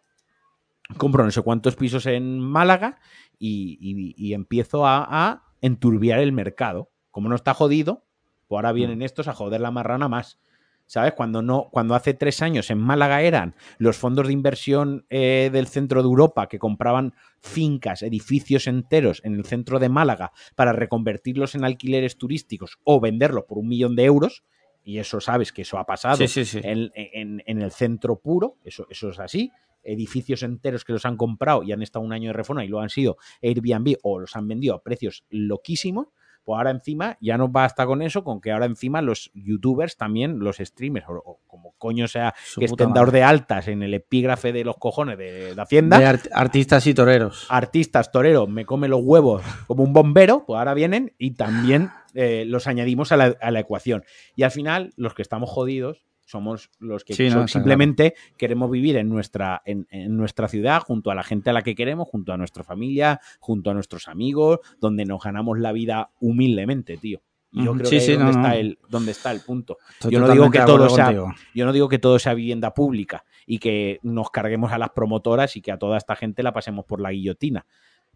compro 0.97 1.23
no 1.23 1.31
sé 1.31 1.41
cuántos 1.41 1.75
pisos 1.75 2.05
en 2.05 2.39
Málaga 2.39 2.99
y, 3.39 4.33
empiezo 4.33 4.85
a 4.85 5.43
enturbiar 5.61 6.19
el 6.19 6.31
mercado 6.31 6.92
como 7.13 7.29
no 7.29 7.35
está 7.35 7.53
jodido, 7.53 8.03
pues 8.47 8.57
ahora 8.57 8.71
vienen 8.71 8.99
mm. 8.99 9.03
estos 9.03 9.27
a 9.27 9.33
joder 9.33 9.61
la 9.61 9.69
marrana 9.71 10.09
más. 10.09 10.39
¿Sabes? 10.85 11.13
Cuando 11.13 11.41
no, 11.41 11.69
cuando 11.71 11.95
hace 11.95 12.13
tres 12.13 12.41
años 12.41 12.69
en 12.69 12.77
Málaga 12.77 13.21
eran 13.21 13.55
los 13.77 13.95
fondos 13.95 14.27
de 14.27 14.33
inversión 14.33 15.05
eh, 15.09 15.49
del 15.53 15.67
centro 15.67 16.01
de 16.01 16.07
Europa 16.07 16.47
que 16.49 16.59
compraban 16.59 17.13
fincas, 17.39 18.01
edificios 18.01 18.67
enteros 18.67 19.21
en 19.23 19.35
el 19.35 19.45
centro 19.45 19.79
de 19.79 19.87
Málaga 19.87 20.33
para 20.55 20.73
reconvertirlos 20.73 21.55
en 21.55 21.63
alquileres 21.63 22.17
turísticos 22.17 22.79
o 22.83 22.99
venderlos 22.99 23.45
por 23.45 23.59
un 23.59 23.69
millón 23.69 23.95
de 23.95 24.03
euros, 24.03 24.43
y 24.83 24.97
eso 24.97 25.21
sabes 25.21 25.53
que 25.53 25.61
eso 25.61 25.77
ha 25.77 25.85
pasado 25.85 26.17
En, 26.55 27.41
el 27.45 27.71
centro 27.71 28.19
puro, 28.19 28.57
eso, 28.65 28.85
eso 28.89 29.09
es 29.09 29.19
así. 29.19 29.51
Edificios 29.83 30.43
enteros 30.43 30.83
que 30.83 30.93
los 30.93 31.05
han 31.05 31.15
comprado 31.15 31.63
y 31.63 31.71
han 31.71 31.81
estado 31.81 32.03
un 32.03 32.11
año 32.11 32.29
de 32.29 32.33
reforma 32.33 32.65
y 32.65 32.67
lo 32.67 32.81
han 32.81 32.89
sido 32.89 33.17
Airbnb 33.41 33.97
o 34.03 34.19
los 34.19 34.35
han 34.35 34.47
vendido 34.47 34.75
a 34.75 34.83
precios 34.83 35.23
loquísimos 35.29 36.07
pues 36.43 36.57
ahora 36.57 36.71
encima 36.71 37.17
ya 37.21 37.37
no 37.37 37.49
basta 37.49 37.85
con 37.85 38.01
eso, 38.01 38.23
con 38.23 38.41
que 38.41 38.51
ahora 38.51 38.65
encima 38.65 39.01
los 39.01 39.31
youtubers 39.33 39.97
también, 39.97 40.39
los 40.39 40.57
streamers, 40.57 41.05
o, 41.09 41.39
como 41.47 41.73
coño 41.77 42.07
sea, 42.07 42.33
que 42.57 42.65
estén 42.65 42.93
dados 42.93 43.11
de 43.11 43.23
altas 43.23 43.67
en 43.67 43.83
el 43.83 43.93
epígrafe 43.93 44.51
de 44.51 44.63
los 44.63 44.77
cojones 44.77 45.17
de, 45.17 45.53
Hacienda. 45.57 45.99
De 45.99 46.19
artistas 46.33 46.85
y 46.87 46.93
toreros. 46.93 47.45
Artistas, 47.49 48.11
toreros, 48.11 48.49
me 48.49 48.65
come 48.65 48.87
los 48.87 49.01
huevos 49.03 49.41
como 49.67 49.83
un 49.83 49.93
bombero, 49.93 50.45
pues 50.45 50.57
ahora 50.57 50.73
vienen 50.73 51.13
y 51.17 51.31
también 51.35 51.91
eh, 52.13 52.43
los 52.45 52.67
añadimos 52.67 53.11
a 53.11 53.17
la, 53.17 53.59
ecuación. 53.59 54.03
Y 54.35 54.43
al 54.43 54.51
final, 54.51 54.93
los 54.97 55.13
que 55.13 55.21
estamos 55.21 55.49
jodidos 55.49 56.05
somos 56.33 56.71
los 56.79 57.03
que 57.03 57.13
Sí, 57.13 57.29
no, 57.29 57.47
simplemente 57.47 58.15
queremos 58.37 58.69
vivir 58.69 58.97
en 58.97 59.07
nuestra, 59.07 59.61
en, 59.65 59.87
en 59.91 60.17
nuestra 60.17 60.47
ciudad, 60.47 60.81
junto 60.81 61.11
a 61.11 61.15
la 61.15 61.23
gente 61.23 61.51
a 61.51 61.53
la 61.53 61.61
que 61.61 61.75
queremos, 61.75 62.07
junto 62.09 62.33
a 62.33 62.37
nuestra 62.37 62.63
familia, 62.63 63.21
junto 63.39 63.69
a 63.69 63.73
nuestros 63.73 64.07
amigos, 64.07 64.59
donde 64.81 65.05
nos 65.05 65.23
ganamos 65.23 65.59
la 65.59 65.71
vida 65.71 66.09
humildemente, 66.19 66.97
tío. 66.97 67.21
Y 67.51 67.65
yo 67.65 67.73
creo 67.73 67.85
Sí, 67.85 67.97
que 67.97 68.01
sí, 68.01 68.11
es 68.13 68.17
donde, 68.17 68.33
no, 68.33 68.39
está. 68.41 68.57
El, 68.57 68.79
donde 68.89 69.11
está 69.11 69.31
el 69.31 69.41
punto. 69.41 69.77
Estoy 69.91 70.11
Yo 70.11 70.19
no 70.19 70.29
digo 70.29 70.49
que 70.49 70.59
todo 70.61 70.89
sea-. 70.89 71.13
Yo 71.53 71.65
no 71.65 71.71
digo 71.71 71.87
que 71.87 71.99
todo 71.99 72.17
sea 72.17 72.33
vivienda 72.33 72.73
pública 72.73 73.23
y 73.45 73.59
que 73.59 73.99
nos 74.01 74.31
carguemos 74.31 74.71
a 74.71 74.79
las 74.79 74.89
promotoras 74.89 75.55
y 75.55 75.61
que 75.61 75.71
a 75.71 75.77
toda 75.77 75.97
esta 75.97 76.15
gente 76.15 76.41
la 76.41 76.51
pasemos 76.51 76.85
por 76.85 76.99
la 76.99 77.11
guillotina. 77.11 77.67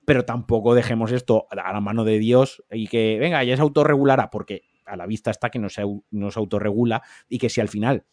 Pero 0.05 0.26
tampoco 0.26 0.74
dejemos 0.74 1.11
esto 1.11 1.45
a 1.51 1.74
la 1.74 1.82
mano 1.82 2.03
de 2.03 2.18
Dios 2.18 2.63
y 2.72 2.88
que, 2.88 3.18
venga, 3.20 3.43
ya 3.43 3.55
se 3.55 3.61
autorregulará, 3.61 4.32
porque 4.32 4.63
a 4.88 4.95
la 4.95 5.05
vista 5.05 5.31
está 5.31 5.49
que 5.49 5.59
no 5.59 5.69
se, 5.69 5.83
au- 5.83 6.03
no 6.11 6.31
se 6.31 6.39
autorregula 6.39 7.03
y 7.29 7.38
que 7.38 7.49
si 7.49 7.61
al 7.61 7.69
final, 7.69 8.05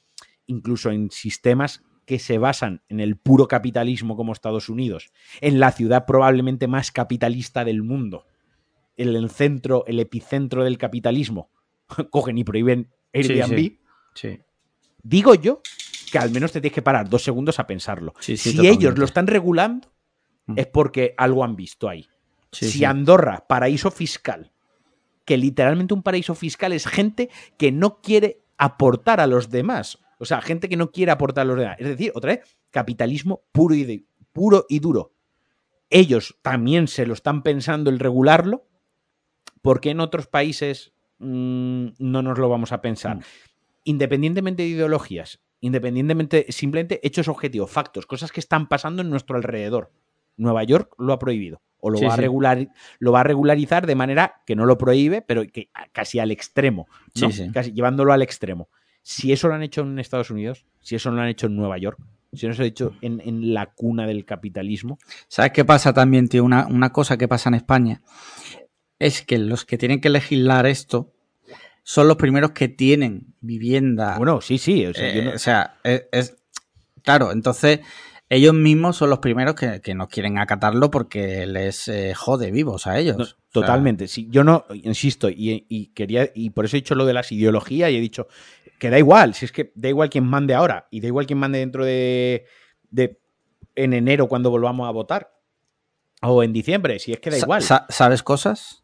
incluso 0.47 0.91
en 0.91 1.11
sistemas 1.11 1.83
que 2.07 2.19
se 2.19 2.37
basan 2.39 2.83
en 2.89 3.01
el 3.01 3.17
puro 3.17 3.49
capitalismo 3.49 4.17
como 4.17 4.33
Estados 4.33 4.69
Unidos, 4.69 5.11
en 5.41 5.59
la 5.61 5.73
ciudad 5.73 6.05
probablemente 6.07 6.67
más 6.69 6.91
capitalista 6.93 7.65
del 7.65 7.83
mundo, 7.83 8.27
en 8.97 9.09
el 9.09 9.31
centro, 9.31 9.85
el 9.87 9.99
epicentro 10.01 10.65
del 10.65 10.77
capitalismo, 10.79 11.51
cogen 12.11 12.37
y 12.39 12.45
prohíben 12.45 12.91
Airbnb, 13.13 13.57
sí. 13.57 13.79
Sí. 14.15 14.41
digo 15.03 15.35
yo 15.35 15.61
que 16.13 16.19
al 16.19 16.31
menos 16.31 16.53
te 16.53 16.61
tienes 16.61 16.75
que 16.75 16.83
parar 16.83 17.09
dos 17.09 17.23
segundos 17.25 17.59
a 17.59 17.67
pensarlo. 17.67 18.15
Si 18.21 18.37
totalmente. 18.37 18.71
ellos 18.71 18.99
lo 18.99 19.05
están 19.05 19.27
regulando, 19.27 19.89
Mm. 20.47 20.59
es 20.59 20.67
porque 20.67 21.15
algo 21.17 21.43
han 21.43 21.57
visto 21.57 21.89
ahí. 21.89 22.07
Si 22.53 22.69
sí. 22.71 22.85
Andorra, 22.85 23.47
paraíso 23.49 23.91
fiscal, 23.91 24.53
que 25.25 25.37
literalmente 25.37 25.95
un 25.95 26.03
paraíso 26.03 26.35
fiscal 26.35 26.73
es 26.73 26.87
gente 26.87 27.31
que 27.57 27.73
no 27.73 28.01
quiere 28.01 28.43
aportar 28.59 29.21
a 29.21 29.27
los 29.27 29.51
demás. 29.51 29.99
O 30.19 30.25
sea, 30.25 30.41
gente 30.41 30.69
que 30.69 30.77
no 30.77 30.91
quiere 30.91 31.13
aportar 31.13 31.43
a 31.43 31.47
los 31.47 31.59
demás. 31.59 31.77
Es 31.79 31.89
decir, 31.89 32.13
otra 32.15 32.35
vez, 32.37 32.57
capitalismo 32.71 33.43
puro 33.53 33.75
y, 33.75 33.85
de- 33.85 34.05
puro 34.33 34.67
y 34.69 34.79
duro. 34.81 35.13
Ellos 35.91 36.39
también 36.43 36.89
se 36.89 37.07
lo 37.07 37.15
están 37.15 37.43
pensando 37.43 37.91
el 37.91 37.99
regularlo. 37.99 38.67
¿Por 39.63 39.81
qué 39.81 39.91
en 39.91 40.01
otros 40.01 40.27
países 40.27 40.93
mm, 41.19 41.89
no 41.99 42.23
nos 42.23 42.39
lo 42.39 42.49
vamos 42.49 42.73
a 42.73 42.81
pensar? 42.81 43.19
Mm. 43.19 43.23
Independientemente 43.85 44.63
de 44.63 44.69
ideologías, 44.71 45.41
independientemente, 45.61 46.47
simplemente 46.51 47.01
hechos 47.07 47.29
objetivos, 47.29 47.71
factos, 47.71 48.07
cosas 48.07 48.33
que 48.33 48.41
están 48.41 48.69
pasando 48.69 49.03
en 49.03 49.11
nuestro 49.11 49.37
alrededor. 49.37 49.93
Nueva 50.37 50.65
York 50.65 50.95
lo 50.99 51.13
ha 51.13 51.19
prohibido. 51.19 51.63
O 51.87 51.91
lo, 51.91 51.99
Sí, 51.99 52.07
va, 52.07 52.15
a 52.15 52.17
sí. 52.17 52.23
regular, 52.23 52.69
lo 52.99 53.13
va 53.13 53.21
a 53.21 53.25
regularizar 53.25 53.87
de 53.87 53.95
manera 53.95 54.41
que 54.47 54.57
no 54.57 54.65
lo 54.65 54.79
prohíbe, 54.79 55.21
pero 55.21 55.45
que 55.47 55.69
casi 55.93 56.19
al 56.19 56.31
extremo. 56.31 56.89
¿no? 57.21 57.31
Sí. 57.31 57.51
Casi 57.53 57.73
llevándolo 57.73 58.13
al 58.15 58.23
extremo. 58.23 58.69
Si 59.03 59.33
eso 59.33 59.49
lo 59.49 59.55
han 59.55 59.63
hecho 59.63 59.83
en 59.83 59.99
Estados 59.99 60.31
Unidos, 60.31 60.65
si 60.81 60.95
eso 60.97 61.11
lo 61.11 61.21
han 61.21 61.29
hecho 61.29 61.47
en 61.49 61.57
Nueva 61.57 61.77
York, 61.77 61.99
si 62.33 62.47
eso 62.47 62.57
lo 62.59 62.65
han 62.65 62.69
hecho 62.69 62.93
en, 63.03 63.21
en 63.21 63.53
la 63.53 63.67
cuna 63.67 64.07
del 64.07 64.25
capitalismo, 64.25 64.99
¿Sabes 65.29 65.53
qué 65.53 65.65
pasa 65.67 65.93
también, 65.93 66.29
tío? 66.29 66.43
Una, 66.43 66.67
una 66.67 66.91
cosa 66.91 67.19
que 67.19 67.29
pasa 67.29 67.51
en 67.51 67.55
España 67.57 68.01
es 68.99 69.21
que 69.23 69.37
los 69.39 69.65
que 69.67 69.77
tienen 69.77 70.01
que 70.01 70.09
legislar 70.09 70.65
esto 70.67 71.13
son 71.83 72.09
los 72.09 72.17
primeros 72.17 72.53
que 72.53 72.69
tienen 72.69 73.35
vivienda. 73.43 74.17
bueno, 74.17 74.41
sí, 74.41 74.57
sí. 74.57 74.87
O 74.87 74.95
sea, 74.95 75.13
yo 75.13 75.21
Eh, 75.21 75.25
no- 75.27 75.31
o 75.33 75.39
sea, 75.39 75.77
es, 75.85 76.05
es- 76.13 76.37
Claro, 77.03 77.31
entonces 77.33 77.81
ellos 78.29 78.55
mismos 78.55 78.97
son 78.97 79.11
los 79.11 79.19
primeros 79.21 79.55
que, 79.55 79.81
que 79.81 79.95
no 79.95 80.09
quieren 80.09 80.39
acatarlo 80.39 80.91
porque 80.91 81.47
les 81.47 81.89
eh, 81.89 82.15
jode 82.15 82.51
vivos 82.51 82.87
a 82.87 82.99
ellos. 82.99 83.17
No, 83.19 83.23
O 83.25 83.27
sea, 83.27 83.37
totalmente. 83.53 84.09
Sí, 84.09 84.29
yo 84.31 84.45
no, 84.45 84.65
insisto, 84.73 85.29
y, 85.29 85.67
y 85.69 85.89
quería, 85.89 86.31
y 86.35 86.51
por 86.51 86.65
eso 86.65 86.77
he 86.77 86.81
dicho 86.81 86.95
lo 86.95 87.05
de 87.07 87.13
las 87.15 87.31
ideologías 87.33 87.91
y 87.91 87.97
he 87.97 88.01
dicho 88.01 88.27
que 88.79 88.91
da 88.91 88.99
igual, 88.99 89.35
si 89.35 89.45
es 89.45 89.53
que 89.53 89.73
da 89.75 89.89
igual 89.89 90.11
quién 90.11 90.25
mande 90.25 90.55
ahora, 90.55 90.89
y 90.91 91.01
da 91.01 91.07
igual 91.07 91.27
quién 91.27 91.39
mande 91.39 91.59
dentro 91.59 91.85
de, 91.85 92.45
de 92.91 93.21
en 93.77 93.93
enero 93.93 94.27
cuando 94.29 94.51
volvamos 94.51 94.89
a 94.89 94.91
votar. 94.91 95.33
O 96.23 96.43
en 96.43 96.53
diciembre, 96.53 96.99
si 96.99 97.13
es 97.13 97.21
que 97.21 97.31
da 97.31 97.39
igual. 97.39 97.63
sa- 97.63 97.87
¿Sabes 97.91 98.23
cosas? 98.23 98.84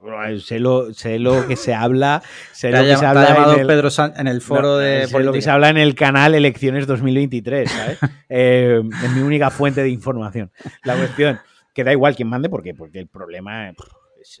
Bueno, 0.00 0.38
Sé 0.40 0.58
lo, 0.60 0.92
sé 0.94 1.18
lo 1.18 1.46
que 1.46 1.56
se 1.56 1.74
habla. 1.74 2.22
Sé 2.52 2.70
lo 2.70 2.82
que 2.84 2.96
se 2.96 3.04
habla 3.06 3.28
llamado 3.28 3.54
en 3.54 3.60
el- 3.60 3.66
Pedro 3.66 3.90
San- 3.90 4.14
en 4.16 4.28
el 4.28 4.40
foro 4.40 4.62
No, 4.62 4.76
de 4.78 5.06
sé 5.06 5.18
lo 5.20 5.32
que 5.32 5.42
se 5.42 5.50
habla 5.50 5.70
en 5.70 5.76
el 5.78 5.94
canal 5.94 6.34
Elecciones 6.34 6.86
2023, 6.86 7.70
¿sabes? 7.70 7.98
Eh, 8.28 8.80
es 9.04 9.10
mi 9.12 9.20
única 9.22 9.50
fuente 9.50 9.82
de 9.82 9.88
información. 9.90 10.50
La 10.84 10.96
cuestión, 10.96 11.38
que 11.74 11.84
da 11.84 11.92
igual 11.92 12.14
quién 12.14 12.28
mande, 12.28 12.48
porque, 12.48 12.74
porque 12.74 13.00
el 13.00 13.08
problema 13.08 13.70
es, 13.70 13.76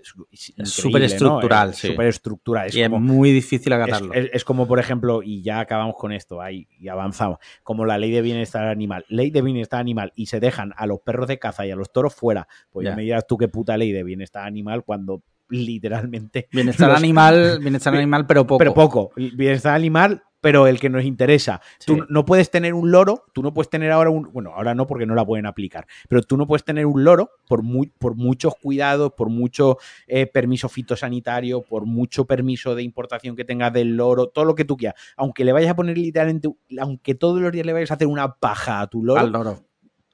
es 0.30 0.48
increíble, 0.50 0.66
superestructural, 0.66 1.66
¿no? 1.68 1.72
Es 1.72 1.78
sí. 1.78 1.88
superestructural. 1.88 2.66
Es 2.68 2.74
y 2.76 2.82
es 2.82 2.90
muy 2.90 3.32
difícil 3.32 3.72
es, 3.72 3.78
acatarlo. 3.78 4.12
es- 4.14 4.44
como, 4.44 4.66
por 4.68 4.78
ejemplo, 4.78 5.22
y 5.24 5.42
ya 5.42 5.58
acabamos 5.60 5.96
con 5.96 6.12
esto, 6.12 6.40
ahí, 6.40 6.68
y 6.78 6.86
avanzamos, 6.88 7.38
como 7.64 7.84
la 7.84 7.98
ley 7.98 8.10
de 8.12 8.22
bienestar 8.22 8.66
animal. 8.68 9.04
Ley 9.08 9.30
de 9.30 9.42
bienestar 9.42 9.80
animal 9.80 10.12
y 10.14 10.26
se 10.26 10.38
dejan 10.40 10.72
a 10.76 10.86
los 10.86 11.00
perros 11.00 11.26
de 11.26 11.38
caza 11.40 11.66
y 11.66 11.70
a 11.72 11.76
los 11.76 11.92
toros 11.92 12.14
fuera. 12.14 12.46
Pues 12.70 12.86
Ya. 12.86 12.94
me 12.94 13.02
dirás 13.02 13.26
tú 13.26 13.36
qué 13.36 13.48
puta 13.48 13.76
ley 13.76 13.90
de 13.92 14.04
bienestar 14.04 14.44
animal 14.46 14.84
cuando 14.84 15.22
literalmente 15.48 16.48
Bienestar 16.52 16.88
los- 16.90 16.98
animal, 16.98 17.58
bienestar 17.60 17.92
Bien, 17.92 18.02
animal, 18.02 18.26
pero 18.26 18.46
poco. 18.46 18.58
pero 18.58 18.74
poco. 18.74 19.10
Bienestar 19.16 19.74
animal, 19.74 20.22
pero 20.40 20.66
el 20.68 20.78
que 20.78 20.88
nos 20.88 21.02
interesa. 21.04 21.60
Tú 21.84 22.04
no 22.08 22.24
puedes 22.24 22.48
tener 22.50 22.72
un 22.74 22.92
loro, 22.92 23.24
tú 23.32 23.42
no 23.42 23.52
puedes 23.52 23.68
tener 23.70 23.90
ahora 23.90 24.10
un. 24.10 24.30
Bueno, 24.32 24.52
ahora 24.54 24.72
no 24.74 24.86
porque 24.86 25.04
no 25.04 25.14
la 25.16 25.24
pueden 25.26 25.46
aplicar, 25.46 25.86
pero 26.08 26.22
tú 26.22 26.36
no 26.36 26.46
puedes 26.46 26.64
tener 26.64 26.86
un 26.86 27.02
loro 27.02 27.30
por, 27.48 27.62
muy, 27.62 27.88
por 27.98 28.14
muchos 28.14 28.54
cuidados, 28.54 29.12
por 29.16 29.30
mucho 29.30 29.78
eh, 30.06 30.26
permiso 30.26 30.68
fitosanitario, 30.68 31.62
por 31.62 31.86
mucho 31.86 32.24
permiso 32.26 32.74
de 32.76 32.82
importación 32.84 33.34
que 33.34 33.44
tengas 33.44 33.72
del 33.72 33.96
loro, 33.96 34.28
todo 34.28 34.44
lo 34.44 34.54
que 34.54 34.64
tú 34.64 34.76
quieras. 34.76 35.00
Aunque 35.16 35.44
le 35.44 35.52
vayas 35.52 35.70
a 35.72 35.76
poner 35.76 35.98
literalmente, 35.98 36.48
aunque 36.80 37.14
todos 37.16 37.40
los 37.40 37.50
días 37.50 37.66
le 37.66 37.72
vayas 37.72 37.90
a 37.90 37.94
hacer 37.94 38.06
una 38.06 38.34
paja 38.36 38.80
a 38.80 38.86
tu 38.86 39.02
loro, 39.02 39.20
Al 39.20 39.32
loro. 39.32 39.64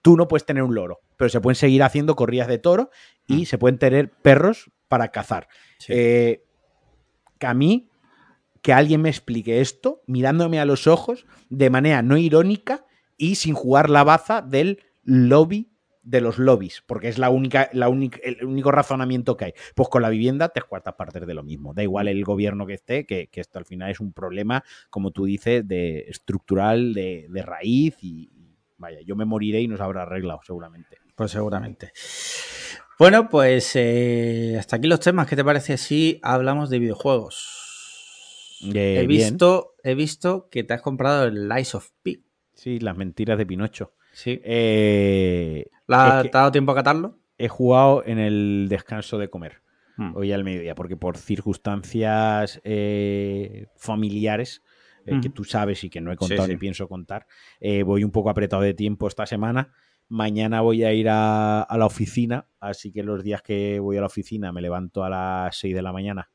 tú 0.00 0.16
no 0.16 0.26
puedes 0.26 0.46
tener 0.46 0.62
un 0.62 0.74
loro. 0.74 1.00
Pero 1.16 1.28
se 1.28 1.40
pueden 1.40 1.54
seguir 1.54 1.82
haciendo 1.82 2.16
corridas 2.16 2.48
de 2.48 2.58
toro 2.58 2.90
y 3.28 3.42
Mm. 3.42 3.44
se 3.44 3.58
pueden 3.58 3.78
tener 3.78 4.10
perros 4.10 4.70
para 4.94 5.08
cazar. 5.08 5.48
Sí. 5.78 5.92
Eh, 5.92 6.44
que 7.40 7.46
a 7.48 7.54
mí, 7.54 7.90
que 8.62 8.72
alguien 8.72 9.02
me 9.02 9.08
explique 9.08 9.60
esto, 9.60 10.02
mirándome 10.06 10.60
a 10.60 10.64
los 10.64 10.86
ojos, 10.86 11.26
de 11.50 11.68
manera 11.68 12.00
no 12.02 12.16
irónica 12.16 12.86
y 13.16 13.34
sin 13.34 13.54
jugar 13.54 13.90
la 13.90 14.04
baza 14.04 14.40
del 14.40 14.84
lobby 15.02 15.70
de 16.04 16.20
los 16.20 16.38
lobbies, 16.38 16.84
porque 16.86 17.08
es 17.08 17.18
la 17.18 17.30
única, 17.30 17.70
la 17.72 17.88
única, 17.88 18.18
el 18.22 18.44
único 18.44 18.70
razonamiento 18.70 19.36
que 19.36 19.46
hay. 19.46 19.54
Pues 19.74 19.88
con 19.88 20.02
la 20.02 20.10
vivienda, 20.10 20.50
tres 20.50 20.66
cuartas 20.66 20.94
partes 20.94 21.26
de 21.26 21.34
lo 21.34 21.42
mismo. 21.42 21.74
Da 21.74 21.82
igual 21.82 22.08
el 22.08 22.22
gobierno 22.24 22.66
que 22.66 22.74
esté, 22.74 23.04
que, 23.04 23.28
que 23.28 23.40
esto 23.40 23.58
al 23.58 23.64
final 23.64 23.90
es 23.90 24.00
un 24.00 24.12
problema, 24.12 24.62
como 24.90 25.10
tú 25.10 25.24
dices, 25.24 25.66
de 25.66 26.04
estructural, 26.08 26.92
de, 26.94 27.26
de 27.30 27.42
raíz 27.42 27.96
y 28.02 28.30
y 28.30 28.56
vaya, 28.76 29.00
yo 29.00 29.16
me 29.16 29.24
moriré 29.24 29.60
y 29.62 29.68
nos 29.68 29.80
habrá 29.80 30.02
arreglado 30.02 30.40
seguramente. 30.44 30.98
Pues 31.14 31.30
seguramente. 31.30 31.92
Bueno, 32.98 33.28
pues 33.28 33.72
eh, 33.76 34.56
hasta 34.58 34.76
aquí 34.76 34.86
los 34.88 35.00
temas. 35.00 35.26
¿Qué 35.26 35.36
te 35.36 35.44
parece 35.44 35.76
si 35.76 36.18
hablamos 36.22 36.70
de 36.70 36.78
videojuegos? 36.78 38.58
Eh, 38.74 39.00
he, 39.02 39.06
bien. 39.06 39.32
visto, 39.32 39.74
he 39.82 39.94
visto 39.94 40.48
que 40.50 40.64
te 40.64 40.74
has 40.74 40.82
comprado 40.82 41.24
el 41.26 41.48
Lies 41.48 41.74
of 41.74 41.90
P. 42.02 42.20
Sí, 42.54 42.78
las 42.78 42.96
mentiras 42.96 43.36
de 43.38 43.46
Pinocho. 43.46 43.94
Sí. 44.12 44.40
Eh, 44.44 45.66
¿La- 45.86 46.22
¿Te 46.22 46.28
ha 46.28 46.30
dado 46.40 46.52
tiempo 46.52 46.72
a 46.72 46.76
catarlo? 46.76 47.18
he 47.36 47.48
jugado 47.48 48.04
en 48.06 48.20
el 48.20 48.66
descanso 48.68 49.18
de 49.18 49.28
comer, 49.28 49.60
Mm. 49.96 50.14
hoy 50.16 50.30
al 50.32 50.44
mediodía, 50.44 50.76
porque 50.76 50.96
por 50.96 51.16
circunstancias 51.18 52.60
eh, 52.62 53.66
familiares, 53.76 54.62
que 55.04 55.14
Ujú. 55.16 55.30
tú 55.30 55.44
sabes 55.44 55.82
y 55.84 55.90
que 55.90 56.00
no 56.00 56.10
he 56.12 56.14
Sí, 56.14 56.18
contado 56.18 56.46
sí. 56.46 56.52
ni 56.52 56.56
pienso 56.58 56.88
contar, 56.88 57.26
eh, 57.60 57.82
voy 57.82 58.04
un 58.04 58.10
poco 58.12 58.30
apretado 58.30 58.62
de 58.62 58.72
tiempo 58.72 59.06
esta 59.08 59.26
semana. 59.26 59.74
Mañana 60.14 60.60
voy 60.60 60.84
a 60.84 60.92
ir 60.92 61.08
a, 61.10 61.66
la 61.68 61.86
oficina, 61.86 62.46
así 62.60 62.92
que 62.92 63.02
los 63.02 63.24
días 63.24 63.42
que 63.42 63.80
voy 63.80 63.96
a 63.96 64.00
la 64.00 64.06
oficina 64.06 64.52
me 64.52 64.62
levanto 64.62 65.02
a 65.02 65.10
las 65.10 65.56
6 65.56 65.74
de 65.74 65.82
la 65.82 65.92
mañana. 65.92 66.30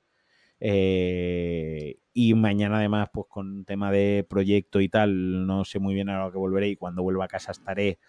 Eh, 0.59 1.97
y 2.11 2.33
mañana 2.33 2.79
además, 2.79 3.07
pues 3.13 3.27
con 3.29 3.63
tema 3.63 3.89
de 3.89 4.27
proyecto 4.29 4.81
y 4.81 4.89
tal, 4.89 5.47
no 5.47 5.63
sé 5.63 5.79
muy 5.79 5.93
bien 5.93 6.09
a 6.09 6.25
lo 6.25 6.29
que 6.29 6.37
volveré 6.37 6.67
y 6.67 6.75
cuando 6.75 7.03
vuelva 7.03 7.23
a 7.23 7.29
casa 7.29 7.53
estaré 7.53 7.99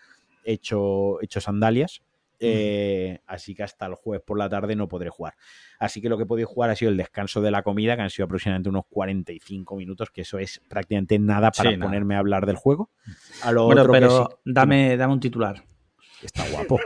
hecho, 0.43 1.23
hecho 1.23 1.41
sandalias. 1.41 2.03
Eh, 2.43 3.21
así 3.27 3.55
que 3.55 3.63
hasta 3.63 3.87
el 3.87 3.95
jueves 3.95 4.23
por 4.27 4.39
la 4.39 4.49
tarde 4.49 4.75
no 4.77 4.89
podré 4.89 5.11
jugar. 5.11 5.35
Así 5.79 6.01
que 6.01 6.09
lo 6.09 6.17
que 6.17 6.23
he 6.23 6.27
podido 6.27 6.49
jugar 6.49 6.71
ha 6.71 6.77
sido 6.77 6.91
el 6.91 6.97
descanso 6.97 7.41
de 7.43 7.51
la 7.51 7.63
comida, 7.63 7.97
que 7.97 8.03
han 8.03 8.11
sido 8.11 8.25
aproximadamente 8.25 8.69
unos 8.71 8.85
45 8.89 9.77
minutos, 9.77 10.11
que 10.11 10.23
eso 10.23 10.39
es 10.39 10.61
prácticamente 10.69 11.19
nada 11.19 11.51
para 11.51 11.71
Sí, 11.71 11.77
nada. 11.77 11.89
ponerme 11.91 12.15
a 12.17 12.19
hablar 12.21 12.47
del 12.47 12.57
juego. 12.57 12.91
A 13.43 13.53
lo 13.53 13.67
Bueno, 13.67 13.83
otro 13.83 13.93
que 13.93 14.01
pero 14.01 14.29
sí- 14.31 14.37
dame, 14.47 14.97
dame 14.97 15.13
un 15.13 15.21
titular. 15.21 15.63
Está 16.23 16.45
guapo. 16.51 16.79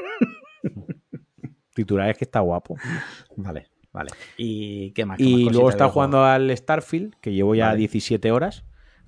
Titular 1.75 2.09
es 2.11 2.19
que 2.19 2.25
está 2.25 2.41
guapo. 2.41 2.77
Vale, 3.37 3.69
vale. 3.93 4.11
¿Y 4.37 4.93
qué 4.93 5.05
más? 5.05 5.19
¿Qué 5.19 5.25
más 5.25 5.31
Y 5.31 5.35
cositas 5.35 5.53
luego 5.55 5.71
está 5.71 5.89
jugando 5.89 6.25
al 6.25 6.57
Starfield, 6.57 7.15
que 7.21 7.33
llevo 7.33 7.55
ya 7.55 7.67
Vale. 7.69 7.79
17 7.79 8.31
horas, 8.31 8.65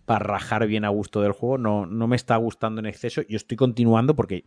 para 0.07 0.21
rajar 0.25 0.67
bien 0.67 0.85
a 0.85 0.89
gusto 0.89 1.21
del 1.21 1.33
juego. 1.33 1.59
No, 1.59 1.85
no 1.87 2.07
me 2.07 2.17
está 2.17 2.37
gustando 2.37 2.81
en 2.81 2.87
exceso. 2.87 3.23
Yo 3.29 3.37
estoy 3.37 3.57
continuando 3.57 4.17
porque 4.17 4.45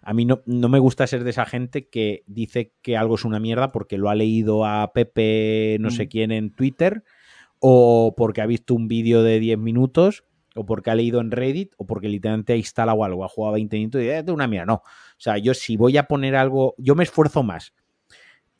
a 0.00 0.14
mí 0.14 0.24
no, 0.24 0.40
no 0.46 0.68
me 0.68 0.78
gusta 0.78 1.06
ser 1.06 1.22
de 1.24 1.30
esa 1.30 1.44
gente 1.44 1.88
que 1.88 2.22
dice 2.26 2.72
que 2.82 2.96
algo 2.96 3.16
es 3.16 3.24
una 3.24 3.38
mierda 3.40 3.70
porque 3.72 3.98
lo 3.98 4.08
ha 4.08 4.14
leído 4.14 4.64
a 4.64 4.92
Pepe 4.92 5.76
no 5.80 5.90
sé 5.90 6.04
Mm. 6.04 6.08
quién 6.08 6.32
en 6.32 6.50
Twitter 6.50 7.04
o 7.58 8.14
porque 8.16 8.40
ha 8.40 8.46
visto 8.46 8.74
un 8.74 8.88
vídeo 8.88 9.22
de 9.22 9.38
10 9.38 9.58
minutos 9.58 10.24
o 10.54 10.66
porque 10.66 10.90
ha 10.90 10.94
leído 10.94 11.20
en 11.20 11.30
Reddit, 11.30 11.72
o 11.78 11.86
porque 11.86 12.08
literalmente 12.08 12.52
ha 12.52 12.56
instalado 12.56 13.04
algo, 13.04 13.24
ha 13.24 13.28
jugado 13.28 13.54
20 13.54 13.76
minutos 13.78 14.00
y 14.00 14.04
dice, 14.04 14.18
"Eh, 14.18 14.32
una 14.32 14.46
mía, 14.46 14.66
no. 14.66 14.74
O 14.74 14.82
sea, 15.16 15.38
yo 15.38 15.54
si 15.54 15.76
voy 15.78 15.96
a 15.96 16.02
poner 16.02 16.36
algo, 16.36 16.74
yo 16.76 16.94
me 16.94 17.04
esfuerzo 17.04 17.42
más 17.42 17.72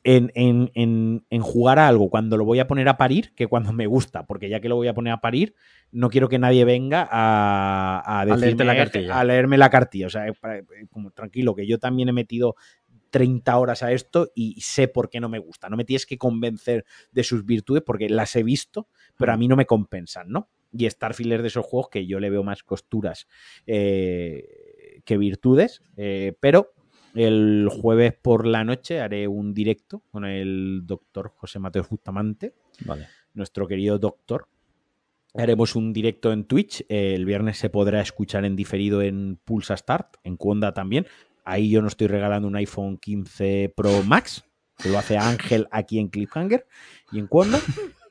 en, 0.05 0.32
en- 0.34 0.70
en- 0.74 1.24
en 1.30 1.42
jugar 1.42 1.78
a 1.78 1.86
algo 1.88 2.11
cuando 2.11 2.36
lo 2.36 2.44
voy 2.44 2.59
a 2.59 2.66
poner 2.66 2.88
a 2.88 2.96
parir 2.96 3.32
que 3.34 3.46
cuando 3.46 3.72
me 3.72 3.86
gusta, 3.86 4.26
porque 4.26 4.48
ya 4.48 4.61
que 4.61 4.68
lo 4.68 4.76
voy 4.76 4.88
a 4.88 4.94
poner 4.94 5.12
a 5.12 5.20
parir, 5.20 5.55
no 5.92 6.11
quiero 6.11 6.28
que 6.28 6.38
nadie 6.38 6.64
venga 6.64 7.09
a, 7.11 8.20
a, 8.20 8.24
decirme- 8.26 8.64
la 8.64 8.76
cartilla. 8.76 9.20
a 9.20 9.24
leerme 9.24 9.59
la 9.59 9.70
cartilla. 9.70 10.07
O 10.07 10.11
sea, 10.11 10.26
eh, 10.26 10.34
como 10.90 11.11
tranquilo, 11.12 11.55
que 11.55 11.66
yo 11.66 11.78
también 11.78 12.09
he 12.09 12.12
metido 12.12 12.57
30 13.11 13.59
horas 13.59 13.82
a 13.82 13.92
esto 13.92 14.30
y 14.34 14.59
sé 14.62 14.88
por 14.88 15.11
qué 15.11 15.20
no 15.20 15.28
me 15.28 15.38
gusta. 15.38 15.68
No 15.68 15.76
me 15.76 15.84
tienes 15.84 16.07
que 16.07 16.16
convencer 16.18 16.84
de 17.12 17.22
sus 17.24 17.44
virtudes 17.44 17.82
porque 17.86 18.09
las 18.09 18.34
he 18.36 18.42
visto, 18.42 18.88
pero 19.18 19.32
a 19.32 19.36
mí 19.36 19.46
no 19.48 19.55
me 19.57 19.66
compensan, 19.66 20.30
¿no? 20.30 20.48
Y 20.72 20.88
Starfield 20.88 21.34
es 21.34 21.42
de 21.42 21.48
esos 21.48 21.66
juegos 21.66 21.90
que 21.90 22.07
yo 22.07 22.18
le 22.18 22.30
veo 22.30 22.42
más 22.42 22.62
costuras 22.62 23.28
eh, 23.66 25.00
que 25.05 25.18
virtudes, 25.18 25.82
eh, 25.96 26.34
pero 26.40 26.72
el 27.14 27.68
jueves 27.70 28.14
por 28.20 28.46
la 28.46 28.64
noche 28.64 29.00
haré 29.00 29.28
un 29.28 29.52
directo 29.54 30.02
con 30.10 30.24
el 30.24 30.82
doctor 30.84 31.32
José 31.36 31.58
Mateo 31.58 31.86
Bustamante, 31.88 32.54
Vale. 32.84 33.08
nuestro 33.34 33.66
querido 33.66 33.98
doctor. 33.98 34.48
Haremos 35.34 35.76
un 35.76 35.92
directo 35.92 36.32
en 36.32 36.44
Twitch. 36.44 36.84
el 36.88 37.24
viernes 37.24 37.58
se 37.58 37.70
podrá 37.70 38.00
escuchar 38.00 38.44
en 38.44 38.54
diferido 38.54 39.00
en 39.00 39.38
Pulsa 39.44 39.76
Start, 39.76 40.16
en 40.24 40.36
Cuonda 40.36 40.74
también. 40.74 41.06
Ahí 41.44 41.70
yo 41.70 41.80
no 41.80 41.88
estoy 41.88 42.06
regalando 42.06 42.48
un 42.48 42.56
iPhone 42.56 42.98
15 42.98 43.72
Pro 43.74 44.02
Max, 44.02 44.44
que 44.78 44.90
lo 44.90 44.98
hace 44.98 45.16
Ángel 45.16 45.68
aquí 45.70 45.98
en 45.98 46.08
Cliffhanger 46.08 46.66
y 47.10 47.18
en 47.18 47.26
Cuonda. 47.26 47.60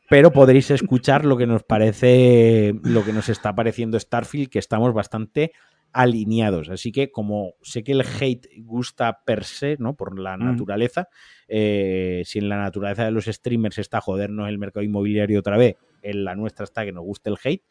Pero 0.09 0.31
podréis 0.31 0.69
escuchar 0.71 1.23
lo 1.23 1.37
que 1.37 1.47
nos 1.47 1.63
parece, 1.63 2.73
lo 2.83 3.05
que 3.05 3.13
nos 3.13 3.29
está 3.29 3.55
pareciendo 3.55 3.97
Starfield, 3.97 4.49
que 4.49 4.59
estamos 4.59 4.93
bastante 4.93 5.53
alineados. 5.93 6.69
Así 6.69 6.91
que, 6.91 7.11
como 7.11 7.53
sé 7.61 7.83
que 7.83 7.91
el 7.93 8.01
hate 8.01 8.47
gusta 8.63 9.21
per 9.25 9.43
se, 9.43 9.77
¿no? 9.79 9.95
Por 9.95 10.19
la 10.19 10.37
Mm. 10.37 10.43
naturaleza, 10.45 11.07
eh, 11.47 12.21
si 12.25 12.39
en 12.39 12.49
la 12.49 12.57
naturaleza 12.57 13.05
de 13.05 13.11
los 13.11 13.25
streamers 13.25 13.77
está 13.77 14.01
jodernos 14.01 14.47
el 14.49 14.57
mercado 14.57 14.83
inmobiliario 14.83 15.39
otra 15.39 15.57
vez, 15.57 15.75
en 16.01 16.23
la 16.23 16.35
nuestra 16.35 16.63
está 16.63 16.85
que 16.85 16.91
nos 16.91 17.03
guste 17.03 17.29
el 17.29 17.37
hate, 17.43 17.63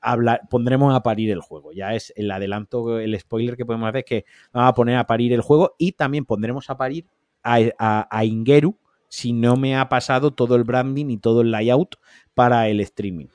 habla- 0.00 0.40
pondremos 0.48 0.94
a 0.94 1.02
parir 1.02 1.30
el 1.30 1.40
juego. 1.40 1.72
Ya 1.72 1.94
es 1.94 2.12
el 2.16 2.30
adelanto, 2.30 3.00
el 3.00 3.18
spoiler 3.18 3.56
que 3.56 3.66
podemos 3.66 3.88
hacer 3.88 3.98
es 3.98 4.04
que 4.04 4.24
vamos 4.52 4.70
a 4.70 4.74
poner 4.74 4.96
a 4.96 5.06
parir 5.06 5.32
el 5.32 5.40
juego 5.40 5.74
y 5.78 5.92
también 5.92 6.24
pondremos 6.24 6.70
a 6.70 6.76
parir 6.76 7.06
a, 7.42 7.58
a- 7.78 8.08
a 8.10 8.24
Ingeru 8.24 8.76
si 9.08 9.32
no 9.32 9.56
me 9.56 9.76
ha 9.76 9.88
pasado 9.88 10.32
todo 10.32 10.56
el 10.56 10.64
branding 10.64 11.06
y 11.10 11.16
todo 11.18 11.40
el 11.40 11.50
layout 11.50 11.96
para 12.34 12.68
el 12.68 12.80
streaming. 12.80 13.26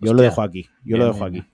Yo 0.00 0.14
lo 0.14 0.22
dejo 0.22 0.42
aquí. 0.42 0.64
Yo 0.84 0.96
Bien, 0.96 0.98
lo 1.00 1.06
dejo 1.12 1.30
bien, 1.30 1.42
aquí. 1.42 1.48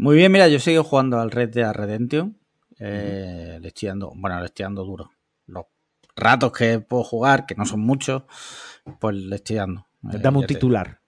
Muy 0.00 0.16
bien, 0.16 0.32
mira, 0.32 0.48
yo 0.48 0.58
sigo 0.58 0.82
jugando 0.82 1.20
al 1.20 1.30
Red 1.30 1.50
Dead 1.50 1.72
Redemption. 1.74 2.38
Eh, 2.78 3.58
Le 3.60 3.68
estoy 3.68 3.88
dando, 3.88 4.12
bueno, 4.16 4.38
le 4.40 4.46
estoy 4.46 4.64
dando 4.64 4.82
duro. 4.82 5.10
Los 5.46 5.66
ratos 6.16 6.52
que 6.52 6.80
puedo 6.80 7.04
jugar, 7.04 7.44
que 7.44 7.54
no 7.54 7.66
son 7.66 7.80
muchos, 7.80 8.22
pues 8.98 9.14
le 9.16 9.36
estoy 9.36 9.56
dando. 9.56 9.86
Eh, 10.10 10.16
Dame 10.18 10.38
un 10.38 10.46
te- 10.46 10.54
titular. 10.54 11.00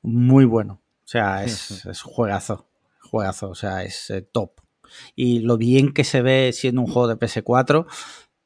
Muy 0.00 0.46
bueno. 0.46 0.80
O 1.04 1.06
sea, 1.06 1.44
es, 1.44 1.84
es 1.84 2.00
juegazo. 2.00 2.66
Juegazo, 3.02 3.50
o 3.50 3.54
sea, 3.54 3.82
es 3.84 4.08
eh, 4.08 4.22
top. 4.22 4.52
Y 5.14 5.40
lo 5.40 5.58
bien 5.58 5.92
que 5.92 6.04
se 6.04 6.22
ve 6.22 6.50
siendo 6.54 6.80
un 6.80 6.86
juego 6.86 7.08
de 7.08 7.16
PS4 7.16 7.86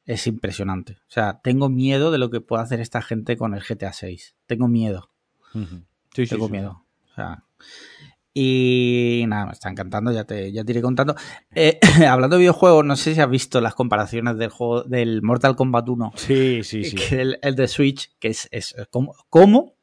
es 0.05 0.27
impresionante. 0.27 0.97
O 1.07 1.11
sea, 1.11 1.39
tengo 1.41 1.69
miedo 1.69 2.11
de 2.11 2.17
lo 2.17 2.29
que 2.29 2.41
pueda 2.41 2.63
hacer 2.63 2.81
esta 2.81 3.01
gente 3.01 3.37
con 3.37 3.53
el 3.53 3.61
GTA 3.63 3.93
6. 3.93 4.35
Tengo 4.45 4.67
miedo. 4.67 5.09
Sí, 5.53 6.25
sí, 6.25 6.27
Tengo 6.27 6.49
miedo. 6.49 6.83
O 7.11 7.15
sea, 7.15 7.45
y 8.33 9.23
nada, 9.27 9.45
me 9.47 9.51
está 9.51 9.69
encantando, 9.69 10.11
ya 10.11 10.23
te, 10.23 10.51
ya 10.51 10.63
te 10.63 10.71
iré 10.71 10.81
contando. 10.81 11.15
Eh, 11.53 11.79
hablando 12.09 12.35
de 12.35 12.41
videojuegos, 12.41 12.83
no 12.85 12.95
sé 12.95 13.13
si 13.13 13.21
has 13.21 13.29
visto 13.29 13.61
las 13.61 13.75
comparaciones 13.75 14.37
del 14.37 14.49
juego 14.49 14.83
del 14.83 15.21
Mortal 15.21 15.55
Kombat 15.55 15.87
1, 15.89 16.13
Sí, 16.15 16.61
sí, 16.63 16.83
sí. 16.85 16.95
que 16.95 17.21
el, 17.21 17.39
el 17.41 17.55
de 17.55 17.67
Switch, 17.67 18.11
que 18.19 18.29
es, 18.29 18.47
es 18.51 18.75
como, 18.89 19.13
¿cómo, 19.29 19.75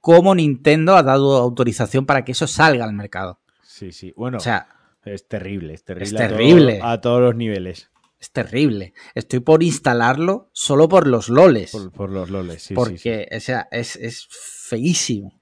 cómo 0.00 0.34
Nintendo 0.34 0.96
ha 0.96 1.02
dado 1.02 1.36
autorización 1.36 2.06
para 2.06 2.24
que 2.24 2.32
eso 2.32 2.46
salga 2.46 2.84
al 2.84 2.92
mercado. 2.92 3.40
Sí, 3.62 3.92
sí. 3.92 4.12
Bueno, 4.16 4.38
O 4.38 4.40
sea, 4.40 4.68
es 5.04 5.26
terrible, 5.26 5.74
es 5.74 5.84
terrible. 5.84 6.06
es 6.08 6.14
a 6.14 6.28
todo- 6.28 6.36
terrible. 6.36 6.80
A, 6.82 7.00
todos 7.00 7.20
los 7.20 7.34
niveles. 7.36 7.90
es 8.20 8.30
terrible. 8.32 8.92
Estoy 9.14 9.40
por 9.40 9.62
instalarlo 9.62 10.50
solo 10.52 10.88
por 10.88 11.06
los 11.06 11.28
loles. 11.28 11.72
Por, 11.72 11.92
por 11.92 12.10
los 12.10 12.30
loles, 12.30 12.54
sí, 12.54 12.60
sí, 12.60 12.68
sí. 12.68 12.74
porque, 12.74 13.28
o 13.36 13.40
sea, 13.40 13.68
es, 13.70 13.96
es 13.96 14.26
feísimo. 14.30 15.37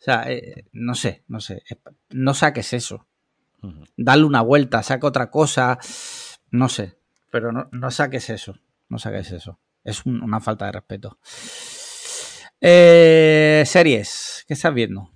O 0.00 0.02
sea, 0.02 0.24
eh, 0.32 0.64
no 0.72 0.94
sé, 0.94 1.24
no 1.28 1.40
sé. 1.40 1.62
No 2.10 2.32
saques 2.34 2.72
eso. 2.72 3.06
Dale 3.96 4.24
una 4.24 4.40
vuelta, 4.40 4.82
saca 4.82 5.06
otra 5.06 5.30
cosa. 5.30 5.78
No 6.50 6.68
sé. 6.70 6.98
Pero 7.30 7.52
no, 7.52 7.68
no 7.72 7.90
saques 7.90 8.30
eso. 8.30 8.56
No 8.88 8.98
saques 8.98 9.30
eso. 9.32 9.60
Es 9.84 10.04
un- 10.06 10.22
una 10.22 10.40
falta 10.40 10.66
de 10.66 10.72
respeto. 10.72 11.18
Eh, 12.60 13.62
series. 13.66 14.44
¿Qué 14.46 14.54
estás 14.54 14.74
viendo? 14.74 15.10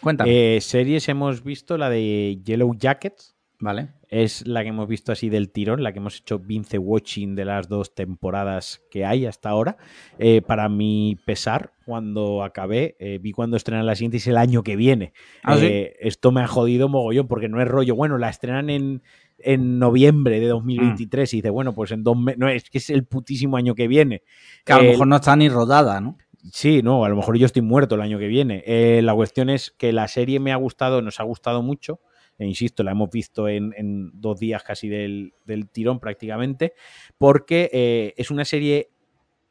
Cuéntame. 0.00 0.56
Eh, 0.56 0.60
series 0.60 1.08
hemos 1.08 1.42
visto 1.44 1.76
la 1.78 1.90
de 1.90 2.40
Yellow 2.44 2.74
Jackets. 2.76 3.36
vale. 3.58 3.90
Es 4.10 4.44
la 4.44 4.62
que 4.64 4.70
hemos 4.70 4.88
visto 4.88 5.12
así 5.12 5.28
del 5.28 5.50
tirón, 5.50 5.84
la 5.84 5.92
que 5.92 6.00
hemos 6.00 6.18
hecho 6.18 6.40
Vince 6.40 6.78
Watching 6.78 7.36
de 7.36 7.44
las 7.44 7.68
dos 7.68 7.94
temporadas 7.94 8.82
que 8.90 9.04
hay 9.04 9.24
hasta 9.24 9.50
ahora. 9.50 9.76
Eh, 10.18 10.42
para 10.42 10.68
mi 10.68 11.16
pesar, 11.24 11.72
cuando 11.86 12.42
acabé, 12.42 12.96
eh, 12.98 13.18
vi 13.22 13.30
cuando 13.30 13.56
estrenan 13.56 13.86
la 13.86 13.94
siguiente 13.94 14.16
y 14.16 14.18
es 14.18 14.26
el 14.26 14.36
año 14.36 14.64
que 14.64 14.74
viene. 14.74 15.12
¿Ah, 15.44 15.56
sí? 15.56 15.66
Eh, 15.66 15.96
Esto 16.00 16.32
me 16.32 16.40
ha 16.40 16.48
jodido 16.48 16.88
mogollón 16.88 17.28
porque 17.28 17.48
no 17.48 17.62
es 17.62 17.68
rollo. 17.68 17.94
Bueno, 17.94 18.18
la 18.18 18.30
estrenan 18.30 18.68
en, 18.68 19.02
en 19.38 19.78
noviembre 19.78 20.40
de 20.40 20.48
2023 20.48 21.32
y 21.32 21.36
dice, 21.36 21.50
bueno, 21.50 21.72
pues 21.72 21.92
en 21.92 22.02
dos 22.02 22.16
meses. 22.16 22.38
No, 22.40 22.48
es 22.48 22.68
que 22.68 22.78
es 22.78 22.90
el 22.90 23.04
putísimo 23.04 23.58
año 23.58 23.76
que 23.76 23.86
viene. 23.86 24.24
Que 24.64 24.72
a 24.72 24.78
lo 24.78 24.90
mejor 24.90 25.06
no 25.06 25.16
está 25.16 25.36
ni 25.36 25.48
rodada, 25.48 26.00
¿no? 26.00 26.18
Sí, 26.52 26.82
no, 26.82 27.04
a 27.04 27.08
lo 27.08 27.14
mejor 27.14 27.38
yo 27.38 27.46
estoy 27.46 27.62
muerto 27.62 27.94
el 27.94 28.00
año 28.00 28.18
que 28.18 28.26
viene. 28.26 28.64
La 29.02 29.14
cuestión 29.14 29.50
es 29.50 29.70
que 29.70 29.92
la 29.92 30.08
serie 30.08 30.40
me 30.40 30.50
ha 30.50 30.56
gustado, 30.56 31.00
nos 31.00 31.20
ha 31.20 31.22
gustado 31.22 31.62
mucho. 31.62 32.00
E 32.40 32.46
insisto, 32.46 32.82
la 32.82 32.92
hemos 32.92 33.10
visto 33.10 33.48
en, 33.48 33.74
en 33.76 34.10
dos 34.20 34.40
días 34.40 34.62
casi 34.62 34.88
del, 34.88 35.34
del 35.44 35.68
tirón 35.68 36.00
prácticamente, 36.00 36.72
porque 37.18 37.68
eh, 37.72 38.14
es 38.16 38.30
una 38.30 38.44
serie 38.44 38.90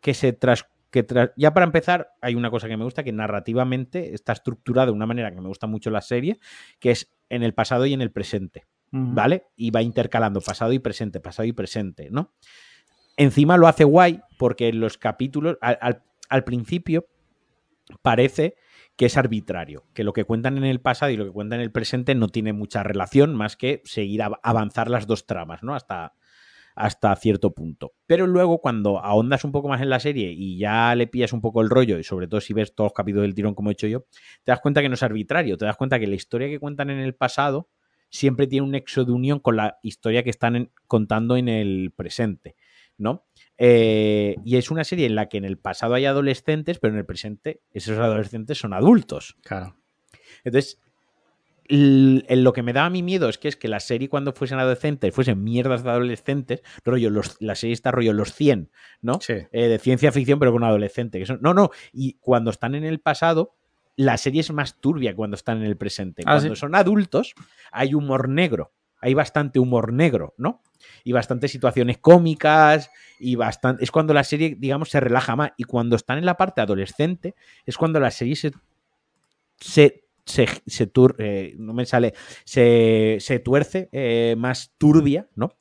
que 0.01 0.13
se 0.13 0.33
tras, 0.33 0.67
que 0.89 1.03
tras- 1.03 1.31
ya 1.37 1.53
para 1.53 1.65
empezar 1.65 2.09
hay 2.19 2.33
una 2.35 2.49
cosa 2.49 2.67
que 2.67 2.77
me 2.77 2.83
gusta, 2.83 3.03
que 3.03 3.11
narrativamente 3.11 4.13
está 4.15 4.33
estructurada 4.33 4.87
de 4.87 4.91
una 4.93 5.05
manera 5.05 5.31
que 5.33 5.39
me 5.39 5.47
gusta 5.47 5.67
mucho 5.67 5.91
la 5.91 6.01
serie, 6.01 6.39
que 6.79 6.91
es 6.91 7.13
en 7.29 7.43
el 7.43 7.53
pasado 7.53 7.85
y 7.85 7.93
en 7.93 8.01
el 8.01 8.11
presente. 8.11 8.65
¿vale? 9.13 9.43
Y 9.55 9.69
va 9.69 9.83
intercalando 9.83 10.41
pasado 10.41 10.73
y 10.73 10.79
presente, 10.79 11.19
pasado 11.19 11.45
y 11.47 11.53
presente, 11.53 12.09
¿no? 12.09 12.33
Encima 13.17 13.55
lo 13.55 13.67
hace 13.67 13.83
guay 13.83 14.19
porque 14.39 14.69
en 14.69 14.79
los 14.79 14.97
capítulos, 14.97 15.57
al, 15.61 15.77
al- 15.79 16.03
al 16.27 16.43
principio, 16.43 17.05
parece 18.01 18.55
que 18.99 19.05
es 19.05 19.15
arbitrario, 19.15 19.85
que 19.93 20.03
lo 20.03 20.11
que 20.11 20.25
cuentan 20.25 20.57
en 20.57 20.65
el 20.65 20.81
pasado 20.81 21.09
y 21.09 21.15
lo 21.15 21.23
que 21.23 21.31
cuentan 21.31 21.61
en 21.61 21.63
el 21.63 21.71
presente 21.71 22.15
no 22.15 22.27
tiene 22.27 22.51
mucha 22.51 22.83
relación 22.83 23.33
más 23.33 23.55
que 23.55 23.81
seguir 23.85 24.21
a 24.21 24.31
avanzar 24.43 24.89
las 24.89 25.07
dos 25.07 25.25
tramas, 25.25 25.63
¿no? 25.63 25.73
Hasta, 25.73 26.15
hasta 26.75 27.15
cierto 27.15 27.53
punto. 27.53 27.93
Pero 28.07 28.27
luego 28.27 28.59
cuando 28.59 28.99
ahondas 28.99 29.45
un 29.45 29.53
poco 29.53 29.69
más 29.69 29.79
en 29.79 29.89
la 29.89 30.01
serie 30.01 30.33
y 30.33 30.57
ya 30.57 30.93
le 30.95 31.07
pillas 31.07 31.31
un 31.31 31.39
poco 31.39 31.61
el 31.61 31.69
rollo, 31.69 31.97
y 31.97 32.03
sobre 32.03 32.27
todo 32.27 32.41
si 32.41 32.51
ves 32.51 32.75
todos 32.75 32.87
los 32.87 32.93
capítulos 32.93 33.21
del 33.21 33.35
tirón 33.35 33.55
como 33.55 33.69
he 33.69 33.71
hecho 33.71 33.87
yo, 33.87 34.01
te 34.43 34.51
das 34.51 34.59
cuenta 34.59 34.81
que 34.81 34.89
no 34.89 34.95
es 34.95 35.03
arbitrario, 35.03 35.55
te 35.55 35.63
das 35.63 35.77
cuenta 35.77 35.97
que 35.97 36.05
la 36.05 36.15
historia 36.15 36.49
que 36.49 36.59
cuentan 36.59 36.89
en 36.89 36.99
el 36.99 37.15
pasado 37.15 37.69
siempre 38.09 38.47
tiene 38.47 38.65
un 38.65 38.71
nexo 38.71 39.05
de 39.05 39.13
unión 39.13 39.39
con 39.39 39.55
la 39.55 39.77
historia 39.81 40.23
que 40.23 40.29
están 40.29 40.73
contando 40.87 41.37
en 41.37 41.47
el 41.47 41.93
presente, 41.95 42.57
¿no? 42.99 43.25
Eh, 43.57 44.35
y 44.45 44.57
es 44.57 44.69
una 44.69 44.83
serie 44.83 45.07
en 45.07 45.15
la 45.15 45.27
que 45.27 45.37
en 45.37 45.45
el 45.45 45.57
pasado 45.57 45.95
hay 45.95 46.05
adolescentes, 46.05 46.77
pero 46.79 46.93
en 46.93 46.99
el 46.99 47.05
presente 47.05 47.61
esos 47.71 47.97
adolescentes 47.97 48.57
son 48.57 48.73
adultos. 48.73 49.37
Claro. 49.41 49.75
Entonces, 50.43 50.79
lo 51.69 52.53
que 52.53 52.63
me 52.63 52.73
daba 52.73 52.87
a 52.87 52.89
mí 52.89 53.03
miedo 53.03 53.29
es 53.29 53.37
que 53.37 53.47
es 53.47 53.55
que 53.55 53.67
la 53.67 53.79
serie 53.79 54.09
cuando 54.09 54.33
fuesen 54.33 54.59
adolescentes 54.59 55.13
fuesen 55.13 55.43
mierdas 55.43 55.83
de 55.83 55.91
adolescentes, 55.91 56.63
rollo, 56.83 57.09
los, 57.09 57.37
la 57.41 57.55
serie 57.55 57.73
está 57.73 57.91
rollo 57.91 58.13
los 58.13 58.33
100, 58.33 58.71
¿no? 59.01 59.19
Sí. 59.21 59.33
Eh, 59.51 59.67
de 59.67 59.79
ciencia 59.79 60.11
ficción, 60.11 60.39
pero 60.39 60.51
con 60.51 60.63
adolescente. 60.63 61.19
Que 61.19 61.25
son, 61.25 61.39
no, 61.41 61.53
no, 61.53 61.69
y 61.93 62.13
cuando 62.13 62.49
están 62.49 62.73
en 62.73 62.85
el 62.85 62.99
pasado, 62.99 63.55
la 63.95 64.17
serie 64.17 64.41
es 64.41 64.51
más 64.51 64.79
turbia 64.79 65.15
cuando 65.15 65.35
están 65.35 65.57
en 65.57 65.65
el 65.65 65.77
presente. 65.77 66.23
Ah, 66.25 66.37
Cuando 66.37 66.55
¿sí? 66.55 66.59
son 66.59 66.73
adultos, 66.73 67.33
hay 67.71 67.93
humor 67.93 68.29
negro. 68.29 68.71
Hay 68.99 69.13
bastante 69.13 69.59
humor 69.59 69.93
negro, 69.93 70.33
¿no? 70.37 70.61
Y 71.03 71.11
bastantes 71.11 71.51
situaciones 71.51 71.97
cómicas 71.97 72.89
y 73.19 73.35
bastante... 73.35 73.83
Es 73.83 73.91
cuando 73.91 74.13
la 74.13 74.23
serie, 74.23 74.55
digamos, 74.57 74.89
se 74.89 74.99
relaja 74.99 75.35
más. 75.35 75.51
Y 75.57 75.63
cuando 75.65 75.95
están 75.95 76.17
en 76.17 76.25
la 76.25 76.37
parte 76.37 76.61
adolescente, 76.61 77.35
es 77.65 77.77
cuando 77.77 77.99
la 77.99 78.11
serie 78.11 78.35
se... 78.35 78.51
se 79.59 80.03
se, 80.25 80.45
se 80.67 80.93
tur- 80.93 81.15
eh, 81.17 81.55
no 81.57 81.73
me 81.73 81.87
sale, 81.87 82.13
se, 82.45 83.17
tuerce 83.43 83.89
eh, 83.91 84.35
más 84.37 84.73
turbia, 84.77 85.27
¿no? 85.33 85.57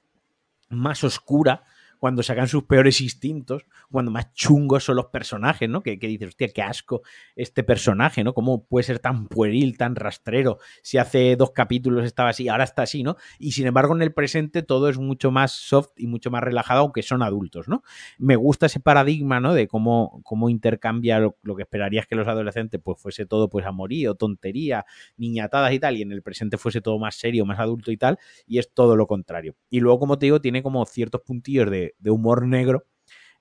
Más 0.68 1.04
oscura, 1.04 1.64
cuando 1.98 2.22
sacan 2.22 2.48
sus 2.48 2.64
peores 2.64 3.00
instintos, 3.00 3.64
cuando 3.90 4.10
más 4.10 4.32
chungos 4.32 4.84
son 4.84 4.96
los 4.96 5.06
personajes, 5.06 5.68
¿no? 5.68 5.82
Que, 5.82 5.98
que 5.98 6.06
dices, 6.06 6.28
hostia, 6.28 6.48
qué 6.48 6.62
asco 6.62 7.02
este 7.36 7.62
personaje, 7.62 8.24
¿no? 8.24 8.34
¿Cómo 8.34 8.64
puede 8.64 8.84
ser 8.84 8.98
tan 8.98 9.26
pueril, 9.26 9.76
tan 9.76 9.96
rastrero? 9.96 10.58
Si 10.82 10.98
hace 10.98 11.36
dos 11.36 11.50
capítulos 11.50 12.04
estaba 12.04 12.30
así, 12.30 12.48
ahora 12.48 12.64
está 12.64 12.82
así, 12.82 13.02
¿no? 13.02 13.16
Y 13.38 13.52
sin 13.52 13.66
embargo, 13.66 13.94
en 13.94 14.02
el 14.02 14.12
presente 14.12 14.62
todo 14.62 14.88
es 14.88 14.98
mucho 14.98 15.30
más 15.30 15.52
soft 15.52 15.90
y 15.96 16.06
mucho 16.06 16.30
más 16.30 16.42
relajado, 16.42 16.80
aunque 16.80 17.02
son 17.02 17.22
adultos, 17.22 17.68
¿no? 17.68 17.82
Me 18.18 18.36
gusta 18.36 18.66
ese 18.66 18.80
paradigma, 18.80 19.40
¿no? 19.40 19.54
De 19.54 19.68
cómo, 19.68 20.20
cómo 20.24 20.48
intercambia 20.48 21.18
lo, 21.18 21.36
que 21.56 21.62
esperarías 21.62 22.06
que 22.06 22.14
los 22.14 22.28
adolescentes, 22.28 22.80
pues 22.82 23.00
fuese 23.00 23.26
todo, 23.26 23.48
pues 23.48 23.66
amorío, 23.66 24.14
tontería, 24.14 24.86
niñatadas 25.16 25.72
y 25.72 25.78
tal, 25.78 25.96
y 25.96 26.02
en 26.02 26.12
el 26.12 26.22
presente 26.22 26.58
fuese 26.58 26.80
todo 26.80 26.98
más 26.98 27.16
serio, 27.16 27.44
más 27.44 27.58
adulto 27.58 27.90
y 27.90 27.96
tal, 27.96 28.18
y 28.46 28.58
es 28.58 28.72
todo 28.72 28.96
lo 28.96 29.06
contrario. 29.06 29.56
Y 29.70 29.80
luego, 29.80 29.98
como 29.98 30.18
te 30.18 30.26
digo, 30.26 30.40
tiene 30.40 30.62
como 30.62 30.84
ciertos 30.86 31.22
puntillos 31.22 31.70
de, 31.70 31.87
humor 32.04 32.46
negro 32.46 32.84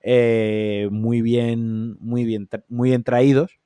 eh, 0.00 0.88
muy 0.90 1.22
bien, 1.22 1.96
muy 2.00 2.24
bien, 2.24 2.48
muy 2.68 2.90
bien 2.90 3.04
traídos. 3.04 3.58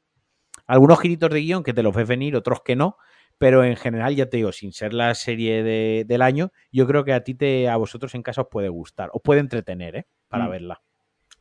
Algunos 0.67 1.01
giritos 1.01 1.31
de 1.31 1.41
guion 1.41 1.63
que 1.63 1.75
te 1.75 1.83
los 1.83 1.95
ves 1.95 2.09
venir, 2.09 2.37
otros 2.37 2.63
que 2.63 2.77
no, 2.77 2.97
pero 3.39 3.65
en 3.65 3.77
general, 3.77 4.15
ya 4.15 4.27
te 4.27 4.39
digo, 4.39 4.53
sin 4.53 4.73
ser 4.73 4.95
la 4.95 5.15
serie 5.15 5.63
del 6.05 6.23
año, 6.23 6.53
yo 6.71 6.87
creo 6.87 7.05
que 7.05 7.13
a 7.13 7.25
ti, 7.25 7.35
te, 7.35 7.69
a 7.69 7.77
vosotros 7.77 8.15
en 8.15 8.23
casa 8.23 8.43
os 8.43 8.49
puede 8.49 8.69
gustar, 8.69 9.11
os 9.13 9.21
puede 9.23 9.41
entretener, 9.41 9.97
¿eh? 9.97 10.07
Para 10.29 10.47
mm. 10.47 10.51
verla. 10.51 10.83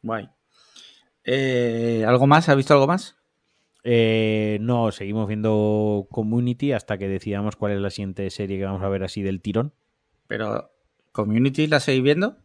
Guay. 0.02 0.30
Eh, 1.24 2.04
¿Algo 2.08 2.26
más? 2.26 2.50
¿Has 2.50 2.58
visto 2.58 2.74
algo 2.74 2.88
más? 2.88 3.18
Eh, 3.84 4.58
no, 4.62 4.92
seguimos 4.92 5.28
viendo 5.28 6.08
Community 6.12 6.72
hasta 6.72 6.98
que 6.98 7.08
decidamos 7.08 7.56
cuál 7.56 7.74
es 7.74 7.80
la 7.80 7.90
siguiente 7.90 8.30
serie 8.30 8.58
que 8.58 8.66
vamos 8.66 8.84
a 8.84 8.90
ver 8.90 9.04
así 9.04 9.22
del 9.22 9.42
tirón. 9.42 9.74
Pero, 10.28 10.72
¿Community 11.12 11.68
la 11.68 11.80
seguís 11.80 12.04
viendo? 12.04 12.38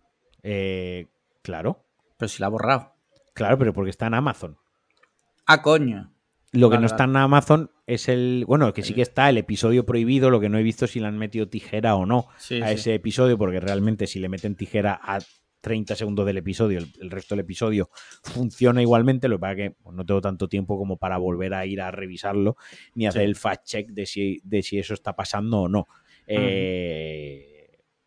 Eh, 0.49 1.09
claro. 1.43 1.85
Pero 2.17 2.29
si 2.29 2.41
la 2.41 2.47
ha 2.47 2.51
borrado. 2.51 2.95
Claro, 3.35 3.59
pero 3.59 3.73
porque 3.73 3.91
está 3.91 4.07
en 4.07 4.15
Amazon. 4.15 4.57
Ah, 5.45 5.61
coño. 5.61 6.13
Lo 6.53 6.71
que 6.71 6.79
no 6.79 6.87
está 6.87 7.05
en 7.05 7.17
Amazon 7.17 7.71
es 7.87 8.09
el. 8.09 8.45
Bueno, 8.47 8.73
que 8.73 8.83
sí 8.83 8.95
que 8.95 9.03
está 9.03 9.29
el 9.29 9.39
episodio 9.39 9.85
prohibido. 9.85 10.31
Lo 10.31 10.41
que 10.41 10.49
no 10.49 10.57
he 10.57 10.63
visto 10.63 10.87
si 10.87 11.01
le 11.01 11.09
han 11.09 11.19
metido 11.19 11.49
tijera 11.49 11.97
o 11.97 12.07
no 12.07 12.29
a 12.63 12.71
ese 12.71 12.95
episodio, 12.95 13.37
porque 13.37 13.61
realmente 13.61 14.07
si 14.07 14.21
le 14.21 14.29
meten 14.29 14.55
tijera 14.55 14.99
a 15.03 15.19
30 15.61 15.97
segundos 15.97 16.25
del 16.25 16.39
episodio, 16.39 16.79
el, 16.79 17.11
resto 17.11 17.35
del 17.35 17.45
episodio 17.45 17.91
funciona 18.23 18.81
igualmente. 18.81 19.29
Lo 19.29 19.37
que 19.37 19.41
pasa 19.41 19.53
es 19.53 19.59
que 19.59 19.71
pues, 19.83 19.97
no 19.97 20.07
tengo 20.07 20.21
tanto 20.21 20.49
tiempo 20.49 20.79
como 20.79 20.97
para 20.97 21.19
volver 21.19 21.55
a 21.55 21.67
ir 21.67 21.83
a 21.83 21.91
revisarlo 21.91 22.57
ni 22.95 23.07
hacer 23.07 23.23
el 23.23 23.35
fact 23.35 23.65
check 23.67 23.89
de 23.91 24.07
si, 24.07 24.41
de 24.45 24.63
si 24.63 24.79
eso 24.79 24.95
está 24.95 25.15
pasando 25.17 25.63
o 25.63 25.69
no. 25.69 25.89
Eh 26.29 27.56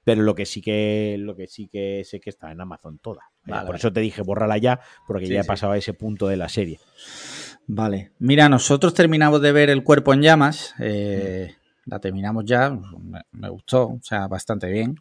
pero 0.03 0.21
lo 0.21 0.35
que 0.35 0.45
sí 0.45 0.61
que 0.61 1.17
lo 1.19 1.35
que 1.35 1.47
sí 1.47 1.67
que 1.67 2.03
sé 2.05 2.19
que 2.19 2.29
está 2.29 2.51
en 2.51 2.61
Amazon 2.61 2.99
toda. 2.99 3.31
Por 3.65 3.75
eso 3.75 3.91
te 3.91 3.99
dije 3.99 4.21
bórrala 4.21 4.57
ya, 4.57 4.79
porque 5.07 5.27
ya 5.27 5.41
he 5.41 5.45
pasado 5.45 5.73
a 5.73 5.77
ese 5.77 5.93
punto 5.93 6.27
de 6.27 6.37
la 6.37 6.49
serie. 6.49 6.79
Vale. 7.71 8.13
Mira, 8.17 8.49
nosotros 8.49 8.95
terminamos 8.95 9.41
de 9.41 9.51
ver 9.51 9.69
El 9.69 9.83
cuerpo 9.83 10.11
en 10.13 10.23
llamas. 10.23 10.73
Eh, 10.79 11.55
la 11.85 11.99
terminamos 11.99 12.43
ya. 12.45 12.75
Me, 13.31 13.49
gustó, 13.49 13.89
o 13.89 13.99
sea, 14.01 14.27
bastante 14.27 14.67
bien. 14.71 14.95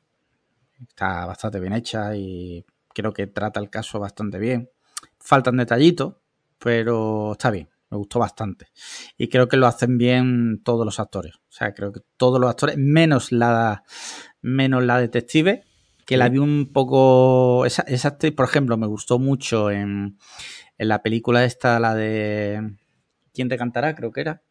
Está 0.86 1.24
bastante 1.24 1.60
bien 1.60 1.72
hecha 1.72 2.14
y 2.14 2.64
creo 2.94 3.14
que 3.14 3.26
trata 3.26 3.58
el 3.58 3.70
caso 3.70 3.98
bastante 3.98 4.38
bien. 4.38 4.68
Faltan 5.18 5.56
detallitos, 5.56 6.16
pero 6.58 7.32
está 7.32 7.50
bien. 7.50 7.70
Me 7.90 7.96
gustó 7.96 8.18
bastante. 8.18 8.66
Y 9.16 9.28
creo 9.28 9.48
que 9.48 9.56
lo 9.56 9.66
hacen 9.66 9.96
bien 9.96 10.60
todos 10.62 10.84
los 10.84 11.00
actores. 11.00 11.36
O 11.36 11.50
sea, 11.50 11.72
creo 11.72 11.90
que 11.90 12.00
todos 12.18 12.38
los 12.38 12.50
actores, 12.50 12.76
menos 12.76 13.32
la, 13.32 13.82
menos 14.48 14.84
la 14.84 14.98
detective, 14.98 15.64
que 16.06 16.16
la 16.16 16.28
vi 16.28 16.38
un 16.38 16.70
poco. 16.72 17.66
Esa, 17.66 17.82
esa 17.82 18.18
por 18.18 18.46
ejemplo, 18.46 18.76
me 18.76 18.86
gustó 18.86 19.18
mucho 19.18 19.70
en, 19.70 20.18
en 20.78 20.88
la 20.88 21.02
película 21.02 21.44
esta, 21.44 21.78
la 21.78 21.94
de. 21.94 22.76
¿Quién 23.32 23.48
te 23.48 23.58
cantará? 23.58 23.94
Creo 23.94 24.10
que 24.10 24.22
era. 24.22 24.42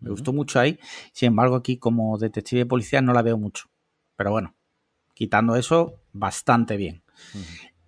Me 0.00 0.10
gustó 0.10 0.32
mucho 0.32 0.60
ahí. 0.60 0.78
Sin 1.12 1.28
embargo, 1.28 1.56
aquí 1.56 1.78
como 1.78 2.18
detective 2.18 2.66
policía 2.66 3.00
no 3.00 3.12
la 3.12 3.22
veo 3.22 3.38
mucho. 3.38 3.70
Pero 4.16 4.30
bueno, 4.30 4.54
quitando 5.14 5.56
eso, 5.56 6.00
bastante 6.12 6.76
bien. 6.76 7.02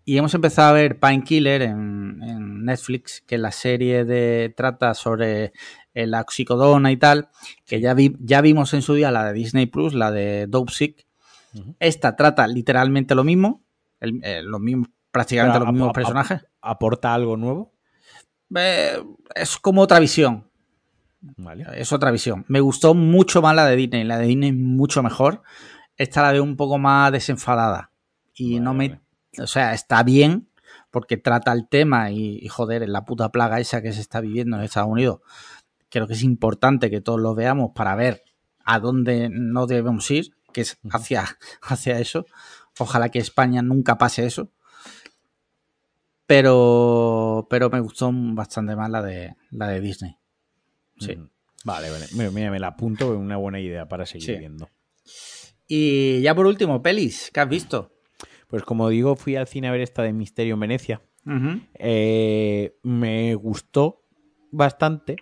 Y 0.05 0.17
hemos 0.17 0.35
empezado 0.35 0.71
a 0.71 0.73
ver 0.73 0.99
Painkiller 0.99 1.63
en, 1.63 2.21
en 2.23 2.65
Netflix, 2.65 3.23
que 3.27 3.39
la 3.39 3.53
serie 3.53 4.05
de 4.05 4.53
trata 4.57 4.95
sobre 4.95 5.53
la 5.95 6.21
oxicodona 6.21 6.93
y 6.93 6.97
tal, 6.97 7.29
que 7.67 7.81
ya, 7.81 7.95
vi, 7.95 8.17
ya 8.21 8.41
vimos 8.41 8.75
en 8.75 8.83
su 8.83 8.95
día 8.95 9.11
la 9.11 9.25
de 9.25 9.33
Disney 9.33 9.67
Plus, 9.67 9.95
la 9.95 10.11
de 10.11 10.47
Dope 10.47 10.73
Sick, 10.73 11.07
esta 11.79 12.17
trata 12.17 12.47
literalmente 12.47 13.15
lo 13.15 13.25
mismo, 13.25 13.63
eh, 14.01 14.43
los 14.43 14.61
mismos, 14.61 14.89
prácticamente 15.11 15.59
los 15.59 15.73
mismos 15.73 15.93
personajes. 15.93 16.45
¿Aporta 16.61 17.15
algo 17.15 17.37
nuevo? 17.37 17.73
Eh, 18.55 19.03
es 19.35 19.57
como 19.59 19.83
otra 19.83 19.99
visión. 19.99 20.51
Es 21.75 21.93
otra 21.93 22.11
visión. 22.11 22.45
Me 22.49 22.61
gustó 22.61 22.95
mucho 22.95 23.43
más 23.43 23.55
la 23.55 23.67
de 23.67 23.77
Disney. 23.77 24.05
La 24.05 24.19
de 24.19 24.27
Disney 24.27 24.51
es 24.51 24.57
mucho 24.57 25.03
mejor. 25.03 25.43
Esta 25.97 26.23
la 26.23 26.33
veo 26.33 26.43
un 26.43 26.57
poco 26.57 26.79
más 26.79 27.13
desenfadada. 27.13 27.93
Y 28.35 28.59
no 28.61 28.73
me. 28.73 29.01
O 29.39 29.47
sea, 29.47 29.75
está 29.75 30.03
bien 30.03 30.49
porque 30.91 31.17
trata 31.17 31.53
el 31.53 31.69
tema 31.69 32.11
y, 32.11 32.39
y, 32.43 32.49
joder, 32.49 32.83
en 32.83 32.93
la 32.93 33.05
puta 33.05 33.31
plaga 33.31 33.61
esa 33.61 33.83
que 33.83 33.93
se 33.93 34.01
está 34.01 34.21
viviendo 34.21 34.57
en 34.57 34.63
Estados 34.63 34.91
Unidos. 34.91 35.21
Creo 35.89 36.07
que 36.07 36.15
es 36.15 36.23
importante 36.23 36.91
que 36.91 37.01
todos 37.01 37.21
lo 37.21 37.35
veamos 37.35 37.73
para 37.75 37.95
ver 37.95 38.23
a 38.65 38.79
dónde 38.79 39.29
no 39.31 39.67
debemos 39.67 40.11
ir 40.11 40.37
que 40.53 40.63
es 40.63 40.79
hacia, 40.91 41.39
hacia 41.63 41.99
eso. 41.99 42.27
Ojalá 42.79 43.11
que 43.11 43.19
España 43.19 43.63
nunca 43.63 43.99
pase 43.99 44.27
eso. 44.27 44.51
Pero, 46.27 47.47
pero 47.51 47.71
me 47.71 47.81
gustó 47.81 48.11
bastante 48.13 48.77
más 48.77 48.89
la 48.89 49.03
de, 49.03 49.35
la 49.51 49.67
de 49.69 49.81
Disney. 49.81 50.17
Sí. 50.99 51.19
Vale, 51.65 51.91
vale. 51.91 52.07
Mira, 52.31 52.51
me 52.51 52.61
la 52.61 52.69
apunto, 52.69 53.11
una 53.19 53.37
buena 53.37 53.61
idea 53.61 53.89
para 53.89 54.07
seguir 54.07 54.39
viendo. 54.39 54.69
Y 55.67 56.21
ya 56.21 56.35
por 56.35 56.47
último, 56.47 56.83
pelis, 56.83 57.31
¿qué 57.33 57.41
has 57.41 57.49
visto? 57.49 57.93
Pues 58.49 58.63
como 58.63 58.89
digo, 58.89 59.17
fui 59.17 59.37
al 59.37 59.47
cine 59.47 59.69
a 59.69 59.73
ver 59.73 59.81
esta 59.81 60.03
de 60.03 60.13
Misterio 60.13 60.55
en 60.55 60.61
Venecia. 60.61 61.03
Eh, 61.75 62.77
me 62.83 63.35
gustó 63.35 64.05
bastante 64.51 65.17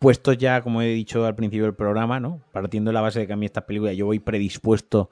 puestos 0.00 0.38
ya, 0.38 0.62
como 0.62 0.82
he 0.82 0.88
dicho 0.88 1.26
al 1.26 1.36
principio 1.36 1.64
del 1.66 1.74
programa, 1.74 2.18
¿no? 2.18 2.42
Partiendo 2.52 2.88
de 2.88 2.94
la 2.94 3.02
base 3.02 3.20
de 3.20 3.26
que 3.26 3.34
a 3.34 3.36
mí 3.36 3.46
estas 3.46 3.64
películas 3.64 3.94
yo 3.94 4.06
voy 4.06 4.18
predispuesto 4.18 5.10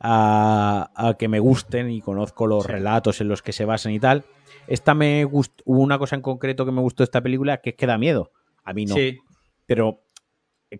a, 0.00 1.14
que 1.18 1.28
me 1.28 1.38
gusten 1.38 1.90
y 1.90 2.00
conozco 2.00 2.46
los 2.46 2.66
relatos 2.66 3.20
en 3.20 3.28
los 3.28 3.42
que 3.42 3.52
se 3.52 3.66
basan 3.66 3.92
y 3.92 4.00
tal. 4.00 4.24
Esta 4.66 4.94
me 4.94 5.24
gustó, 5.24 5.62
hubo 5.66 5.80
una 5.80 5.98
cosa 5.98 6.16
en 6.16 6.22
concreto 6.22 6.64
que 6.64 6.72
me 6.72 6.80
gustó 6.80 7.02
de 7.02 7.04
esta 7.04 7.20
película 7.20 7.58
que 7.58 7.70
es 7.70 7.76
que 7.76 7.86
da 7.86 7.98
miedo. 7.98 8.32
A 8.64 8.72
mí 8.72 8.86
no. 8.86 8.94
Sí. 8.94 9.18
Pero 9.66 10.02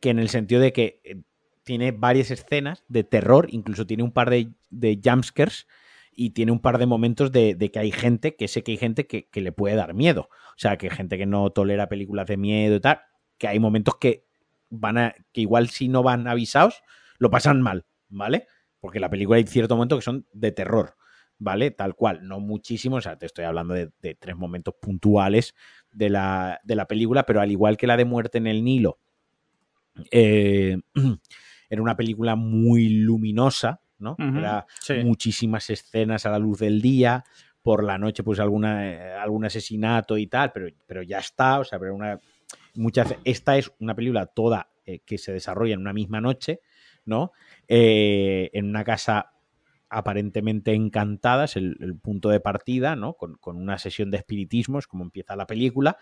que 0.01 0.09
en 0.09 0.19
el 0.19 0.31
sentido 0.31 0.63
de 0.63 0.73
que 0.73 1.03
eh, 1.05 1.21
tiene 1.63 1.93
varias 1.93 2.31
escenas 2.31 2.85
de 2.89 3.05
terror, 3.05 3.49
incluso 3.51 3.87
tiene 3.87 4.03
un 4.03 4.13
par 4.13 4.31
de, 4.31 4.49
de 4.71 4.99
jumpscares 5.05 5.67
y 6.11 6.31
tiene 6.31 6.53
un 6.53 6.61
par 6.61 6.79
de 6.79 6.87
momentos 6.87 7.31
de, 7.33 7.71
que 7.71 7.79
hay 7.79 7.93
gente, 7.93 8.35
que 8.35 8.49
sé 8.49 8.63
que 8.63 8.73
hay 8.73 8.79
gente 8.79 9.07
que, 9.07 9.29
que, 9.29 9.43
le 9.43 9.53
puede 9.53 9.77
dar 9.77 9.93
miedo. 9.93 10.31
O 10.31 10.59
sea, 10.59 10.79
que 10.79 10.87
hay 10.87 10.97
gente 10.97 11.19
que 11.19 11.27
no 11.27 11.51
tolera 11.51 11.91
películas 11.91 12.27
de 12.27 12.39
miedo 12.39 12.77
y 12.77 12.81
tal 12.81 13.03
que 13.43 13.49
hay 13.49 13.59
momentos 13.59 13.97
que 13.97 14.25
van 14.71 14.99
a, 14.99 15.17
que 15.33 15.41
igual 15.41 15.69
si 15.69 15.89
no 15.89 16.05
van 16.05 16.29
avisados, 16.29 16.81
lo 17.19 17.29
pasan 17.29 17.61
mal, 17.61 17.85
¿vale? 18.09 18.47
Porque 18.79 19.01
la 19.01 19.11
película 19.11 19.39
hay 19.39 19.49
ciertos 19.49 19.77
momentos 19.77 19.99
que 19.99 20.05
son 20.05 20.29
de 20.33 20.53
terror, 20.53 20.95
¿vale? 21.39 21.73
Tal 21.73 21.97
cual, 21.97 22.21
no 22.23 22.39
muchísimo, 22.39 22.97
o 22.97 23.01
sea, 23.01 23.19
te 23.19 23.27
estoy 23.27 23.45
hablando 23.45 23.75
de, 23.75 24.15
tres 24.15 24.37
momentos 24.37 24.75
puntuales 24.81 25.57
de 25.91 26.09
la, 26.09 26.61
de 26.63 26.77
la, 26.77 26.87
película, 26.87 27.27
pero 27.27 27.41
al 27.41 27.51
igual 27.51 27.77
que 27.77 27.89
la 27.89 27.97
de 27.97 28.05
Muerte 28.05 28.39
en 28.39 28.47
el 28.47 28.63
Nilo, 28.63 29.01
eh, 30.13 30.79
era 31.69 31.83
una 31.83 31.97
película 31.97 32.37
muy 32.37 32.91
luminosa, 32.91 33.81
¿no? 33.99 34.15
era 34.21 34.67
muchísimas 35.03 35.69
escenas 35.69 36.27
a 36.27 36.31
la 36.31 36.39
luz 36.39 36.61
del 36.61 36.81
día, 36.81 37.25
por 37.61 37.83
la 37.83 37.99
noche, 37.99 38.23
pues 38.23 38.39
alguna, 38.39 38.89
eh, 38.89 39.15
algún 39.15 39.45
asesinato 39.45 40.17
y 40.17 40.29
tal, 40.29 40.53
pero, 40.53 40.69
pero 40.87 41.03
ya 41.03 41.19
está, 41.19 41.59
o 41.59 41.65
sea, 41.65 41.81
pero 41.81 41.93
una 41.93 42.21
Muchas, 42.75 43.17
esta 43.25 43.59
es 43.59 43.73
una 43.81 43.95
película 43.95 44.27
toda 44.27 44.71
eh, 44.85 45.01
que 45.01 45.19
se 45.19 45.33
desarrolla 45.33 45.75
en 45.75 45.81
una 45.81 45.93
misma 45.93 46.21
noche, 46.21 46.61
¿no? 47.05 47.33
Eh, 47.69 48.51
en 48.53 48.69
una 48.69 48.85
casa 48.85 49.33
aparentemente 49.93 50.73
encantada, 50.73 51.45
es 51.45 51.57
el, 51.57 51.77
punto 52.03 52.31
de 52.31 52.41
partida, 52.41 52.97
¿no? 52.97 53.13
Con, 53.13 53.39
una 53.45 53.79
sesión 53.79 54.11
de 54.11 54.17
espiritismo, 54.17 54.79
es 54.79 54.87
como 54.87 55.05
empieza 55.05 55.37
la 55.37 55.47
película. 55.47 55.99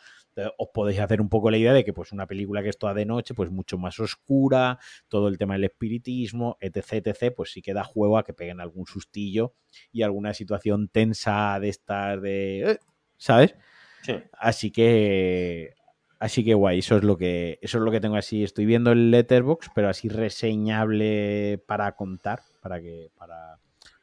os 0.59 0.68
podéis 0.72 1.01
hacer 1.01 1.20
un 1.20 1.28
poco 1.28 1.51
la 1.51 1.59
idea 1.59 1.72
de 1.72 1.84
que, 1.84 1.92
pues, 1.92 2.12
una 2.12 2.28
película 2.28 2.62
que 2.62 2.68
es 2.68 2.78
toda 2.78 2.94
de 2.94 3.05
noche, 3.05 3.34
pues 3.34 3.51
mucho 3.51 3.78
más 3.78 3.98
oscura, 3.98 4.78
todo 5.09 5.26
el 5.26 5.38
tema 5.38 5.55
del 5.55 5.64
espiritismo, 5.64 6.56
etc, 6.60 7.06
etc, 7.06 7.34
pues 7.34 7.51
sí 7.51 7.62
que 7.62 7.74
da 7.74 7.82
juego 7.82 8.16
a 8.16 8.24
que 8.24 8.32
peguen 8.32 8.60
algún 8.60 8.86
sustillo 8.86 9.55
y 9.90 10.02
alguna 10.02 10.34
situación 10.34 10.88
tensa 10.88 11.59
de 11.59 11.68
estar 11.68 12.20
de. 12.20 12.70
Eh, 12.70 12.78
¿Sabes? 13.16 13.56
Sí. 14.02 14.14
Así 14.32 14.70
que 14.70 15.74
Así 16.20 16.44
que 16.44 16.55
guay, 16.55 16.78
eso 16.80 16.97
es 16.98 17.02
lo 17.02 17.16
que, 17.16 17.59
eso 17.62 17.78
es 17.78 17.84
lo 17.84 17.90
que 17.90 18.01
tengo 18.01 18.14
así. 18.16 18.44
Estoy 18.44 18.66
viendo 18.66 18.92
el 18.92 19.10
letterbox, 19.10 19.70
pero 19.74 19.88
así 19.88 20.09
reseñable 20.09 21.59
para 21.66 21.92
contar, 21.97 22.42
para 22.60 22.80
que, 22.80 23.10
para 23.18 23.59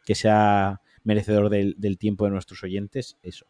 que 0.06 0.16
sea. 0.16 0.82
merecedor 1.04 1.50
del, 1.50 1.76
del 1.78 1.98
tiempo 1.98 2.26
de 2.26 2.32
nuestros 2.32 2.62
oyentes, 2.64 3.16
eso. 3.24 3.46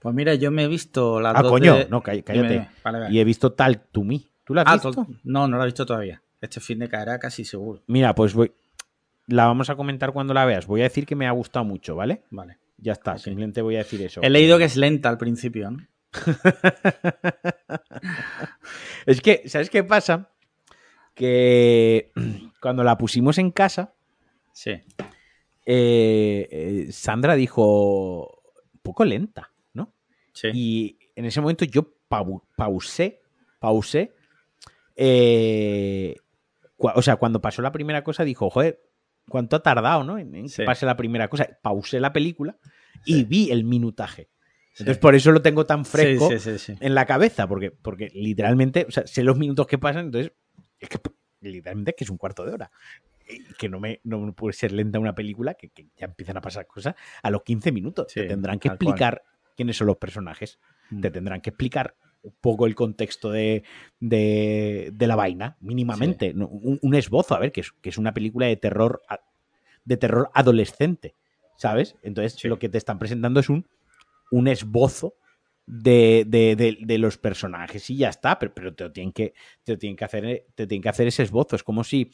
Pues 0.00 0.12
mira, 0.12 0.34
yo 0.34 0.50
me 0.50 0.64
he 0.64 0.68
visto 0.68 1.20
las 1.20 1.34
Ah, 1.36 1.42
coño, 1.44 1.76
de- 1.76 1.88
no, 1.88 2.02
cállate. 2.02 2.32
dime. 2.32 2.68
Vale, 2.82 2.98
vale. 2.98 3.14
Y 3.14 3.20
he 3.20 3.24
visto 3.24 3.52
Talk 3.52 3.80
to 3.92 4.02
Me. 4.02 4.22
¿Tú 4.44 4.54
la 4.54 4.62
has 4.62 4.68
Ah, 4.68 4.88
visto? 4.88 5.06
no, 5.22 5.46
no 5.46 5.56
la 5.56 5.62
he 5.62 5.66
visto 5.66 5.86
todavía. 5.86 6.20
Este 6.40 6.58
fin 6.58 6.80
de 6.80 6.88
caerá 6.88 7.20
casi 7.20 7.44
seguro. 7.44 7.80
Mira, 7.86 8.12
pues 8.14 8.34
voy. 8.34 8.50
La 9.28 9.46
vamos 9.46 9.70
a 9.70 9.76
comentar 9.76 10.10
cuando 10.12 10.34
la 10.34 10.44
veas. 10.44 10.66
Voy 10.66 10.80
a 10.80 10.84
decir 10.84 11.06
que 11.06 11.14
me 11.14 11.28
ha 11.28 11.30
gustado 11.30 11.64
mucho, 11.64 11.94
¿vale? 11.94 12.22
Vale. 12.30 12.58
Ya 12.78 12.92
está, 12.94 13.16
simplemente 13.18 13.62
voy 13.62 13.76
a 13.76 13.78
decir 13.78 14.02
eso. 14.02 14.20
He 14.22 14.30
leído 14.30 14.58
que 14.58 14.64
es 14.64 14.76
lenta 14.76 15.08
al 15.10 15.18
principio, 15.18 15.70
¿no? 15.70 15.78
Es 19.06 19.20
que, 19.20 19.48
¿sabes 19.48 19.70
qué 19.70 19.82
pasa? 19.84 20.30
Que 21.14 22.12
cuando 22.60 22.84
la 22.84 22.96
pusimos 22.98 23.38
en 23.38 23.50
casa, 23.50 23.94
Sí. 24.52 24.70
eh, 25.66 26.48
eh, 26.50 26.86
Sandra 26.92 27.34
dijo 27.34 28.26
un 28.74 28.80
poco 28.82 29.04
lenta, 29.04 29.52
¿no? 29.74 29.92
Sí. 30.32 30.48
Y 30.54 30.98
en 31.16 31.24
ese 31.26 31.40
momento 31.40 31.64
yo 31.64 31.94
pau- 32.08 32.42
pausé, 32.56 33.20
pausé. 33.58 34.12
eh, 34.96 36.16
o 36.76 37.00
sea, 37.02 37.16
cuando 37.16 37.40
pasó 37.40 37.62
la 37.62 37.72
primera 37.72 38.02
cosa, 38.04 38.24
dijo, 38.24 38.50
joder, 38.50 38.82
¿cuánto 39.28 39.56
ha 39.56 39.62
tardado, 39.62 40.02
no? 40.04 40.18
En, 40.18 40.34
en 40.34 40.48
que 40.48 40.64
pase 40.64 40.84
la 40.84 40.96
primera 40.96 41.28
cosa. 41.28 41.48
Pausé 41.62 42.00
la 42.00 42.12
película 42.12 42.58
y 43.06 43.14
Sí. 43.18 43.24
vi 43.24 43.50
el 43.50 43.64
minutaje. 43.64 44.28
Sí. 44.72 44.82
Entonces, 44.84 44.98
por 44.98 45.14
eso 45.14 45.32
lo 45.32 45.42
tengo 45.42 45.66
tan 45.66 45.84
fresco 45.84 46.30
Sí, 46.38 46.58
sí, 46.58 46.74
en 46.80 46.94
la 46.94 47.04
cabeza, 47.04 47.46
porque, 47.46 47.70
porque 47.70 48.10
literalmente, 48.14 48.86
o 48.88 48.90
sea, 48.90 49.06
sé 49.06 49.22
los 49.22 49.36
minutos 49.38 49.66
que 49.66 49.76
pasan, 49.78 50.06
entonces, 50.06 50.32
es 50.80 50.88
que 50.88 50.98
literalmente 51.42 51.90
es 51.90 51.96
que 51.96 52.04
es 52.04 52.10
un 52.10 52.16
cuarto 52.16 52.44
de 52.46 52.52
hora. 52.52 52.70
Que 53.58 53.68
no 53.68 53.80
me, 53.80 54.00
no 54.04 54.32
puede 54.34 54.52
ser 54.54 54.72
lenta 54.72 54.98
una 54.98 55.14
película, 55.14 55.54
que, 55.54 55.68
que 55.68 55.86
ya 55.96 56.06
empiezan 56.06 56.36
a 56.36 56.40
pasar 56.40 56.66
cosas 56.66 56.94
a 57.22 57.30
los 57.30 57.42
15 57.42 57.70
minutos. 57.72 58.06
Te 58.12 58.24
tendrán 58.24 58.58
que 58.58 58.68
cual. 58.68 58.76
explicar 58.76 59.22
quiénes 59.56 59.76
son 59.76 59.86
los 59.86 59.96
personajes, 59.98 60.58
Mm. 60.90 61.00
te 61.00 61.10
tendrán 61.10 61.40
que 61.40 61.50
explicar 61.50 61.94
un 62.22 62.34
poco 62.40 62.66
el 62.66 62.74
contexto 62.74 63.30
de, 63.30 63.62
de, 63.98 64.90
de 64.92 65.06
la 65.06 65.16
vaina, 65.16 65.56
mínimamente. 65.60 66.34
No, 66.34 66.46
Un, 66.48 66.78
un 66.82 66.94
esbozo, 66.94 67.34
a 67.34 67.38
ver, 67.38 67.50
que 67.52 67.62
es, 67.62 67.72
que 67.80 67.88
es 67.88 67.98
una 67.98 68.12
película 68.14 68.46
de 68.46 68.56
terror, 68.56 69.02
de 69.84 69.96
terror 69.96 70.30
adolescente, 70.34 71.14
¿sabes? 71.56 71.96
Entonces, 72.02 72.42
lo 72.44 72.58
que 72.58 72.68
te 72.68 72.78
están 72.78 72.98
presentando 72.98 73.40
es 73.40 73.48
un, 73.48 73.66
un 74.32 74.48
esbozo 74.48 75.14
de, 75.66 76.24
de- 76.26 76.56
de- 76.56 76.78
de 76.80 76.98
los 76.98 77.16
personajes 77.18 77.88
y 77.88 77.96
ya 77.98 78.08
está, 78.08 78.38
pero, 78.38 78.52
pero 78.52 78.74
te, 78.74 78.84
lo 78.84 78.92
tienen 78.92 79.12
que, 79.12 79.32
te, 79.62 79.72
lo 79.72 79.78
tienen 79.78 79.96
que 79.96 80.04
hacer, 80.04 80.46
te 80.56 80.66
tienen 80.66 80.82
que 80.82 80.88
hacer 80.88 81.06
ese 81.06 81.22
esbozo. 81.22 81.54
Es 81.54 81.62
como 81.62 81.84
si 81.84 82.10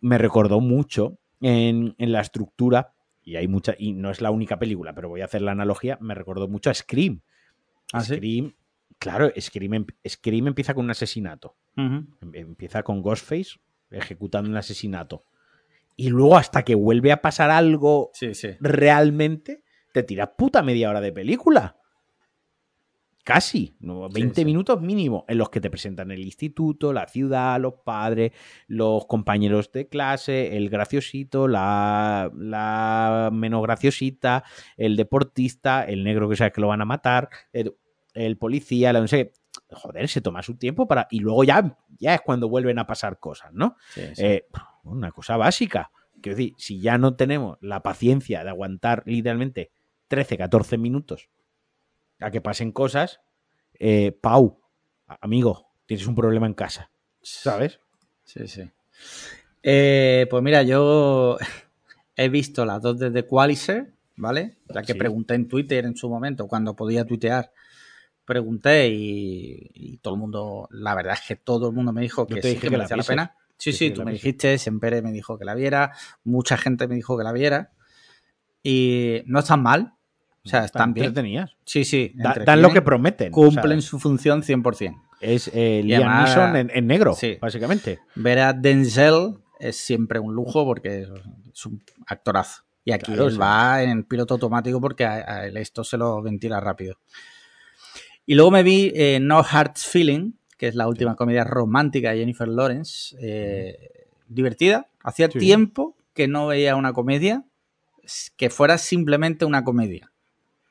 me 0.00 0.16
recordó 0.16 0.60
mucho 0.60 1.18
en, 1.40 1.94
en 1.98 2.12
la 2.12 2.20
estructura, 2.22 2.94
y 3.22 3.36
hay 3.36 3.48
mucha, 3.48 3.74
y 3.78 3.92
no 3.92 4.10
es 4.10 4.20
la 4.22 4.30
única 4.30 4.58
película, 4.58 4.94
pero 4.94 5.08
voy 5.10 5.20
a 5.20 5.26
hacer 5.26 5.42
la 5.42 5.52
analogía, 5.52 5.98
me 6.00 6.14
recordó 6.14 6.48
mucho 6.48 6.70
a 6.70 6.74
Scream. 6.74 7.20
¿Ah, 7.92 8.00
sí? 8.02 8.14
Scream, 8.14 8.54
claro, 8.98 9.30
Scream, 9.38 9.74
em- 9.74 9.86
Scream 10.08 10.46
empieza 10.48 10.72
con 10.74 10.84
un 10.86 10.90
asesinato. 10.90 11.56
Em- 11.76 12.06
Empieza 12.32 12.82
con 12.82 13.02
Ghostface 13.02 13.58
ejecutando 13.90 14.48
un 14.48 14.56
asesinato. 14.56 15.24
Y 15.96 16.08
luego 16.08 16.36
hasta 16.38 16.62
que 16.64 16.74
vuelve 16.74 17.12
a 17.12 17.20
pasar 17.20 17.50
algo 17.50 18.10
Sí, 18.14 18.32
sí. 18.34 18.50
realmente, 18.60 19.64
te 19.92 20.02
tiras 20.02 20.30
puta 20.36 20.62
media 20.62 20.90
hora 20.90 21.00
de 21.00 21.12
película. 21.12 21.76
Casi, 23.22 23.76
¿no? 23.80 24.08
20 24.08 24.40
sí. 24.40 24.44
minutos 24.44 24.80
mínimo, 24.80 25.26
en 25.28 25.36
los 25.36 25.50
que 25.50 25.60
te 25.60 25.68
presentan 25.68 26.10
el 26.10 26.20
instituto, 26.20 26.92
la 26.92 27.06
ciudad, 27.06 27.60
los 27.60 27.74
padres, 27.84 28.32
los 28.66 29.06
compañeros 29.06 29.70
de 29.72 29.88
clase, 29.88 30.56
el 30.56 30.70
graciosito, 30.70 31.46
la, 31.46 32.30
la 32.34 33.30
menos 33.30 33.62
graciosita, 33.62 34.42
el 34.76 34.96
deportista, 34.96 35.84
el 35.84 36.02
negro 36.02 36.30
que 36.30 36.36
sabe 36.36 36.52
que 36.52 36.62
lo 36.62 36.68
van 36.68 36.80
a 36.80 36.86
matar, 36.86 37.28
el, 37.52 37.76
el 38.14 38.38
policía, 38.38 38.92
la 38.92 39.00
no 39.00 39.08
sé 39.08 39.26
qué. 39.26 39.40
Joder, 39.72 40.08
se 40.08 40.20
toma 40.20 40.42
su 40.42 40.56
tiempo 40.56 40.88
para. 40.88 41.06
Y 41.10 41.20
luego 41.20 41.44
ya, 41.44 41.76
ya 41.98 42.14
es 42.14 42.22
cuando 42.22 42.48
vuelven 42.48 42.78
a 42.78 42.86
pasar 42.86 43.18
cosas, 43.18 43.52
¿no? 43.52 43.76
sí. 43.90 44.02
Eh, 44.16 44.46
una 44.82 45.12
cosa 45.12 45.36
básica. 45.36 45.90
Quiero 46.20 46.36
decir, 46.36 46.54
si 46.56 46.80
ya 46.80 46.98
no 46.98 47.14
tenemos 47.16 47.58
la 47.60 47.82
paciencia 47.82 48.42
de 48.44 48.50
aguantar 48.50 49.02
literalmente 49.06 49.70
13, 50.10 50.36
14 50.36 50.76
minutos 50.76 51.28
a 52.18 52.32
que 52.32 52.40
pasen 52.40 52.72
cosas, 52.72 53.20
eh, 53.78 54.10
Pau, 54.10 54.60
amigo, 55.06 55.68
tienes 55.86 56.04
un 56.08 56.16
problema 56.16 56.46
en 56.48 56.54
casa, 56.54 56.90
¿sabes? 57.22 57.78
Sí, 58.24 58.48
sí. 58.48 58.68
Eh, 59.62 60.26
pues 60.28 60.42
mira, 60.42 60.64
yo 60.64 61.38
he 62.16 62.28
visto 62.28 62.64
las 62.66 62.82
dos 62.82 62.98
de 62.98 63.12
The 63.12 63.24
Qualizer, 63.24 63.94
¿vale? 64.16 64.58
La 64.66 64.82
que 64.82 64.94
Sí. 64.94 64.98
pregunté 64.98 65.34
en 65.34 65.46
Twitter 65.46 65.84
en 65.84 65.96
su 65.96 66.08
momento, 66.10 66.48
cuando 66.48 66.74
podía 66.74 67.04
tuitear. 67.06 67.52
Pregunté 68.24 68.88
y, 68.88 69.70
y 69.74 69.96
todo 69.98 70.14
el 70.14 70.20
mundo, 70.20 70.68
la 70.72 70.94
verdad 70.96 71.14
es 71.14 71.26
que 71.26 71.36
todo 71.36 71.68
el 71.68 71.74
mundo 71.74 71.92
me 71.92 72.00
dijo 72.02 72.26
que 72.26 72.42
sí 72.42 72.54
que 72.54 72.60
que 72.62 72.70
la 72.70 72.78
merecía 72.78 72.96
la 72.96 73.02
pena. 73.04 73.36
Sí, 73.56 73.72
sí, 73.72 73.92
tú 73.92 74.02
me 74.04 74.12
dijiste, 74.12 74.58
Sempere 74.58 75.02
me 75.02 75.12
dijo 75.12 75.38
que 75.38 75.44
la 75.44 75.54
viera, 75.54 75.92
mucha 76.24 76.56
gente 76.56 76.88
me 76.88 76.96
dijo 76.96 77.16
que 77.16 77.22
la 77.24 77.32
viera. 77.32 77.72
Y 78.62 79.22
no 79.26 79.38
están 79.38 79.62
mal. 79.62 79.94
O 80.44 80.48
sea, 80.48 80.64
están 80.64 80.94
bien. 80.94 81.06
entretenidas. 81.08 81.50
Sí, 81.64 81.84
sí. 81.84 82.12
Da- 82.14 82.34
dan 82.46 82.62
lo 82.62 82.72
que 82.72 82.80
prometen. 82.82 83.30
o 83.32 83.34
Cumplen 83.36 83.82
sea, 83.82 83.90
su 83.90 83.98
función 83.98 84.42
100%. 84.42 85.00
es 85.20 85.50
eh, 85.52 85.82
Liam 85.84 86.02
además- 86.04 86.28
Neeson 86.36 86.56
en, 86.56 86.70
en 86.74 86.86
negro, 86.86 87.14
Sí. 87.14 87.36
básicamente. 87.40 87.98
Ver 88.14 88.38
a 88.38 88.52
Denzel 88.54 89.34
es 89.58 89.76
siempre 89.76 90.18
un 90.18 90.34
lujo 90.34 90.64
porque 90.64 91.06
es 91.52 91.66
un 91.66 91.82
actorazo. 92.06 92.62
Y 92.84 92.92
aquí 92.92 93.12
Claro, 93.12 93.26
él 93.26 93.32
sí. 93.32 93.38
va 93.38 93.82
en 93.82 94.04
piloto 94.04 94.34
automático 94.34 94.80
porque 94.80 95.04
a, 95.04 95.12
a 95.30 95.46
él 95.46 95.58
esto 95.58 95.84
se 95.84 95.98
lo 95.98 96.22
ventila 96.22 96.58
rápido. 96.60 96.96
Y 98.24 98.34
luego 98.34 98.50
me 98.50 98.62
vi 98.62 98.90
eh, 98.94 99.18
No 99.20 99.42
Hearts 99.44 99.86
Feeling, 99.86 100.32
que 100.56 100.68
es 100.68 100.74
la 100.74 100.88
última 100.88 101.16
comedia 101.16 101.44
romántica 101.44 102.12
de 102.12 102.18
Jennifer 102.18 102.48
Lawrence. 102.48 103.14
eh, 103.20 103.76
divertida. 104.28 104.86
Hacía 105.02 105.28
tiempo 105.28 105.96
que 106.14 106.28
no 106.28 106.46
veía 106.46 106.76
una 106.76 106.92
comedia 106.92 107.44
que 108.36 108.48
fuera 108.48 108.78
simplemente 108.78 109.44
una 109.44 109.64
comedia. 109.64 110.12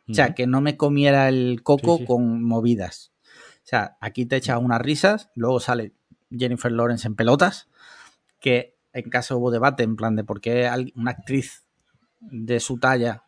O 0.09 0.13
sea, 0.13 0.33
que 0.33 0.47
no 0.47 0.59
me 0.61 0.75
comiera 0.75 1.29
el 1.29 1.61
coco 1.63 1.97
Sí, 1.97 2.01
sí. 2.01 2.05
con 2.07 2.43
movidas. 2.43 3.11
O 3.57 3.69
sea, 3.69 3.97
aquí 4.01 4.25
te 4.25 4.35
echas 4.37 4.57
unas 4.59 4.81
risas, 4.81 5.29
luego 5.35 5.59
sale 5.59 5.93
Jennifer 6.31 6.71
Lawrence 6.71 7.07
en 7.07 7.15
pelotas, 7.15 7.69
que 8.39 8.75
en 8.93 9.09
caso 9.09 9.37
hubo 9.37 9.51
debate 9.51 9.83
en 9.83 9.95
plan 9.95 10.15
de 10.15 10.23
por 10.23 10.41
qué 10.41 10.69
una 10.95 11.11
actriz 11.11 11.63
de 12.19 12.59
su 12.59 12.79
talla 12.79 13.23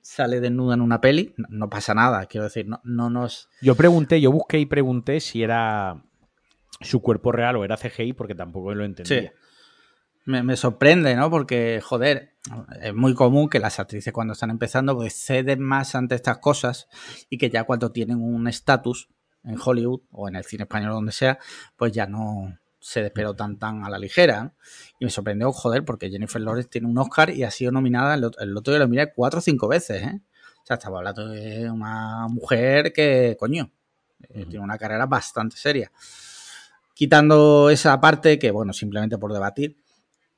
sale 0.00 0.40
desnuda 0.40 0.74
en 0.74 0.80
una 0.80 1.00
peli, 1.00 1.34
no, 1.36 1.46
no 1.50 1.70
pasa 1.70 1.94
nada, 1.94 2.26
quiero 2.26 2.44
decir, 2.44 2.66
no, 2.66 2.80
no 2.84 3.10
nos... 3.10 3.48
Yo 3.60 3.74
pregunté, 3.74 4.20
yo 4.20 4.32
busqué 4.32 4.58
y 4.58 4.66
pregunté 4.66 5.20
si 5.20 5.42
era 5.42 6.02
su 6.80 7.00
cuerpo 7.00 7.32
real 7.32 7.56
o 7.56 7.64
era 7.64 7.76
CGI 7.76 8.12
porque 8.12 8.34
tampoco 8.34 8.74
lo 8.74 8.84
entendía. 8.84 9.20
Sí. 9.20 9.28
Me, 10.26 10.42
me 10.42 10.56
sorprende, 10.56 11.14
¿no? 11.16 11.30
Porque, 11.30 11.80
joder, 11.82 12.32
es 12.80 12.94
muy 12.94 13.14
común 13.14 13.48
que 13.48 13.58
las 13.58 13.78
actrices 13.78 14.12
cuando 14.12 14.32
están 14.32 14.50
empezando 14.50 14.96
pues 14.96 15.14
ceden 15.14 15.60
más 15.60 15.94
ante 15.94 16.14
estas 16.14 16.38
cosas 16.38 16.88
y 17.28 17.36
que 17.36 17.50
ya 17.50 17.64
cuando 17.64 17.92
tienen 17.92 18.22
un 18.22 18.48
estatus 18.48 19.08
en 19.44 19.56
Hollywood 19.62 20.00
o 20.12 20.28
en 20.28 20.36
el 20.36 20.44
cine 20.44 20.62
español 20.62 20.92
o 20.92 20.94
donde 20.94 21.12
sea, 21.12 21.38
pues 21.76 21.92
ya 21.92 22.06
no 22.06 22.58
se 22.80 23.02
despelotan 23.02 23.58
tan 23.58 23.84
a 23.84 23.90
la 23.90 23.98
ligera. 23.98 24.44
¿no? 24.44 24.54
Y 24.98 25.04
me 25.04 25.10
sorprendió, 25.10 25.52
joder, 25.52 25.84
porque 25.84 26.08
Jennifer 26.10 26.40
Lawrence 26.40 26.70
tiene 26.70 26.86
un 26.86 26.96
Oscar 26.96 27.28
y 27.30 27.42
ha 27.44 27.50
sido 27.50 27.70
nominada, 27.72 28.14
el, 28.14 28.24
ot- 28.24 28.36
el 28.40 28.56
otro 28.56 28.72
día 28.72 28.80
lo 28.80 28.88
miré 28.88 29.12
cuatro 29.12 29.38
o 29.38 29.42
cinco 29.42 29.68
veces, 29.68 30.02
¿eh? 30.02 30.20
O 30.62 30.66
sea, 30.66 30.76
estaba 30.76 30.98
hablando 30.98 31.28
de 31.28 31.70
una 31.70 32.26
mujer 32.28 32.94
que, 32.94 33.36
coño, 33.38 33.70
eh, 34.30 34.46
tiene 34.46 34.60
una 34.64 34.78
carrera 34.78 35.04
bastante 35.04 35.56
seria. 35.58 35.92
Quitando 36.94 37.70
esa 37.70 38.00
parte 38.00 38.38
que, 38.38 38.50
bueno, 38.50 38.72
simplemente 38.72 39.18
por 39.18 39.32
debatir, 39.32 39.76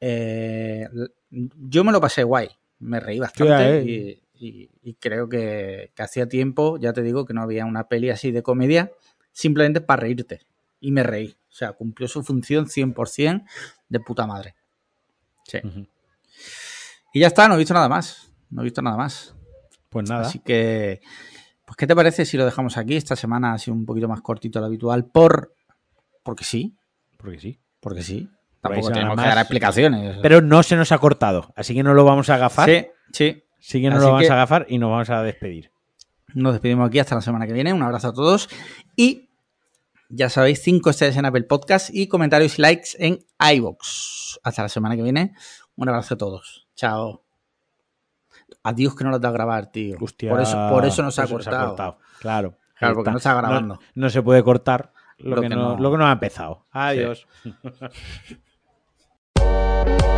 eh, 0.00 0.88
yo 1.30 1.84
me 1.84 1.92
lo 1.92 2.00
pasé 2.00 2.22
guay, 2.24 2.48
me 2.78 3.00
reí 3.00 3.18
bastante 3.18 3.78
eh. 3.80 4.20
y, 4.34 4.46
y- 4.46 4.70
y 4.82 4.94
creo 4.94 5.28
que, 5.28 5.92
que 5.94 6.02
hacía 6.02 6.28
tiempo, 6.28 6.78
ya 6.78 6.92
te 6.92 7.02
digo, 7.02 7.24
que 7.24 7.32
no 7.34 7.42
había 7.42 7.64
una 7.64 7.88
peli 7.88 8.10
así 8.10 8.30
de 8.32 8.42
comedia, 8.42 8.92
simplemente 9.32 9.80
para 9.80 10.02
reírte. 10.02 10.40
Y 10.80 10.92
me 10.92 11.02
reí. 11.02 11.36
O 11.48 11.52
sea, 11.56 11.72
cumplió 11.72 12.06
su 12.06 12.22
función 12.22 12.66
100% 12.66 13.44
de 13.88 14.00
puta 14.00 14.26
madre. 14.26 14.54
Sí. 15.44 15.58
Y 17.14 17.20
ya 17.20 17.28
está, 17.28 17.48
no 17.48 17.54
he 17.54 17.58
visto 17.58 17.72
nada 17.74 17.88
más. 17.88 18.30
No 18.50 18.60
he 18.60 18.64
visto 18.64 18.82
nada 18.82 18.96
más. 18.96 19.34
Pues 19.88 20.08
nada. 20.08 20.26
Así 20.26 20.38
que, 20.40 21.00
pues, 21.64 21.76
¿qué 21.76 21.86
te 21.86 21.96
parece 21.96 22.26
si 22.26 22.36
lo 22.36 22.44
dejamos 22.44 22.76
aquí? 22.76 22.94
Esta 22.96 23.16
semana 23.16 23.54
ha 23.54 23.58
sido 23.58 23.74
un 23.74 23.86
poquito 23.86 24.06
más 24.08 24.20
cortito 24.20 24.58
de 24.58 24.60
lo 24.62 24.66
habitual 24.66 25.06
por... 25.06 25.54
Porque 26.22 26.44
sí, 26.44 26.76
Porque 27.16 27.38
sí. 27.40 27.58
porque 27.80 28.02
sí. 28.02 28.28
Tampoco 28.68 28.92
tenemos 28.92 29.16
que 29.16 29.28
dar 29.28 29.38
explicaciones. 29.38 30.18
Pero 30.22 30.40
no 30.40 30.62
se 30.62 30.76
nos 30.76 30.92
ha 30.92 30.98
cortado, 30.98 31.52
así 31.56 31.74
que 31.74 31.82
no 31.82 31.94
lo 31.94 32.04
vamos 32.04 32.28
a 32.30 32.34
agafar. 32.34 32.68
sí, 32.68 32.86
sí. 33.12 33.42
Sí 33.58 33.80
que 33.82 33.90
no 33.90 33.98
lo 33.98 34.12
vamos 34.12 34.30
a 34.30 34.34
agafar 34.34 34.66
y 34.68 34.78
nos 34.78 34.90
vamos 34.90 35.10
a 35.10 35.22
despedir. 35.22 35.72
Nos 36.34 36.52
despedimos 36.52 36.86
aquí 36.88 36.98
hasta 37.00 37.14
la 37.16 37.20
semana 37.20 37.46
que 37.46 37.52
viene. 37.52 37.72
Un 37.72 37.82
abrazo 37.82 38.08
a 38.08 38.12
todos. 38.14 38.48
Y 38.94 39.30
ya 40.08 40.28
sabéis, 40.28 40.62
5 40.62 40.90
estrellas 40.90 41.16
en 41.16 41.24
Apple 41.24 41.42
Podcast 41.44 41.90
y 41.92 42.06
comentarios 42.06 42.58
y 42.58 42.62
likes 42.62 42.90
en 42.98 43.18
iVoox. 43.54 44.38
Hasta 44.44 44.62
la 44.62 44.68
semana 44.68 44.94
que 44.94 45.02
viene. 45.02 45.34
Un 45.74 45.88
abrazo 45.88 46.14
a 46.14 46.16
todos. 46.18 46.68
Chao. 46.76 47.24
Adiós 48.62 48.94
que 48.94 49.02
no 49.02 49.10
lo 49.10 49.18
da 49.18 49.30
a 49.30 49.32
grabar, 49.32 49.72
tío. 49.72 49.96
Hostia, 50.00 50.30
por, 50.30 50.40
eso, 50.40 50.68
por 50.70 50.84
eso 50.86 51.02
nos 51.02 51.18
ha 51.18 51.26
por 51.26 51.40
eso 51.40 51.50
cortado. 51.50 51.98
Claro. 52.20 52.56
Claro, 52.78 52.94
porque 52.94 53.10
no 53.10 53.16
está 53.16 53.34
grabando. 53.34 53.74
No, 53.74 53.80
no 53.94 54.10
se 54.10 54.22
puede 54.22 54.42
cortar 54.44 54.92
lo, 55.18 55.36
Lo 55.36 55.42
que, 55.42 55.48
que 55.48 55.54
no, 55.56 55.74
no- 55.76 55.82
lo 55.82 55.90
que 55.90 55.96
no 55.98 56.06
ha 56.06 56.12
empezado. 56.12 56.66
Adiós. 56.70 57.26
Música 59.38 60.15